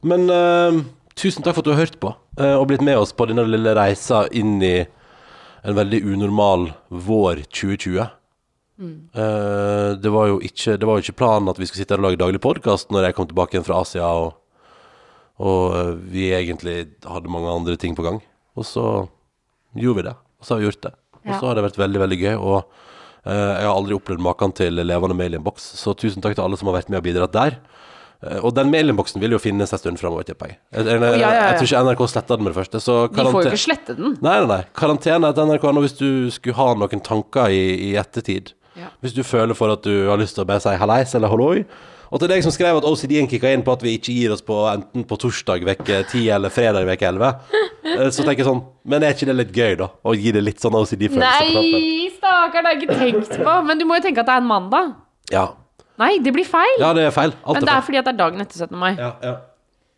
Men 0.04 0.26
tusen 1.18 1.46
takk 1.46 1.56
for 1.56 1.64
at 1.64 1.70
du 1.70 1.76
har 1.76 1.84
hørt 1.86 2.00
på, 2.02 2.12
og 2.44 2.66
blitt 2.70 2.84
med 2.86 2.98
oss 3.00 3.14
på 3.16 3.30
denne 3.30 3.46
lille 3.48 3.76
reisa 3.78 4.26
inn 4.34 4.58
i 4.66 4.76
en 5.64 5.78
veldig 5.78 6.02
unormal 6.12 6.74
vår 6.90 7.46
2020. 7.54 8.04
Eh, 8.82 9.90
det, 10.02 10.10
var 10.10 10.28
jo 10.32 10.40
ikke, 10.42 10.78
det 10.78 10.88
var 10.88 11.02
ikke 11.02 11.16
planen 11.18 11.50
at 11.52 11.60
vi 11.62 11.68
skulle 11.70 11.84
sitte 11.84 11.96
her 11.96 12.02
og 12.02 12.10
lage 12.10 12.22
daglig 12.22 12.42
podkast 12.44 12.92
når 12.92 13.08
jeg 13.08 13.18
kom 13.18 13.30
tilbake 13.30 13.56
igjen 13.56 13.68
fra 13.68 13.84
Asia, 13.84 14.08
og, 14.10 14.34
og 15.40 15.76
eh, 15.80 15.92
vi 16.14 16.28
egentlig 16.36 16.78
hadde 17.10 17.32
mange 17.34 17.50
andre 17.50 17.78
ting 17.82 17.96
på 17.98 18.06
gang. 18.06 18.20
Og 18.58 18.66
så 18.70 18.84
gjorde 19.74 19.98
vi 20.02 20.08
det, 20.10 20.16
og 20.40 20.46
så 20.46 20.54
har 20.56 20.62
vi 20.62 20.68
gjort 20.70 20.84
det. 20.86 20.94
Og 21.24 21.38
så 21.40 21.48
har 21.48 21.56
det 21.58 21.64
vært 21.66 21.80
veldig, 21.80 22.02
veldig 22.04 22.20
gøy. 22.22 22.34
Og 22.38 22.58
eh, 23.26 23.32
jeg 23.34 23.66
har 23.66 23.74
aldri 23.74 23.96
opplevd 23.98 24.22
maken 24.22 24.54
til 24.60 24.76
levende 24.84 25.16
mailinnboks, 25.18 25.72
så 25.80 25.96
tusen 25.98 26.22
takk 26.22 26.36
til 26.38 26.44
alle 26.46 26.60
som 26.60 26.70
har 26.70 26.78
vært 26.82 26.92
med 26.94 27.00
og 27.02 27.06
bidratt 27.08 27.34
der. 27.34 27.58
Eh, 28.24 28.38
Og 28.44 28.54
den 28.56 28.70
mailinnboksen 28.72 29.24
vil 29.24 29.34
jo 29.34 29.40
finnes 29.42 29.74
en 29.74 29.82
stund 29.82 29.98
framover, 30.02 30.28
tipper 30.28 30.52
jeg. 30.54 30.60
Jeg, 30.76 30.86
jeg, 30.92 31.00
jeg, 31.02 31.24
jeg 31.24 31.56
tror 31.58 31.70
ikke 31.72 31.84
NRK 31.88 32.04
sletta 32.14 32.38
den 32.38 32.46
med 32.46 32.54
det 32.54 32.60
første. 32.62 32.84
Så 32.84 32.98
De 33.10 33.26
får 33.32 33.40
jo 33.48 33.54
ikke 33.56 33.64
slette 33.66 33.96
den. 33.98 34.18
Nei, 34.22 34.36
nei, 34.44 34.50
nei. 34.54 34.62
Karantene 34.78 35.32
etter 35.34 35.48
NRK.no 35.50 35.84
hvis 35.88 35.98
du 35.98 36.10
skulle 36.36 36.60
ha 36.60 36.70
noen 36.78 37.02
tanker 37.10 37.50
i, 37.56 37.64
i 37.90 37.96
ettertid. 38.00 38.54
Ja. 38.78 38.92
Hvis 39.06 39.14
du 39.18 39.24
føler 39.26 39.54
for 39.58 39.70
at 39.74 39.84
du 39.86 40.10
har 40.12 40.18
lyst 40.22 40.38
til 40.38 40.46
å 40.46 40.50
bare 40.50 40.62
si 40.64 40.72
hallais 40.82 41.12
eller 41.18 41.30
halloi. 41.34 41.64
Og 42.14 42.22
til 42.22 42.30
deg 42.30 42.43
som 42.45 42.53
skrev 42.53 42.78
at 42.78 42.86
OCD-en 42.86 43.28
kicka 43.30 43.49
inn 43.49 43.64
på 43.66 43.74
at 43.74 43.82
vi 43.82 43.95
ikke 43.97 44.14
gir 44.14 44.34
oss 44.36 44.43
på 44.45 44.53
enten 44.70 45.05
på 45.09 45.18
torsdag 45.18 45.64
veke 45.66 46.03
10 46.11 46.28
eller 46.36 46.53
fredag 46.53 46.86
veke 46.86 47.07
11, 47.09 47.32
eh, 47.89 48.03
så 48.14 48.22
tenker 48.22 48.43
jeg 48.43 48.49
sånn 48.51 48.61
Men 48.86 49.05
er 49.07 49.16
ikke 49.16 49.30
det 49.32 49.36
litt 49.39 49.55
gøy, 49.57 49.74
da? 49.80 49.88
Å 50.05 50.14
gi 50.14 50.34
det 50.36 50.43
litt 50.45 50.61
sånn 50.61 50.78
OCD-følelse 50.78 51.47
på 51.47 51.55
toppen? 51.55 51.80
Nei, 51.80 52.11
stakkar, 52.14 52.61
det 52.61 52.70
har 52.70 52.78
jeg 52.78 52.84
ikke 52.84 52.99
tenkt 53.01 53.34
på. 53.41 53.55
Men 53.66 53.82
du 53.82 53.88
må 53.89 53.97
jo 53.97 54.05
tenke 54.05 54.22
at 54.22 54.30
det 54.30 54.36
er 54.36 54.43
en 54.43 54.51
mandag. 54.51 54.93
Ja. 55.34 55.47
Nei, 56.03 56.11
det 56.26 56.36
blir 56.36 56.45
feil. 56.45 56.78
ja, 56.82 56.93
det 56.93 57.07
er 57.07 57.16
feil. 57.16 57.34
Alt 57.41 57.57
Men 57.57 57.66
det 57.66 57.72
er 57.72 57.74
feil. 57.80 57.88
fordi 57.89 58.01
at 58.03 58.05
det 58.05 58.14
er 58.14 58.22
dagen 58.22 58.45
etter 58.45 58.61
17. 58.68 58.78
mai. 58.84 58.91
Ja, 58.97 59.09
ja. 59.24 59.34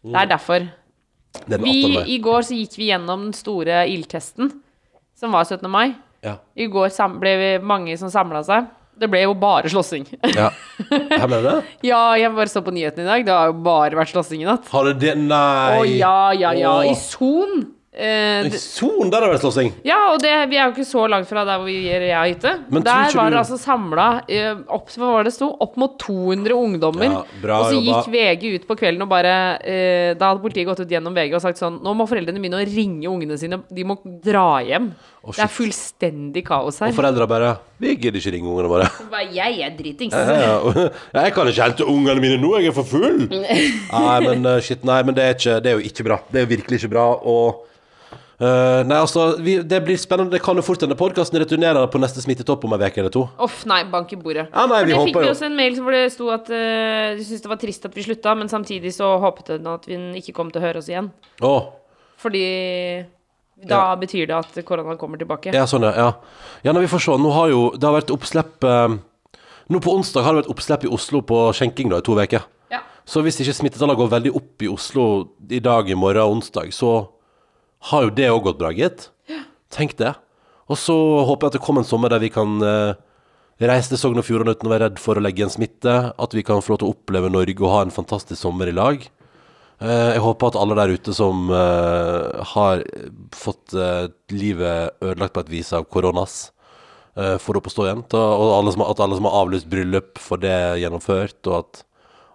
Det 0.06 0.22
er 0.22 0.32
derfor. 0.32 0.66
Det 1.36 1.44
er 1.52 1.58
den 1.58 1.68
Vi, 1.68 1.76
18. 1.84 1.94
mai. 2.00 2.10
I 2.16 2.18
går 2.30 2.48
så 2.48 2.58
gikk 2.62 2.80
vi 2.80 2.90
gjennom 2.94 3.28
den 3.28 3.36
store 3.36 3.84
ildtesten, 3.92 4.52
som 5.20 5.36
var 5.36 5.44
17. 5.44 5.68
mai. 5.72 5.96
Ja. 6.24 6.38
I 6.56 6.68
går 6.72 6.96
ble 7.20 7.36
vi 7.44 7.52
mange 7.60 7.98
som 8.00 8.10
samla 8.10 8.44
seg. 8.44 8.72
Det 9.00 9.10
ble 9.12 9.24
jo 9.26 9.34
bare 9.36 9.68
slåssing. 9.72 10.06
ja. 10.36 10.50
Her 10.90 11.28
ble 11.28 11.42
det? 11.44 11.56
ja, 11.92 12.04
jeg 12.20 12.32
bare 12.36 12.52
så 12.52 12.64
på 12.66 12.72
nyhetene 12.76 13.04
i 13.06 13.12
dag. 13.12 13.26
Det 13.28 13.36
har 13.36 13.52
jo 13.52 13.58
bare 13.66 13.96
vært 14.00 14.14
slåssing 14.16 14.44
i 14.46 14.50
natt. 14.50 14.68
Har 14.72 14.92
det 14.92 14.98
det? 15.04 15.16
Nei. 15.20 15.80
Å 15.80 15.88
ja, 15.90 16.18
ja, 16.38 16.54
ja. 16.56 16.76
I 16.88 16.96
Son. 17.00 17.72
Eh, 17.96 18.44
I 18.50 18.58
Son, 18.60 19.08
der 19.08 19.24
har 19.24 19.30
det 19.30 19.38
vært 19.38 19.44
slåssing. 19.46 19.70
ja, 19.88 19.96
og 20.12 20.18
det, 20.20 20.32
vi 20.52 20.58
er 20.60 20.66
jo 20.68 20.74
ikke 20.74 20.84
så 20.88 21.06
langt 21.08 21.30
fra 21.30 21.46
der 21.48 21.62
hvor 21.62 21.70
vi 21.70 21.78
er 21.96 22.04
jeg 22.10 22.34
hytte. 22.34 22.52
Men 22.68 22.84
tror 22.84 22.90
Der 22.90 23.06
ikke 23.08 23.20
var 23.22 23.30
du- 23.30 23.36
det 23.38 23.40
altså 23.40 23.60
samla 23.62 24.08
eh, 24.28 24.58
opp, 24.76 24.90
hva 25.00 25.12
var 25.14 25.24
det 25.24 25.32
sto? 25.32 25.48
opp 25.64 25.78
mot 25.80 25.94
200 26.04 26.52
ungdommer. 26.60 27.08
Ja, 27.08 27.22
bra 27.46 27.60
og 27.62 27.70
så 27.72 27.78
jobba. 27.80 28.02
gikk 28.04 28.12
VG 28.18 28.44
ut 28.58 28.68
på 28.68 28.76
kvelden 28.82 29.06
og 29.08 29.12
bare 29.14 29.36
eh, 29.64 30.12
Da 30.20 30.34
hadde 30.34 30.44
politiet 30.44 30.68
gått 30.68 30.84
ut 30.84 30.92
gjennom 30.92 31.16
VG 31.16 31.38
og 31.40 31.42
sagt 31.46 31.62
sånn 31.62 31.80
Nå 31.88 31.94
må 31.96 32.04
foreldrene 32.12 32.36
begynne 32.44 32.60
å 32.60 32.68
ringe 32.68 33.08
ungene 33.14 33.40
sine. 33.40 33.62
De 33.72 33.88
må 33.88 33.96
dra 34.04 34.60
hjem. 34.68 34.92
Å, 35.26 35.34
det 35.34 35.42
er 35.42 35.50
fullstendig 35.50 36.44
kaos 36.46 36.76
her. 36.84 36.92
Og 36.94 36.98
foreldra 37.00 37.26
bare 37.26 37.48
Vi 37.82 37.96
gidder 37.96 38.20
ikke 38.20 38.34
ringe 38.36 38.50
ungene 38.52 38.70
våre. 38.70 38.90
Bare, 39.10 39.26
Jeg 39.34 39.62
er 39.66 39.72
dritings. 39.74 40.14
Jeg 40.14 41.32
kan 41.34 41.50
ikke 41.50 41.66
hente 41.66 41.88
ungene 41.90 42.22
mine 42.22 42.36
nå, 42.42 42.52
jeg 42.60 42.70
er 42.70 42.76
for 42.76 42.86
full! 42.86 43.24
Nei, 43.32 44.18
men 44.22 44.46
uh, 44.46 44.60
shit, 44.62 44.84
nei, 44.86 45.00
men 45.08 45.18
det 45.18 45.24
er, 45.24 45.34
ikke, 45.34 45.56
det 45.66 45.72
er 45.72 45.80
jo 45.80 45.88
ikke 45.90 46.06
bra. 46.06 46.20
Det 46.30 46.38
er 46.38 46.46
jo 46.46 46.52
virkelig 46.52 46.80
ikke 46.82 46.92
bra. 46.94 47.06
Og 47.26 47.64
uh, 48.38 48.84
Nei, 48.86 49.00
altså, 49.00 49.26
vi, 49.42 49.56
det 49.66 49.80
blir 49.88 49.98
spennende. 49.98 50.36
Det 50.36 50.44
kan 50.46 50.62
jo 50.62 50.66
fort 50.68 50.86
hende 50.86 51.00
podkasten 51.00 51.42
returnerer 51.42 51.90
på 51.90 52.04
neste 52.04 52.22
smittetopp 52.22 52.68
om 52.70 52.78
en 52.78 52.86
uke 52.86 53.02
eller 53.02 53.16
to. 53.18 53.26
Uff, 53.48 53.64
nei, 53.72 53.82
bank 53.90 54.14
i 54.14 54.22
bordet. 54.22 54.46
Ja, 54.52 54.68
nei, 54.70 54.84
For 54.84 54.92
det 54.92 55.02
fikk 55.10 55.20
vi 55.24 55.32
også 55.32 55.50
en 55.50 55.58
mail 55.58 55.82
hvor 55.82 55.98
det 55.98 56.04
sto 56.14 56.30
at 56.36 56.54
uh, 56.54 57.18
de 57.18 57.26
syntes 57.26 57.48
det 57.48 57.54
var 57.56 57.62
trist 57.66 57.90
at 57.90 57.98
vi 57.98 58.06
slutta, 58.06 58.38
men 58.38 58.54
samtidig 58.54 58.94
så 58.94 59.16
håpet 59.26 59.56
den 59.56 59.74
at 59.74 59.90
vi 59.90 60.00
ikke 60.22 60.38
kom 60.38 60.54
til 60.54 60.62
å 60.62 60.68
høre 60.70 60.86
oss 60.86 60.94
igjen. 60.94 61.10
Oh. 61.42 61.74
Fordi 62.22 62.46
da 63.64 63.96
betyr 63.96 64.28
det 64.28 64.36
at 64.36 64.58
koronaen 64.68 64.98
kommer 65.00 65.18
tilbake. 65.22 65.54
ja, 65.56 65.66
sånn, 65.70 65.86
ja. 65.88 65.94
ja. 65.96 66.10
Ja, 66.66 66.74
nei, 66.74 66.84
vi 66.84 66.92
får 66.92 67.06
se. 67.06 67.16
Nå 67.22 67.32
har 67.32 67.50
jo 67.54 67.62
Det 67.78 67.88
har 67.88 67.96
vært 67.96 68.12
oppslipp 68.12 68.66
eh, 68.68 68.98
Nå 69.72 69.80
på 69.82 69.96
onsdag 69.96 70.26
har 70.26 70.36
det 70.36 70.44
vært 70.44 70.52
oppslipp 70.54 70.84
i 70.86 70.92
Oslo 70.94 71.24
på 71.26 71.40
skjenking 71.58 71.90
da, 71.90 71.98
i 71.98 72.06
to 72.06 72.14
uker. 72.20 72.44
Ja. 72.70 72.84
Så 73.08 73.24
hvis 73.26 73.40
ikke 73.42 73.56
smittetallene 73.58 73.98
går 73.98 74.12
veldig 74.12 74.34
opp 74.38 74.62
i 74.62 74.70
Oslo 74.70 75.06
i 75.50 75.62
dag, 75.64 75.90
i 75.90 75.98
morgen 75.98 76.22
og 76.22 76.36
onsdag, 76.36 76.70
så 76.76 76.92
har 77.90 78.06
jo 78.06 78.14
det 78.14 78.30
òg 78.30 78.44
gått 78.46 78.60
bra, 78.60 78.70
gitt. 78.76 79.08
Ja. 79.32 79.42
Tenk 79.74 79.98
det. 79.98 80.14
Og 80.70 80.78
så 80.78 80.94
håper 81.26 81.48
jeg 81.48 81.56
at 81.56 81.58
det 81.58 81.64
kommer 81.66 81.82
en 81.82 81.90
sommer 81.90 82.14
der 82.14 82.22
vi 82.22 82.30
kan 82.34 82.62
eh, 82.62 82.94
reise 83.66 83.90
til 83.90 84.02
Sogn 84.02 84.22
og 84.22 84.28
Fjordane 84.28 84.54
uten 84.54 84.70
å 84.70 84.74
være 84.76 84.90
redd 84.90 85.02
for 85.02 85.18
å 85.18 85.26
legge 85.26 85.42
igjen 85.42 85.54
smitte. 85.54 85.98
At 86.14 86.38
vi 86.38 86.46
kan 86.46 86.62
få 86.62 86.76
lov 86.76 86.84
til 86.84 86.90
å 86.90 86.96
oppleve 86.96 87.34
Norge 87.34 87.62
og 87.66 87.74
ha 87.74 87.84
en 87.86 87.94
fantastisk 87.94 88.42
sommer 88.42 88.70
i 88.70 88.76
lag. 88.76 89.06
Eh, 89.84 90.12
jeg 90.16 90.22
håper 90.24 90.52
at 90.52 90.58
alle 90.60 90.76
der 90.80 90.94
ute 90.96 91.14
som 91.16 91.50
eh, 91.52 92.44
har 92.54 92.84
fått 93.36 93.76
eh, 93.76 94.08
livet 94.32 94.96
ødelagt 95.04 95.36
på 95.36 95.44
et 95.44 95.52
vis 95.52 95.74
av 95.76 95.88
koronas, 95.92 96.52
får 97.16 97.56
opp 97.56 97.68
å 97.70 97.72
stå 97.72 97.84
igjen. 97.86 98.02
Og 98.12 98.50
alle 98.58 98.72
som, 98.76 98.82
at 98.84 99.00
alle 99.00 99.16
som 99.16 99.24
har 99.30 99.36
avlyst 99.40 99.70
bryllup, 99.72 100.18
får 100.20 100.42
det 100.44 100.56
gjennomført. 100.82 101.38
Og 101.48 101.54
at 101.62 101.78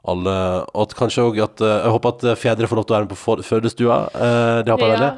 alle 0.09 0.33
Og 0.73 0.79
at 0.87 0.95
kanskje 0.97 1.27
òg 1.29 1.41
at 1.45 1.61
Jeg 1.61 1.91
håper 1.93 2.15
at 2.15 2.39
fedre 2.41 2.69
får 2.71 2.79
lov 2.79 2.87
til 2.87 2.95
å 2.95 2.97
være 2.97 3.05
med 3.05 3.13
på 3.13 3.35
fødestua. 3.45 3.99
Det 4.65 4.73
håper 4.73 4.89
jeg 4.89 5.03
Ja. 5.03 5.11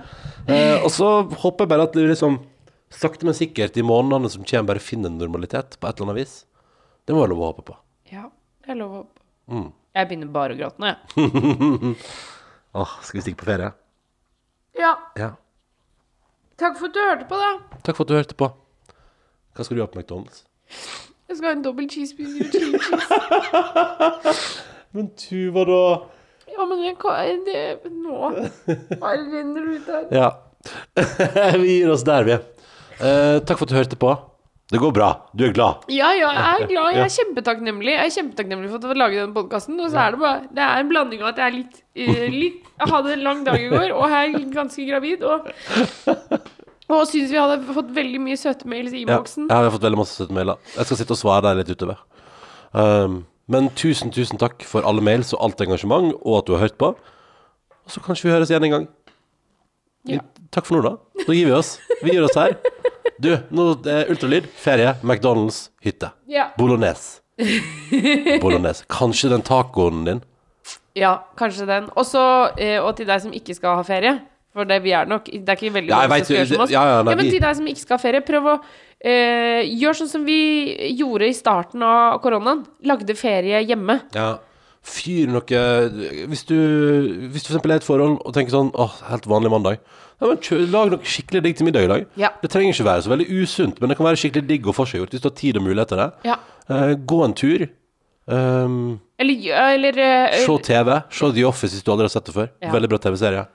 veldig. 0.49 0.83
Og 0.83 0.91
så 0.91 1.11
håper 1.45 1.62
jeg 1.62 1.70
bare 1.70 1.87
at 1.87 1.95
det 1.95 2.09
liksom 2.11 2.41
sakte, 2.91 3.23
men 3.23 3.39
sikkert 3.39 3.79
i 3.79 3.87
månedene 3.87 4.29
som 4.35 4.43
kommer, 4.43 4.75
bare 4.75 4.83
finner 4.83 5.07
en 5.12 5.18
normalitet 5.23 5.79
på 5.79 5.87
et 5.87 5.95
eller 5.95 6.11
annet 6.11 6.25
vis. 6.27 6.45
Det 7.07 7.14
må 7.14 7.23
være 7.23 7.31
lov 7.31 7.47
å 7.47 7.53
håpe 7.55 7.62
på. 7.70 7.77
Ja, 8.11 8.27
det 8.66 8.75
er 8.75 8.81
lov 8.83 8.91
å 8.91 8.99
håpe. 9.05 9.23
Mm. 9.47 9.73
Jeg 9.93 10.09
begynner 10.09 10.28
bare 10.32 10.55
å 10.55 10.57
gråte 10.57 10.80
nå, 10.80 10.88
jeg. 10.88 10.97
Åh, 12.80 12.93
skal 13.05 13.18
vi 13.18 13.24
stikke 13.26 13.43
på 13.43 13.49
ferie? 13.51 13.68
Ja. 14.78 14.95
Ja. 15.20 15.34
Takk 16.61 16.78
for 16.78 16.88
at 16.88 16.97
du 16.97 17.01
hørte 17.03 17.26
på, 17.28 17.36
da. 17.36 17.51
Takk 17.84 17.99
for 17.99 18.07
at 18.07 18.12
du 18.12 18.16
hørte 18.16 18.38
på. 18.40 18.49
Hva 19.53 19.66
skal 19.66 19.76
du 19.76 19.82
gjøre 19.82 19.93
på 19.93 20.01
McDonald's? 20.01 20.47
Jeg 21.28 21.36
skal 21.38 21.51
ha 21.51 21.55
en 21.59 21.64
dobbel 21.64 21.90
cheeseburger 21.93 22.47
og 22.47 22.57
chili 22.57 22.80
cheese. 22.86 24.32
Men 24.97 25.12
Tuva, 25.20 25.66
da? 25.68 25.84
Ja, 26.53 26.64
men 26.68 26.82
jeg 26.84 26.99
kan 27.01 27.38
det, 27.47 27.61
Nå 27.88 28.32
bare 29.01 29.22
renner 29.22 29.64
det 29.64 29.78
ut 29.78 29.86
her. 29.88 30.03
Ja. 30.12 30.28
vi 31.62 31.78
gir 31.78 31.93
oss 31.93 32.05
der, 32.05 32.26
vi. 32.28 32.36
Eh, 33.01 33.38
takk 33.40 33.57
for 33.57 33.64
at 33.64 33.72
du 33.72 33.78
hørte 33.78 33.97
på. 34.01 34.12
Det 34.73 34.81
går 34.81 34.93
bra. 34.97 35.09
Du 35.37 35.45
er 35.45 35.53
glad. 35.53 35.83
Ja, 35.93 36.09
ja, 36.16 36.31
jeg 36.33 36.62
er 36.62 36.70
glad. 36.70 36.95
Jeg 36.97 37.05
er 37.05 37.12
kjempetakknemlig 37.12 37.93
Jeg 37.93 38.07
er 38.07 38.14
kjempetakknemlig 38.14 38.70
for 38.70 38.79
at 38.79 38.85
du 38.85 38.89
har 38.89 39.01
laget 39.03 39.20
denne 39.20 39.37
podkasten. 39.37 39.81
Og 39.85 39.91
så 39.93 40.01
er 40.01 40.14
det 40.14 40.20
bare 40.23 40.47
Det 40.49 40.62
er 40.64 40.81
en 40.81 40.89
blanding 40.89 41.25
av 41.25 41.33
at 41.35 41.43
jeg 41.43 41.51
er 41.51 41.57
litt, 41.59 41.83
uh, 42.01 42.23
litt 42.33 42.70
Jeg 42.81 42.93
hadde 42.95 43.12
en 43.12 43.25
lang 43.27 43.43
dag 43.45 43.61
i 43.61 43.68
går, 43.68 43.93
og 43.93 44.14
jeg 44.14 44.31
er 44.31 44.47
ganske 44.55 44.87
gravid. 44.89 45.27
Og, 45.29 45.51
og 46.89 47.05
syns 47.11 47.35
vi 47.35 47.41
hadde 47.41 47.77
fått 47.77 47.93
veldig 47.99 48.23
mye 48.25 48.39
søte 48.41 48.70
mails 48.73 48.97
i 48.97 49.05
Ja, 49.05 49.20
jeg 49.20 49.53
har 49.53 49.70
fått 49.77 49.85
veldig 49.85 50.01
masse 50.01 50.16
søte 50.16 50.37
mailer. 50.39 50.57
Jeg 50.79 50.89
skal 50.89 51.03
sitte 51.03 51.16
og 51.18 51.20
svare 51.20 51.45
deg 51.51 51.61
litt 51.61 51.75
utover. 51.77 52.01
Um, 52.73 53.20
men 53.53 53.68
tusen, 53.77 54.09
tusen 54.14 54.41
takk 54.41 54.64
for 54.64 54.89
alle 54.89 55.05
mails 55.05 55.35
og 55.37 55.45
alt 55.45 55.61
engasjement, 55.61 56.14
og 56.23 56.39
at 56.41 56.49
du 56.49 56.57
har 56.57 56.64
hørt 56.64 56.81
på. 56.81 56.95
Og 57.83 57.93
så 57.93 58.01
kanskje 58.01 58.31
vi 58.31 58.35
høres 58.39 58.53
igjen 58.53 58.70
en 58.70 58.77
gang. 58.79 58.89
Ja. 60.09 60.25
Takk 60.55 60.64
for 60.64 60.79
nå, 60.79 60.83
da. 60.87 60.97
Nå 61.27 61.37
gir 61.37 61.51
vi 61.51 61.57
oss. 61.57 61.77
Vi 62.01 62.16
gir 62.16 62.25
oss 62.25 62.39
her. 62.41 62.57
Du, 63.22 63.30
nå 63.50 63.68
er 63.86 64.11
ultralyd, 64.12 64.46
ferie, 64.59 64.94
McDonald's, 65.03 65.68
hytte. 65.84 66.12
Ja. 66.30 66.50
Bolognese. 66.59 67.20
Bolognese. 68.42 68.84
Kanskje 68.92 69.30
den 69.32 69.42
tacoen 69.46 70.05
din? 70.07 70.20
Ja, 70.98 71.14
kanskje 71.38 71.66
den. 71.66 71.88
Også, 71.98 72.20
eh, 72.61 72.78
og 72.82 72.94
til 72.98 73.09
deg 73.09 73.22
som 73.24 73.32
ikke 73.36 73.55
skal 73.57 73.78
ha 73.80 73.82
ferie. 73.86 74.18
For 74.53 74.68
det, 74.68 74.82
vi 74.84 74.90
er 74.92 75.07
nok 75.09 75.24
Det 75.32 75.48
er 75.48 75.57
ikke 75.57 75.72
veldig 75.72 75.88
Ja, 75.88 76.03
jeg 76.03 76.11
mange 76.11 76.18
vet 76.20 76.26
som 76.26 76.34
skal 76.34 76.36
jo- 76.36 76.42
gjøre 76.44 76.55
som 76.55 76.62
oss. 76.66 76.70
ja, 76.70 76.82
ja, 76.84 77.03
nei, 77.03 77.14
men 77.14 77.24
vi- 77.24 77.30
til 77.30 77.40
deg 77.40 77.57
som 77.57 77.66
ikke 77.66 77.80
skal 77.80 77.96
ha 77.96 78.03
ferie, 78.03 78.20
prøv 78.20 78.44
å 78.50 78.61
eh, 79.00 79.62
gjøre 79.64 79.96
sånn 79.96 80.09
som 80.12 80.24
vi 80.26 80.94
gjorde 80.98 81.22
i 81.28 81.32
starten 81.32 81.82
av 81.82 82.20
koronaen. 82.20 82.66
Lagde 82.84 83.16
ferie 83.16 83.64
hjemme. 83.66 84.03
Ja. 84.14 84.38
Fyr 84.84 85.28
noe 85.28 85.40
Hvis 86.26 86.44
du 86.44 86.57
Hvis 87.30 87.44
du 87.44 87.48
for 87.48 87.59
eksempel 87.59 87.70
er 87.70 87.74
i 87.74 87.76
et 87.76 87.84
forhold 87.86 88.18
og 88.26 88.34
tenker 88.34 88.50
sånn 88.50 88.72
Åh, 88.74 88.90
helt 89.11 89.24
vanlig 89.26 89.50
mandag. 89.50 89.78
Ja, 90.23 90.29
men 90.31 90.39
kjø, 90.39 90.61
Lag 90.70 90.93
noe 90.93 91.03
skikkelig 91.03 91.41
digg 91.43 91.57
til 91.59 91.66
middag 91.66 91.85
i 91.89 91.91
dag. 91.91 92.05
Ja. 92.20 92.29
Det 92.43 92.51
trenger 92.53 92.70
ikke 92.77 92.87
være 92.87 93.03
så 93.03 93.11
veldig 93.11 93.27
usunt, 93.43 93.81
men 93.83 93.91
det 93.91 93.97
kan 93.99 94.07
være 94.07 94.20
skikkelig 94.23 94.47
digg 94.53 94.68
og 94.70 94.77
forseggjort 94.79 95.11
hvis 95.16 95.23
du 95.25 95.27
har 95.29 95.35
tid 95.41 95.59
og 95.59 95.64
mulighet 95.66 95.91
til 95.91 95.99
det. 95.99 96.11
Ja. 96.31 96.37
Eh, 96.70 96.93
gå 97.11 97.18
en 97.27 97.35
tur. 97.35 97.64
Um, 98.31 99.01
Eller, 99.18 99.35
gjør- 99.35 99.75
eller 99.75 99.99
eh, 99.99 100.37
se 100.47 100.59
TV. 100.62 100.93
Se 101.11 101.33
The 101.35 101.45
Office 101.49 101.75
hvis 101.75 101.83
du 101.83 101.91
aldri 101.91 102.07
har 102.07 102.14
sett 102.14 102.29
det 102.31 102.35
før. 102.37 102.49
Ja. 102.62 102.70
Veldig 102.70 102.89
bra 102.93 102.99
TV-serie. 103.03 103.47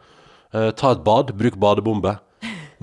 Eh, 0.54 0.72
ta 0.76 0.92
et 0.92 1.04
bad. 1.08 1.32
Bruk 1.40 1.56
badebombe. 1.60 2.18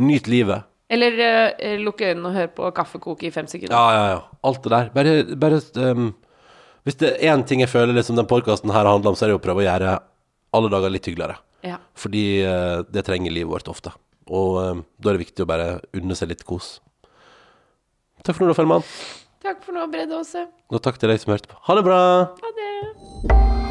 Nyt 0.00 0.26
livet. 0.32 0.64
Eller 0.90 1.20
eh, 1.58 1.76
lukke 1.80 2.08
øynene 2.12 2.28
og 2.30 2.34
høre 2.38 2.48
på 2.56 2.70
kaffekoke 2.76 3.28
i 3.28 3.30
fem 3.34 3.46
sekunder. 3.50 3.76
Ja, 3.76 3.92
ja, 3.92 4.04
ja. 4.14 4.20
Alt 4.44 4.62
det 4.64 4.72
der. 4.72 4.90
Bare, 4.96 5.36
bare 5.36 5.60
um, 5.92 6.14
Hvis 6.84 6.96
det 7.00 7.14
er 7.20 7.32
én 7.36 7.44
ting 7.48 7.60
jeg 7.60 7.68
føler 7.72 7.94
liksom 7.96 8.16
den 8.16 8.26
podkasten 8.28 8.72
her 8.72 8.84
handler 8.88 9.12
om, 9.12 9.16
så 9.16 9.24
er 9.24 9.32
det 9.32 9.38
å 9.38 9.44
prøve 9.44 9.62
å 9.62 9.68
gjøre 9.68 9.98
alle 10.54 10.70
dager 10.72 10.92
litt 10.92 11.06
hyggeligere. 11.08 11.36
Ja. 11.64 11.80
Fordi 11.96 12.24
eh, 12.44 12.80
det 12.92 13.06
trenger 13.08 13.32
livet 13.32 13.52
vårt 13.54 13.70
ofte. 13.72 13.94
Og 14.28 14.58
eh, 14.62 14.82
da 15.00 15.10
er 15.10 15.18
det 15.18 15.24
viktig 15.26 15.44
å 15.46 15.48
bare 15.48 15.68
unne 15.96 16.16
seg 16.18 16.32
litt 16.32 16.44
kos. 16.48 16.78
Takk 18.24 18.36
for 18.36 18.44
nå, 18.44 18.52
da, 18.52 18.58
Fellmann. 18.60 18.86
Takk 19.44 19.60
for 19.64 19.76
nå, 19.76 19.84
Brede 19.92 20.16
Aase. 20.16 20.46
Og 20.72 20.80
takk 20.84 21.00
til 21.00 21.12
deg 21.12 21.20
som 21.20 21.34
hørte 21.34 21.50
på. 21.50 21.60
Ha 21.68 21.76
det 21.76 21.84
bra! 21.84 22.00
Ha 22.40 22.54
det. 22.56 22.70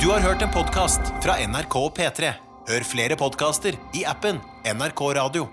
Du 0.03 0.09
har 0.11 0.21
hørt 0.25 0.43
en 0.45 0.53
podkast 0.53 1.13
fra 1.23 1.39
NRK 1.41 1.79
P3. 1.97 2.33
Hør 2.69 2.85
flere 2.87 3.17
podkaster 3.19 3.77
i 3.97 4.05
appen 4.07 4.41
NRK 4.67 5.05
Radio. 5.17 5.49